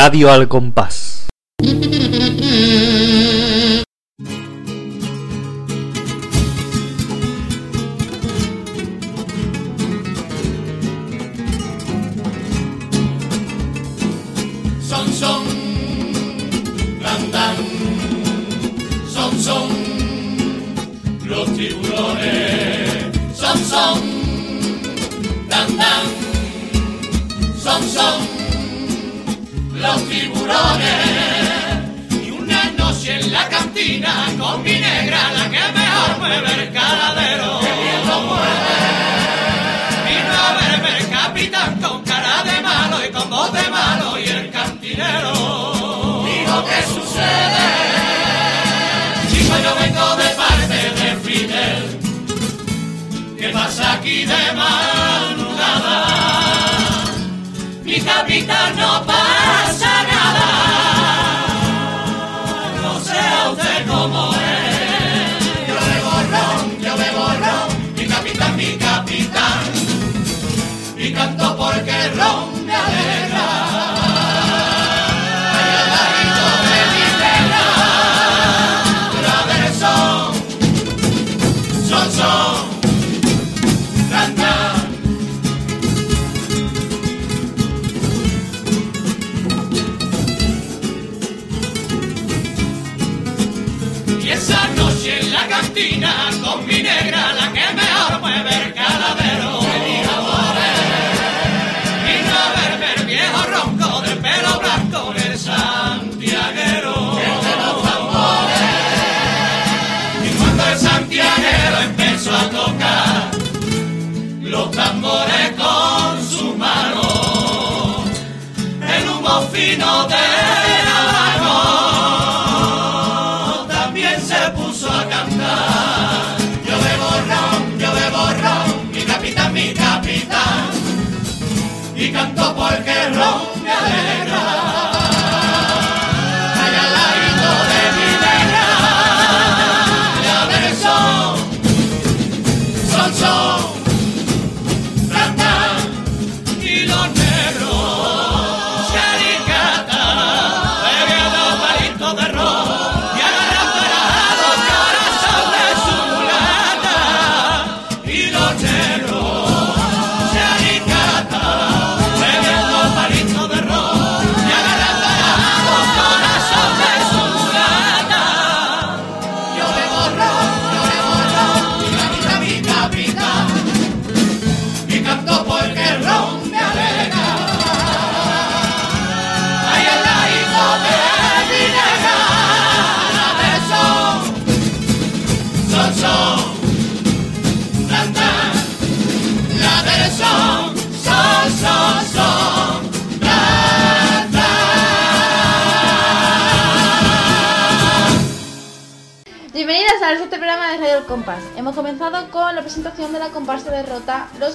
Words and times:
Radio 0.00 0.30
al 0.30 0.46
Compás. 0.46 1.07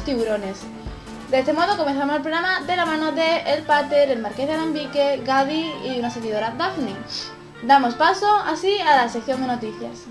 Tiburones. 0.04 0.60
De 1.32 1.40
este 1.40 1.54
modo 1.54 1.78
comenzamos 1.78 2.16
el 2.16 2.22
programa 2.22 2.62
de 2.62 2.76
la 2.76 2.86
mano 2.86 3.12
de 3.12 3.38
El 3.48 3.64
Pater, 3.64 4.12
el 4.12 4.20
Marqués 4.20 4.48
de 4.48 4.54
Alambique, 4.54 5.22
Gadi 5.26 5.72
y 5.86 6.00
una 6.00 6.10
seguidora 6.10 6.54
Daphne. 6.58 6.94
Damos 7.64 7.96
paso 7.96 8.28
así 8.46 8.80
a 8.80 8.96
la 8.98 9.10
sección 9.10 9.42
de 9.42 9.48
noticias. 9.48 10.06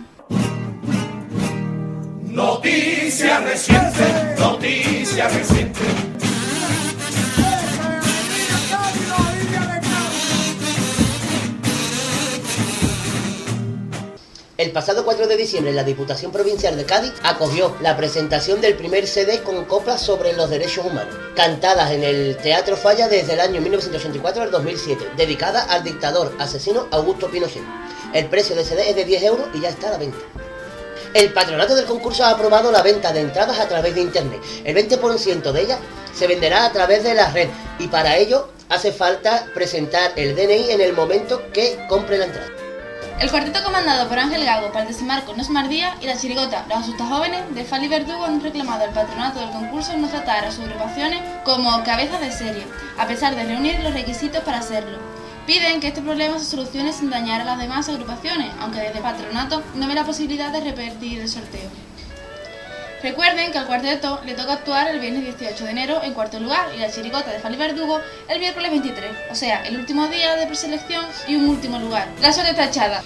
Noticia 2.22 3.40
reciente, 3.40 4.34
noticia 4.38 5.28
reciente. 5.28 6.11
El 14.62 14.70
pasado 14.70 15.04
4 15.04 15.26
de 15.26 15.36
diciembre 15.36 15.72
la 15.72 15.82
Diputación 15.82 16.30
Provincial 16.30 16.76
de 16.76 16.84
Cádiz 16.84 17.12
acogió 17.24 17.76
la 17.80 17.96
presentación 17.96 18.60
del 18.60 18.76
primer 18.76 19.08
CD 19.08 19.42
con 19.42 19.64
coplas 19.64 20.00
sobre 20.00 20.34
los 20.34 20.50
derechos 20.50 20.86
humanos, 20.86 21.16
cantadas 21.34 21.90
en 21.90 22.04
el 22.04 22.36
Teatro 22.36 22.76
Falla 22.76 23.08
desde 23.08 23.32
el 23.32 23.40
año 23.40 23.60
1984 23.60 24.40
al 24.40 24.52
2007, 24.52 25.04
dedicada 25.16 25.64
al 25.64 25.82
dictador 25.82 26.32
asesino 26.38 26.86
Augusto 26.92 27.28
Pinochet. 27.28 27.64
El 28.14 28.26
precio 28.26 28.54
de 28.54 28.64
CD 28.64 28.88
es 28.88 28.94
de 28.94 29.04
10 29.04 29.22
euros 29.24 29.48
y 29.52 29.62
ya 29.62 29.70
está 29.70 29.88
a 29.88 29.90
la 29.90 29.98
venta. 29.98 30.18
El 31.12 31.32
patronato 31.32 31.74
del 31.74 31.86
concurso 31.86 32.24
ha 32.24 32.30
aprobado 32.30 32.70
la 32.70 32.82
venta 32.82 33.12
de 33.12 33.22
entradas 33.22 33.58
a 33.58 33.66
través 33.66 33.96
de 33.96 34.02
internet. 34.02 34.40
El 34.62 34.76
20% 34.76 35.50
de 35.50 35.60
ellas 35.60 35.80
se 36.14 36.28
venderá 36.28 36.66
a 36.66 36.72
través 36.72 37.02
de 37.02 37.14
la 37.14 37.32
red 37.32 37.48
y 37.80 37.88
para 37.88 38.16
ello 38.16 38.46
hace 38.68 38.92
falta 38.92 39.44
presentar 39.54 40.12
el 40.14 40.36
DNI 40.36 40.70
en 40.70 40.80
el 40.80 40.92
momento 40.92 41.50
que 41.52 41.84
compre 41.88 42.18
la 42.18 42.26
entrada. 42.26 42.61
El 43.20 43.30
cuarteto 43.30 43.62
comandado 43.62 44.08
por 44.08 44.18
Ángel 44.18 44.44
Gago, 44.44 44.72
Marco 45.04 45.34
No 45.36 45.44
Mardía 45.50 45.94
y 46.00 46.06
la 46.06 46.16
chirigota 46.16 46.64
Los 46.68 46.78
Asustas 46.78 47.08
Jóvenes 47.08 47.54
de 47.54 47.64
Fali 47.64 47.88
Verdugo 47.88 48.24
han 48.24 48.40
reclamado 48.40 48.84
al 48.84 48.90
patronato 48.90 49.40
del 49.40 49.50
concurso 49.50 49.96
no 49.96 50.08
tratar 50.08 50.44
a 50.44 50.50
sus 50.50 50.64
agrupaciones 50.64 51.20
como 51.44 51.82
cabezas 51.84 52.20
de 52.20 52.32
serie, 52.32 52.66
a 52.98 53.06
pesar 53.06 53.36
de 53.36 53.44
reunir 53.44 53.80
los 53.80 53.94
requisitos 53.94 54.42
para 54.42 54.58
hacerlo. 54.58 54.98
Piden 55.46 55.80
que 55.80 55.88
este 55.88 56.02
problema 56.02 56.38
se 56.38 56.44
solucione 56.44 56.92
sin 56.92 57.10
dañar 57.10 57.40
a 57.40 57.44
las 57.44 57.58
demás 57.58 57.88
agrupaciones, 57.88 58.52
aunque 58.60 58.80
desde 58.80 59.00
patronato 59.00 59.62
no 59.74 59.86
ve 59.86 59.94
la 59.94 60.04
posibilidad 60.04 60.52
de 60.52 60.60
repetir 60.60 61.20
el 61.20 61.28
sorteo. 61.28 61.68
Recuerden 63.02 63.50
que 63.50 63.58
al 63.58 63.66
cuarteto 63.66 64.20
le 64.24 64.34
toca 64.34 64.52
actuar 64.52 64.88
el 64.88 65.00
viernes 65.00 65.24
18 65.24 65.64
de 65.64 65.70
enero 65.70 66.00
en 66.04 66.14
cuarto 66.14 66.38
lugar 66.38 66.68
y 66.72 66.78
la 66.78 66.88
chirigota 66.88 67.32
de 67.32 67.40
Fali 67.40 67.56
Verdugo 67.56 67.98
el 68.28 68.38
miércoles 68.38 68.70
23, 68.70 69.10
o 69.28 69.34
sea, 69.34 69.66
el 69.66 69.76
último 69.76 70.06
día 70.06 70.36
de 70.36 70.46
preselección 70.46 71.04
y 71.26 71.34
un 71.34 71.48
último 71.48 71.80
lugar. 71.80 72.06
La 72.20 72.32
suerte 72.32 72.52
está 72.52 72.66
echada. 72.66 73.02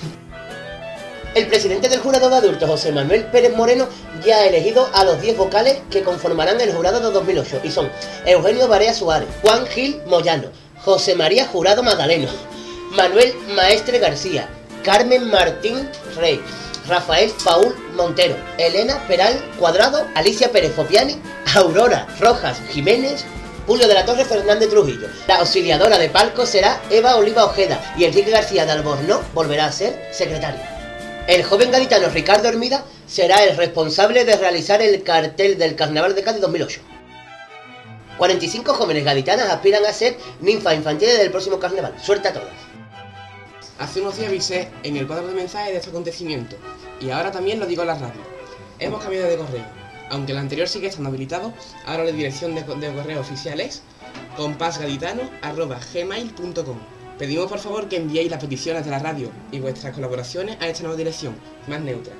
El 1.35 1.47
presidente 1.47 1.89
del 1.89 2.01
jurado 2.01 2.29
de 2.29 2.37
adultos, 2.37 2.69
José 2.69 2.93
Manuel 2.93 3.25
Pérez 3.27 3.57
Moreno, 3.57 3.89
ya 4.23 4.37
ha 4.37 4.47
elegido 4.47 4.87
a 4.93 5.03
los 5.05 5.21
10 5.23 5.39
vocales 5.39 5.79
que 5.91 6.03
conformarán 6.03 6.61
el 6.61 6.75
jurado 6.75 7.01
de 7.01 7.11
2008 7.13 7.61
y 7.65 7.71
son 7.71 7.91
Eugenio 8.27 8.69
Barea 8.69 8.93
Suárez, 8.93 9.29
Juan 9.41 9.67
Gil 9.67 10.03
Moyano, 10.07 10.49
José 10.85 11.15
María 11.15 11.47
Jurado 11.47 11.83
Magdaleno, 11.83 12.29
Manuel 12.93 13.35
Maestre 13.55 13.99
García, 13.99 14.47
Carmen 14.85 15.31
Martín 15.31 15.89
Rey, 16.17 16.41
Rafael 16.87 17.33
Paul 17.45 17.75
Montero, 17.97 18.37
Elena 18.59 19.03
Peral 19.09 19.43
Cuadrado, 19.59 20.07
Alicia 20.15 20.53
Pérez 20.53 20.73
Fopiani, 20.73 21.21
Aurora 21.55 22.07
Rojas 22.21 22.61
Jiménez, 22.71 23.25
Julio 23.67 23.89
de 23.89 23.95
la 23.95 24.05
Torre 24.05 24.25
Fernández 24.25 24.71
Trujillo. 24.71 25.09
La 25.27 25.39
auxiliadora 25.39 25.99
de 25.99 26.09
palco 26.09 26.47
será 26.47 26.81
Eva 26.91 27.17
Oliva 27.17 27.45
Ojeda 27.45 27.81
y 27.99 28.05
Enrique 28.05 28.31
García 28.31 28.65
de 28.65 28.73
Albornoz 28.73 29.23
volverá 29.35 29.67
a 29.67 29.73
ser 29.73 30.09
secretario. 30.13 30.61
El 31.27 31.43
joven 31.43 31.73
gaditano 31.73 32.09
Ricardo 32.09 32.49
Hermida 32.49 32.85
será 33.09 33.43
el 33.45 33.57
responsable 33.57 34.25
de 34.25 34.37
realizar 34.37 34.81
el 34.81 35.03
cartel 35.03 35.59
del 35.59 35.75
Carnaval 35.75 36.15
de 36.15 36.23
Cádiz 36.23 36.41
2008. 36.41 36.81
45 38.19 38.75
jóvenes 38.75 39.05
gaditanas 39.05 39.49
aspiran 39.49 39.85
a 39.85 39.93
ser 39.93 40.17
ninfas 40.41 40.75
infantiles 40.75 41.19
del 41.19 41.31
próximo 41.31 41.59
carnaval. 41.59 41.95
Suerte 42.01 42.29
a 42.29 42.33
todas. 42.33 42.66
Hace 43.79 44.01
unos 44.01 44.17
días 44.17 44.31
avisé 44.31 44.71
en 44.85 44.97
el 44.97 45.07
cuadro 45.07 45.29
de 45.29 45.35
mensajes 45.35 45.73
de 45.73 45.77
este 45.77 45.91
acontecimiento 45.91 46.57
y 46.99 47.11
ahora 47.11 47.31
también 47.31 47.61
lo 47.61 47.67
digo 47.67 47.83
en 47.83 47.89
la 47.89 47.97
radio. 47.97 48.23
Hemos 48.79 49.03
cambiado 49.03 49.29
de 49.29 49.37
correo. 49.37 49.67
Aunque 50.09 50.33
el 50.33 50.39
anterior 50.39 50.67
sigue 50.67 50.87
estando 50.87 51.11
habilitado, 51.11 51.53
ahora 51.85 52.05
la 52.05 52.13
dirección 52.13 52.55
de, 52.55 52.63
de 52.63 52.95
correo 52.95 53.21
oficial 53.21 53.61
es 53.61 53.83
compasgaditano.gmail.com 54.37 56.97
Pedimos 57.19 57.51
por 57.51 57.59
favor 57.59 57.89
que 57.89 57.97
enviéis 57.97 58.31
las 58.31 58.41
peticiones 58.41 58.85
de 58.85 58.91
la 58.91 58.99
radio 58.99 59.31
y 59.53 59.59
vuestras 59.59 59.95
colaboraciones 59.95 60.59
a 60.61 60.69
esta 60.69 60.83
nueva 60.83 60.97
dirección, 60.97 61.35
más 61.67 61.81
neutra. 61.81 62.13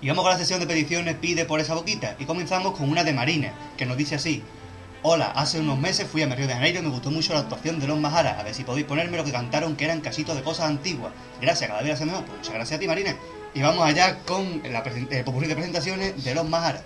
Y 0.00 0.08
vamos 0.08 0.22
con 0.22 0.32
la 0.32 0.38
sesión 0.38 0.60
de 0.60 0.68
peticiones 0.68 1.16
Pide 1.16 1.46
por 1.46 1.58
esa 1.58 1.74
boquita 1.74 2.14
y 2.18 2.26
comenzamos 2.26 2.76
con 2.76 2.88
una 2.88 3.02
de 3.02 3.12
Marina, 3.12 3.52
que 3.76 3.86
nos 3.86 3.96
dice 3.96 4.14
así. 4.14 4.44
Hola, 5.08 5.30
hace 5.36 5.60
unos 5.60 5.78
meses 5.78 6.08
fui 6.08 6.22
a 6.22 6.26
Río 6.26 6.48
de 6.48 6.54
Janeiro 6.54 6.80
y 6.80 6.82
me 6.82 6.88
gustó 6.88 7.12
mucho 7.12 7.32
la 7.32 7.38
actuación 7.38 7.78
de 7.78 7.86
los 7.86 7.96
Maharas. 7.96 8.40
A 8.40 8.42
ver 8.42 8.52
si 8.52 8.64
podéis 8.64 8.86
ponerme 8.86 9.16
lo 9.16 9.22
que 9.22 9.30
cantaron 9.30 9.76
que 9.76 9.84
eran 9.84 10.00
casitos 10.00 10.34
de 10.34 10.42
cosas 10.42 10.66
antiguas. 10.66 11.12
Gracias, 11.40 11.70
cada 11.70 11.80
vez 11.80 11.96
se 11.96 12.06
mejor. 12.06 12.24
Pues 12.24 12.38
muchas 12.38 12.54
gracias 12.54 12.76
a 12.76 12.80
ti, 12.80 12.88
Marina. 12.88 13.14
Y 13.54 13.62
vamos 13.62 13.84
allá 13.84 14.18
con 14.26 14.64
la 14.64 14.80
el 14.80 15.24
popurrí 15.24 15.46
de 15.46 15.54
presentaciones 15.54 16.24
de 16.24 16.34
los 16.34 16.48
Maharas. 16.48 16.82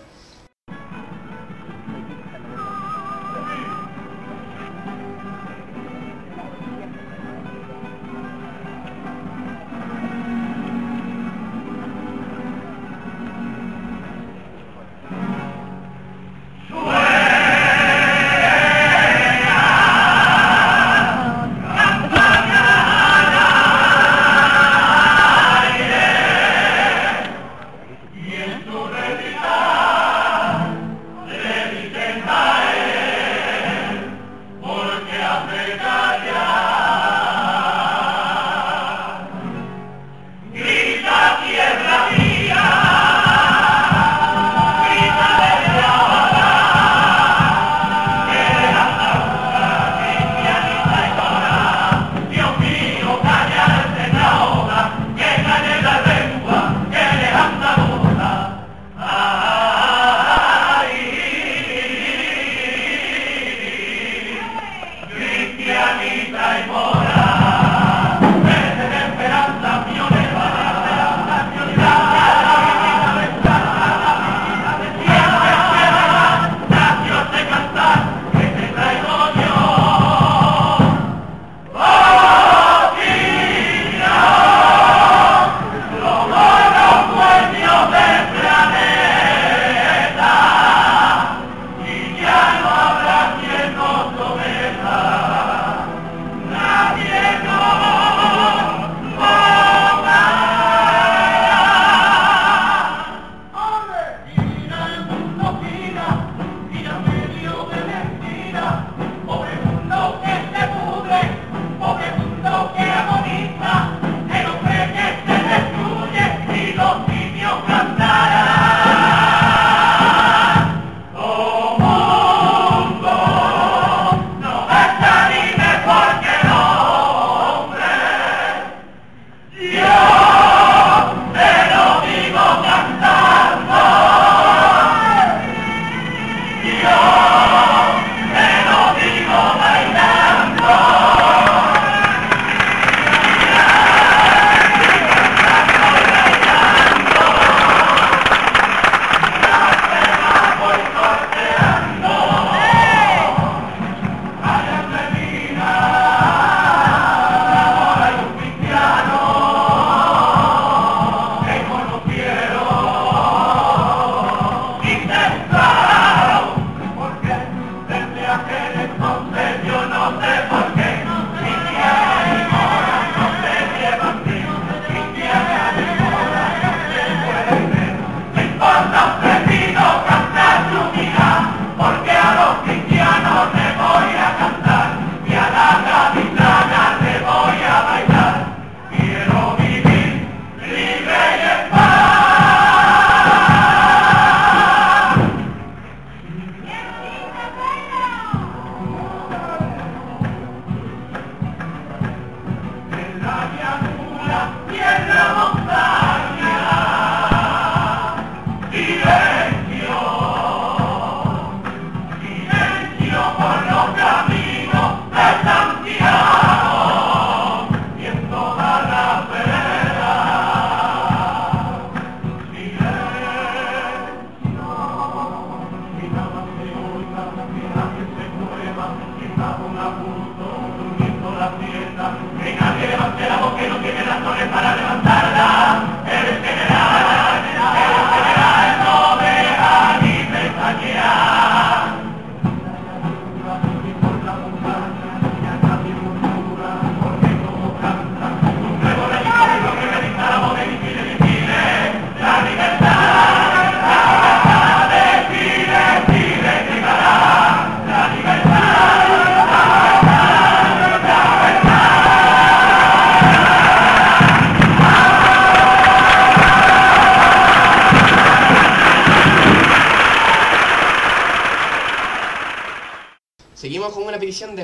Yeah. 136.62 137.19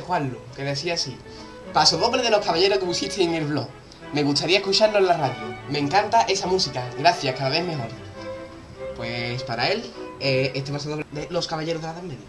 Juanlu, 0.06 0.38
que 0.54 0.62
decía 0.64 0.94
así. 0.94 1.16
Paso 1.72 1.98
de 1.98 2.30
los 2.30 2.44
caballeros 2.44 2.78
que 2.78 2.86
pusiste 2.86 3.22
en 3.22 3.34
el 3.34 3.44
blog. 3.44 3.68
Me 4.12 4.22
gustaría 4.22 4.58
escucharlo 4.58 4.98
en 4.98 5.06
la 5.06 5.16
radio. 5.16 5.56
Me 5.68 5.78
encanta 5.78 6.22
esa 6.22 6.46
música. 6.46 6.88
Gracias, 6.98 7.36
cada 7.36 7.50
vez 7.50 7.64
mejor. 7.64 7.88
Pues 8.96 9.42
para 9.42 9.68
él, 9.68 9.84
eh, 10.20 10.52
este 10.54 10.72
paso 10.72 10.90
doble 10.90 11.04
de 11.12 11.26
los 11.30 11.46
caballeros 11.46 11.82
de 11.82 11.88
la 11.88 11.94
Edad 11.94 12.02
Media. 12.02 12.24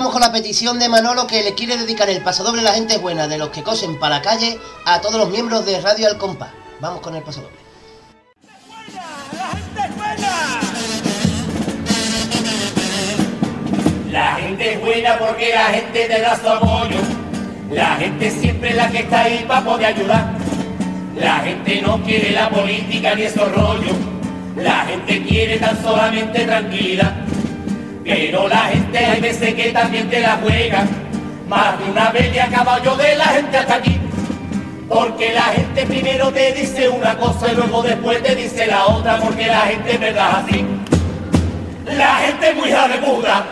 Vamos 0.00 0.14
con 0.14 0.22
la 0.22 0.32
petición 0.32 0.78
de 0.78 0.88
Manolo 0.88 1.26
que 1.26 1.42
le 1.42 1.54
quiere 1.54 1.76
dedicar 1.76 2.08
el 2.08 2.22
pasodoble 2.22 2.62
a 2.62 2.64
la 2.64 2.72
gente 2.72 2.96
buena 2.96 3.28
de 3.28 3.36
los 3.36 3.50
que 3.50 3.62
cosen 3.62 3.98
para 3.98 4.16
la 4.16 4.22
calle 4.22 4.58
a 4.86 4.98
todos 5.02 5.16
los 5.16 5.28
miembros 5.28 5.66
de 5.66 5.78
Radio 5.78 6.06
Al 6.06 6.16
Compás. 6.16 6.48
Vamos 6.80 7.02
con 7.02 7.14
el 7.14 7.22
pasodoble. 7.22 7.54
La 14.10 14.36
gente 14.36 14.72
es 14.72 14.80
buena 14.80 15.18
porque 15.18 15.50
la 15.52 15.64
gente 15.66 16.06
te 16.06 16.20
da 16.22 16.34
su 16.34 16.48
apoyo. 16.48 16.96
La 17.70 17.96
gente 17.96 18.30
siempre 18.30 18.70
es 18.70 18.76
la 18.76 18.90
que 18.90 19.00
está 19.00 19.24
ahí 19.24 19.44
para 19.46 19.64
poder 19.66 19.86
ayudar. 19.86 20.30
La 21.14 21.40
gente 21.40 21.82
no 21.82 22.02
quiere 22.02 22.30
la 22.30 22.48
política 22.48 23.14
ni 23.14 23.24
esos 23.24 23.52
rollos. 23.52 23.96
La 24.56 24.86
gente 24.86 25.22
quiere 25.24 25.58
tan 25.58 25.82
solamente 25.82 26.46
tranquilidad. 26.46 27.29
Pero 28.10 28.48
la 28.48 28.58
gente 28.58 28.98
hay 28.98 29.20
veces 29.20 29.54
que 29.54 29.70
también 29.70 30.10
te 30.10 30.18
la 30.18 30.36
juega. 30.42 30.84
Más 31.48 31.78
de 31.78 31.90
una 31.90 32.10
vez 32.10 32.32
le 32.32 32.40
acabo 32.40 32.82
yo 32.82 32.96
de 32.96 33.14
la 33.14 33.26
gente 33.26 33.56
hasta 33.56 33.76
aquí. 33.76 34.00
Porque 34.88 35.32
la 35.32 35.42
gente 35.42 35.86
primero 35.86 36.32
te 36.32 36.52
dice 36.52 36.88
una 36.88 37.16
cosa 37.16 37.52
y 37.52 37.54
luego 37.54 37.82
después 37.84 38.20
te 38.20 38.34
dice 38.34 38.66
la 38.66 38.86
otra. 38.86 39.18
Porque 39.18 39.46
la 39.46 39.60
gente 39.60 39.92
es 39.92 40.00
verdad 40.00 40.44
así. 40.44 40.66
La 41.86 42.16
gente 42.16 42.50
es 42.50 42.56
muy 42.56 42.68
hija 42.68 42.88
de 42.88 42.98
puta. 42.98 43.44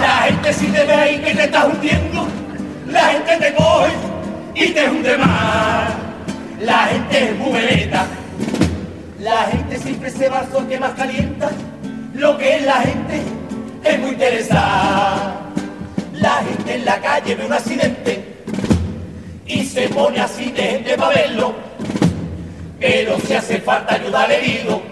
La 0.00 0.16
gente 0.26 0.52
si 0.52 0.66
te 0.66 0.84
ve 0.84 0.92
ahí 0.92 1.18
que 1.18 1.34
te 1.34 1.44
estás 1.44 1.66
hundiendo, 1.66 2.26
la 2.88 3.04
gente 3.04 3.36
te 3.36 3.54
coge 3.54 3.92
y 4.56 4.68
te 4.70 4.90
hunde 4.90 5.16
más. 5.16 5.92
La 6.60 6.86
gente 6.86 7.30
es 7.30 7.38
muy 7.38 7.52
veleta. 7.52 8.06
La 9.20 9.44
gente 9.44 9.78
siempre 9.78 10.10
se 10.10 10.28
va 10.28 10.40
al 10.40 10.50
sol 10.50 10.66
que 10.68 10.80
más 10.80 10.92
calienta. 10.94 11.50
Lo 12.14 12.36
que 12.36 12.56
es 12.56 12.62
la 12.64 12.80
gente 12.80 13.43
es 13.84 13.98
muy 14.00 14.10
interesada. 14.10 15.40
La 16.14 16.42
gente 16.42 16.74
en 16.74 16.84
la 16.84 17.00
calle 17.00 17.34
ve 17.34 17.44
un 17.44 17.52
accidente 17.52 18.24
y 19.46 19.64
se 19.64 19.88
pone 19.88 20.20
así 20.20 20.50
de 20.50 20.62
gente 20.62 20.96
para 20.96 21.14
verlo. 21.14 21.54
Pero 22.80 23.18
si 23.20 23.34
hace 23.34 23.60
falta 23.60 23.94
ayudar 23.94 24.26
al 24.26 24.32
herido, 24.32 24.82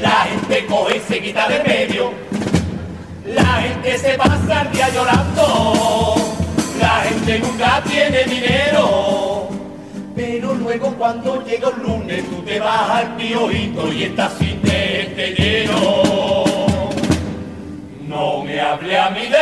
la 0.00 0.26
gente 0.26 0.66
coge 0.66 0.96
y 0.98 1.00
se 1.00 1.20
quita 1.20 1.48
de 1.48 1.62
medio. 1.64 2.12
La 3.26 3.62
gente 3.62 3.98
se 3.98 4.14
pasa 4.14 4.62
el 4.62 4.72
día 4.72 4.88
llorando, 4.90 6.14
la 6.80 7.00
gente 7.02 7.38
nunca 7.38 7.82
tiene 7.88 8.24
dinero. 8.24 9.48
Pero 10.14 10.54
luego 10.54 10.94
cuando 10.98 11.42
llega 11.46 11.70
el 11.70 11.82
lunes 11.82 12.28
tú 12.28 12.42
te 12.42 12.60
vas 12.60 12.90
al 12.90 13.16
piojito 13.16 13.92
y 13.92 14.04
estás 14.04 14.32
sin 14.38 14.60
este 14.62 14.91
a 18.96 19.10
mí 19.10 19.22
de 19.22 19.38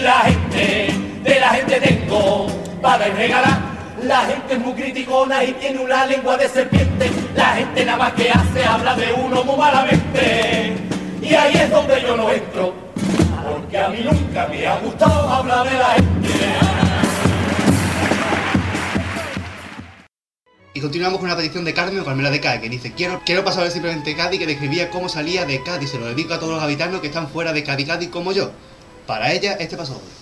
la 0.00 0.20
gente, 0.20 0.94
de 1.22 1.40
la 1.40 1.48
gente 1.50 1.80
tengo 1.80 2.46
para 2.80 3.06
regalar. 3.06 3.58
La 4.02 4.20
gente 4.22 4.54
es 4.54 4.60
muy 4.60 4.74
criticona 4.74 5.44
y 5.44 5.52
tiene 5.52 5.80
una 5.80 6.06
lengua 6.06 6.36
de 6.36 6.48
serpiente. 6.48 7.10
La 7.34 7.56
gente 7.56 7.84
nada 7.84 7.98
más 7.98 8.12
que 8.12 8.30
hace 8.30 8.64
habla 8.64 8.94
de 8.94 9.12
uno 9.12 9.44
muy 9.44 9.56
malamente. 9.56 10.76
Y 11.20 11.34
ahí 11.34 11.54
es 11.54 11.70
donde 11.70 12.00
yo 12.00 12.16
no 12.16 12.30
entro, 12.30 12.74
porque 13.50 13.78
a 13.78 13.88
mí 13.88 13.98
nunca 14.04 14.46
me 14.46 14.66
ha 14.66 14.76
gustado 14.78 15.28
hablar 15.28 15.68
de 15.68 15.78
la 15.78 15.88
gente. 15.90 16.87
Y 20.78 20.80
continuamos 20.80 21.18
con 21.18 21.26
una 21.26 21.36
petición 21.36 21.64
de 21.64 21.74
Carmen 21.74 21.98
o 21.98 22.04
Carmela 22.04 22.30
de 22.30 22.40
Cádiz, 22.40 22.60
que 22.60 22.68
dice, 22.68 22.92
quiero, 22.92 23.20
quiero 23.26 23.44
pasar 23.44 23.68
simplemente 23.68 24.14
Cádiz, 24.14 24.38
que 24.38 24.46
describía 24.46 24.90
cómo 24.90 25.08
salía 25.08 25.44
de 25.44 25.60
Cádiz. 25.64 25.90
Se 25.90 25.98
lo 25.98 26.06
dedico 26.06 26.34
a 26.34 26.38
todos 26.38 26.52
los 26.54 26.62
habitantes 26.62 27.00
que 27.00 27.08
están 27.08 27.28
fuera 27.28 27.52
de 27.52 27.64
Cádiz, 27.64 27.88
Cádiz 27.88 28.10
como 28.10 28.30
yo. 28.30 28.52
Para 29.04 29.32
ella, 29.32 29.54
este 29.54 29.76
paso 29.76 29.94
doble. 29.94 30.17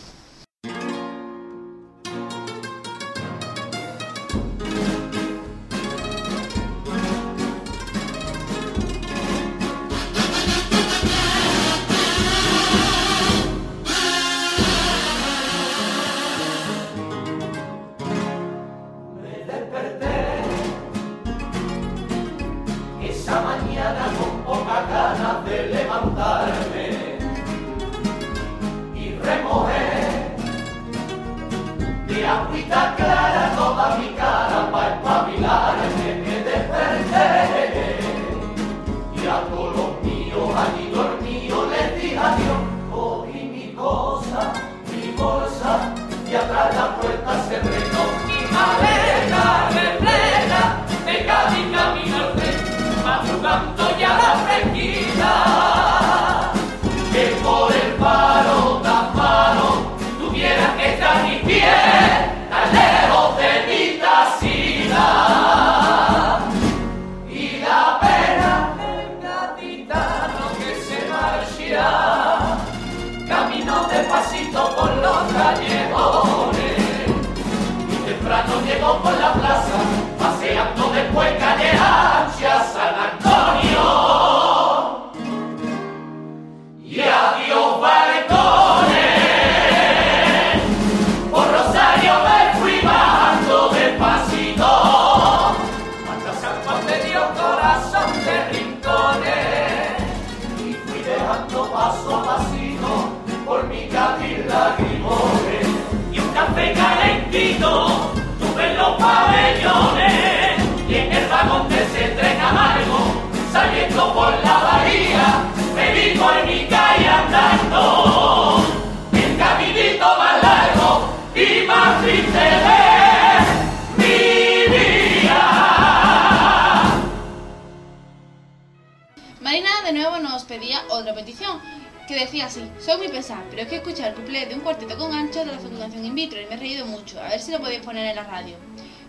De 135.56 135.62
la 135.62 135.69
fecundación 135.69 136.04
in 136.04 136.14
vitro 136.14 136.40
y 136.40 136.47
me 136.47 136.54
he 136.54 136.58
reído 136.58 136.86
mucho, 136.86 137.21
a 137.21 137.28
ver 137.28 137.40
si 137.40 137.50
lo 137.50 137.60
podéis 137.60 137.80
poner 137.80 138.06
en 138.06 138.16
la 138.16 138.25
radio. 138.25 138.56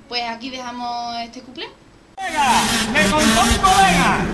Pues 0.08 0.24
aquí 0.24 0.50
dejamos 0.50 1.16
este 1.22 1.42
cuplé. 1.42 1.68
Me 2.94 3.02
contó 3.10 3.42
un 3.42 3.58
colega. 3.58 4.26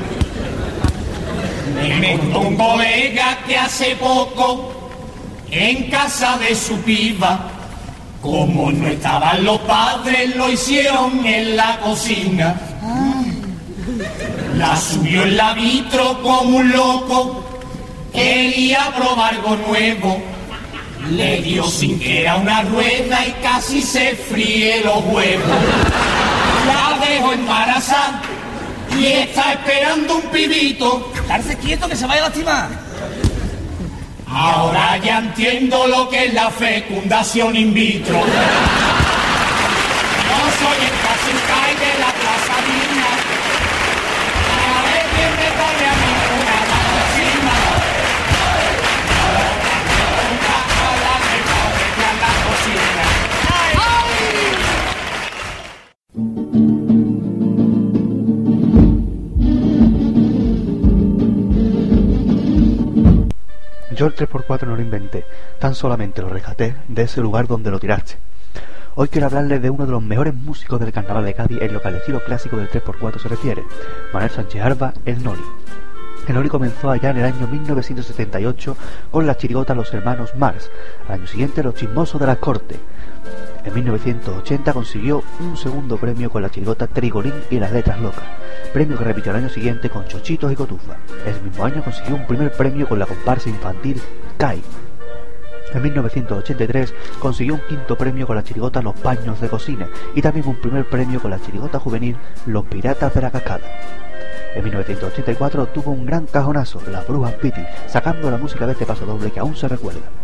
Me 1.99 2.17
contó 2.17 2.39
un 2.39 2.55
colega 2.57 3.37
que 3.45 3.57
hace 3.57 3.95
poco, 3.95 4.71
en 5.49 5.89
casa 5.89 6.37
de 6.37 6.55
su 6.55 6.77
piba, 6.81 7.49
como 8.21 8.71
no 8.71 8.87
estaban 8.87 9.43
los 9.43 9.59
padres, 9.61 10.35
lo 10.35 10.49
hicieron 10.49 11.25
en 11.25 11.57
la 11.57 11.79
cocina. 11.79 12.55
La 14.55 14.77
subió 14.77 15.23
en 15.23 15.37
la 15.37 15.53
vitro 15.53 16.21
como 16.21 16.57
un 16.57 16.71
loco, 16.71 17.43
quería 18.13 18.93
probar 18.95 19.33
algo 19.33 19.55
nuevo. 19.67 20.32
Le 21.11 21.41
dio 21.41 21.67
sin 21.67 21.99
que 21.99 22.21
era 22.21 22.37
una 22.37 22.61
rueda 22.61 23.25
y 23.27 23.31
casi 23.41 23.81
se 23.81 24.15
fríe 24.15 24.81
los 24.83 25.03
huevos. 25.05 25.47
La 26.65 27.05
dejo 27.05 27.33
embarazada 27.33 28.21
y 28.97 29.05
está 29.05 29.53
esperando 29.53 30.15
un 30.15 30.21
pibito. 30.23 31.11
Darse 31.27 31.57
quieto 31.57 31.89
que 31.89 31.95
se 31.95 32.07
vaya 32.07 32.21
a 32.21 32.29
lastimar. 32.29 32.69
Ahora 34.27 34.97
ya 34.97 35.19
entiendo 35.19 35.87
lo 35.87 36.09
que 36.09 36.25
es 36.25 36.33
la 36.33 36.49
fecundación 36.49 37.55
in 37.55 37.73
vitro. 37.73 38.15
No 38.15 38.23
soy 40.59 40.79
el 40.87 40.95
Casucay 41.03 41.75
de 41.75 41.99
la 41.99 42.11
Plaza 42.13 42.55
Yo 64.03 64.07
el 64.07 64.15
3x4 64.15 64.67
no 64.67 64.75
lo 64.75 64.81
inventé, 64.81 65.25
tan 65.59 65.75
solamente 65.75 66.21
lo 66.21 66.27
rescaté 66.27 66.75
de 66.89 67.03
ese 67.03 67.21
lugar 67.21 67.47
donde 67.47 67.71
lo 67.71 67.79
tiraste. 67.79 68.17
Hoy 68.95 69.07
quiero 69.07 69.27
hablarles 69.27 69.61
de 69.61 69.69
uno 69.69 69.85
de 69.85 69.93
los 69.93 70.03
mejores 70.03 70.33
músicos 70.35 70.77
del 70.81 70.91
carnaval 70.91 71.23
de 71.23 71.33
Cádiz 71.33 71.61
en 71.61 71.71
lo 71.71 71.81
que 71.81 71.87
al 71.87 71.95
estilo 71.95 72.21
clásico 72.21 72.57
del 72.57 72.69
3x4 72.69 73.21
se 73.21 73.29
refiere, 73.29 73.63
Manuel 74.11 74.29
Sánchez 74.29 74.61
Alba, 74.61 74.93
el 75.05 75.23
Noli. 75.23 75.41
El 76.27 76.35
Noli 76.35 76.49
comenzó 76.49 76.91
allá 76.91 77.11
en 77.11 77.17
el 77.19 77.23
año 77.23 77.47
1978 77.47 78.75
con 79.09 79.25
la 79.25 79.37
chirigota 79.37 79.73
Los 79.73 79.93
Hermanos 79.93 80.35
Mars, 80.35 80.69
al 81.07 81.21
año 81.21 81.27
siguiente 81.27 81.63
Los 81.63 81.75
Chismosos 81.75 82.19
de 82.19 82.27
la 82.27 82.35
Corte. 82.35 82.77
En 83.65 83.73
1980 83.73 84.73
consiguió 84.73 85.23
un 85.39 85.55
segundo 85.55 85.97
premio 85.97 86.29
con 86.29 86.41
la 86.41 86.49
chirigota 86.49 86.87
Trigolín 86.87 87.33
y 87.49 87.59
las 87.59 87.71
Letras 87.71 88.01
Locas, 88.01 88.25
premio 88.73 88.97
que 88.97 89.05
repitió 89.05 89.31
el 89.31 89.37
año 89.37 89.49
siguiente 89.49 89.89
con 89.89 90.05
Chochitos 90.05 90.51
y 90.51 90.55
Cotufa. 90.55 90.97
Ese 91.25 91.39
mismo 91.39 91.63
año 91.63 91.81
consiguió 91.81 92.15
un 92.15 92.27
primer 92.27 92.51
premio 92.51 92.87
con 92.89 92.99
la 92.99 93.05
comparsa 93.05 93.49
infantil 93.49 94.01
Kai. 94.37 94.61
En 95.73 95.81
1983 95.81 96.93
consiguió 97.19 97.53
un 97.53 97.61
quinto 97.61 97.97
premio 97.97 98.27
con 98.27 98.35
la 98.35 98.43
chirigota 98.43 98.81
Los 98.81 98.95
Paños 98.95 99.39
de 99.39 99.47
Cocina 99.47 99.87
y 100.13 100.21
también 100.21 100.45
un 100.45 100.59
primer 100.59 100.85
premio 100.85 101.21
con 101.21 101.31
la 101.31 101.39
chirigota 101.39 101.79
juvenil 101.79 102.17
Los 102.45 102.65
Piratas 102.65 103.13
de 103.13 103.21
la 103.21 103.31
Cascada. 103.31 103.65
En 104.55 104.63
1984 104.63 105.67
tuvo 105.67 105.91
un 105.91 106.05
gran 106.05 106.25
cajonazo, 106.25 106.81
Las 106.91 107.07
Brujas 107.07 107.33
Piti, 107.35 107.61
sacando 107.87 108.29
la 108.29 108.37
música 108.37 108.67
de 108.67 108.73
este 108.73 108.85
paso 108.85 109.05
doble 109.05 109.31
que 109.31 109.39
aún 109.39 109.55
se 109.55 109.69
recuerda. 109.69 110.22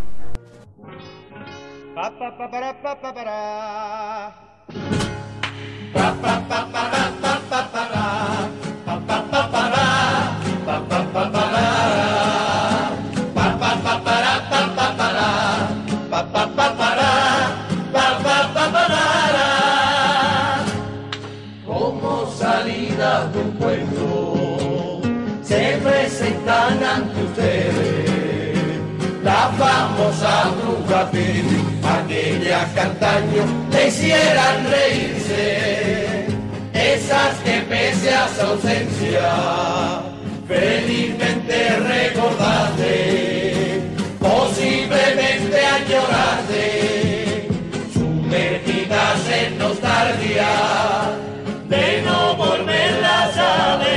Como 21.66 22.26
salida 22.30 23.26
de 23.26 23.38
un 23.40 23.50
cuento 23.58 25.02
se 25.42 25.78
presentan 25.84 26.82
ante 26.82 27.22
ustedes 27.24 28.10
la 29.22 29.50
famosa 29.58 30.50
bruja 30.62 31.10
Pili, 32.50 32.50
aquellas 32.50 32.72
que 32.72 32.80
antaño 32.80 33.44
le 33.70 33.86
hicieran 33.88 34.66
reírse, 34.70 36.26
esas 36.72 37.34
que 37.44 37.60
pese 37.68 38.14
a 38.14 38.28
su 38.28 38.40
ausencia 38.42 39.32
felizmente 40.48 41.76
recordaste, 41.76 43.82
posiblemente 44.18 45.66
añoraste, 45.66 47.48
sumergidas 47.92 49.28
en 49.30 49.58
nostalgia 49.58 50.48
de 51.68 52.02
no 52.02 52.36
volverlas 52.36 53.38
a 53.38 53.76
ver. 53.76 53.90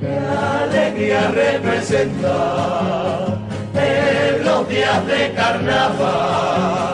¡Qué 0.00 0.18
alegría 0.68 1.28
representa 1.28 3.03
de 5.00 5.32
carnaval 5.34 6.93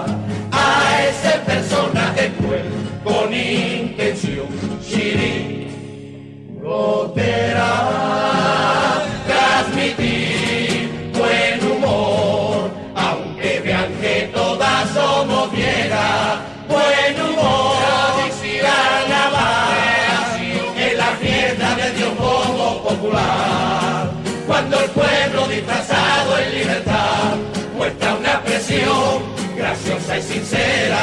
graciosa 30.11 30.19
y 30.19 30.23
sincera 30.23 30.99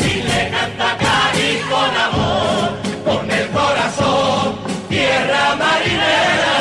y 0.00 0.22
le 0.22 0.50
canta 0.50 0.96
Cádiz 0.98 1.64
con 1.70 1.96
amor 1.96 2.70
con 3.04 3.30
el 3.30 3.48
corazón 3.48 4.54
tierra 4.88 5.56
marinera. 5.56 6.52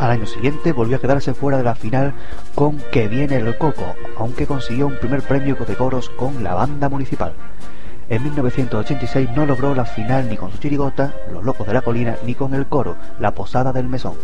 Al 0.00 0.10
año 0.10 0.26
siguiente 0.26 0.72
volvió 0.72 0.96
a 0.96 1.00
quedarse 1.00 1.34
fuera 1.34 1.56
de 1.58 1.64
la 1.64 1.74
final 1.74 2.12
con 2.54 2.78
Que 2.92 3.08
viene 3.08 3.36
el 3.36 3.56
coco, 3.56 3.94
aunque 4.18 4.46
consiguió 4.46 4.86
un 4.88 4.98
primer 4.98 5.22
premio 5.22 5.54
de 5.54 5.76
coros 5.76 6.10
con 6.10 6.42
la 6.44 6.54
banda 6.54 6.88
municipal. 6.88 7.32
En 8.08 8.22
1986 8.22 9.30
no 9.34 9.46
logró 9.46 9.74
la 9.74 9.86
final 9.86 10.28
ni 10.28 10.36
con 10.36 10.52
su 10.52 10.58
chirigota, 10.58 11.14
Los 11.32 11.42
Locos 11.42 11.66
de 11.66 11.72
la 11.72 11.80
Colina, 11.80 12.16
ni 12.26 12.34
con 12.34 12.52
el 12.54 12.66
coro, 12.66 12.96
La 13.18 13.34
Posada 13.34 13.72
del 13.72 13.88
Mesón. 13.88 14.14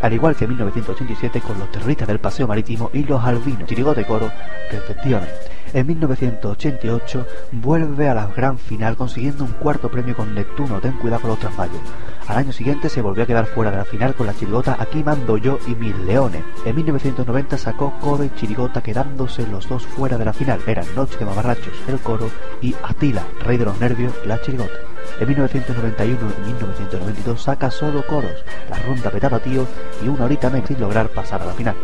Al 0.00 0.12
igual 0.12 0.34
que 0.34 0.44
en 0.44 0.50
1987 0.50 1.40
con 1.42 1.58
los 1.58 1.70
terroristas 1.70 2.08
del 2.08 2.18
Paseo 2.18 2.46
Marítimo 2.46 2.90
y 2.94 3.04
los 3.04 3.22
Albinos, 3.22 3.68
chirigota 3.68 4.04
coro, 4.04 4.30
respectivamente. 4.70 5.55
En 5.76 5.86
1988 5.88 7.26
vuelve 7.52 8.08
a 8.08 8.14
la 8.14 8.28
gran 8.28 8.58
final 8.58 8.96
consiguiendo 8.96 9.44
un 9.44 9.50
cuarto 9.50 9.90
premio 9.90 10.16
con 10.16 10.34
Neptuno, 10.34 10.80
Ten 10.80 10.92
cuidado 10.92 11.20
con 11.20 11.30
los 11.32 11.38
trasmayos. 11.38 11.82
Al 12.26 12.38
año 12.38 12.50
siguiente 12.50 12.88
se 12.88 13.02
volvió 13.02 13.24
a 13.24 13.26
quedar 13.26 13.44
fuera 13.44 13.70
de 13.70 13.76
la 13.76 13.84
final 13.84 14.14
con 14.14 14.26
la 14.26 14.34
chirigota 14.34 14.78
Aquí 14.80 15.04
mando 15.04 15.36
yo 15.36 15.58
y 15.66 15.74
mis 15.74 15.94
leones. 15.98 16.42
En 16.64 16.76
1990 16.76 17.58
sacó 17.58 17.92
coro 18.00 18.24
y 18.24 18.30
chirigota 18.30 18.82
quedándose 18.82 19.46
los 19.48 19.68
dos 19.68 19.84
fuera 19.86 20.16
de 20.16 20.24
la 20.24 20.32
final. 20.32 20.60
Eran 20.66 20.86
Noche 20.94 21.18
de 21.18 21.26
Mamarrachos, 21.26 21.74
el 21.88 21.98
coro, 21.98 22.30
y 22.62 22.74
Atila, 22.82 23.26
rey 23.44 23.58
de 23.58 23.66
los 23.66 23.78
nervios, 23.78 24.14
la 24.24 24.40
chirigota. 24.40 24.95
En 25.18 25.28
1991 25.28 26.18
y 26.18 26.46
1992 26.46 27.42
saca 27.42 27.70
solo 27.70 28.06
coros, 28.06 28.44
la 28.68 28.78
ronda 28.80 29.10
petaba 29.10 29.38
tío 29.38 29.66
y 30.02 30.08
una 30.08 30.24
horita 30.24 30.50
menos 30.50 30.68
sin 30.68 30.80
lograr 30.80 31.08
pasar 31.08 31.42
a 31.42 31.46
la 31.46 31.54
final. 31.54 31.74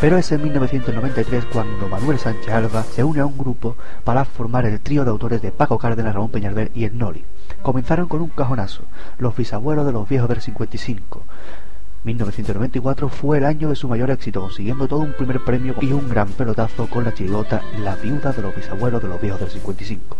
Pero 0.00 0.18
es 0.18 0.30
en 0.30 0.42
1993 0.42 1.46
cuando 1.52 1.88
Manuel 1.88 2.18
Sánchez 2.18 2.52
Alba 2.52 2.82
se 2.82 3.02
une 3.02 3.20
a 3.20 3.26
un 3.26 3.38
grupo 3.38 3.76
para 4.04 4.24
formar 4.24 4.66
el 4.66 4.80
trío 4.80 5.04
de 5.04 5.10
autores 5.10 5.40
de 5.40 5.52
Paco 5.52 5.78
Cárdenas, 5.78 6.14
Ramón 6.14 6.30
Peñalver 6.30 6.70
y 6.74 6.84
el 6.84 6.98
Noli. 6.98 7.24
Comenzaron 7.62 8.06
con 8.06 8.20
un 8.20 8.28
cajonazo, 8.28 8.82
los 9.18 9.34
bisabuelos 9.34 9.86
de 9.86 9.92
los 9.92 10.08
viejos 10.08 10.28
del 10.28 10.42
55. 10.42 11.22
1994 12.04 13.08
fue 13.08 13.38
el 13.38 13.44
año 13.44 13.68
de 13.68 13.74
su 13.74 13.88
mayor 13.88 14.10
éxito, 14.10 14.40
consiguiendo 14.40 14.86
todo 14.86 15.00
un 15.00 15.12
primer 15.14 15.42
premio 15.44 15.74
y 15.80 15.92
un 15.92 16.08
gran 16.08 16.28
pelotazo 16.28 16.86
con 16.88 17.04
la 17.04 17.12
chirigota 17.12 17.62
La 17.82 17.96
viuda 17.96 18.32
de 18.32 18.42
los 18.42 18.54
bisabuelos 18.54 19.02
de 19.02 19.08
los 19.08 19.20
viejos 19.20 19.40
del 19.40 19.50
55. 19.50 20.16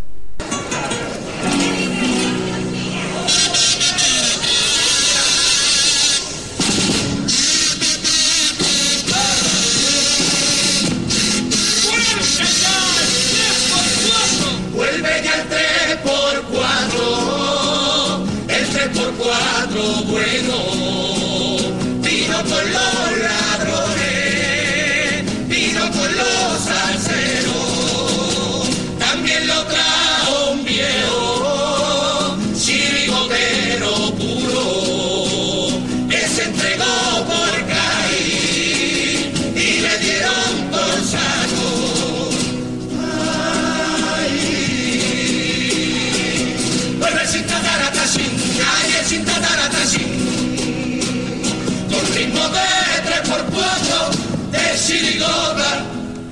Ritmo 52.27 52.49
de 52.49 52.67
tres 53.05 53.23
por 53.29 53.43
cuatro, 53.47 54.11
de 54.51 54.65
chirigota, 54.79 55.85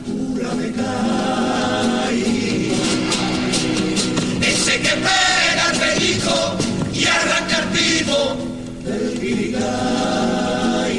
pura 0.06 0.50
me 0.54 0.72
cae. 0.72 2.24
Ese 4.40 4.80
que 4.80 4.94
pega 5.06 5.70
el 5.72 5.78
pellizco 5.78 6.56
y 6.92 7.04
arranca 7.06 7.58
el 7.58 7.68
tipo 7.78 8.36
del 8.84 9.20
guirigay. 9.20 10.98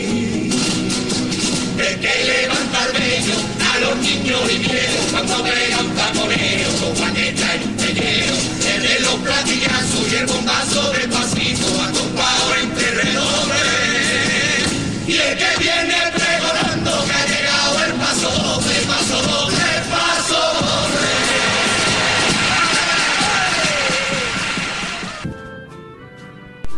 El 1.77 1.99
que 1.99 2.13
levanta 2.31 2.79
el 2.85 2.91
vello 2.93 3.37
a 3.73 3.79
los 3.79 3.95
niños 3.97 4.41
y 4.51 4.57
viejos 4.59 5.05
cuando 5.11 5.43
vea 5.43 5.79
un 5.79 5.91
taconero 5.95 6.69
con 6.79 6.93
paqueta 6.93 7.55
en 7.55 7.63
un 7.63 7.75
pellero. 7.75 8.35
El 8.75 8.81
de 8.81 8.99
los 9.01 9.15
platillas 9.15 9.85
y 10.11 10.15
el 10.15 10.25
bombazo 10.25 10.91
del 10.91 11.09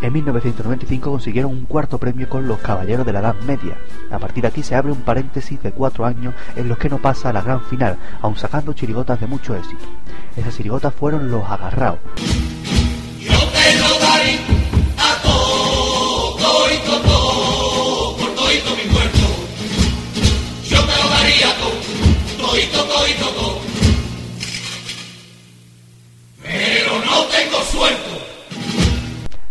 En 0.07 0.13
1995 0.13 1.11
consiguieron 1.11 1.51
un 1.51 1.65
cuarto 1.65 1.97
premio 1.97 2.29
con 2.29 2.47
Los 2.47 2.59
Caballeros 2.59 3.05
de 3.05 3.11
la 3.11 3.19
Edad 3.19 3.35
Media. 3.45 3.77
A 4.09 4.17
partir 4.17 4.43
de 4.43 4.47
aquí 4.47 4.63
se 4.63 4.73
abre 4.73 4.93
un 4.93 5.01
paréntesis 5.01 5.61
de 5.61 5.73
cuatro 5.73 6.05
años 6.05 6.33
en 6.55 6.69
los 6.69 6.77
que 6.77 6.89
no 6.89 6.97
pasa 6.97 7.27
a 7.27 7.33
la 7.33 7.41
gran 7.41 7.61
final, 7.65 7.97
aun 8.21 8.37
sacando 8.37 8.71
chirigotas 8.71 9.19
de 9.19 9.27
mucho 9.27 9.53
éxito. 9.53 9.83
Esas 10.37 10.55
chirigotas 10.55 10.93
fueron 10.93 11.29
Los 11.29 11.43
Agarraos, 11.43 11.99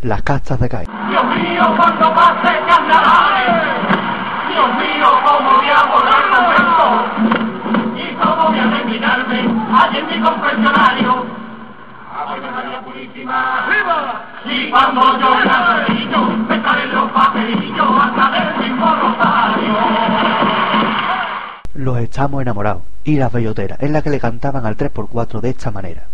Las 0.07 0.23
Castas 0.23 0.61
de 0.61 0.69
Cádiz, 0.69 0.89
Dios 1.09 1.25
mío, 1.35 1.65
cuando 1.77 2.15
pase 2.15 2.61
carnavales. 2.69 3.51
Dios 4.49 4.69
mío, 4.77 5.09
cómo 5.25 5.51
voy 5.51 5.67
a 5.69 5.83
borrar 5.83 6.25
momentos. 6.31 6.95
Y 7.97 8.15
cómo 8.15 8.51
voy 8.51 8.59
a 8.61 8.71
terminarme 8.71 9.41
allí 9.75 9.99
en 9.99 10.07
mi 10.07 10.21
confesionario. 10.25 11.27
Ave 12.15 12.41
María 12.41 12.81
Purísima. 12.83 13.67
¡Viva! 13.69 14.23
Y 14.45 14.71
cuando 14.71 15.19
yo 15.19 15.41
era 15.41 15.85
niño, 15.89 16.27
me 16.49 16.63
salen 16.63 16.95
los 16.95 17.11
papelillos 17.11 18.05
a 18.05 18.15
través 18.15 18.59
del 18.59 18.71
mismo 18.71 18.87
rosario. 18.87 19.75
Los 21.75 21.99
Estamos 21.99 22.43
Enamorados 22.43 22.83
y 23.03 23.17
Las 23.17 23.33
Belloteras, 23.33 23.83
en 23.83 23.93
la 23.93 24.03
que 24.03 24.11
le 24.11 24.21
cantaban 24.21 24.67
al 24.67 24.77
3x4 24.77 25.41
de 25.41 25.51
esta 25.51 25.73
manera. 25.73 26.05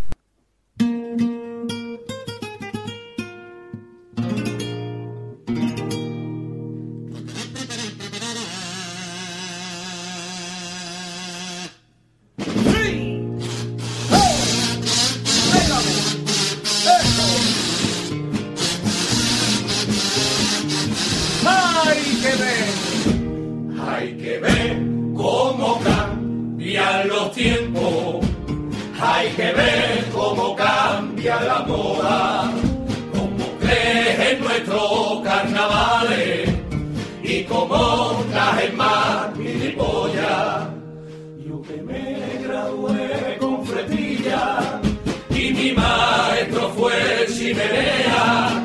Cambian 26.72 27.08
los 27.08 27.32
tiempos. 27.32 28.26
Hay 29.00 29.28
que 29.30 29.52
ver 29.52 30.04
cómo 30.14 30.54
cambia 30.54 31.40
la 31.40 31.60
moda, 31.60 32.50
cómo 33.12 33.58
crece 33.60 34.38
nuestros 34.38 35.20
carnavales 35.22 36.50
y 37.22 37.44
cómo 37.44 38.24
traje 38.30 38.72
más 38.72 39.36
gilipollas. 39.36 40.68
Yo 41.44 41.62
que 41.62 41.82
me 41.82 42.38
gradué 42.42 43.36
con 43.38 43.66
fretilla 43.66 44.80
y 45.30 45.52
mi 45.52 45.72
maestro 45.72 46.70
fue 46.70 47.26
chimenea. 47.28 48.64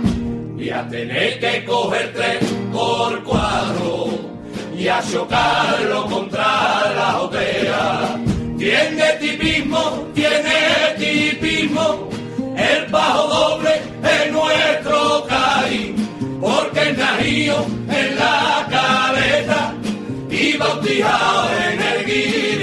Y 0.58 0.70
a 0.70 0.88
tener 0.88 1.40
que 1.40 1.66
coger 1.66 2.14
tres 2.14 2.54
por 2.72 3.24
cuatro 3.24 4.37
y 4.78 4.88
a 4.88 5.02
chocarlo 5.02 6.06
contra 6.06 6.94
la 6.96 7.12
jotea. 7.14 8.20
Tiene 8.58 9.14
tipismo, 9.20 10.08
tiene 10.14 10.96
tipismo, 10.98 12.10
el 12.56 12.86
bajo 12.92 13.28
doble 13.28 13.82
es 14.04 14.32
nuestro 14.32 15.26
caí, 15.28 15.96
porque 16.40 16.94
nació 16.94 17.66
en 17.90 18.16
la 18.18 18.68
cabeza 18.70 19.74
y 20.30 20.58
bautizado 20.58 21.50
en 21.70 21.82
el 21.82 22.06
guirigay. 22.06 22.57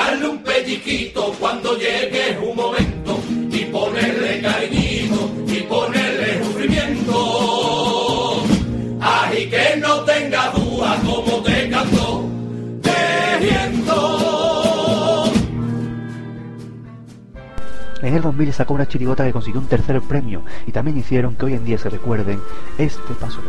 Tirarle 0.00 0.28
un 0.28 0.38
pellizquito 0.38 1.34
cuando 1.38 1.76
llegue 1.76 2.38
un 2.42 2.56
momento 2.56 3.20
y 3.50 3.64
ponerle 3.66 4.40
cariñito 4.40 5.30
y 5.46 5.60
ponerle 5.62 6.42
sufrimiento. 6.44 8.42
Ay, 9.00 9.48
que 9.48 9.76
no 9.78 10.00
tenga 10.00 10.50
duda 10.52 10.96
como 11.04 11.42
te 11.42 11.68
cantó 11.68 12.24
tejiendo. 12.82 14.04
En 18.02 18.14
el 18.14 18.22
2000 18.22 18.52
sacó 18.54 18.74
una 18.74 18.88
chirigota 18.88 19.24
que 19.24 19.32
consiguió 19.32 19.60
un 19.60 19.66
tercer 19.66 20.00
premio 20.00 20.42
y 20.66 20.72
también 20.72 20.96
hicieron 20.96 21.36
que 21.36 21.44
hoy 21.44 21.54
en 21.54 21.64
día 21.64 21.76
se 21.78 21.90
recuerden 21.90 22.40
este 22.78 23.14
paso 23.14 23.40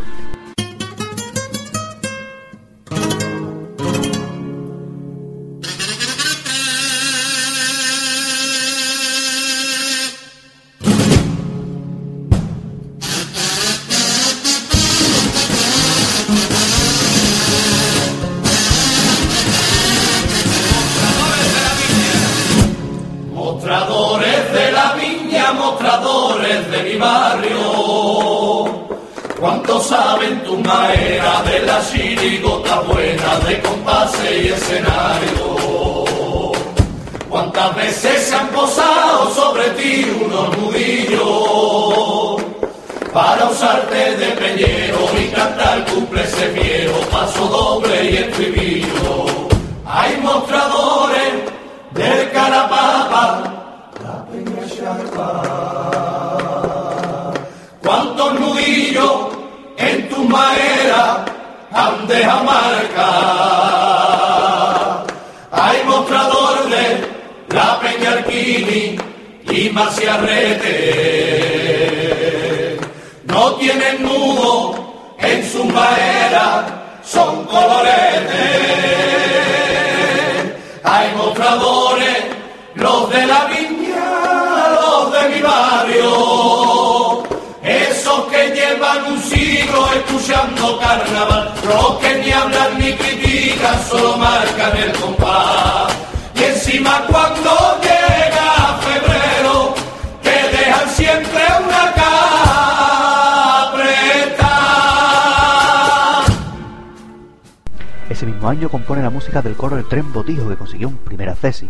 del 109.39 109.55
coro 109.55 109.77
El 109.77 109.85
Tren 109.85 110.11
Botijo, 110.11 110.49
que 110.49 110.57
consiguió 110.57 110.89
un 110.89 110.97
primer 110.97 111.29
acceso. 111.29 111.65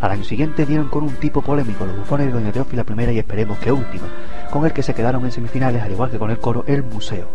Al 0.00 0.12
año 0.12 0.24
siguiente 0.24 0.64
dieron 0.64 0.88
con 0.88 1.04
un 1.04 1.14
tipo 1.16 1.42
polémico, 1.42 1.84
los 1.84 1.98
bufones 1.98 2.28
de 2.28 2.32
Doña 2.32 2.52
Teófila 2.52 2.86
I 2.88 3.10
y 3.10 3.18
esperemos 3.18 3.58
que 3.58 3.70
última, 3.70 4.06
con 4.50 4.64
el 4.64 4.72
que 4.72 4.82
se 4.82 4.94
quedaron 4.94 5.22
en 5.26 5.32
semifinales, 5.32 5.82
al 5.82 5.92
igual 5.92 6.10
que 6.10 6.18
con 6.18 6.30
el 6.30 6.38
coro 6.38 6.64
El 6.66 6.82
Museo. 6.82 7.28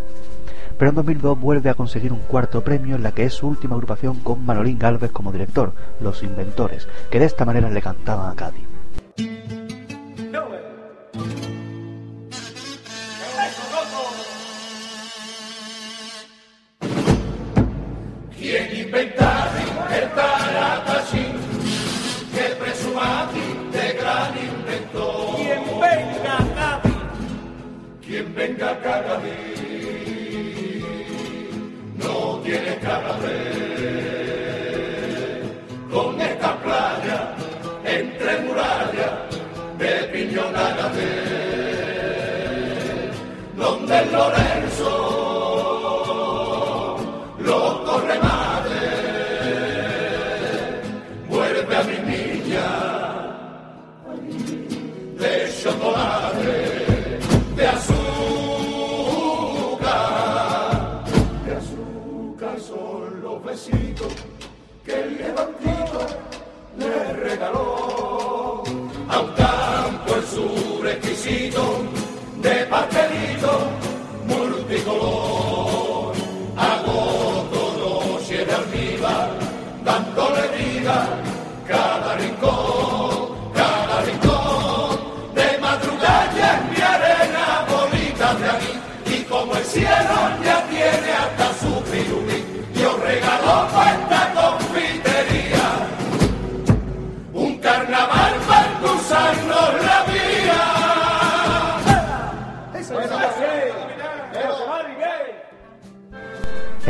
Pero 0.76 0.90
en 0.90 0.96
2002 0.96 1.40
vuelve 1.40 1.70
a 1.70 1.74
conseguir 1.74 2.12
un 2.12 2.20
cuarto 2.20 2.64
premio 2.64 2.96
en 2.96 3.04
la 3.04 3.12
que 3.12 3.24
es 3.24 3.34
su 3.34 3.46
última 3.46 3.74
agrupación 3.74 4.16
con 4.16 4.44
Manolín 4.44 4.78
Galvez 4.78 5.12
como 5.12 5.30
director, 5.30 5.72
Los 6.00 6.24
Inventores, 6.24 6.88
que 7.10 7.20
de 7.20 7.26
esta 7.26 7.44
manera 7.44 7.70
le 7.70 7.80
cantaban 7.80 8.32
a 8.32 8.34
Cádiz. 8.34 8.67
¿Quién 28.48 28.56
venga 28.56 28.70
a 28.70 28.80
Cádiz? 28.80 29.60
No 31.98 32.40
tiene 32.42 32.78
cara 32.78 33.12
de 33.18 33.34
con 35.92 36.18
esta 36.18 36.56
playa 36.62 37.34
entre 37.84 38.40
murallas 38.40 39.12
de 39.78 39.92
piñonada 40.12 40.88
de 40.96 41.08
donde 43.54 44.06
Lorenzo 44.06 45.07
de 71.28 72.66
pastelito 72.70 73.52
multicolor. 74.26 76.14
Agosto 76.56 77.60
noche 77.78 78.46
de 78.46 78.52
almíbar 78.52 79.28
dándole 79.84 80.48
vida 80.56 81.06
cada 81.66 82.14
rincón 82.16 82.57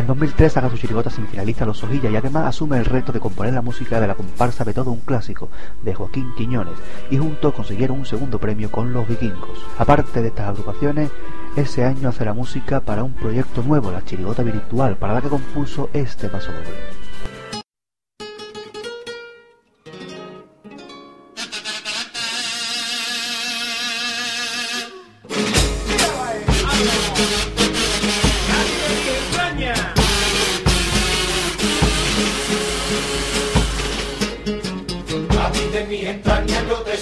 2003 0.08 0.50
saca 0.50 0.70
su 0.70 0.78
chirigota 0.78 1.10
semifinalista 1.10 1.66
Los 1.66 1.84
Ojillas 1.84 2.10
y 2.10 2.16
además 2.16 2.46
asume 2.46 2.78
el 2.78 2.86
reto 2.86 3.12
de 3.12 3.20
componer 3.20 3.52
la 3.52 3.60
música 3.60 4.00
de 4.00 4.06
la 4.06 4.14
comparsa 4.14 4.64
de 4.64 4.72
todo 4.72 4.90
un 4.90 5.00
clásico 5.00 5.50
de 5.82 5.94
Joaquín 5.94 6.32
Quiñones 6.34 6.78
y 7.10 7.18
juntos 7.18 7.52
consiguieron 7.52 7.98
un 7.98 8.06
segundo 8.06 8.38
premio 8.38 8.70
con 8.70 8.94
Los 8.94 9.06
Vikingos. 9.06 9.66
Aparte 9.76 10.22
de 10.22 10.28
estas 10.28 10.48
agrupaciones, 10.48 11.10
ese 11.56 11.84
año 11.84 12.08
hace 12.08 12.24
la 12.24 12.32
música 12.32 12.80
para 12.80 13.04
un 13.04 13.12
proyecto 13.12 13.62
nuevo, 13.62 13.90
la 13.90 14.02
chirigota 14.02 14.42
virtual, 14.42 14.96
para 14.96 15.12
la 15.12 15.20
que 15.20 15.28
compuso 15.28 15.90
este 15.92 16.30
paso 16.30 16.52
doble. 16.52 16.97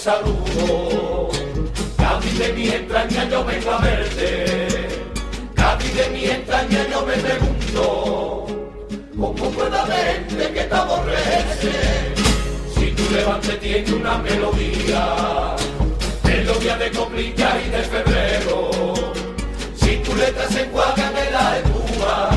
Saludo. 0.07 1.29
Cádiz 1.97 2.39
de 2.39 2.53
mi 2.53 2.69
entraña 2.69 3.29
yo 3.29 3.45
vengo 3.45 3.71
a 3.73 3.79
verte. 3.79 4.31
Cádiz 5.55 5.95
de 5.99 6.07
mi 6.15 6.25
entraña 6.27 6.81
yo 6.93 7.05
me 7.09 7.17
pregunto. 7.27 8.47
¿Cómo 9.21 9.51
puede 9.57 9.77
haberte 9.77 10.45
que 10.55 10.65
te 10.71 10.75
aborrece? 10.83 11.75
Si 12.75 12.87
tu 12.93 13.05
levante 13.17 13.53
tiene 13.65 13.93
una 13.95 14.19
melodía, 14.19 15.03
melodía 16.23 16.77
de 16.77 16.91
coplilla 16.93 17.49
y 17.65 17.69
de 17.71 17.83
febrero. 17.95 18.71
Si 19.75 19.97
tu 20.05 20.15
letra 20.15 20.47
se 20.49 20.61
encuadra 20.67 21.05
en 21.25 21.33
la 21.33 21.59
espuma 21.59 22.36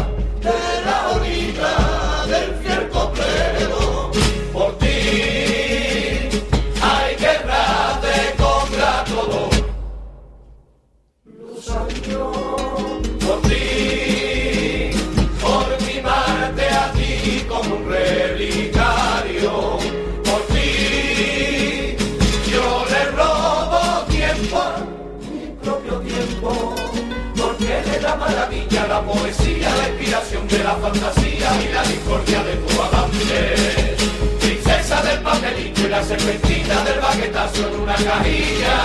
Da 27.98 28.16
maravilla 28.16 28.88
la 28.88 29.02
poesía, 29.02 29.70
la 29.76 29.90
inspiración 29.90 30.48
de 30.48 30.64
la 30.64 30.74
fantasía 30.76 31.50
y 31.62 31.74
la 31.74 31.84
discordia 31.84 32.44
de 32.44 32.56
tu 32.56 32.82
avance. 32.82 33.96
Princesa 34.40 35.02
del 35.02 35.22
papelito 35.22 35.82
y 35.82 35.90
la 35.90 36.04
serpentina 36.04 36.84
del 36.86 37.00
baguetazo 37.00 37.68
en 37.68 37.80
una 37.82 37.96
cajilla. 37.96 38.78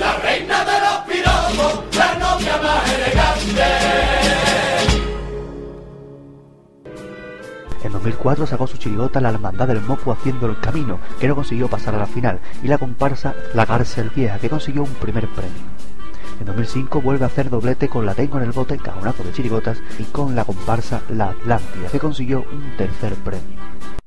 La 0.00 0.16
reina 0.16 0.64
de 0.64 0.80
los 0.80 0.98
piropos, 1.06 1.96
la 1.96 2.14
novia 2.18 2.56
más 2.60 2.92
elegante. 2.94 3.62
En 7.84 7.92
2004 7.92 8.46
sacó 8.46 8.66
su 8.66 8.76
chirigota 8.76 9.20
La 9.20 9.30
Hermandad 9.30 9.68
del 9.68 9.82
Moco 9.82 10.10
haciendo 10.10 10.46
el 10.46 10.58
camino, 10.58 10.98
que 11.20 11.28
no 11.28 11.36
consiguió 11.36 11.68
pasar 11.68 11.94
a 11.94 11.98
la 11.98 12.06
final, 12.06 12.40
y 12.62 12.68
la 12.68 12.78
comparsa 12.78 13.34
La 13.54 13.66
Cárcel 13.66 14.10
Vieja, 14.14 14.38
que 14.38 14.50
consiguió 14.50 14.82
un 14.82 14.94
primer 14.94 15.28
premio. 15.28 15.62
En 16.40 16.46
2005 16.46 17.02
vuelve 17.02 17.24
a 17.24 17.26
hacer 17.26 17.50
doblete 17.50 17.88
con 17.88 18.06
La 18.06 18.14
Tengo 18.14 18.38
en 18.38 18.44
el 18.44 18.52
Bote, 18.52 18.78
cajonazo 18.78 19.22
de 19.22 19.32
chirigotas, 19.32 19.78
y 19.98 20.04
con 20.04 20.34
la 20.34 20.46
comparsa 20.46 21.02
La 21.10 21.30
Atlántida, 21.30 21.88
que 21.92 21.98
consiguió 21.98 22.46
un 22.50 22.76
tercer 22.78 23.14
premio. 23.16 23.99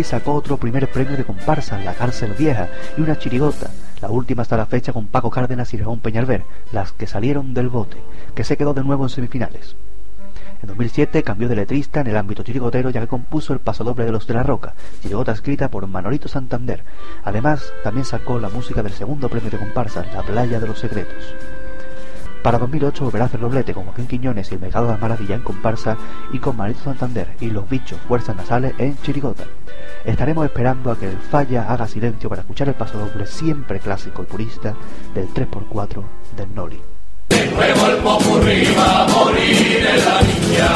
En 0.00 0.04
2006 0.04 0.22
sacó 0.22 0.32
otro 0.32 0.56
primer 0.56 0.90
premio 0.90 1.14
de 1.14 1.24
comparsa, 1.24 1.78
La 1.78 1.92
Cárcel 1.92 2.32
Vieja, 2.32 2.68
y 2.96 3.02
una 3.02 3.18
chirigota, 3.18 3.70
la 4.00 4.08
última 4.08 4.40
hasta 4.40 4.56
la 4.56 4.64
fecha 4.64 4.94
con 4.94 5.08
Paco 5.08 5.28
Cárdenas 5.28 5.74
y 5.74 5.76
Ramón 5.76 6.00
Peñalver, 6.00 6.42
las 6.72 6.92
que 6.92 7.06
salieron 7.06 7.52
del 7.52 7.68
bote, 7.68 7.98
que 8.34 8.42
se 8.42 8.56
quedó 8.56 8.72
de 8.72 8.82
nuevo 8.82 9.04
en 9.04 9.10
semifinales. 9.10 9.76
En 10.62 10.68
2007 10.68 11.22
cambió 11.22 11.50
de 11.50 11.56
letrista 11.56 12.00
en 12.00 12.06
el 12.06 12.16
ámbito 12.16 12.42
chirigotero 12.42 12.88
ya 12.88 13.02
que 13.02 13.08
compuso 13.08 13.52
el 13.52 13.58
pasodoble 13.58 14.06
de 14.06 14.12
los 14.12 14.26
de 14.26 14.32
la 14.32 14.42
Roca, 14.42 14.72
chirigota 15.02 15.32
escrita 15.32 15.68
por 15.68 15.86
Manolito 15.86 16.28
Santander. 16.28 16.82
Además, 17.22 17.70
también 17.84 18.06
sacó 18.06 18.38
la 18.38 18.48
música 18.48 18.82
del 18.82 18.92
segundo 18.92 19.28
premio 19.28 19.50
de 19.50 19.58
comparsa, 19.58 20.06
La 20.14 20.22
Playa 20.22 20.60
de 20.60 20.66
los 20.66 20.78
Secretos. 20.78 21.34
Para 22.42 22.58
2008 22.58 23.04
volverá 23.04 23.24
a 23.24 23.26
hacer 23.26 23.40
doblete 23.40 23.74
con 23.74 23.84
Joaquín 23.84 24.06
Quiñones 24.06 24.50
y 24.50 24.54
el 24.54 24.60
Mercado 24.60 24.86
de 24.86 24.92
las 24.92 25.00
Maravillas 25.00 25.38
en 25.38 25.44
comparsa 25.44 25.98
y 26.32 26.38
con 26.38 26.56
Manolito 26.56 26.84
Santander 26.84 27.36
y 27.40 27.50
Los 27.50 27.68
Bichos 27.68 28.00
Fuerzas 28.08 28.34
Nasales 28.34 28.72
en 28.78 28.96
chirigota. 29.02 29.44
Estaremos 30.06 30.46
esperando 30.46 30.90
a 30.90 30.98
que 30.98 31.10
el 31.10 31.18
falla 31.18 31.70
haga 31.70 31.86
silencio 31.86 32.30
para 32.30 32.40
escuchar 32.40 32.68
el 32.68 32.74
pasodoble 32.74 33.26
siempre 33.26 33.78
clásico 33.78 34.22
y 34.22 34.26
purista 34.26 34.74
del 35.14 35.28
3x4 35.28 36.02
del 36.36 36.54
Noli. 36.54 36.80
Luego 37.54 37.86
el 37.86 37.96
popurrí 37.98 38.74
va 38.74 39.04
a 39.04 39.08
morir 39.08 39.86
en 39.86 40.04
la 40.04 40.22
niña. 40.22 40.68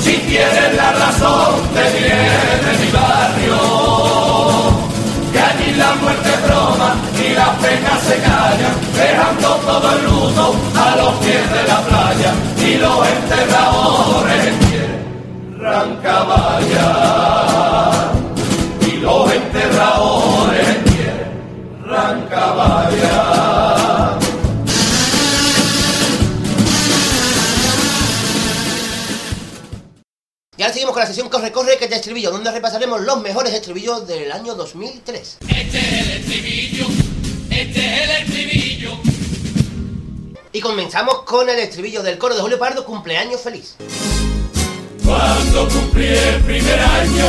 Si 0.00 0.18
tienes 0.18 0.76
la 0.76 0.92
razón, 0.92 1.62
te 1.72 1.98
viene 1.98 2.84
mi 2.84 2.90
barrio. 2.92 3.47
Penas 7.78 8.02
se 8.02 8.16
callan, 8.16 8.76
dejando 8.94 9.48
todo 9.56 9.92
el 9.92 10.04
luto 10.04 10.54
a 10.74 10.96
los 10.96 11.12
pies 11.24 11.50
de 11.52 11.62
la 11.68 11.80
playa. 11.82 12.34
Y 12.58 12.74
los 12.76 13.08
enterradores 13.08 14.46
en 14.46 14.58
tierra 14.60 15.86
caballa. 16.02 16.88
Y 18.80 18.92
los 18.98 19.32
enterradores 19.32 20.68
en 20.68 20.84
tierra 20.84 22.26
caballa. 22.28 24.18
Y 30.56 30.62
ahora 30.62 30.74
seguimos 30.74 30.92
con 30.92 31.02
la 31.02 31.06
sesión 31.06 31.28
Corre 31.28 31.52
Corre 31.52 31.78
que 31.78 31.84
es 31.84 31.90
de 31.90 31.96
estribillo, 31.96 32.32
donde 32.32 32.50
repasaremos 32.50 33.00
los 33.02 33.20
mejores 33.20 33.54
estribillos 33.54 34.08
del 34.08 34.32
año 34.32 34.56
2003. 34.56 35.38
Este 35.48 35.78
es 35.78 35.92
el 35.92 36.10
estribillo, 36.10 36.86
este 37.60 37.80
es 37.80 38.02
el 38.02 38.10
estribillo. 38.22 38.90
Y 40.52 40.60
comenzamos 40.60 41.22
con 41.22 41.48
el 41.48 41.58
estribillo 41.58 42.02
del 42.02 42.18
coro 42.18 42.34
de 42.34 42.40
Julio 42.40 42.58
Pardo, 42.58 42.84
cumpleaños 42.84 43.40
feliz. 43.40 43.76
Cuando 45.04 45.68
cumplí 45.68 46.06
el 46.06 46.42
primer 46.42 46.78
año, 46.78 47.26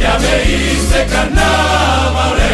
ya 0.00 0.18
me 0.18 0.42
hice 0.44 1.06
carnavalero, 1.06 2.50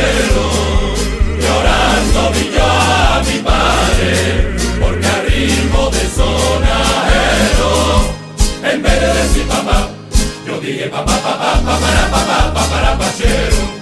llorando 1.41 2.30
vi 2.32 2.51
yo 2.55 2.64
a 2.64 3.22
mi 3.26 3.39
padre, 3.39 4.57
porque 4.80 5.07
a 5.07 5.22
ritmo 5.22 5.91
de 5.91 6.09
sonajero, 6.14 7.70
en 8.70 8.82
vez 8.82 9.01
de 9.01 9.14
decir 9.14 9.47
papá, 9.49 9.89
yo 10.47 10.61
dije 10.61 10.89
papá, 10.89 11.16
papá, 11.18 11.62
papá, 11.64 12.09
papá, 12.11 12.53
papá, 12.53 12.70
para 12.70 12.99
pachero, 12.99 13.57
como 13.57 13.76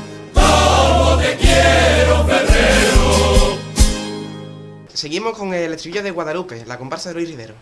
Seguimos 5.05 5.37
con 5.37 5.53
el 5.53 5.75
estribillo 5.75 6.03
de 6.03 6.11
Guadalupe, 6.13 6.65
la 6.65 6.79
comparsa 6.79 7.11
de 7.11 7.17
Luis 7.17 7.29
Rivero. 7.29 7.53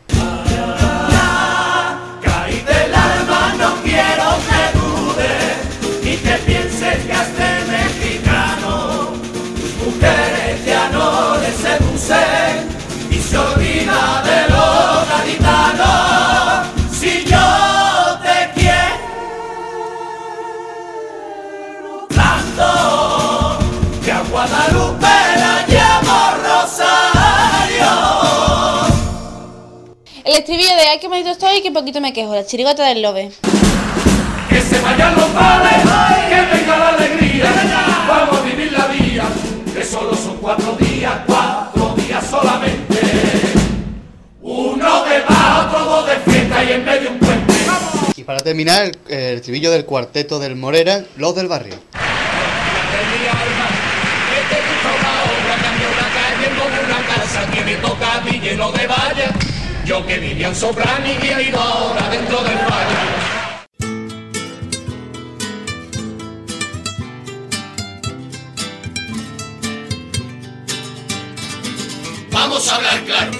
Caí 2.22 2.60
del 2.60 2.94
alma, 2.94 3.54
no 3.58 3.82
quiero 3.82 4.38
que 4.46 4.78
dudes 4.78 5.56
ni 6.04 6.16
te 6.18 6.38
pienses 6.46 6.98
que 7.04 7.10
este 7.10 7.64
mexicano 7.68 9.08
tus 9.56 9.74
mujeres 9.84 10.64
ya 10.64 10.88
no 10.90 11.36
le 11.38 11.50
seducen 11.50 12.68
y 13.10 13.18
se 13.18 13.36
olvida 13.36 14.22
de 14.22 14.48
los 14.48 15.08
gaditanos. 15.08 16.68
Si 16.96 17.24
yo 17.24 18.20
te 18.22 18.52
quiero 18.54 18.86
tanto 22.06 23.58
que 24.04 24.12
a 24.12 24.22
Guadalupe 24.30 24.91
El 30.24 30.36
estribillo 30.36 30.68
de 30.76 30.82
Ay, 30.92 30.98
qué 31.00 31.08
maldito 31.08 31.30
estoy 31.30 31.56
y 31.56 31.62
qué 31.62 31.72
poquito 31.72 32.00
me 32.00 32.12
quejo, 32.12 32.32
la 32.32 32.46
chirigota 32.46 32.86
del 32.86 33.02
lobe. 33.02 33.32
Que 34.48 34.60
se 34.60 34.80
vayan 34.80 35.16
los 35.16 35.34
males, 35.34 35.82
que 36.28 36.56
venga 36.58 36.76
la 36.78 36.88
alegría. 36.90 37.50
Vamos 38.06 38.38
a 38.38 38.42
vivir 38.42 38.70
la 38.72 38.86
vida, 38.86 39.24
que 39.74 39.84
solo 39.84 40.14
son 40.14 40.36
cuatro 40.36 40.76
días, 40.78 41.12
cuatro 41.26 41.96
días 41.96 42.24
solamente. 42.30 43.00
Uno 44.42 45.04
de 45.06 45.20
paz, 45.22 45.66
otro 45.66 45.84
dos 45.86 46.06
de 46.06 46.16
fiesta 46.30 46.62
y 46.62 46.72
en 46.72 46.84
medio 46.84 47.10
un 47.10 47.18
puente. 47.18 47.54
Y 48.14 48.22
para 48.22 48.40
terminar, 48.42 48.84
el, 48.84 48.96
el 49.08 49.36
estribillo 49.38 49.72
del 49.72 49.84
cuarteto 49.84 50.38
del 50.38 50.54
Morera, 50.54 51.02
Los 51.16 51.34
del 51.34 51.48
Barrio. 51.48 51.74
De 51.74 51.80
mi 51.80 53.26
alma, 53.26 53.66
que 54.30 54.54
te 54.54 54.60
gusta 54.62 54.88
una 55.00 55.12
obra, 55.24 55.54
cambia 55.62 55.88
una 55.88 56.08
calle 56.14 56.46
como 56.56 56.78
una 56.86 57.00
casa, 57.08 57.40
tiene 57.50 57.74
tocado 57.76 58.28
y 58.28 58.38
lleno 58.38 58.70
de 58.70 58.86
vallas. 58.86 59.41
Yo 59.84 60.06
que 60.06 60.16
vivía 60.18 60.46
en 60.48 60.54
Soprano 60.54 61.06
y 61.06 61.26
he 61.26 61.56
ahora 61.56 62.08
dentro 62.08 62.40
del 62.44 62.56
valle. 62.56 62.96
Vamos 72.30 72.68
a 72.68 72.76
hablar 72.76 73.04
claro. 73.04 73.32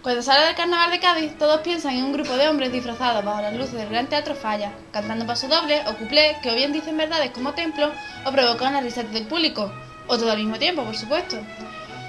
Cuando 0.00 0.22
sale 0.22 0.46
del 0.46 0.54
carnaval 0.54 0.90
de 0.90 1.00
Cádiz, 1.00 1.36
todos 1.38 1.60
piensan 1.60 1.96
en 1.96 2.04
un 2.04 2.12
grupo 2.14 2.34
de 2.36 2.48
hombres 2.48 2.72
disfrazados 2.72 3.22
bajo 3.22 3.42
las 3.42 3.54
luces 3.54 3.74
del 3.74 3.90
Gran 3.90 4.08
Teatro 4.08 4.34
Falla, 4.34 4.72
cantando 4.90 5.26
pasodobles 5.26 5.86
o 5.86 5.96
cuplés 5.96 6.38
que 6.42 6.50
o 6.50 6.54
bien 6.54 6.72
dicen 6.72 6.96
verdades 6.96 7.30
como 7.30 7.52
templo 7.52 7.92
o 8.24 8.32
provocan 8.32 8.72
la 8.72 8.80
risa 8.80 9.02
del 9.02 9.26
público, 9.26 9.70
o 10.10 10.18
todo 10.18 10.32
al 10.32 10.38
mismo 10.38 10.58
tiempo, 10.58 10.82
por 10.82 10.96
supuesto. 10.96 11.36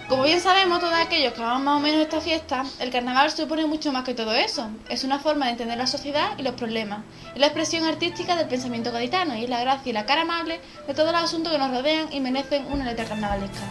Como 0.09 0.23
bien 0.23 0.41
sabemos 0.41 0.79
todos 0.79 0.95
aquellos 0.95 1.33
que 1.33 1.41
amamos 1.41 1.61
más 1.63 1.77
o 1.77 1.79
menos 1.79 2.01
esta 2.01 2.19
fiesta, 2.19 2.65
el 2.79 2.89
carnaval 2.89 3.31
supone 3.31 3.65
mucho 3.65 3.93
más 3.93 4.03
que 4.03 4.15
todo 4.15 4.33
eso. 4.33 4.69
Es 4.89 5.03
una 5.03 5.19
forma 5.19 5.45
de 5.45 5.51
entender 5.51 5.77
la 5.77 5.87
sociedad 5.87 6.31
y 6.37 6.41
los 6.41 6.55
problemas. 6.55 7.01
Es 7.33 7.39
la 7.39 7.45
expresión 7.45 7.85
artística 7.85 8.35
del 8.35 8.47
pensamiento 8.47 8.91
gaditano 8.91 9.37
y 9.37 9.43
es 9.43 9.49
la 9.49 9.61
gracia 9.61 9.89
y 9.91 9.93
la 9.93 10.05
cara 10.05 10.23
amable 10.23 10.59
de 10.87 10.93
todos 10.93 11.13
los 11.13 11.21
asuntos 11.21 11.53
que 11.53 11.59
nos 11.59 11.71
rodean 11.71 12.11
y 12.11 12.19
merecen 12.19 12.65
una 12.71 12.85
letra 12.85 13.05
carnavalesca. 13.05 13.61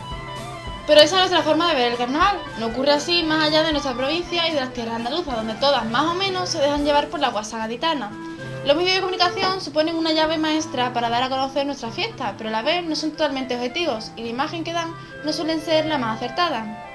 Pero 0.86 1.00
esa 1.00 1.16
es 1.16 1.30
nuestra 1.30 1.42
forma 1.42 1.68
de 1.68 1.74
ver 1.74 1.92
el 1.92 1.98
carnaval. 1.98 2.38
No 2.58 2.68
ocurre 2.68 2.92
así 2.92 3.22
más 3.24 3.44
allá 3.44 3.64
de 3.64 3.72
nuestra 3.72 3.94
provincia 3.94 4.48
y 4.48 4.54
de 4.54 4.60
las 4.60 4.72
tierras 4.72 4.94
andaluzas, 4.94 5.36
donde 5.36 5.54
todas 5.54 5.84
más 5.86 6.04
o 6.04 6.14
menos 6.14 6.48
se 6.48 6.60
dejan 6.60 6.84
llevar 6.84 7.08
por 7.08 7.20
la 7.20 7.30
guasa 7.30 7.58
gaditana. 7.58 8.29
Los 8.64 8.76
medios 8.76 8.94
de 8.94 9.00
comunicación 9.00 9.60
suponen 9.60 9.96
una 9.96 10.12
llave 10.12 10.36
maestra 10.36 10.92
para 10.92 11.08
dar 11.08 11.22
a 11.22 11.28
conocer 11.30 11.64
nuestra 11.66 11.90
fiesta, 11.90 12.34
pero 12.36 12.50
a 12.50 12.52
la 12.52 12.62
vez 12.62 12.84
no 12.84 12.94
son 12.94 13.12
totalmente 13.12 13.54
objetivos 13.56 14.12
y 14.16 14.22
la 14.22 14.28
imagen 14.28 14.64
que 14.64 14.72
dan 14.74 14.94
no 15.24 15.32
suelen 15.32 15.60
ser 15.60 15.86
la 15.86 15.96
más 15.98 16.16
acertada. 16.16 16.86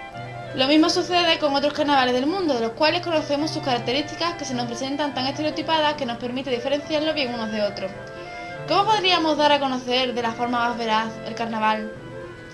Lo 0.55 0.68
mismo 0.68 0.89
sucede 0.89 1.38
con 1.39 1.53
otros 1.55 1.74
carnavales 1.74 2.13
del 2.13 2.28
mundo, 2.28 2.53
de 2.53 2.61
los 2.61 2.72
cuales 2.74 3.01
conocemos 3.01 3.51
sus 3.51 3.63
características 3.63 4.36
que 4.36 4.45
se 4.45 4.53
nos 4.53 4.68
presentan 4.68 5.13
tan 5.13 5.26
estereotipadas 5.28 5.95
que 5.95 6.05
nos 6.05 6.18
permite 6.18 6.49
diferenciarlo 6.51 7.13
bien 7.13 7.34
unos 7.34 7.51
de 7.51 7.61
otros. 7.63 7.91
¿Cómo 8.68 8.86
podríamos 8.86 9.36
dar 9.38 9.51
a 9.51 9.59
conocer 9.59 10.13
de 10.13 10.22
la 10.22 10.32
forma 10.32 10.70
más 10.70 10.78
veraz 10.78 11.09
el 11.28 11.36
carnaval 11.36 11.91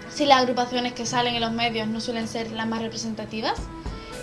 si 0.09 0.25
las 0.25 0.39
agrupaciones 0.39 0.93
que 0.93 1.05
salen 1.05 1.35
en 1.35 1.41
los 1.41 1.51
medios 1.51 1.87
no 1.87 1.99
suelen 2.01 2.27
ser 2.27 2.49
las 2.51 2.65
más 2.67 2.81
representativas? 2.81 3.59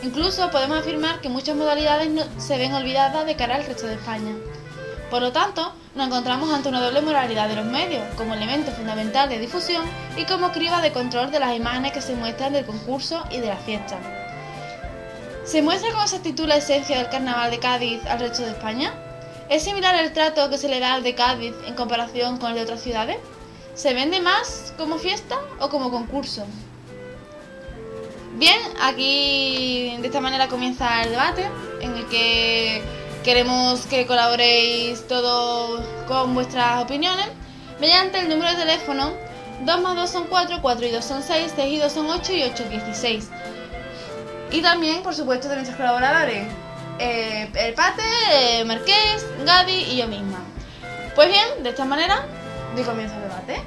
Incluso 0.02 0.50
podemos 0.50 0.78
afirmar 0.78 1.20
que 1.20 1.28
muchas 1.28 1.56
modalidades 1.56 2.10
no- 2.10 2.24
se 2.40 2.56
ven 2.58 2.72
olvidadas 2.74 3.26
de 3.26 3.36
cara 3.36 3.56
al 3.56 3.64
resto 3.66 3.86
de 3.86 3.94
España. 3.94 4.32
Por 5.10 5.22
lo 5.22 5.32
tanto, 5.32 5.72
nos 5.94 6.06
encontramos 6.06 6.52
ante 6.52 6.68
una 6.68 6.82
doble 6.82 7.00
moralidad 7.00 7.48
de 7.48 7.56
los 7.56 7.64
medios, 7.64 8.02
como 8.16 8.34
elemento 8.34 8.72
fundamental 8.72 9.28
de 9.28 9.38
difusión 9.38 9.84
y 10.16 10.24
como 10.24 10.52
criba 10.52 10.82
de 10.82 10.92
control 10.92 11.30
de 11.30 11.40
las 11.40 11.56
imágenes 11.56 11.92
que 11.92 12.02
se 12.02 12.14
muestran 12.14 12.52
del 12.52 12.66
concurso 12.66 13.24
y 13.30 13.38
de 13.38 13.48
la 13.48 13.56
fiesta. 13.56 13.98
¿Se 15.44 15.62
muestra 15.62 15.90
con 15.92 16.02
exactitud 16.02 16.46
la 16.46 16.56
esencia 16.56 16.98
del 16.98 17.08
carnaval 17.08 17.50
de 17.50 17.58
Cádiz 17.58 18.04
al 18.04 18.20
resto 18.20 18.42
de 18.42 18.50
España? 18.50 18.92
¿Es 19.48 19.62
similar 19.62 19.94
el 19.94 20.12
trato 20.12 20.50
que 20.50 20.58
se 20.58 20.68
le 20.68 20.78
da 20.78 20.92
al 20.92 21.02
de 21.02 21.14
Cádiz 21.14 21.54
en 21.66 21.74
comparación 21.74 22.36
con 22.36 22.50
el 22.50 22.56
de 22.56 22.62
otras 22.64 22.82
ciudades? 22.82 23.16
¿Se 23.74 23.94
vende 23.94 24.20
más 24.20 24.74
como 24.76 24.98
fiesta 24.98 25.38
o 25.58 25.70
como 25.70 25.90
concurso? 25.90 26.44
Bien, 28.34 28.60
aquí 28.82 29.96
de 30.00 30.06
esta 30.06 30.20
manera 30.20 30.48
comienza 30.48 31.02
el 31.02 31.10
debate 31.10 31.48
en 31.80 31.96
el 31.96 32.06
que 32.08 32.82
queremos 33.28 33.82
que 33.82 34.06
colaboréis 34.06 35.06
todos 35.06 35.82
con 36.06 36.32
vuestras 36.32 36.82
opiniones 36.82 37.26
mediante 37.78 38.20
el 38.20 38.28
número 38.30 38.52
de 38.52 38.56
teléfono 38.56 39.12
2 39.66 39.80
más 39.82 39.96
2 39.96 40.10
son 40.10 40.24
4, 40.28 40.60
4 40.62 40.86
y 40.86 40.90
2 40.92 41.04
son 41.04 41.22
6, 41.22 41.52
6 41.54 41.74
y 41.74 41.76
2 41.76 41.92
son 41.92 42.08
8 42.08 42.32
y 42.32 42.42
8 42.44 42.64
16. 42.70 43.28
Y 44.50 44.62
también, 44.62 45.02
por 45.02 45.14
supuesto, 45.14 45.46
de 45.46 45.56
nuestros 45.56 45.76
colaboradores, 45.76 46.46
eh, 46.98 47.50
el 47.54 47.74
Pate, 47.74 48.02
eh, 48.32 48.64
Marqués, 48.64 49.26
Gadi 49.44 49.74
y 49.74 49.98
yo 49.98 50.08
misma. 50.08 50.38
Pues 51.14 51.28
bien, 51.28 51.62
de 51.62 51.68
esta 51.68 51.84
manera, 51.84 52.24
doy 52.74 52.84
comienzo 52.84 53.14
al 53.14 53.22
debate. 53.24 53.62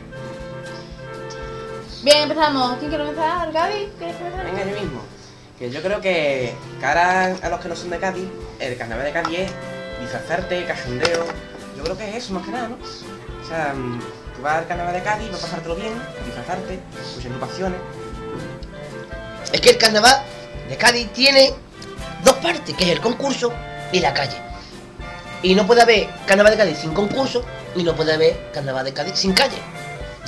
Bien, 2.01 2.24
empezamos. 2.24 2.78
¿Quién 2.80 2.89
quiere 2.89 3.07
empezar? 3.07 3.51
¿Gadi? 3.51 3.91
¿Quieres 3.99 4.16
comenzar? 4.16 4.43
Venga, 4.43 4.66
yo 4.66 4.82
mismo. 4.82 5.20
Que 5.62 5.70
yo 5.70 5.84
creo 5.84 6.01
que, 6.01 6.55
cara 6.82 7.38
a 7.39 7.49
los 7.49 7.59
que 7.59 7.70
no 7.70 7.76
son 7.76 7.91
de 7.91 7.99
Cádiz, 7.99 8.28
el 8.59 8.76
carnaval 8.78 9.05
de 9.05 9.12
Cádiz 9.12 9.39
es 9.41 9.51
disfrazarte, 10.01 10.66
cachondeo. 10.66 11.24
Yo 11.78 11.84
creo 11.84 11.95
que 11.95 12.09
es 12.09 12.16
eso 12.16 12.34
más 12.34 12.43
que 12.43 12.51
nada, 12.51 12.70
¿no? 12.70 12.78
O 12.78 13.47
sea, 13.47 13.72
mm, 13.76 13.99
tú 14.36 14.41
vas 14.41 14.55
al 14.55 14.68
carnaval 14.68 14.91
de 14.91 15.03
Cádiz, 15.03 15.30
vas 15.30 15.38
a 15.38 15.43
pasártelo 15.43 15.76
bien, 15.76 15.93
disfrazarte, 16.26 16.80
escuchar 16.99 17.39
pasiones. 17.39 17.80
Es 19.53 19.62
que 19.62 19.70
el 19.70 19.78
carnaval 19.78 20.24
de 20.68 20.78
Cádiz 20.78 21.14
tiene 21.14 21.53
dos 22.24 22.38
partes, 22.38 22.76
que 22.76 22.84
es 22.84 22.89
el 22.89 22.99
concurso 22.99 23.53
y 23.91 23.99
la 23.99 24.16
calle. 24.16 24.38
Y 25.43 25.53
no 25.53 25.68
puede 25.68 25.84
haber 25.84 26.09
carnaval 26.26 26.53
de 26.53 26.57
Cádiz 26.57 26.80
sin 26.80 26.95
concurso 26.95 27.45
y 27.76 27.84
no 27.84 27.95
puede 27.95 28.14
haber 28.14 28.49
carnaval 28.51 28.84
de 28.84 28.93
Cádiz 28.93 29.14
sin 29.14 29.34
calle. 29.34 29.59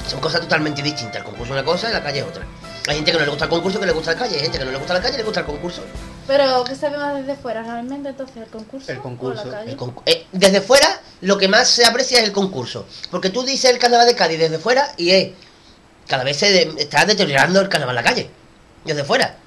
Son 0.08 0.20
cosas 0.20 0.42
totalmente 0.42 0.82
distintas. 0.82 1.18
El 1.18 1.24
concurso 1.24 1.54
es 1.54 1.60
una 1.60 1.64
cosa 1.66 1.90
y 1.90 1.94
la 1.94 2.04
calle 2.04 2.20
es 2.20 2.26
otra. 2.26 2.46
Hay 2.88 2.96
gente 2.98 3.12
que 3.12 3.18
no 3.18 3.24
le 3.24 3.30
gusta 3.30 3.46
el 3.46 3.50
concurso 3.50 3.80
que 3.80 3.86
le 3.86 3.92
gusta 3.94 4.12
la 4.14 4.20
calle. 4.20 4.36
Hay 4.36 4.42
gente 4.42 4.60
que 4.60 4.66
no 4.66 4.72
le 4.72 4.78
gusta 4.78 4.94
la 4.94 5.02
calle 5.02 5.14
y 5.16 5.18
le 5.18 5.24
gusta 5.24 5.40
el 5.40 5.46
concurso. 5.46 5.82
Pero 6.28 6.64
que 6.66 6.76
se 6.76 6.90
ve 6.90 6.98
más 6.98 7.16
desde 7.16 7.36
fuera, 7.42 7.64
realmente, 7.64 8.10
entonces, 8.10 8.36
el 8.38 8.48
concurso. 8.48 8.92
El 8.92 9.00
concurso, 9.00 9.42
o 9.44 9.46
la 9.46 9.52
calle? 9.60 9.72
El 9.72 9.78
concu- 9.78 10.02
eh, 10.06 10.28
desde 10.34 10.62
fuera, 10.62 11.02
lo 11.22 11.38
que 11.38 11.48
más 11.48 11.70
se 11.70 11.86
aprecia 11.86 12.20
es 12.20 12.26
el 12.26 12.32
concurso. 12.34 12.86
Porque 13.10 13.30
tú 13.30 13.44
dices 13.44 13.72
el 13.72 13.80
carnaval 13.80 14.08
de 14.08 14.16
Cádiz 14.16 14.40
desde 14.40 14.60
fuera 14.60 14.92
y 14.98 15.12
es. 15.12 15.30
Cada 16.08 16.24
vez 16.26 16.36
se 16.38 16.52
de- 16.52 16.74
está 16.82 17.06
deteriorando 17.06 17.62
el 17.62 17.70
carnaval 17.70 17.98
en 17.98 18.04
la 18.04 18.10
calle. 18.10 18.30
Desde 18.84 19.04
fuera. 19.06 19.38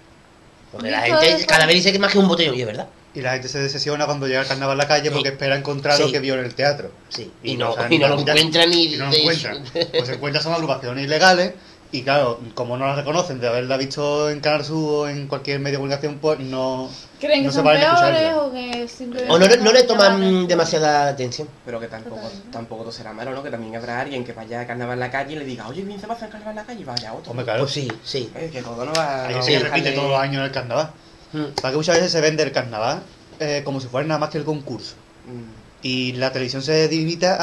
Porque 0.72 0.90
la 0.90 1.02
gente 1.02 1.46
cada 1.46 1.66
vez 1.66 1.74
dice 1.76 1.90
que 1.90 1.96
es 1.96 2.00
más 2.00 2.12
que 2.12 2.18
un 2.18 2.28
botellón, 2.28 2.54
y 2.54 2.60
es 2.62 2.66
verdad. 2.66 2.86
Y 3.16 3.22
la 3.22 3.32
gente 3.32 3.48
se 3.48 3.58
decepciona 3.58 4.04
cuando 4.06 4.26
llega 4.28 4.42
el 4.42 4.46
carnaval 4.46 4.78
a 4.78 4.82
la 4.84 4.88
calle 4.88 5.10
porque 5.10 5.30
Sí. 5.30 5.32
espera 5.32 5.56
encontrar 5.56 5.98
lo 5.98 6.06
Sí. 6.06 6.12
que 6.12 6.20
vio 6.20 6.34
en 6.34 6.44
el 6.44 6.54
teatro. 6.54 6.90
Sí. 7.08 7.32
Y 7.42 7.52
Y, 7.52 7.56
no 7.56 7.68
no, 7.70 7.74
saben 7.74 7.92
y 7.94 7.98
no 7.98 8.08
lo 8.08 8.20
encuentran 8.20 8.70
ni. 8.70 8.94
Y 8.94 8.96
no 8.96 9.06
lo 9.06 9.12
encuentran. 9.16 9.64
Pues 9.72 10.06
se 10.06 10.14
encuentran 10.14 10.44
son 10.44 10.52
agrupaciones 10.52 11.02
ilegales 11.04 11.54
y 11.92 12.02
claro, 12.02 12.40
como 12.54 12.76
no 12.76 12.84
las 12.86 12.96
reconocen 12.96 13.40
de 13.40 13.48
haberla 13.48 13.76
visto 13.78 14.28
en 14.28 14.40
Canal 14.40 14.64
Sur 14.64 15.06
o 15.06 15.08
en 15.08 15.28
cualquier 15.28 15.60
medio 15.60 15.74
de 15.74 15.78
comunicación, 15.78 16.18
pues 16.18 16.38
no, 16.40 16.90
¿Creen 17.20 17.40
que 17.40 17.46
no 17.46 17.52
se 17.52 17.58
son 17.58 17.68
a 17.68 17.70
peores 17.72 18.34
o 18.34 18.52
que 18.52 18.88
simplemente. 18.88 19.32
O 19.32 19.38
no, 19.38 19.46
le- 19.46 19.56
no 19.58 19.72
le 19.72 19.82
toman 19.84 20.46
demasiada 20.46 21.08
atención. 21.08 21.48
Pero 21.64 21.80
que 21.80 21.86
tampoco, 21.86 22.16
Totalmente. 22.16 22.50
tampoco 22.50 22.82
todo 22.82 22.92
será 22.92 23.12
malo, 23.14 23.30
¿no? 23.30 23.42
Que 23.42 23.50
también 23.50 23.74
habrá 23.76 24.00
alguien 24.00 24.24
que 24.24 24.34
vaya 24.34 24.60
a 24.60 24.66
carnaval 24.66 24.94
en 24.94 25.00
la 25.00 25.10
calle 25.10 25.32
y 25.34 25.38
le 25.38 25.44
diga, 25.46 25.66
oye, 25.68 25.82
bien 25.84 25.98
se 25.98 26.06
pasa 26.06 26.26
el 26.26 26.32
carnaval 26.32 26.52
en 26.52 26.56
la 26.56 26.64
calle 26.66 26.80
y 26.82 26.84
vaya 26.84 27.14
otro. 27.14 27.30
Hombre, 27.30 27.44
claro. 27.46 27.60
Pues 27.62 27.72
sí, 27.72 27.90
sí. 28.04 28.30
Eh, 28.34 28.50
que 28.52 28.60
todo 28.62 28.84
no 28.84 28.92
va 28.92 29.28
Hay 29.28 29.34
no 29.36 29.40
que 29.46 29.52
va 29.58 29.60
a 29.60 29.68
repite 29.70 29.92
todos 29.92 30.10
los 30.10 30.20
años 30.20 30.44
el 30.44 30.52
carnaval. 30.52 30.90
Mm. 31.32 31.44
Para 31.60 31.70
que 31.72 31.76
muchas 31.76 31.96
veces 31.96 32.12
se 32.12 32.20
vende 32.20 32.42
el 32.42 32.52
carnaval 32.52 33.02
eh, 33.40 33.62
como 33.64 33.80
si 33.80 33.88
fuera 33.88 34.06
nada 34.06 34.20
más 34.20 34.30
que 34.30 34.38
el 34.38 34.44
concurso. 34.44 34.94
Mm. 35.26 35.66
Y 35.82 36.12
la 36.12 36.32
televisión 36.32 36.62
se 36.62 36.88
limita 36.88 37.36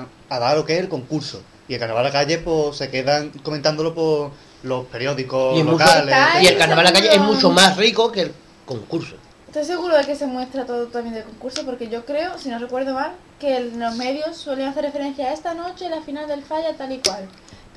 a, 0.00 0.06
a 0.28 0.38
dar 0.38 0.56
lo 0.56 0.64
que 0.64 0.74
es 0.74 0.80
el 0.80 0.88
concurso. 0.88 1.42
Y 1.68 1.74
el 1.74 1.80
carnaval 1.80 2.04
a 2.06 2.08
la 2.08 2.12
calle, 2.12 2.38
pues 2.38 2.76
se 2.76 2.90
quedan 2.90 3.30
comentándolo 3.42 3.94
por 3.94 4.30
los 4.62 4.86
periódicos 4.86 5.56
Y, 5.56 5.60
es 5.60 5.64
mucho- 5.64 5.78
locales. 5.84 6.14
Y 6.42 6.46
el 6.46 6.58
carnaval 6.58 6.86
en 6.86 6.92
la 6.94 6.98
calle 7.00 7.14
es 7.14 7.20
mucho 7.20 7.50
más 7.50 7.76
rico 7.76 8.10
que 8.10 8.22
el 8.22 8.32
concurso. 8.64 9.16
Estoy 9.46 9.64
seguro 9.64 9.96
de 9.96 10.04
que 10.04 10.14
se 10.14 10.26
muestra 10.26 10.66
todo 10.66 10.86
también 10.88 11.14
del 11.14 11.24
concurso 11.24 11.64
porque 11.64 11.88
yo 11.88 12.04
creo, 12.04 12.36
si 12.38 12.50
no 12.50 12.58
recuerdo 12.58 12.92
mal, 12.94 13.12
que 13.40 13.56
en 13.56 13.78
los 13.80 13.94
medios 13.96 14.36
suelen 14.36 14.68
hacer 14.68 14.84
referencia 14.84 15.28
a 15.28 15.32
esta 15.32 15.54
noche, 15.54 15.88
la 15.88 16.02
final 16.02 16.28
del 16.28 16.42
falla, 16.42 16.76
tal 16.76 16.92
y 16.92 16.98
cual. 16.98 17.26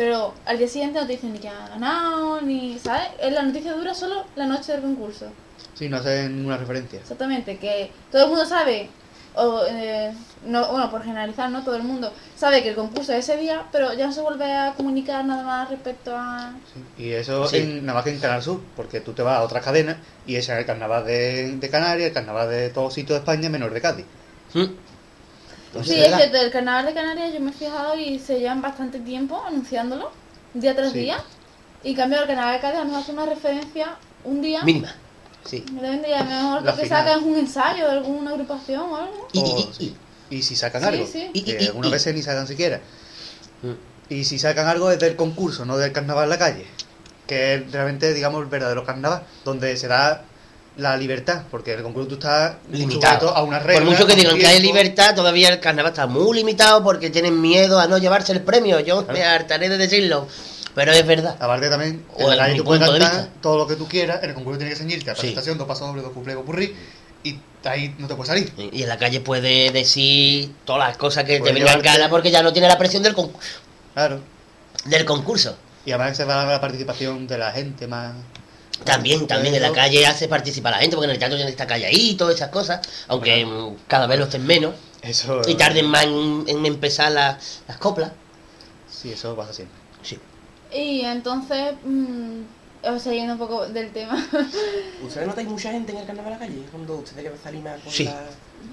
Pero 0.02 0.34
al 0.48 0.58
día 0.58 0.68
siguiente 0.68 1.00
no 1.00 1.06
te 1.06 1.12
dicen 1.14 1.32
ni 1.32 1.38
que 1.38 1.48
ha 1.48 1.68
ganado, 1.68 2.42
ni, 2.42 2.80
¿sabes? 2.80 3.10
La 3.32 3.44
noticia 3.44 3.74
dura 3.74 3.94
solo 3.94 4.26
la 4.36 4.48
noche 4.48 4.72
del 4.72 4.82
concurso. 4.82 5.28
Sí, 5.76 5.90
no 5.90 5.98
hacen 5.98 6.38
ninguna 6.38 6.58
referencia. 6.58 6.98
Exactamente, 7.02 7.58
que 7.60 7.92
todo 8.12 8.24
el 8.24 8.30
mundo 8.30 8.44
sabe, 8.44 8.90
o 9.36 9.62
eh, 9.70 10.12
no, 10.48 10.68
bueno, 10.72 10.90
por 10.90 11.04
generalizar, 11.04 11.52
no 11.52 11.64
todo 11.64 11.76
el 11.76 11.84
mundo 11.84 12.12
sabe 12.36 12.64
que 12.64 12.70
el 12.70 12.76
concurso 12.76 13.14
es 13.14 13.30
ese 13.30 13.38
día, 13.40 13.68
pero 13.72 13.94
ya 13.94 14.08
no 14.08 14.12
se 14.12 14.22
vuelve 14.22 14.52
a 14.52 14.74
comunicar 14.74 15.24
nada 15.24 15.44
más 15.44 15.70
respecto 15.70 16.16
a... 16.18 16.52
Sí, 16.98 17.04
Y 17.04 17.12
eso 17.12 17.46
Sí. 17.46 17.58
en, 17.58 17.86
nada 17.86 17.98
más 17.98 18.04
que 18.04 18.10
en 18.10 18.20
Canal 18.20 18.42
Sur, 18.42 18.60
porque 18.76 19.02
tú 19.02 19.14
te 19.14 19.22
vas 19.22 19.38
a 19.38 19.44
otras 19.44 19.64
cadenas 19.64 19.98
y 20.26 20.36
ese 20.36 20.52
es 20.54 20.58
el 20.62 20.66
carnaval 20.66 21.06
de, 21.06 21.58
de 21.58 21.70
Canarias, 21.70 22.08
el 22.08 22.14
carnaval 22.16 22.50
de 22.50 22.72
todos 22.72 22.92
sitios 22.96 23.18
de 23.18 23.20
España, 23.20 23.50
menos 23.52 23.68
el 23.68 23.76
de 23.76 23.82
Cádiz. 23.82 24.06
Mm. 24.56 24.64
Sí, 24.64 24.76
Entonces, 25.72 25.96
es 25.96 26.02
¿verdad? 26.04 26.18
cierto, 26.18 26.38
el 26.38 26.52
carnaval 26.52 26.86
de 26.86 26.94
Canarias 26.94 27.34
yo 27.34 27.40
me 27.40 27.52
he 27.52 27.54
fijado 27.54 27.96
y 27.98 28.20
se 28.20 28.40
llevan 28.40 28.62
bastante 28.62 29.00
tiempo 29.00 29.42
anunciándolo, 29.46 30.12
día 30.54 30.76
tras 30.76 30.92
Sí. 30.92 31.00
día. 31.00 31.24
Y 31.84 31.92
en 31.92 31.96
cambio 31.96 32.20
el 32.22 32.28
carnaval 32.28 32.56
de 32.56 32.60
Cádiz 32.60 32.86
nos 32.86 32.98
hace 33.04 33.12
una 33.14 33.26
referencia 33.26 33.96
un 34.26 34.42
día. 34.42 34.62
Mínima. 34.64 34.94
Sí. 35.46 35.64
Me 35.74 35.82
deben 35.82 36.02
de 36.02 36.14
a 36.14 36.24
lo 36.24 36.30
mejor 36.30 36.62
lo 36.64 36.76
que 36.76 36.88
sacan 36.88 37.20
es 37.20 37.26
un 37.26 37.36
ensayo 37.38 37.86
de 37.86 37.92
alguna 37.92 38.32
agrupación 38.32 38.82
o 38.82 38.96
algo. 38.98 39.28
Y, 39.34 39.40
O- 39.40 39.44
y- 39.46 39.50
y- 39.50 39.54
Oh, 39.70 39.74
sí. 39.74 39.96
Y 40.30 40.42
si 40.44 40.56
sacan 40.56 40.82
Sí, 40.82 40.88
algo, 40.90 41.08
sí. 41.08 41.30
Y- 41.34 41.42
que 41.44 41.58
y- 41.60 41.64
y- 41.64 41.68
algunas 41.68 41.92
veces 41.92 42.14
ni 42.14 42.22
sacan 42.22 42.48
siquiera. 42.48 42.80
Mm. 43.64 44.14
Y 44.14 44.24
si 44.26 44.38
sacan 44.40 44.68
algo 44.68 44.92
es 44.92 45.00
del 45.00 45.16
concurso, 45.16 45.66
no 45.66 45.78
del 45.78 45.92
carnaval 45.94 46.26
en 46.26 46.30
la 46.32 46.38
calle. 46.38 46.66
Que 47.28 47.56
es 47.56 47.72
realmente, 47.72 48.14
digamos, 48.14 48.42
el 48.42 48.48
verdadero 48.50 48.84
carnaval, 48.86 49.24
donde 49.46 49.76
se 49.78 49.88
da 49.88 50.26
la 50.78 50.96
libertad, 50.98 51.44
porque 51.52 51.74
el 51.74 51.84
concurso 51.84 52.08
tú 52.08 52.14
estás 52.16 52.56
limitado. 52.72 53.36
a 53.36 53.44
una 53.44 53.60
regla. 53.60 53.82
Por 53.82 53.92
mucho 53.92 54.06
que 54.08 54.14
a 54.14 54.16
digan 54.16 54.38
que 54.38 54.48
hay 54.48 54.62
libertad, 54.62 55.14
todavía 55.16 55.50
el 55.50 55.60
carnaval 55.60 55.92
está 55.92 56.08
muy 56.08 56.38
limitado 56.38 56.82
porque 56.84 57.10
tienen 57.10 57.40
miedo 57.42 57.80
a 57.80 57.88
no 57.88 57.98
llevarse 57.98 58.32
el 58.32 58.42
premio. 58.42 58.80
Yo 58.80 59.06
me 59.12 59.24
hartaré 59.24 59.68
de 59.70 59.78
decirlo, 59.78 60.28
pero 60.74 60.94
es 60.94 61.06
verdad. 61.06 61.36
Aparte 61.40 61.70
también, 61.70 62.06
O 62.16 62.22
en 62.22 62.24
la 62.24 62.30
desde 62.30 62.38
calle 62.40 62.52
mi 62.54 62.58
tú 62.60 62.64
puedes 62.66 62.90
cantar 62.90 63.28
todo 63.42 63.58
lo 63.58 63.68
que 63.68 63.76
tú 63.76 63.88
quieras, 63.88 64.24
en 64.24 64.30
el 64.30 64.36
concurso 64.36 64.58
tienes 64.60 64.78
que 64.78 64.84
ceñirte 64.84 65.12
a 65.12 65.16
Sí. 65.16 65.22
presentación, 65.22 65.58
dos 65.58 65.68
pasos 65.68 65.88
dobles, 65.88 66.04
dos 66.06 66.14
cuplés, 66.14 66.38
purrí, 66.38 66.74
y 67.24 67.38
ahí 67.66 67.94
no 68.00 68.08
te 68.08 68.16
puedes 68.16 68.30
salir. 68.30 68.52
Y 68.72 68.82
en 68.84 68.88
la 68.90 68.98
calle 68.98 69.20
puede 69.20 69.72
decir 69.72 70.52
todas 70.66 70.88
las 70.88 70.98
cosas 70.98 71.26
que 71.26 71.40
Puede 71.40 71.54
te 71.54 71.60
vengan 71.60 71.82
ganas 71.82 72.10
porque 72.10 72.32
ya 72.32 72.42
no 72.42 72.54
tiene 72.54 72.68
la 72.70 72.78
presión 72.78 73.04
del, 73.04 73.14
con- 73.14 73.32
Claro. 73.94 74.22
del 74.86 75.06
concurso. 75.06 75.58
Y 75.86 75.92
además 75.92 76.16
se 76.16 76.24
va 76.26 76.46
la 76.46 76.62
participación 76.62 77.28
de 77.28 77.38
la 77.38 77.52
gente 77.52 77.88
más... 77.88 78.14
También, 78.84 79.28
también 79.28 79.54
en 79.56 79.62
la 79.62 79.72
calle 79.72 80.06
hace 80.08 80.28
participar 80.28 80.74
a 80.74 80.78
la 80.78 80.82
gente 80.82 80.96
porque 80.96 81.06
en 81.06 81.12
el 81.12 81.20
teatro 81.20 81.38
ya 81.38 81.46
está 81.48 81.68
calladito, 81.68 82.30
esas 82.30 82.50
cosas, 82.50 82.80
aunque 83.08 83.46
mm, 83.46 83.76
cada 83.88 84.08
vez 84.08 84.18
lo 84.18 84.26
estén 84.26 84.46
menos 84.46 84.74
Eso... 85.02 85.42
y 85.48 85.56
tarden 85.56 85.86
más 85.88 86.04
en, 86.06 86.44
en 86.48 86.66
empezar 86.66 87.12
la- 87.12 87.38
las 87.68 87.78
coplas. 87.78 88.12
Sí, 88.90 89.12
eso 89.12 89.36
pasa 89.36 89.54
siempre. 89.54 89.78
Sí. 90.04 90.20
Y 90.74 91.02
entonces, 91.02 91.74
mm, 91.84 92.42
o 92.84 93.00
sea, 93.00 93.14
yendo 93.14 93.34
un 93.34 93.40
poco 93.40 93.68
del 93.68 93.92
tema. 93.92 94.16
¿Ustedes 95.06 95.28
notáis 95.28 95.48
mucha 95.48 95.72
gente 95.72 95.92
en 95.92 96.00
el 96.00 96.06
carnaval 96.06 96.34
de 96.34 96.40
la 96.40 96.46
calle? 96.48 96.62
Cuando 96.72 96.96
ustedes 96.98 97.32
que 97.32 97.38
salir 97.44 97.62
más 97.62 97.80
con 97.82 97.92
Sí. 97.92 98.06
la... 98.06 98.24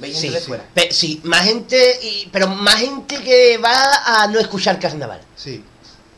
¿Veis 0.00 0.18
Sí, 0.18 0.28
de 0.28 0.38
sí. 0.40 0.46
fuera? 0.46 0.64
Pe- 0.74 0.92
sí, 0.92 1.20
más 1.24 1.44
gente, 1.44 1.98
y- 2.02 2.28
pero 2.30 2.46
más 2.48 2.76
gente 2.76 3.16
que 3.22 3.58
va 3.58 4.22
a 4.22 4.26
no 4.28 4.38
escuchar 4.38 4.78
carnaval. 4.78 5.20
Sí. 5.36 5.64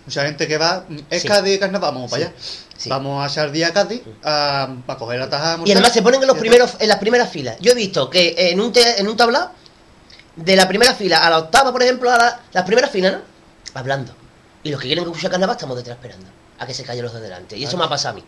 Mucha 0.06 0.24
gente 0.26 0.48
que 0.48 0.58
va... 0.58 0.84
¿Es 1.08 1.22
Sí. 1.22 1.28
Cádiz 1.28 1.58
carnaval? 1.60 1.94
Vamos 1.94 2.10
para 2.10 2.24
allá. 2.26 2.34
Sí. 2.80 2.88
Vamos 2.88 3.22
a 3.22 3.30
echar 3.30 3.50
día 3.52 3.68
a 3.68 3.72
Cádiz 3.72 4.02
a, 4.24 4.74
a 4.86 4.96
coger 4.96 5.20
la 5.20 5.28
taja 5.28 5.58
Y 5.64 5.72
además 5.72 5.92
se 5.92 6.00
ponen 6.02 6.20
en 6.22 6.26
los 6.28 6.38
primeros, 6.38 6.76
en 6.78 6.88
las 6.88 6.98
primeras 6.98 7.28
filas. 7.28 7.56
Yo 7.60 7.72
he 7.72 7.74
visto 7.74 8.08
que 8.08 8.34
en 8.50 8.60
un 8.60 8.72
te- 8.72 9.00
en 9.00 9.06
un 9.08 9.16
tablado, 9.16 9.50
de 10.36 10.56
la 10.56 10.66
primera 10.66 10.94
fila 10.94 11.18
a 11.18 11.28
la 11.30 11.38
octava, 11.38 11.72
por 11.72 11.82
ejemplo, 11.82 12.10
a 12.10 12.16
la- 12.16 12.40
las 12.52 12.64
primeras 12.64 12.90
filas, 12.90 13.12
¿no? 13.12 13.18
Hablando. 13.74 14.14
Y 14.62 14.70
los 14.70 14.80
que 14.80 14.86
quieren 14.86 15.04
escuchar 15.04 15.30
carnaval 15.30 15.56
estamos 15.56 15.76
detrás 15.76 15.96
esperando 15.98 16.26
a 16.58 16.66
que 16.66 16.72
se 16.74 16.84
callen 16.84 17.04
los 17.04 17.12
de 17.14 17.20
delante. 17.20 17.56
Y 17.56 17.64
eso 17.64 17.76
me 17.76 17.84
ha 17.84 17.88
pasado 17.88 18.12
a 18.12 18.16
mí. 18.16 18.24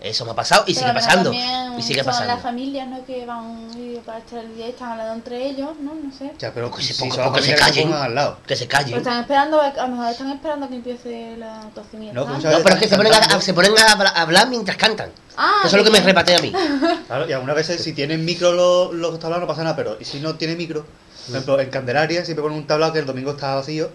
Eso 0.00 0.24
me 0.24 0.30
ha 0.30 0.34
pasado 0.34 0.62
y 0.68 0.74
Pero 0.74 0.86
sigue 0.86 0.94
pasando. 0.94 1.30
también 1.30 1.78
Y 1.78 1.82
sigue 1.82 2.04
son 2.04 2.06
las 2.12 2.20
pasando. 2.20 2.42
familias, 2.42 2.86
¿no? 2.88 3.04
Que 3.04 3.26
van 3.26 3.68
para 4.06 4.18
echar 4.20 4.38
el 4.44 4.54
día 4.54 4.66
y 4.68 4.70
están 4.70 4.92
hablando 4.92 5.14
entre 5.14 5.44
ellos, 5.46 5.70
¿no? 5.80 5.92
No 5.94 6.12
sé. 6.16 6.32
Ya, 6.38 6.52
pero 6.54 6.70
Que 6.70 6.82
se 6.82 6.94
ponga- 6.94 7.14
son 7.16 7.24
porque 7.24 7.42
se 7.42 7.54
que 7.54 7.60
callen. 7.60 7.92
al 7.92 8.14
lado. 8.14 8.38
Que 8.46 8.54
se 8.54 8.66
Pero 8.66 8.78
callen. 8.78 8.98
están 8.98 9.20
esperando, 9.22 9.60
a 9.60 9.70
lo 9.70 9.88
mejor 9.88 10.10
están 10.12 10.30
esperando 10.30 10.66
a 10.66 10.68
que 10.68 10.74
empiece 10.76 11.36
la 11.36 11.60
ya 11.62 12.12
No, 12.12 12.26
pero 12.62 12.74
es 12.76 12.80
que 12.80 12.88
se 12.88 12.96
ponen 12.96 13.12
a, 13.12 13.40
se 13.40 13.54
ponen 13.54 13.72
a 13.76 13.92
habla- 13.92 14.10
a 14.10 14.22
hablar 14.22 14.48
mientras 14.48 14.76
cantan. 14.76 15.10
Ah, 15.36 15.62
Eso 15.64 15.76
es 15.76 15.82
lo 15.82 15.84
que 15.84 15.90
me 15.90 15.98
bien. 15.98 16.06
repate 16.06 16.36
a 16.36 16.38
mí. 16.40 16.52
Claro, 17.08 17.28
y 17.28 17.32
algunas 17.32 17.56
veces 17.56 17.82
si 17.82 17.92
tienen 17.92 18.24
micro 18.24 18.52
los, 18.52 18.92
los 18.94 19.18
tablados 19.18 19.42
no 19.42 19.46
pasa 19.48 19.64
nada, 19.64 19.74
pero 19.74 19.96
y 19.98 20.04
si 20.04 20.20
no 20.20 20.36
tiene 20.36 20.54
micro, 20.54 20.84
por 21.26 21.34
ejemplo, 21.34 21.60
en 21.60 21.70
Candelaria 21.70 22.24
siempre 22.24 22.42
ponen 22.42 22.58
un 22.58 22.66
tablado 22.68 22.92
que 22.92 22.98
el 23.00 23.06
domingo 23.06 23.32
está 23.32 23.54
vacío, 23.56 23.90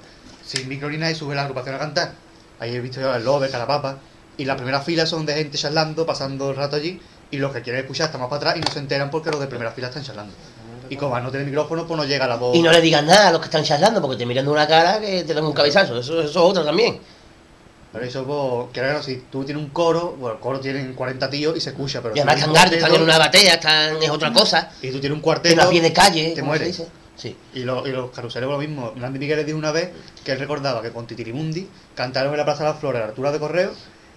sin 0.46 0.68
micro 0.68 0.90
ni 0.90 0.98
nada 0.98 1.12
y 1.12 1.16
sube 1.16 1.34
la 1.36 1.44
agrupación 1.44 1.76
a 1.76 1.80
cantar. 1.80 2.12
Ahí 2.60 2.76
he 2.76 2.80
visto 2.82 3.00
yo 3.00 3.14
el 3.16 3.24
Lobe, 3.24 3.50
Carapapa, 3.50 3.98
y 4.38 4.46
las 4.46 4.56
primeras 4.56 4.84
filas 4.86 5.10
son 5.10 5.26
de 5.26 5.34
gente 5.36 5.58
charlando, 5.58 6.06
pasando 6.06 6.50
el 6.52 6.56
rato 6.56 6.76
allí, 6.76 7.00
y 7.32 7.38
los 7.38 7.52
que 7.52 7.62
quieren 7.62 7.82
escuchar 7.82 8.06
están 8.08 8.22
más 8.22 8.30
para 8.30 8.38
atrás 8.52 8.58
y 8.58 8.62
no 8.62 8.72
se 8.72 8.80
enteran 8.80 9.10
porque 9.10 9.30
los 9.32 9.40
de 9.40 9.48
primera 9.48 9.72
fila 9.72 9.88
están 9.88 10.04
charlando. 10.04 10.34
Y 10.90 10.98
como 10.98 11.18
no 11.20 11.30
tiene 11.32 11.46
micrófono, 11.46 11.88
pues 11.88 11.98
no 11.98 12.06
llega 12.06 12.28
la 12.28 12.36
voz. 12.36 12.56
Y 12.56 12.62
no 12.62 12.72
le 12.72 12.82
digas 12.82 13.04
nada 13.04 13.30
a 13.30 13.32
los 13.32 13.40
que 13.40 13.46
están 13.46 13.64
charlando 13.64 14.02
porque 14.02 14.18
te 14.18 14.26
miran 14.26 14.46
de 14.46 14.52
una 14.52 14.68
cara 14.68 15.00
que 15.00 15.24
te 15.24 15.34
dan 15.34 15.44
un 15.46 15.54
cabezazo. 15.54 15.98
Eso, 15.98 16.20
eso 16.22 16.30
es 16.30 16.36
otra 16.38 16.64
también. 16.64 17.00
Pero 17.92 18.06
eso, 18.06 18.24
pues, 18.26 18.74
que 18.74 18.80
claro, 18.82 19.02
si 19.04 19.24
tú 19.32 19.44
tienes 19.46 19.64
un 19.64 19.70
coro, 19.70 20.16
bueno, 20.20 20.36
el 20.36 20.42
coro 20.42 20.60
tienen 20.60 20.94
40 20.94 21.30
tíos 21.30 21.56
y 21.56 21.62
se 21.62 21.70
escucha, 21.70 22.02
pero 22.02 22.16
Y 22.16 22.20
además 22.20 22.40
están 22.48 22.74
están 22.74 22.96
en 22.96 23.02
una 23.04 23.18
batea, 23.20 23.54
están 23.54 24.02
es 24.02 24.10
otra 24.10 24.34
cosa. 24.34 24.72
Y 24.82 24.90
tú 24.92 25.00
tienes 25.00 25.12
un 25.12 25.20
Que 25.20 25.24
cuarteto. 25.24 25.56
no 25.62 25.68
a 25.68 25.70
pie 25.70 25.82
de 25.82 25.94
calle, 25.94 26.30
te 26.32 26.36
se 26.38 26.42
mueres. 26.44 26.68
dice. 26.68 26.88
Sí. 27.16 27.36
Y, 27.54 27.60
lo- 27.60 27.88
y 27.88 27.92
los 27.92 28.10
caruseles 28.10 28.50
lo 28.50 28.58
mismo. 28.58 28.92
Nandi 28.96 29.20
Miguel 29.20 29.46
dijo 29.46 29.58
una 29.58 29.72
vez 29.72 29.92
que 30.26 30.32
él 30.32 30.40
recordaba 30.40 30.82
que 30.82 30.90
con 30.92 31.06
Titirimundi 31.06 31.70
cantaron 31.96 32.34
en 32.34 32.38
la 32.40 32.46
Plaza 32.46 32.64
de 32.64 32.70
las 32.72 32.80
Flores 32.80 32.98
a 32.98 33.04
la 33.04 33.10
altura 33.10 33.32
de 33.32 33.40
Correo 33.40 33.72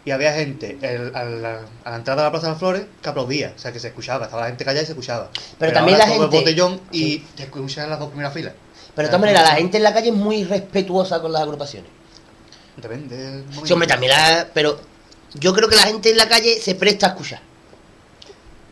y 0.06 0.10
había 0.12 0.32
gente 0.32 0.78
el- 0.80 1.14
a, 1.14 1.24
la, 1.24 1.60
a 1.84 1.90
la 1.90 1.96
entrada 1.96 2.22
de 2.22 2.26
la 2.28 2.30
Plaza 2.30 2.46
de 2.46 2.52
las 2.52 2.58
Flores 2.58 2.86
que 3.02 3.08
aplaudía, 3.10 3.52
o 3.54 3.58
sea 3.58 3.72
que 3.72 3.80
se 3.80 3.88
escuchaba, 3.88 4.24
estaba 4.24 4.42
la 4.42 4.48
gente 4.48 4.64
callada 4.64 4.82
y 4.82 4.86
se 4.86 4.92
escuchaba. 4.92 5.30
también 5.58 6.00
ahora 6.00 6.06
la 6.06 6.06
gente- 6.06 6.36
botellón 6.38 6.80
y 6.92 6.98
Sí. 7.02 7.26
te 7.36 7.42
escuchas 7.42 7.84
en 7.84 7.90
las 7.90 7.98
dos 7.98 8.08
primeras 8.08 8.32
filas. 8.32 8.54
Pero 8.94 9.08
de 9.08 9.10
todas 9.10 9.20
maneras, 9.20 9.42
la 9.50 9.56
gente 9.56 9.76
en 9.76 9.82
la 9.82 9.92
calle 9.92 10.08
es 10.08 10.14
muy 10.14 10.44
respetuosa 10.44 11.20
con 11.20 11.30
las 11.32 11.42
agrupaciones. 11.42 11.90
Depende. 12.78 13.44
Sí, 13.64 13.72
hombre, 13.72 13.86
también 13.88 14.12
la... 14.12 14.48
Pero 14.54 14.80
yo 15.34 15.52
creo 15.54 15.68
que 15.68 15.76
la 15.76 15.82
gente 15.82 16.10
en 16.10 16.16
la 16.16 16.28
calle 16.28 16.58
se 16.60 16.74
presta 16.76 17.06
a 17.06 17.08
escuchar. 17.10 17.40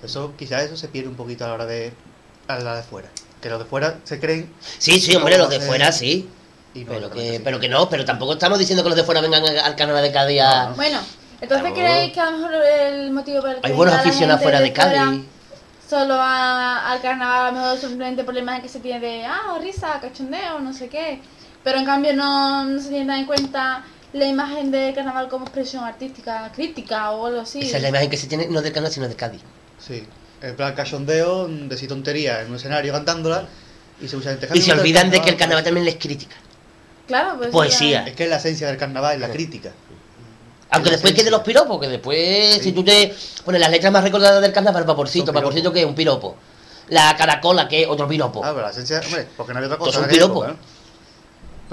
Eso, 0.02 0.32
quizás 0.36 0.62
eso 0.62 0.76
se 0.76 0.88
pierde 0.88 1.08
un 1.08 1.16
poquito 1.16 1.44
a 1.44 1.48
la 1.48 1.54
hora 1.54 1.66
de 1.66 1.92
a 2.48 2.58
la 2.58 2.76
de 2.76 2.82
fuera. 2.82 3.08
Que 3.40 3.48
los 3.50 3.58
de 3.58 3.64
fuera 3.64 3.98
se 4.04 4.20
creen 4.20 4.50
Sí, 4.78 5.00
sí, 5.00 5.14
hombre, 5.16 5.36
los 5.38 5.48
de 5.50 5.60
fuera 5.60 5.92
sí. 5.92 6.28
y 6.74 6.84
no, 6.84 6.92
Pero 6.92 7.10
que, 7.10 7.32
sí. 7.36 7.40
pero 7.42 7.60
que 7.60 7.68
no, 7.68 7.88
pero 7.88 8.04
tampoco 8.04 8.34
estamos 8.34 8.58
diciendo 8.58 8.82
que 8.82 8.90
los 8.90 8.96
de 8.96 9.04
fuera 9.04 9.20
vengan 9.20 9.44
al 9.46 9.76
canal 9.76 10.02
de 10.02 10.12
Cádiz 10.12 10.40
a... 10.42 10.64
No, 10.64 10.70
no. 10.70 10.76
Bueno, 10.76 11.00
entonces 11.40 11.72
Claro. 11.72 11.74
creéis 11.74 12.12
que 12.12 12.20
a 12.20 12.30
lo 12.30 12.38
mejor 12.38 12.54
el 12.54 13.10
motivo 13.10 13.40
por 13.40 13.50
el 13.50 13.60
que 13.60 13.66
Hay 13.68 13.72
buenos 13.72 13.94
aficionados 13.94 14.42
fuera 14.42 14.60
de 14.60 14.72
Cádiz. 14.72 15.24
Solo 15.88 16.14
a- 16.14 16.90
al 16.92 17.00
carnaval, 17.02 17.46
a 17.46 17.50
lo 17.50 17.58
mejor 17.60 17.78
simplemente 17.78 18.24
por 18.24 18.32
la 18.34 18.40
imagen 18.40 18.62
que 18.62 18.68
se 18.68 18.80
tiene 18.80 19.00
de, 19.00 19.24
ah, 19.26 19.58
risa, 19.60 19.98
cachondeo, 20.00 20.58
no 20.60 20.72
sé 20.72 20.88
qué. 20.88 21.20
Pero 21.62 21.78
en 21.78 21.84
cambio 21.84 22.14
no, 22.14 22.64
no 22.64 22.80
se 22.80 22.88
tiene 22.88 23.18
en 23.20 23.26
cuenta 23.26 23.84
la 24.14 24.24
imagen 24.26 24.70
del 24.70 24.94
carnaval 24.94 25.28
como 25.28 25.44
expresión 25.44 25.84
artística, 25.84 26.50
crítica 26.54 27.10
o 27.10 27.26
algo 27.26 27.40
así. 27.40 27.60
Esa 27.60 27.76
es 27.76 27.82
la 27.82 27.88
imagen 27.90 28.08
que 28.10 28.16
se 28.16 28.26
tiene, 28.26 28.46
no 28.48 28.62
del 28.62 28.72
canal, 28.72 28.90
sino 28.90 29.08
de 29.08 29.14
Cádiz. 29.14 29.42
Sí. 29.78 30.06
En 30.40 30.56
plan 30.56 30.74
cachondeo, 30.74 31.48
decir 31.48 31.88
tontería 31.88 32.40
en 32.42 32.50
un 32.50 32.56
escenario 32.56 32.92
cantándola 32.92 33.44
y 34.00 34.08
se 34.08 34.16
usa 34.16 34.32
gente 34.32 34.48
Y 34.54 34.60
se 34.62 34.72
olvidan 34.72 35.10
de 35.10 35.20
que 35.20 35.30
el 35.30 35.36
carnaval 35.36 35.64
también 35.64 35.84
les 35.84 35.96
crítica. 35.96 36.34
Claro, 37.06 37.36
pues 37.38 37.50
Poesía. 37.50 38.04
ya- 38.04 38.10
Es 38.10 38.16
que 38.16 38.26
la 38.26 38.36
esencia 38.36 38.66
del 38.68 38.76
carnaval 38.78 39.14
es 39.14 39.20
la 39.20 39.30
crítica. 39.30 39.70
Aunque 40.74 40.90
después 40.90 41.12
quede 41.14 41.30
los 41.30 41.42
piropos, 41.42 41.80
que 41.80 41.88
después, 41.88 42.54
Sí. 42.54 42.60
si 42.60 42.72
tú 42.72 42.84
te 42.84 43.14
pones 43.44 43.60
las 43.60 43.70
letras 43.70 43.92
más 43.92 44.02
recordadas 44.04 44.40
del 44.42 44.52
carnaval, 44.52 44.84
vaporcito, 44.84 45.32
vaporcito 45.32 45.72
que 45.72 45.80
es 45.80 45.86
un 45.86 45.94
piropo. 45.94 46.36
La 46.88 47.16
caracola, 47.16 47.66
que 47.68 47.82
es 47.82 47.88
otro 47.88 48.06
piropo. 48.06 48.44
Ah, 48.44 48.50
pero 48.50 48.62
la 48.66 48.70
esencia, 48.70 49.00
hombre, 49.04 49.26
porque 49.36 49.52
no 49.52 49.58
había 49.58 49.68
otra 49.68 49.78
Todos 49.78 49.96
cosa. 49.96 50.08
piropos. 50.08 50.46
época, 50.48 50.60
¿no? 50.60 50.74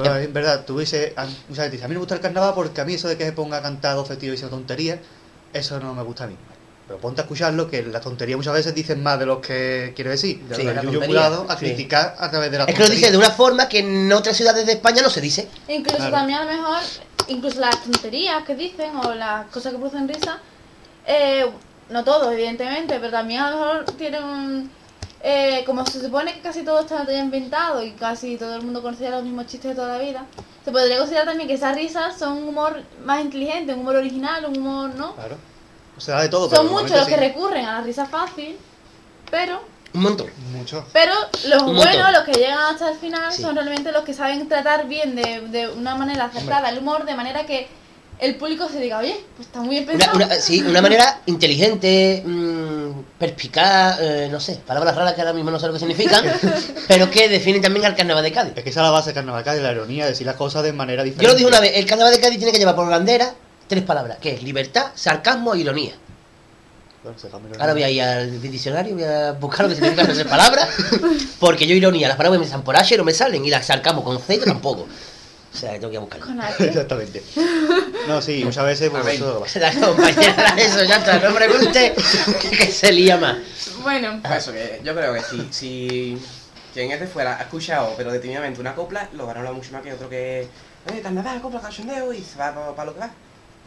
Pero 0.03 0.15
en 0.17 0.33
verdad, 0.33 0.63
tú 0.65 0.79
dices, 0.79 1.11
a, 1.17 1.25
mucha 1.49 1.63
gente 1.63 1.71
dice, 1.71 1.83
a 1.85 1.87
mí 1.89 1.93
me 1.95 1.99
gusta 1.99 2.15
el 2.15 2.21
carnaval 2.21 2.53
porque 2.55 2.79
a 2.79 2.85
mí 2.85 2.93
eso 2.93 3.07
de 3.09 3.17
que 3.17 3.25
se 3.25 3.33
ponga 3.33 3.57
a 3.57 3.61
cantar 3.61 3.95
dos 3.95 4.07
festivos 4.07 4.29
y 4.33 4.35
diciendo 4.37 4.55
tonterías, 4.55 4.99
eso 5.51 5.79
no 5.81 5.93
me 5.93 6.01
gusta 6.03 6.23
a 6.23 6.27
mí. 6.27 6.37
Pero 6.91 6.99
ponte 6.99 7.21
a 7.21 7.23
escucharlo, 7.23 7.69
que 7.69 7.83
las 7.83 8.01
tonterías 8.01 8.35
muchas 8.35 8.53
veces 8.53 8.75
dicen 8.75 9.01
más 9.01 9.17
de 9.17 9.25
lo 9.25 9.39
que 9.39 9.93
quiero 9.95 10.11
decir. 10.11 10.43
Sí, 10.53 10.63
la 10.63 10.81
tontería, 10.81 11.07
Murado 11.07 11.45
a 11.47 11.57
sí. 11.57 11.65
criticar 11.67 12.15
a 12.19 12.29
través 12.29 12.51
de 12.51 12.57
la 12.57 12.65
Es 12.65 12.75
que 12.75 12.83
lo 12.83 12.89
dice 12.89 13.09
de 13.11 13.17
una 13.17 13.29
forma 13.31 13.69
que 13.69 13.79
en 13.79 14.11
otras 14.11 14.35
ciudades 14.35 14.65
de 14.65 14.73
España 14.73 15.01
no 15.01 15.09
se 15.09 15.21
dice. 15.21 15.47
Incluso 15.69 15.95
Claro. 15.95 16.11
también 16.11 16.39
a 16.39 16.43
lo 16.43 16.51
mejor, 16.51 16.79
incluso 17.29 17.61
las 17.61 17.81
tonterías 17.81 18.43
que 18.43 18.55
dicen 18.55 18.91
o 19.05 19.13
las 19.13 19.45
cosas 19.45 19.71
que 19.71 19.77
producen 19.77 20.05
risa, 20.09 20.39
eh, 21.07 21.49
no 21.91 22.03
todo, 22.03 22.29
evidentemente, 22.33 22.99
pero 22.99 23.09
también 23.09 23.39
a 23.39 23.51
lo 23.51 23.57
mejor 23.57 23.85
tienen 23.97 24.23
un... 24.25 24.71
eh, 25.23 25.63
como 25.65 25.85
se 25.85 26.01
supone 26.01 26.33
que 26.33 26.41
casi 26.41 26.63
todo 26.63 26.81
está 26.81 27.05
inventado 27.17 27.81
y 27.81 27.91
casi 27.91 28.35
todo 28.35 28.55
el 28.55 28.63
mundo 28.63 28.81
conocía 28.81 29.11
los 29.11 29.23
mismos 29.23 29.45
chistes 29.47 29.69
de 29.71 29.75
toda 29.75 29.97
la 29.97 30.03
vida, 30.03 30.25
se 30.65 30.71
podría 30.73 30.97
considerar 30.97 31.25
también 31.27 31.47
que 31.47 31.53
esas 31.55 31.73
risas 31.73 32.19
son 32.19 32.33
un 32.33 32.49
humor 32.49 32.81
más 33.05 33.21
inteligente, 33.21 33.73
un 33.73 33.79
humor 33.79 33.95
original, 33.95 34.43
un 34.45 34.57
humor, 34.57 34.89
¿no? 34.95 35.15
Claro. 35.15 35.37
O 36.01 36.03
sea, 36.03 36.21
de 36.21 36.29
todo. 36.29 36.49
Son 36.53 36.67
muchos 36.69 36.91
los 36.91 37.07
que 37.07 37.15
recurren 37.17 37.63
a 37.65 37.73
la 37.79 37.81
risa 37.81 38.05
fácil, 38.07 38.57
pero 39.29 39.61
Un 39.93 40.01
montón. 40.01 40.27
Mucho. 40.51 40.83
pero 40.91 41.13
los 41.47 41.61
Un 41.61 41.75
buenos, 41.75 41.95
montón. 41.95 42.13
los 42.13 42.23
que 42.23 42.33
llegan 42.33 42.57
hasta 42.57 42.89
el 42.91 42.97
final, 42.97 43.31
Sí. 43.31 43.41
son 43.43 43.55
realmente 43.55 43.91
los 43.91 44.03
que 44.03 44.13
saben 44.13 44.47
tratar 44.49 44.87
bien 44.87 45.15
de, 45.15 45.41
de 45.49 45.69
una 45.69 45.95
manera 45.95 46.25
acertada 46.25 46.69
el 46.69 46.79
humor, 46.79 47.05
de 47.05 47.13
manera 47.13 47.45
que 47.45 47.67
el 48.19 48.35
público 48.35 48.67
se 48.69 48.79
diga, 48.79 48.99
oye, 48.99 49.19
pues 49.35 49.47
está 49.47 49.59
muy 49.61 49.69
bien 49.75 49.85
pensado. 49.85 50.15
una- 50.15 50.29
sí, 50.35 50.61
una 50.61 50.81
manera 50.81 51.21
inteligente, 51.25 52.21
mm, 52.25 52.91
perspicaz, 53.17 53.97
eh, 53.99 54.27
no 54.31 54.39
sé, 54.39 54.55
palabras 54.65 54.95
raras 54.95 55.13
que 55.15 55.21
ahora 55.21 55.33
mismo 55.33 55.49
no 55.51 55.59
sé 55.59 55.67
lo 55.67 55.73
que 55.73 55.79
significan, 55.79 56.23
pero 56.87 57.09
que 57.09 57.29
definen 57.29 57.61
también 57.61 57.85
al 57.85 57.95
carnaval 57.95 58.23
de 58.23 58.31
Cádiz. 58.31 58.53
Es 58.55 58.63
que 58.63 58.69
esa 58.69 58.81
es 58.81 58.83
la 58.85 58.91
base 58.91 59.07
del 59.09 59.15
carnaval, 59.15 59.43
Cádiz, 59.43 59.61
la 59.63 59.71
ironía, 59.71 60.05
decir 60.05 60.25
las 60.27 60.35
cosas 60.35 60.61
de 60.63 60.71
manera 60.73 61.03
diferente. 61.03 61.25
Yo 61.25 61.31
lo 61.31 61.35
dije 61.37 61.47
una 61.49 61.59
vez, 61.59 61.71
el 61.75 61.85
carnaval 61.85 62.13
de 62.13 62.19
Cádiz 62.19 62.37
tiene 62.37 62.51
que 62.51 62.59
llevar 62.59 62.75
por 62.75 62.87
bandera 62.89 63.33
tres 63.71 63.83
palabras, 63.85 64.17
que 64.19 64.33
es 64.33 64.43
libertad, 64.43 64.91
sarcasmo 64.95 65.55
e 65.55 65.59
ironía. 65.59 65.93
Se 67.15 67.29
Ahora 67.57 67.71
voy 67.71 67.83
a 67.83 67.89
ir 67.89 68.01
al 68.01 68.41
diccionario, 68.41 68.95
voy 68.95 69.05
a 69.05 69.31
buscar 69.31 69.61
lo 69.65 69.69
que 69.69 69.75
significan 69.75 70.11
esas 70.11 70.27
palabras, 70.27 70.67
porque 71.39 71.65
yo 71.65 71.73
ironía, 71.73 72.09
las 72.09 72.17
palabras 72.17 72.37
que 72.37 72.43
me 72.45 72.49
salen 72.49 72.65
por 72.65 72.75
H 72.75 72.97
no 72.97 73.05
me 73.05 73.13
salen, 73.13 73.45
y 73.45 73.49
las 73.49 73.65
sarcasmo 73.65 74.03
con 74.03 74.19
Z 74.19 74.43
tampoco. 74.43 74.81
O 75.53 75.57
sea, 75.57 75.71
tengo 75.71 75.89
que 75.89 75.97
buscarlo. 75.99 76.25
Con 76.25 76.41
H. 76.41 76.63
Exactamente. 76.67 77.23
No, 78.09 78.21
sí, 78.21 78.43
muchas 78.43 78.65
veces 78.65 78.89
pues, 78.89 79.03
A 79.03 79.05
ver. 79.05 79.15
eso. 79.15 79.43
La 79.59 79.73
compañera, 79.73 80.53
eso 80.57 80.83
ya 80.83 80.97
está, 80.97 81.17
no 81.19 81.33
pregunte 81.33 81.95
que 82.41 82.67
se 82.67 82.91
lía 82.91 83.15
más. 83.15 83.37
Bueno, 83.83 84.19
Pues 84.21 84.39
eso, 84.39 84.51
que 84.51 84.81
yo 84.83 84.93
creo 84.93 85.13
que 85.13 85.21
si, 85.21 85.47
si 85.51 86.21
quien 86.73 86.91
es 86.91 86.99
de 86.99 87.07
fuera 87.07 87.37
ha 87.37 87.43
escuchado, 87.43 87.93
pero 87.95 88.11
detenidamente 88.11 88.59
una 88.59 88.75
copla, 88.75 89.07
lo 89.13 89.25
van 89.25 89.37
a 89.37 89.39
hablar 89.39 89.53
mucho 89.53 89.71
más 89.71 89.81
que 89.81 89.93
otro 89.93 90.09
que. 90.09 90.45
Oye, 90.91 91.01
carnaval, 91.01 91.41
copla, 91.41 91.61
cachondeo 91.61 92.11
y 92.11 92.21
se 92.21 92.37
va 92.37 92.75
para 92.75 92.85
lo 92.85 92.93
que 92.93 92.99
va. 92.99 93.11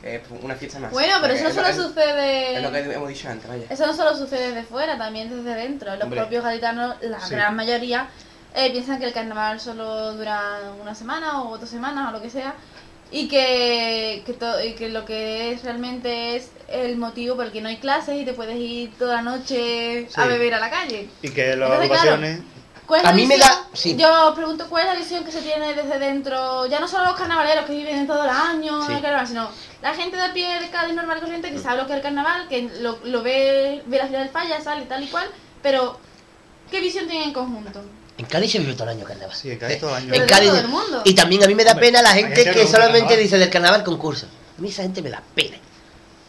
Que 0.04 0.16
es 0.16 0.22
una 0.42 0.54
fiesta 0.54 0.78
más. 0.78 0.90
bueno, 0.92 1.14
pero 1.22 1.32
eso 1.32 1.44
no 1.44 1.54
solo 1.54 1.66
es- 1.68 1.76
sucede... 1.76 2.56
Es 2.56 2.62
lo 2.62 2.70
que 2.70 2.78
hemos 2.80 3.08
dicho 3.08 3.26
antes, 3.30 3.48
vaya. 3.48 3.64
Eso 3.70 3.86
no 3.86 3.94
solo 3.94 4.14
sucede 4.14 4.48
desde 4.48 4.64
fuera, 4.64 4.98
también 4.98 5.30
desde 5.30 5.58
dentro. 5.58 5.92
Los 5.94 6.04
Hombre. 6.04 6.20
propios 6.20 6.44
gaditanos, 6.44 6.96
la 7.00 7.18
Sí. 7.20 7.34
gran 7.34 7.56
mayoría, 7.56 8.08
eh, 8.54 8.70
piensan 8.70 8.98
que 8.98 9.06
el 9.06 9.14
carnaval 9.14 9.60
solo 9.60 10.12
dura 10.12 10.60
una 10.82 10.94
semana 10.94 11.42
o 11.44 11.56
dos 11.56 11.70
semanas 11.70 12.10
o 12.10 12.12
lo 12.12 12.20
que 12.20 12.28
sea. 12.28 12.52
Y 13.10 13.28
que, 13.28 14.22
que, 14.26 14.32
to- 14.34 14.62
y 14.62 14.74
que 14.74 14.90
lo 14.90 15.06
que 15.06 15.52
es 15.52 15.62
realmente 15.64 16.36
es 16.36 16.50
el 16.68 16.96
motivo 16.98 17.36
por 17.36 17.46
el 17.46 17.52
que 17.52 17.62
no 17.62 17.68
hay 17.70 17.78
clases 17.78 18.20
y 18.20 18.26
te 18.26 18.34
puedes 18.34 18.56
ir 18.58 18.92
toda 18.98 19.14
la 19.16 19.22
noche 19.22 20.06
a 20.16 20.26
beber 20.26 20.52
a 20.52 20.60
la 20.60 20.68
calle. 20.68 21.08
Y 21.22 21.30
que 21.30 21.56
las 21.56 21.70
Entonces, 21.70 21.88
claro, 21.88 22.10
agrupaciones. 22.12 22.40
¿Cuál 22.86 23.00
es 23.00 23.06
A 23.06 23.12
mí 23.12 23.26
me 23.26 23.38
da- 23.38 23.66
sí. 23.72 23.96
Yo 23.96 24.28
os 24.28 24.34
pregunto, 24.34 24.66
¿cuál 24.68 24.86
es 24.86 24.92
la 24.92 24.98
visión 24.98 25.24
que 25.24 25.32
se 25.32 25.40
tiene 25.40 25.72
desde 25.74 25.98
dentro? 25.98 26.66
Ya 26.66 26.80
no 26.80 26.86
solo 26.88 27.04
los 27.06 27.14
carnavaleros 27.16 27.64
que 27.64 27.72
viven 27.72 28.06
todo 28.06 28.24
el 28.24 28.30
año 28.30 28.84
Sí. 28.86 28.92
el 28.92 29.00
carnaval, 29.00 29.26
sino 29.26 29.48
la 29.80 29.94
gente 29.94 30.16
de 30.18 30.28
pie 30.30 30.60
de 30.60 30.68
Cádiz 30.70 30.94
normal 30.94 31.16
y 31.18 31.20
corriente 31.22 31.50
que 31.50 31.58
sabe 31.58 31.78
lo 31.80 31.86
que 31.86 31.92
es 31.94 31.96
el 31.98 32.02
carnaval, 32.02 32.46
que 32.48 32.68
lo, 32.80 32.98
lo 33.04 33.22
ve, 33.22 33.82
ve 33.86 33.96
la 33.98 34.06
ciudad 34.06 34.20
del 34.20 34.28
falla, 34.30 34.60
sale 34.60 34.84
tal 34.84 35.02
y 35.02 35.06
cual, 35.06 35.26
pero 35.62 35.98
¿qué 36.70 36.80
visión 36.80 37.06
tienen 37.08 37.28
en 37.28 37.34
conjunto? 37.34 37.80
En 38.18 38.26
Cádiz 38.26 38.52
se 38.52 38.58
vive 38.60 38.74
todo 38.74 38.84
el 38.90 38.96
año 38.98 39.04
carnaval. 39.06 39.34
Sí, 39.34 39.50
en 39.50 39.58
Cádiz 39.58 39.80
todo 39.80 39.90
el 39.90 39.96
año. 39.96 40.14
En 40.14 40.26
Cádiz. 40.26 40.50
todo 40.50 40.58
el 40.60 40.68
mundo. 40.68 41.02
Y 41.04 41.14
también 41.14 41.42
a 41.42 41.46
mí 41.46 41.54
me 41.54 41.64
da 41.64 41.74
pena 41.74 42.02
la 42.02 42.10
gente 42.12 42.44
gente 42.44 42.60
que 42.60 42.66
solamente 42.66 43.16
dice 43.16 43.38
del 43.38 43.50
carnaval 43.50 43.82
concurso. 43.82 44.26
A 44.58 44.60
mí 44.60 44.68
esa 44.68 44.82
gente 44.82 45.00
me 45.02 45.10
da 45.10 45.22
pena. 45.34 45.56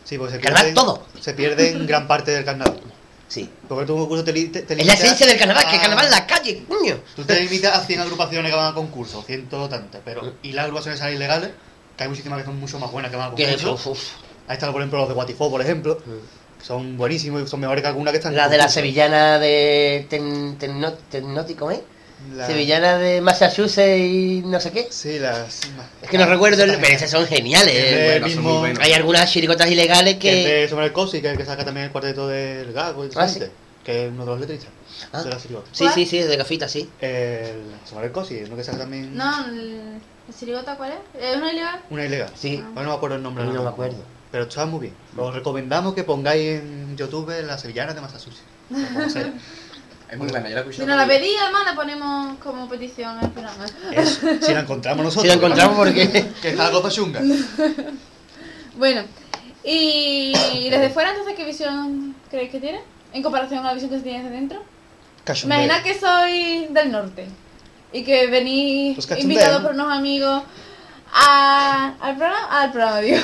Sí, 0.06 0.18
pues 0.18 0.32
se 0.32 0.40
Carnaval 0.40 0.66
pierden, 0.68 0.76
todo. 0.86 1.06
se 1.20 1.34
pierden 1.34 1.86
gran 1.88 2.08
parte 2.08 2.32
del 2.32 2.46
carnaval. 2.46 2.80
Sí. 3.28 3.50
Porque 3.68 3.86
tu 3.86 3.98
concurso 3.98 4.24
te, 4.24 4.32
li- 4.34 4.48
te, 4.50 4.62
te 4.62 4.74
Es 4.80 4.86
la 4.86 4.94
esencia 4.94 5.26
del 5.28 5.38
carnaval, 5.38 5.66
que 5.68 5.76
el 5.76 5.82
carnaval 5.82 6.06
es 6.06 6.12
la 6.12 6.28
calle, 6.28 6.64
coño. 6.68 6.98
Tú 7.16 7.24
te 7.24 7.40
limitas 7.42 7.76
a 7.78 7.84
100 7.84 8.00
agrupaciones 8.02 8.52
que 8.52 8.56
van 8.58 8.72
a 8.72 8.76
concurso, 8.76 9.24
ciento 9.24 9.68
tantas, 9.68 10.02
pero 10.06 10.34
y 10.44 10.52
las 10.52 10.66
agrupaciones 10.66 11.00
salen 11.00 11.16
ilegales, 11.16 11.50
que 11.98 12.04
hay 12.04 12.10
muchísimas 12.10 12.40
que 12.40 12.46
son 12.46 12.60
mucho 12.60 12.80
más 12.80 12.92
buenas 12.92 13.10
que 13.12 13.18
van 13.18 13.28
a 13.28 13.30
concurso. 13.32 13.78
Ahí 14.48 14.54
están, 14.54 14.72
por 14.72 14.82
ejemplo, 14.82 15.00
los 15.00 15.08
de 15.08 15.16
Guatifó, 15.16 15.50
por 15.50 15.60
ejemplo, 15.62 15.98
que 15.98 16.66
son 16.66 16.98
buenísimos 16.98 17.42
y 17.42 17.48
son 17.48 17.60
mejores 17.60 17.82
que 17.82 17.88
algunas 17.88 18.12
que 18.12 18.18
están 18.18 18.32
en 18.34 18.38
La 18.38 18.48
de 18.48 18.58
la 18.58 18.70
sevillana 18.70 19.40
de 19.40 20.06
ten, 20.10 20.58
Tenno- 20.60 20.94
Tennótico, 21.10 21.72
¿eh? 21.72 21.84
La- 22.36 22.48
Sevillana 22.48 22.98
de 22.98 23.22
Massachusetts 23.22 24.00
y 24.00 24.42
no 24.46 24.60
sé 24.60 24.72
qué. 24.72 24.88
Sí, 24.90 25.20
las... 25.20 25.62
Es 26.02 26.10
que 26.10 26.18
no 26.18 26.26
recuerdo, 26.26 26.64
el... 26.64 26.72
pero 26.80 26.94
esas 26.94 27.12
son 27.12 27.26
geniales. 27.28 27.74
Es 27.76 27.84
eh. 27.94 28.06
bueno, 28.20 28.28
son 28.28 28.36
mismo- 28.38 28.50
muy 28.52 28.60
buenos. 28.60 28.80
Hay 28.84 28.94
algunas 28.94 29.32
chiricotas 29.32 29.70
ilegales 29.70 30.16
que 30.16 30.34
de 30.48 30.68
Somar 30.70 30.86
el 30.86 30.94
Cosi, 30.94 31.22
que 31.22 31.28
es 31.28 31.34
el 31.34 31.38
que 31.38 31.46
saca 31.46 31.64
también 31.64 31.86
el 31.88 31.92
cuarteto 31.92 32.28
del 32.28 32.74
Gago 32.74 33.06
Ah, 33.16 33.28
gente, 33.28 33.52
que 33.84 34.06
es 34.06 34.12
uno 34.12 34.26
de 34.26 34.32
los 34.32 34.40
letristas 34.40 34.70
Ah. 35.12 35.22
de 35.22 35.30
la. 35.30 35.38
Sí, 35.72 35.86
sí, 35.94 36.06
sí, 36.06 36.20
de 36.20 36.36
gafita, 36.38 36.68
sí. 36.68 36.90
El 37.00 37.62
Somar 37.88 38.06
el 38.06 38.12
Cosi, 38.12 38.42
uno 38.46 38.56
que 38.56 38.64
saca 38.64 38.80
también 38.80 39.16
No, 39.16 39.46
el, 39.48 40.00
¿el 40.28 40.34
Sirigota 40.34 40.76
cuál 40.78 40.94
es? 40.94 41.22
¿Es 41.22 41.38
una 41.38 41.52
ilegal? 41.52 41.82
una 41.90 42.06
ilegal. 42.06 42.30
Sí. 42.36 42.58
Ahora 42.70 42.84
no 42.84 42.90
me 42.90 42.96
acuerdo 42.96 43.16
el 43.18 43.24
nombre. 43.24 43.44
No 43.44 43.50
ahora 43.52 43.64
me 43.64 43.70
acuerdo. 43.70 43.98
Pero 44.32 44.46
está 44.46 44.66
muy 44.66 44.80
bien. 44.80 44.94
Os 45.16 45.34
recomendamos 45.34 45.94
que 45.94 46.04
pongáis 46.04 46.60
en 46.62 46.98
YouTube 46.98 47.32
la 47.46 47.58
sevillana 47.58 47.94
de 47.94 48.02
Massachusetts. 48.02 48.42
Es 50.12 50.18
muy 50.18 50.28
buena, 50.28 50.48
yo 50.48 50.56
la 50.56 50.62
escuché. 50.62 50.82
Si 50.82 50.86
nos 50.86 50.98
la 50.98 51.08
pedís, 51.08 51.36
además 51.42 51.64
la 51.66 51.76
ponemos 51.76 52.38
como 52.38 52.70
petición 52.70 53.18
al 53.18 53.32
programa. 53.32 53.66
Eso, 53.92 54.28
si 54.42 54.54
la 54.54 54.60
encontramos 54.62 55.06
nosotros. 55.06 55.24
Si 55.24 55.28
la 55.28 55.34
encontramos 55.36 55.78
porque... 55.78 56.08
Que 56.42 56.50
está 56.50 56.66
la 56.66 56.72
cosa 56.72 56.90
chunga. 56.90 57.22
Bueno, 58.78 59.04
y 59.64 60.34
desde 60.70 60.90
fuera 60.90 61.12
entonces, 61.12 61.34
¿qué 61.36 61.46
visión 61.46 62.14
creéis 62.30 62.52
que 62.52 62.60
tiene? 62.60 62.82
En 63.14 63.24
comparación 63.24 63.62
a 63.62 63.68
la 63.70 63.74
visión 63.74 63.90
que 63.90 63.98
se 63.98 64.04
tiene 64.04 64.22
desde 64.24 64.36
dentro. 64.36 64.62
Cachondeo. 65.24 65.58
Imaginad 65.58 65.82
que 65.82 65.98
soy 65.98 66.68
del 66.72 66.92
norte 66.92 67.26
y 67.94 68.04
que 68.04 68.28
venís 68.28 68.96
Pues 68.96 69.24
invitados 69.24 69.62
por 69.62 69.72
unos 69.72 69.90
amigos 69.94 70.44
a, 71.14 71.94
al 72.02 72.18
programa, 72.18 72.62
al 72.62 72.72
programa, 72.74 73.00
digo. 73.00 73.18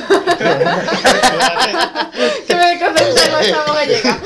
que 2.47 2.55
me 2.55 2.65
desconcentré 2.67 3.29
con 3.31 3.41
esta 3.41 3.59
boca 3.59 3.73
gallega. 3.73 4.17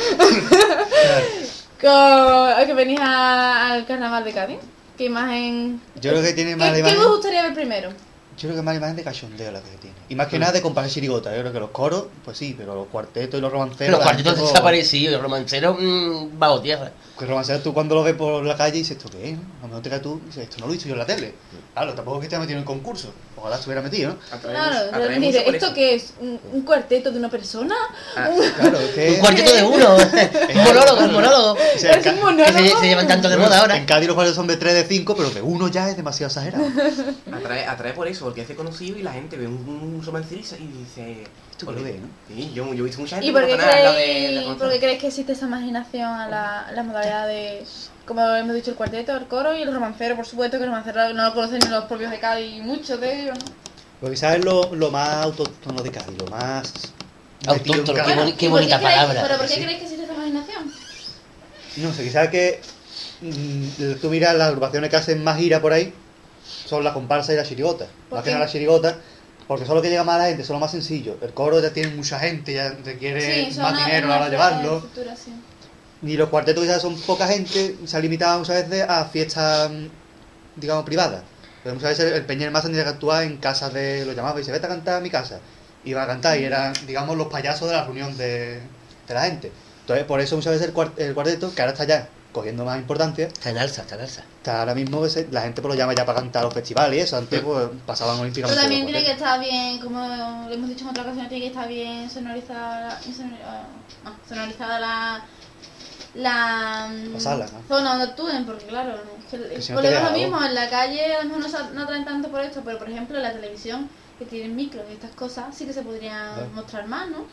Con, 1.86 2.66
que 2.66 2.74
venís 2.74 3.00
a- 3.00 3.74
al 3.74 3.86
carnaval 3.86 4.24
de 4.24 4.32
Cádiz. 4.34 4.58
¿Qué 4.98 5.06
imagen? 5.06 5.80
Yo 6.02 6.12
creo 6.12 6.24
que 6.24 6.34
tiene 6.34 6.52
¿Qué, 6.52 6.56
más 6.58 6.72
qué 6.74 6.80
imagen. 6.80 6.98
os 7.00 7.08
gustaría 7.10 7.44
ver 7.44 7.54
primero? 7.54 7.90
Yo 8.38 8.50
creo 8.50 8.56
que 8.56 8.62
más 8.64 8.76
imagen 8.76 8.96
de 8.96 9.04
cachondeo 9.04 9.52
la 9.52 9.62
que 9.62 9.70
tiene. 9.78 9.96
Y 10.10 10.16
más 10.16 10.28
que 10.28 10.40
nada 10.40 10.52
de 10.52 10.62
comparar 10.62 10.90
chirigota. 10.90 11.34
Yo 11.36 11.42
creo 11.42 11.54
que 11.54 11.60
los 11.60 11.70
coros, 11.70 12.06
pues 12.24 12.38
sí, 12.38 12.54
pero 12.58 12.74
los 12.76 12.88
cuartetos 12.88 13.38
y 13.38 13.42
los 13.42 13.52
romanceros. 13.52 13.92
Los 13.94 14.02
cuartetos 14.04 14.34
pues, 14.34 14.48
desaparecidos, 14.50 15.16
el 15.16 15.22
romancero 15.22 15.78
mm, 15.80 16.38
bajo 16.40 16.60
tierra. 16.62 16.92
Que 17.18 17.26
romancero 17.26 17.60
tú 17.62 17.74
cuando 17.74 17.96
lo 17.96 18.04
ves 18.04 18.16
por 18.16 18.44
la 18.44 18.58
calle 18.58 18.80
dices, 18.80 18.98
¿esto 18.98 19.10
qué 19.10 19.30
es? 19.32 19.38
no? 19.38 19.44
A 19.60 19.62
lo 19.62 19.68
mejor 19.68 19.82
te 19.84 19.90
caes 19.90 20.02
tú 20.02 20.20
y 20.24 20.26
dices, 20.28 20.44
esto 20.44 20.58
no 20.60 20.66
lo 20.66 20.72
he 20.72 20.76
visto 20.76 20.90
yo 20.90 20.96
en 20.96 21.00
la 21.00 21.06
tele. 21.06 21.34
Claro, 21.74 21.94
tampoco 21.94 22.18
es 22.18 22.22
que 22.22 22.26
esté 22.28 22.40
metido 22.40 22.58
en 22.58 22.64
un 22.64 22.66
concurso. 22.66 23.14
Ojalá 23.46 23.58
estuviera 23.58 23.82
metido, 23.84 24.10
¿no? 24.10 24.40
Claro, 24.42 24.66
mucho- 24.72 24.82
de 24.82 24.90
atrae 24.90 25.08
venir, 25.10 25.34
mucho 25.34 25.46
por 25.46 25.56
¿esto 25.56 25.74
qué 25.76 25.94
es? 25.94 26.14
¿Un, 26.20 26.40
un 26.52 26.62
cuarteto 26.64 27.12
de 27.12 27.20
una 27.20 27.30
persona? 27.30 27.76
Ah, 28.18 28.30
Claro, 28.58 28.80
es 28.80 28.90
que. 28.90 29.12
Un 29.12 29.20
cuarteto 29.20 29.54
de 29.54 29.64
uno. 29.76 29.96
un 29.96 30.64
monólogo, 30.64 31.04
un 31.06 31.14
monólogo. 31.14 31.52
o 31.54 31.78
sea, 31.78 31.92
en 31.94 32.00
es 32.00 32.06
un 32.08 32.14
Que 32.16 32.22
monólogo. 32.24 32.58
se, 32.58 32.70
se 32.80 32.88
llevan 32.88 33.08
tanto 33.08 33.30
de 33.30 33.38
moda 33.38 33.56
En 33.58 33.62
ahora. 33.62 33.86
Cádiz 33.86 34.08
los 34.08 34.16
cuartetos 34.16 34.36
son 34.36 34.48
de 34.48 34.58
3 34.58 34.74
de 34.74 34.84
5, 34.86 35.16
pero 35.16 35.30
de 35.30 35.44
uno 35.44 35.68
ya 35.68 35.88
es 35.90 35.96
demasiado 35.96 36.30
exagerado. 36.30 36.66
Atrae, 37.32 37.66
atrae 37.68 37.94
por 37.94 38.08
eso, 38.08 38.26
porque 38.26 38.42
es 38.42 38.50
conocido 38.56 38.98
y 38.98 39.04
la 39.04 39.14
gente 39.14 39.38
ve 39.38 39.46
un, 39.46 39.54
un 39.54 40.02
romancero 40.04 40.42
y 40.42 40.44
se- 40.44 40.58
y 40.58 40.66
dice... 40.68 41.24
Esto 41.52 41.68
que 41.68 41.72
lo 41.74 41.84
ve, 41.84 42.00
¿no? 42.02 42.08
Sí, 42.28 42.52
yo, 42.54 42.74
yo 42.74 42.84
he 42.84 42.88
visto 42.88 43.00
mucha 43.00 43.16
gente 43.18 43.30
¿Y 43.30 43.32
por 43.32 43.46
qué, 43.46 43.52
que 43.56 43.62
de- 43.62 44.40
de 44.50 44.56
por 44.56 44.70
qué 44.72 44.80
creéis 44.80 45.00
que 45.00 45.08
existe 45.08 45.32
esa 45.34 45.46
imaginación 45.46 46.04
a 46.12 46.28
la, 46.28 46.68
la 46.74 46.84
modalidad 46.84 47.28
de, 47.28 47.64
como 48.06 48.26
hemos 48.36 48.56
dicho, 48.56 48.72
el 48.72 48.78
cuarteto, 48.78 49.16
el 49.16 49.28
coro 49.28 49.56
y 49.56 49.62
el 49.64 49.74
romancero, 49.74 50.16
por 50.16 50.26
supuesto, 50.26 50.58
que 50.58 50.64
el 50.64 50.70
romancero 50.70 51.14
no 51.14 51.24
lo 51.26 51.34
conocen 51.34 51.60
ni 51.60 51.70
los 51.70 51.86
propios 51.86 52.12
de 52.12 52.20
Cádiz, 52.20 52.62
muchos 52.62 53.00
de 53.00 53.22
ellos, 53.24 53.38
¿no? 53.40 53.46
Porque 54.00 54.16
quizás 54.16 54.36
es 54.36 54.46
lo, 54.46 54.74
lo 54.76 54.92
más 54.92 55.10
autóctono 55.24 55.82
de 55.82 55.92
Cádiz, 55.92 56.18
lo 56.20 56.28
más. 56.28 56.72
Autóctono, 57.48 57.94
qué 57.94 58.02
boni- 58.16 58.36
qué 58.36 58.46
¿Y 58.46 58.50
por 58.50 58.60
bonita 58.60 58.80
creéis- 58.80 58.82
palabra. 58.96 59.22
¿Pero 59.24 59.38
por 59.38 59.48
qué 59.48 59.54
Sí. 59.54 59.62
creéis 59.62 59.78
que 59.80 59.84
existe 59.86 60.04
esa 60.04 60.14
imaginación? 60.14 60.72
No 61.78 61.94
sé, 61.94 62.04
quizás 62.04 62.30
que 62.30 62.60
mm, 63.22 63.94
tú 64.02 64.10
miras 64.10 64.36
las 64.36 64.48
agrupaciones 64.48 64.90
que 64.90 64.96
hacen 64.96 65.24
más 65.24 65.38
gira 65.38 65.62
por 65.62 65.74
ahí, 65.74 65.94
son 66.66 66.84
la 66.84 66.94
comparsa 66.94 67.34
y 67.34 67.36
la 67.38 67.44
chirigota. 67.44 67.86
¿Por 68.10 68.18
Más 68.18 68.24
que 68.26 68.32
nada 68.32 68.46
la 68.46 68.52
chirigota, 68.52 68.98
porque 69.48 69.66
son 69.66 69.76
lo 69.76 69.82
que 69.82 69.90
llega 69.90 70.04
más 70.04 70.16
a 70.16 70.20
la 70.20 70.26
gente, 70.28 70.44
son 70.44 70.56
lo 70.56 70.60
más 70.60 70.72
sencillo. 70.72 71.18
El 71.22 71.34
coro 71.34 71.60
ya 71.62 71.72
tiene 71.72 71.90
mucha 71.96 72.20
gente, 72.20 72.54
ya 72.54 72.70
requiere 72.84 73.50
más 73.58 73.78
dinero 73.86 74.08
a 74.08 74.10
la 74.10 74.16
hora 74.18 74.26
de 74.26 74.32
llevarlo. 74.32 74.82
sí. 75.16 75.32
Y 76.02 76.18
los 76.18 76.30
cuartetos 76.30 76.64
quizás 76.64 76.82
son 76.82 76.96
poca 77.02 77.28
gente, 77.28 77.76
se 77.86 77.98
ha 77.98 78.00
limitado 78.00 78.40
muchas 78.40 78.70
veces 78.70 78.86
a 78.88 79.06
fiestas, 79.06 79.70
mm, 79.72 79.86
digamos, 80.58 80.86
privadas. 80.86 81.24
Pero 81.64 81.76
muchas 81.76 81.98
veces 81.98 82.14
el 82.14 82.26
Peñel 82.26 82.52
más 82.52 82.64
tendría 82.64 82.84
que 82.84 82.90
actuar 82.92 83.24
en 83.24 83.38
casas 83.38 83.74
de, 83.74 84.06
lo 84.06 84.14
llamaba 84.14 84.40
y 84.40 84.44
se 84.44 84.52
vete 84.52 84.66
a 84.68 84.70
cantar 84.70 84.96
a 84.96 85.00
mi 85.00 85.10
casa. 85.10 85.40
Iba 85.84 86.04
a 86.04 86.08
cantar 86.08 86.40
y 86.40 86.44
eran, 86.44 86.74
digamos, 86.86 87.18
los 87.18 87.28
payasos 87.28 87.68
de 87.70 87.76
la 87.76 87.84
reunión 87.86 88.16
de, 88.18 88.60
de 89.08 89.14
la 89.14 89.22
gente. 89.24 89.52
Entonces, 89.82 90.06
por 90.06 90.20
eso 90.20 90.36
muchas 90.36 90.54
veces 90.54 90.68
el, 90.68 90.74
cuar- 90.74 90.94
el 90.98 91.14
cuarteto, 91.14 91.54
que 91.54 91.62
ahora 91.62 91.72
está 91.74 91.86
ya 91.86 92.10
cogiendo 92.32 92.66
más 92.66 92.78
importancia, 92.80 93.28
Está 93.28 93.50
en 93.52 93.58
alza, 93.60 93.84
está 93.84 93.96
en 93.96 94.02
alza. 94.02 94.24
está 94.38 94.60
ahora 94.60 94.76
mismo, 94.76 95.06
ese- 95.06 95.28
la 95.32 95.42
gente 95.42 95.62
pues, 95.62 95.74
lo 95.74 95.78
llama 95.80 95.94
ya 95.94 96.06
para 96.06 96.20
cantar 96.20 96.42
a 96.42 96.46
los 96.46 96.54
festivales 96.54 96.98
y 96.98 97.02
eso. 97.02 97.18
Antes 97.18 97.40
pues, 97.42 97.68
pasaban 97.86 98.16
Pero 98.16 98.22
olímpicamente. 98.24 98.62
también 98.62 98.82
los 98.82 98.92
tiene 98.92 99.06
que 99.06 99.12
estar 99.14 99.40
bien, 99.40 99.80
como 99.80 100.00
lo 100.08 100.52
hemos 100.54 100.70
dicho 100.70 100.84
en 100.86 100.90
otra 100.90 101.04
ocasión, 101.04 101.30
tiene 101.30 101.44
que 101.46 101.48
estar 101.52 101.68
bien 101.68 102.10
sonorizada, 102.10 103.00
sonor- 103.02 103.40
ah, 104.06 104.12
sonorizada 104.28 104.80
la, 104.80 105.26
la, 106.16 106.90
La 107.14 107.20
sala, 107.20 107.46
¿no? 107.46 107.62
zona 107.68 107.90
donde 107.92 108.06
actúen, 108.06 108.46
porque 108.46 108.66
claro, 108.66 108.94
es 108.94 109.26
que, 109.32 109.56
Que 109.56 109.62
si 109.62 109.74
no 109.74 109.80
a 109.80 109.84
lo 109.84 110.12
mismo, 110.12 110.44
en 110.44 110.56
la 110.56 110.70
calle 110.70 111.14
a 111.16 111.24
lo 111.24 111.30
mejor 111.36 111.52
no, 111.52 111.70
no 111.74 111.88
traen 111.88 112.06
tanto 112.06 112.30
por 112.30 112.42
esto, 112.42 112.62
pero 112.64 112.78
por 112.78 112.90
ejemplo 112.90 113.18
en 113.18 113.24
la 113.24 113.34
televisión, 113.34 113.90
que 114.18 114.26
tienen 114.26 114.56
micros 114.56 114.84
y 114.90 114.94
estas 114.94 115.12
cosas, 115.12 115.54
sí 115.56 115.66
que 115.66 115.74
se 115.74 115.82
podrían 115.82 116.54
mostrar 116.54 116.88
más, 116.88 117.10
¿no? 117.10 117.26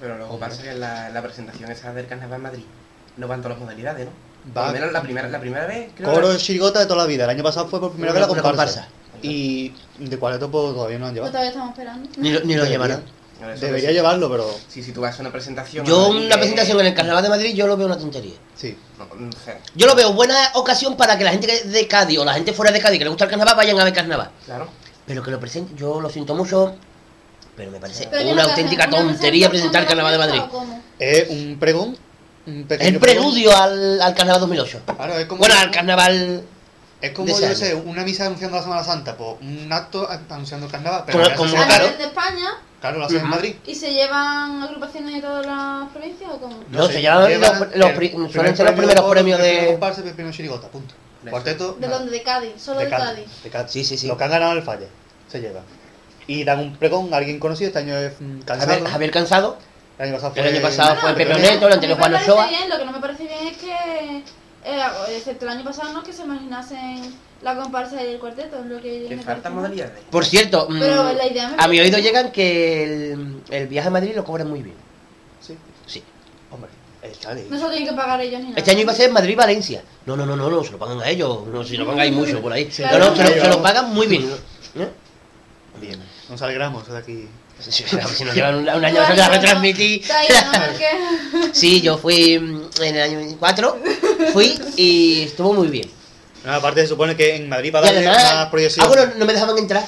Pero 0.00 0.18
luego 0.18 0.38
pasa 0.38 0.62
que 0.62 0.70
en 0.72 0.80
la, 0.80 1.08
la 1.08 1.22
presentación 1.22 1.70
esa 1.70 1.94
del 1.94 2.06
carnaval 2.06 2.36
en 2.36 2.42
Madrid 2.42 2.64
no 3.16 3.26
van 3.26 3.40
todas 3.40 3.56
las 3.56 3.64
modalidades, 3.64 4.06
¿no? 4.06 4.12
Por 4.52 4.62
Va- 4.62 4.66
lo 4.68 4.72
menos 4.74 4.92
la 4.92 5.02
primera, 5.02 5.28
la 5.28 5.40
primera 5.40 5.66
vez, 5.66 5.90
creo 5.96 6.12
Coro 6.12 6.30
que- 6.32 6.36
chirigota 6.36 6.80
de 6.80 6.86
toda 6.86 6.98
la 7.02 7.06
vida. 7.06 7.24
El 7.24 7.30
año 7.30 7.42
pasado 7.42 7.66
fue 7.68 7.80
por 7.80 7.90
primera 7.92 8.12
vez 8.12 8.20
la 8.20 8.28
comparsa. 8.28 8.50
comparsa. 8.52 8.88
Y 9.22 9.72
de 9.98 10.18
cuarteto 10.18 10.48
todavía 10.50 10.98
no 10.98 11.06
han 11.06 11.12
Pues 11.12 11.14
llevado. 11.14 11.30
todavía 11.32 11.50
estamos 11.50 11.70
esperando. 11.70 12.08
Ni 12.18 12.30
lo, 12.32 12.40
ni 12.40 12.54
lo 12.54 12.64
llevarán. 12.66 13.02
Debería 13.60 13.92
llevarlo, 13.92 14.30
pero 14.30 14.48
Sí, 14.68 14.82
si 14.82 14.92
tú 14.92 15.02
vas 15.02 15.18
a 15.18 15.20
una 15.20 15.30
presentación... 15.30 15.84
Yo 15.84 16.08
Madrid, 16.08 16.26
una 16.26 16.34
eh, 16.34 16.38
presentación 16.38 16.80
en 16.80 16.86
el 16.86 16.94
Carnaval 16.94 17.22
de 17.22 17.28
Madrid 17.28 17.54
yo 17.54 17.66
lo 17.66 17.76
veo 17.76 17.86
una 17.86 17.98
tontería. 17.98 18.34
sí. 18.54 18.76
No, 18.98 19.06
no 19.14 19.30
sé, 19.44 19.58
Yo 19.74 19.86
lo 19.86 19.94
veo 19.94 20.12
buena 20.14 20.34
ocasión 20.54 20.96
para 20.96 21.18
que 21.18 21.24
la 21.24 21.30
gente 21.32 21.46
que- 21.46 21.64
de 21.68 21.86
Cádiz 21.86 22.18
o 22.18 22.24
la 22.24 22.32
gente 22.32 22.54
fuera 22.54 22.72
de 22.72 22.80
Cádiz 22.80 22.98
que 22.98 23.04
le 23.04 23.10
gusta 23.10 23.24
el 23.24 23.30
carnaval 23.30 23.54
vayan 23.56 23.78
a 23.78 23.84
ver 23.84 23.92
carnaval. 23.92 24.30
claro. 24.46 24.68
Pero 25.06 25.22
que 25.22 25.30
lo 25.30 25.38
presenten, 25.38 25.76
yo 25.76 26.00
lo 26.00 26.08
siento 26.10 26.34
mucho, 26.34 26.74
pero 27.54 27.70
me 27.70 27.78
parece 27.78 28.08
Pero 28.10 28.22
¿qué 28.22 28.26
es 28.28 28.32
una 28.32 28.42
auténtica 28.44 28.88
tontería 28.90 29.48
presentar 29.50 29.82
el 29.82 29.88
Carnaval 29.88 30.12
de 30.12 30.18
Madrid. 30.18 30.40
Es 30.98 31.30
un 31.30 31.56
pregón. 31.60 31.96
Un 32.46 32.66
el 32.68 32.98
preludio 32.98 33.56
al, 33.56 34.00
al 34.02 34.14
Carnaval 34.14 34.40
2008. 34.40 34.80
pregón. 34.84 34.96
Claro, 34.96 35.18
es 35.20 35.26
como, 35.26 35.38
Bueno, 35.38 35.54
al 35.58 35.70
Carnaval... 35.70 36.42
es 37.00 37.10
como 37.12 37.28
yo 37.38 37.54
sé, 37.54 37.74
una 37.74 38.02
misa 38.02 38.26
anunciando 38.26 38.56
la 38.56 38.62
Semana 38.64 38.82
Santa, 38.82 39.16
pues 39.16 39.36
un 39.42 39.72
acto 39.72 40.08
anunciando 40.30 40.66
el 40.66 40.72
carnaval. 40.72 41.04
Pero 41.06 41.18
Como- 41.22 41.36
como- 41.36 41.62
hace- 41.62 41.62
¿A 41.62 41.66
claro. 41.78 41.96
de 41.98 42.04
España? 42.04 42.48
Claro, 42.80 42.98
lo 42.98 43.04
hacen 43.06 43.20
en. 43.20 43.28
Madrid. 43.28 43.54
¿Y 43.66 43.74
se 43.74 43.92
llevan 43.92 44.62
agrupaciones 44.62 45.14
de 45.14 45.20
todas 45.20 45.46
las 45.46 45.88
provincias 45.90 46.30
o 46.32 46.38
cómo? 46.38 46.56
No, 46.70 46.86
sé, 46.86 46.94
se 46.94 47.00
llevan 47.02 47.40
los- 47.40 47.76
los 47.76 47.90
el 47.90 47.94
pri- 47.94 48.14
suelen 48.32 48.56
ser 48.56 48.66
los 48.66 48.74
primeros 48.74 49.04
premios 49.10 49.40
el 49.40 49.44
de- 49.60 49.66
comparsa 49.68 50.02
el 50.02 50.30
chirigota, 50.32 50.68
punto. 50.68 50.94
De- 51.22 51.30
Cuarteto. 51.30 51.72
¿De 51.74 51.86
nada. 51.86 51.98
dónde? 51.98 52.12
¿De 52.12 52.22
Cádiz? 52.22 52.52
¿Solo 52.58 52.80
de, 52.80 52.88
Cádiz? 52.88 53.42
De 53.42 53.50
Cádiz. 53.50 53.72
Sí, 53.72 53.84
sí, 53.84 53.96
sí. 53.96 54.06
Los 54.06 54.16
que 54.16 54.24
han 54.24 54.30
ganado 54.30 54.52
el 54.52 54.62
falle 54.62 54.86
se 55.28 55.40
llevan. 55.40 55.62
Y 56.28 56.44
dan 56.44 56.58
un 56.60 56.76
pregón 56.76 57.12
a 57.12 57.16
alguien 57.18 57.38
conocido, 57.38 57.68
este 57.68 57.78
año 57.80 57.96
es 57.96 58.12
mm, 58.20 58.40
cansado. 58.40 58.72
Javier, 58.72 58.90
Javier 58.90 59.10
Cansado, 59.10 59.58
El 59.98 60.04
año 60.08 60.14
pasado 60.14 60.32
el 60.36 60.42
fue, 60.42 60.52
año 60.52 60.62
pasado 60.62 60.96
fue 60.96 61.14
Pepe. 61.14 61.34
Oneto, 61.34 61.66
el 61.68 61.72
anterior 61.72 61.98
Juan 61.98 62.14
Ochoa. 62.14 62.48
lo 62.68 62.78
que 62.78 62.84
no 62.84 62.92
me 62.92 62.98
parece 63.00 63.22
bien 63.24 63.46
es 63.46 63.56
que, 63.56 64.22
eh, 64.66 64.80
excepto 65.16 65.44
el 65.46 65.52
año 65.52 65.64
pasado, 65.64 65.92
no 65.92 66.02
que 66.02 66.12
se 66.12 66.22
imaginasen 66.24 67.14
la 67.42 67.54
comparsa 67.56 68.02
y 68.02 68.08
el 68.14 68.18
cuarteto, 68.18 68.58
es 68.60 68.66
lo 68.66 68.80
que 68.80 69.06
me 69.10 69.22
faltan 69.22 69.54
modalidades. 69.54 70.04
Por 70.10 70.24
cierto, 70.24 70.66
mm, 70.68 70.78
Pero 70.80 71.12
la 71.12 71.26
idea 71.26 71.48
me 71.48 71.54
a 71.54 71.68
mi 71.68 71.76
parece 71.78 71.82
oído 71.82 71.96
bien. 71.96 72.02
llegan 72.04 72.32
que 72.32 72.82
el, 73.12 73.42
el 73.50 73.66
viaje 73.68 73.88
a 73.88 73.90
Madrid 73.90 74.12
lo 74.16 74.24
cobran 74.24 74.48
muy 74.48 74.62
bien. 74.62 74.76
Sí, 75.40 75.56
Sí. 75.86 76.02
hombre, 76.50 76.70
está 77.02 77.30
ahí. 77.30 77.46
No 77.50 77.56
se 77.56 77.62
lo 77.64 77.70
tienen 77.70 77.88
que 77.88 77.94
pagar 77.94 78.20
ellos 78.20 78.40
ni 78.40 78.46
nada. 78.48 78.58
Este 78.58 78.70
año 78.72 78.80
iba 78.80 78.92
a 78.92 78.96
ser 78.96 79.10
Madrid-Valencia. 79.12 79.82
No, 80.06 80.16
no, 80.16 80.26
no, 80.26 80.34
no, 80.34 80.48
no, 80.50 80.64
se 80.64 80.72
lo 80.72 80.78
pagan 80.78 81.00
a 81.00 81.08
ellos. 81.08 81.46
No, 81.46 81.62
si 81.62 81.76
lo 81.76 81.84
pagan 81.86 82.00
ahí 82.00 82.10
mucho 82.10 82.40
por 82.42 82.52
ahí. 82.52 82.64
Claro. 82.66 82.98
No, 82.98 83.10
no, 83.10 83.16
se 83.16 83.22
lo, 83.22 83.28
se 83.28 83.36
lo 83.36 83.42
Vamos. 83.42 83.56
pagan 83.58 83.94
muy 83.94 84.06
bien. 84.06 84.28
¿no? 84.74 84.86
Bien, 85.80 86.00
nos 86.30 86.40
alegramos 86.42 86.88
de 86.88 86.96
aquí. 86.98 87.28
Si, 87.58 87.72
si 87.72 87.96
nos 88.24 88.34
llevan 88.34 88.54
un, 88.56 88.68
un 88.68 88.84
año 88.84 89.06
se 89.06 89.16
la 89.16 89.28
retransmití. 89.28 90.02
¿no? 90.08 91.48
Sí, 91.52 91.80
yo 91.80 91.96
fui 91.98 92.38
mm, 92.38 92.70
en 92.82 92.96
el 92.96 93.02
año 93.02 93.36
4, 93.38 93.78
fui 94.32 94.58
y 94.76 95.22
estuvo 95.22 95.52
muy 95.54 95.68
bien. 95.68 95.90
No, 96.44 96.52
aparte 96.52 96.82
se 96.82 96.88
supone 96.88 97.16
que 97.16 97.34
en 97.36 97.48
Madrid 97.48 97.72
va 97.74 97.80
a 97.80 97.82
Y 97.82 97.86
darle 97.86 98.06
además, 98.08 98.34
más 98.34 98.46
proyección. 98.50 98.84
ah, 98.86 98.88
bueno, 98.88 99.12
no 99.16 99.24
me 99.24 99.32
dejaban 99.32 99.58
entrar. 99.58 99.84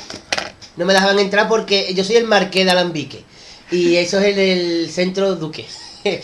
No 0.77 0.85
me 0.87 0.93
dejaban 0.95 1.19
entrar 1.19 1.47
porque 1.49 1.93
yo 1.95 2.03
soy 2.05 2.17
el 2.17 2.25
marqués 2.25 2.65
de 2.65 2.71
Alambique. 2.71 3.23
Y 3.71 3.97
eso 3.97 4.19
es 4.19 4.27
el, 4.27 4.39
el 4.39 4.91
centro 4.91 5.35
Duque. 5.37 5.67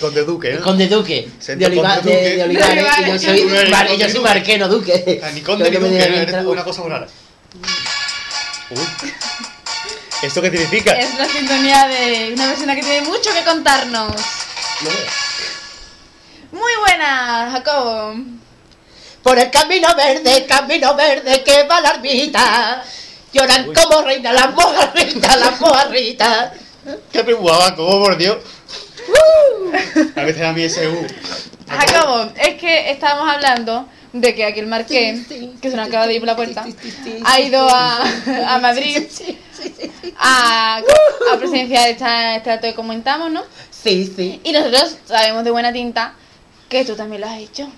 Con 0.01 0.15
de 0.15 0.25
Duque, 0.25 0.51
El 0.51 0.57
¿no? 0.57 0.63
Conde 0.63 0.89
Duque. 0.89 1.29
Centro 1.39 1.69
de, 1.69 1.75
Oliva- 1.79 1.97
Conde 1.97 2.11
de- 2.13 2.23
Duque. 2.23 2.37
de 2.37 2.43
Olivares. 2.45 2.85
De 2.85 3.09
Y 3.11 3.13
yo 3.13 3.19
soy, 3.19 3.41
Olivares. 3.43 3.71
mar- 3.71 3.87
Conde 3.89 4.03
yo 4.03 4.09
soy 4.09 4.15
Duque. 4.19 4.29
marqués, 4.29 4.59
no 4.59 4.69
Duque. 4.69 5.21
Ah, 5.23 5.31
Ni 5.35 5.41
conde 5.43 5.71
ni 5.71 5.77
No 5.79 5.87
Duque, 5.89 6.27
¿no? 6.43 6.51
una 6.51 6.65
cosa 6.65 6.81
muy 6.83 6.91
rara. 6.91 7.07
Uy. 8.71 8.79
¿Esto 10.23 10.41
qué 10.41 10.51
significa? 10.51 10.93
Es 10.93 11.19
la 11.19 11.27
sintonía 11.27 11.87
de 11.89 12.33
una 12.35 12.47
persona 12.47 12.75
que 12.75 12.83
tiene 12.83 13.03
mucho 13.03 13.33
que 13.33 13.45
contarnos. 13.45 14.15
No. 14.81 14.91
Muy 16.53 16.73
buena, 16.81 17.51
Jacobo. 17.53 18.15
Por 19.23 19.39
el 19.39 19.51
camino 19.51 19.89
verde, 19.95 20.47
camino 20.47 20.95
verde 20.95 21.43
que 21.43 21.65
va 21.65 21.81
la 21.81 21.91
ermita. 21.91 22.85
Lloran 23.33 23.69
Uy. 23.69 23.75
como 23.75 24.03
reina 24.03 24.33
las 24.33 24.55
mojarritas, 24.55 25.37
las 25.37 25.61
mojarritas. 25.61 26.53
¿Qué 27.11 27.25
preguaba? 27.25 27.75
¿Cómo, 27.75 28.05
por 28.05 28.17
Dios? 28.17 28.39
A 30.17 30.23
veces 30.23 30.43
a 30.43 30.53
mí 30.53 30.63
ese 30.63 30.89
U. 30.89 31.07
Jacobo, 31.69 32.31
es 32.37 32.55
que 32.55 32.91
estábamos 32.91 33.35
hablando 33.35 33.89
de 34.15 34.35
que 34.35 34.45
aquí 34.45 34.61
el 34.61 34.67
Marqués, 34.69 35.27
que 35.61 35.71
se 35.71 35.77
nos 35.77 35.89
acaba 35.89 36.07
de 36.07 36.15
ir 36.15 36.21
por 36.21 36.29
la 36.29 36.37
puerta, 36.37 36.65
ha 37.25 37.41
ido 37.41 37.69
a, 37.69 38.01
a 38.55 38.59
Madrid 38.61 39.03
a, 40.19 40.79
a 41.33 41.37
presenciar 41.39 41.89
esta, 41.91 42.37
este 42.37 42.51
acto 42.53 42.69
que 42.69 42.75
comentamos, 42.75 43.31
¿no? 43.33 43.43
Sí, 43.71 44.11
sí. 44.17 44.41
Y 44.45 44.53
nosotros 44.53 44.97
sabemos 45.07 45.45
de 45.45 45.51
buena 45.51 45.73
tinta 45.73 46.15
que 46.69 46.85
tú 46.85 46.95
también 46.95 47.23
lo 47.23 47.27
has 47.29 47.39
hecho. 47.41 47.69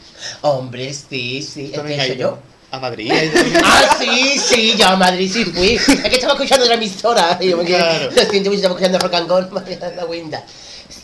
Hombre, 0.42 0.92
sí, 0.92 1.42
sí. 1.42 1.62
¿Tú 1.62 1.64
¿Es 1.64 1.70
que 1.70 1.76
también 1.78 2.00
has 2.00 2.06
ido 2.08 2.16
yo? 2.16 2.38
A 2.70 2.78
Madrid. 2.80 3.10
Ah, 3.64 3.96
sí, 3.98 4.38
sí, 4.38 4.74
yo 4.76 4.88
a 4.88 4.96
Madrid 4.96 5.30
sí 5.32 5.44
fui. 5.46 5.74
Es 5.74 5.84
que 5.86 6.16
estaba 6.16 6.34
escuchando 6.34 6.66
la 6.66 6.74
emisora. 6.74 7.38
Y 7.40 7.48
yo 7.48 7.56
me 7.56 7.64
quedé, 7.64 7.78
Claro. 7.78 8.10
lo 8.10 8.22
siento 8.30 8.50
mucho, 8.50 8.56
estaba 8.56 8.74
escuchando 8.74 8.98
Rock 8.98 9.14
and 9.14 9.28
Roll, 9.28 9.50
María 9.52 9.92
la 9.96 10.04
Winda. 10.04 10.44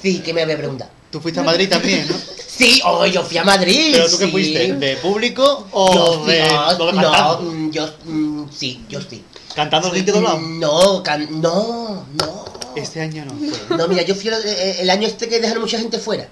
Sí, 0.02 0.18
que 0.20 0.34
me 0.34 0.42
había 0.42 0.56
preguntado. 0.58 0.90
Tú 1.10 1.20
fuiste 1.20 1.40
a 1.40 1.42
Madrid 1.44 1.68
también, 1.68 2.06
¿no? 2.08 2.14
Sí, 2.52 2.82
oh, 2.84 3.06
yo 3.06 3.22
fui 3.24 3.38
a 3.38 3.44
Madrid. 3.44 3.92
¿Pero 3.94 4.10
tú 4.10 4.18
qué 4.18 4.24
sí. 4.26 4.30
fuiste? 4.30 4.72
¿De 4.74 4.96
público 4.96 5.66
o 5.72 5.94
Yo 5.94 6.24
de, 6.26 6.34
de 6.34 6.48
no, 6.50 6.76
cantando? 6.92 7.40
mm, 7.42 7.70
yo, 7.70 7.88
mm, 8.04 8.44
sí, 8.52 8.84
yo 8.90 9.00
sí. 9.00 9.24
¿Cantando 9.54 9.88
el 9.88 9.94
grito 9.94 10.12
doblado? 10.12 10.38
No, 10.38 11.02
can- 11.02 11.40
no, 11.40 12.06
no. 12.12 12.44
Este 12.76 13.00
año 13.00 13.24
no. 13.24 13.32
fue. 13.66 13.76
No, 13.76 13.88
mira, 13.88 14.02
yo 14.02 14.14
fui 14.14 14.28
el, 14.28 14.34
el 14.44 14.90
año 14.90 15.06
este 15.08 15.28
que 15.28 15.40
dejaron 15.40 15.62
mucha 15.62 15.78
gente 15.78 15.98
fuera. 15.98 16.28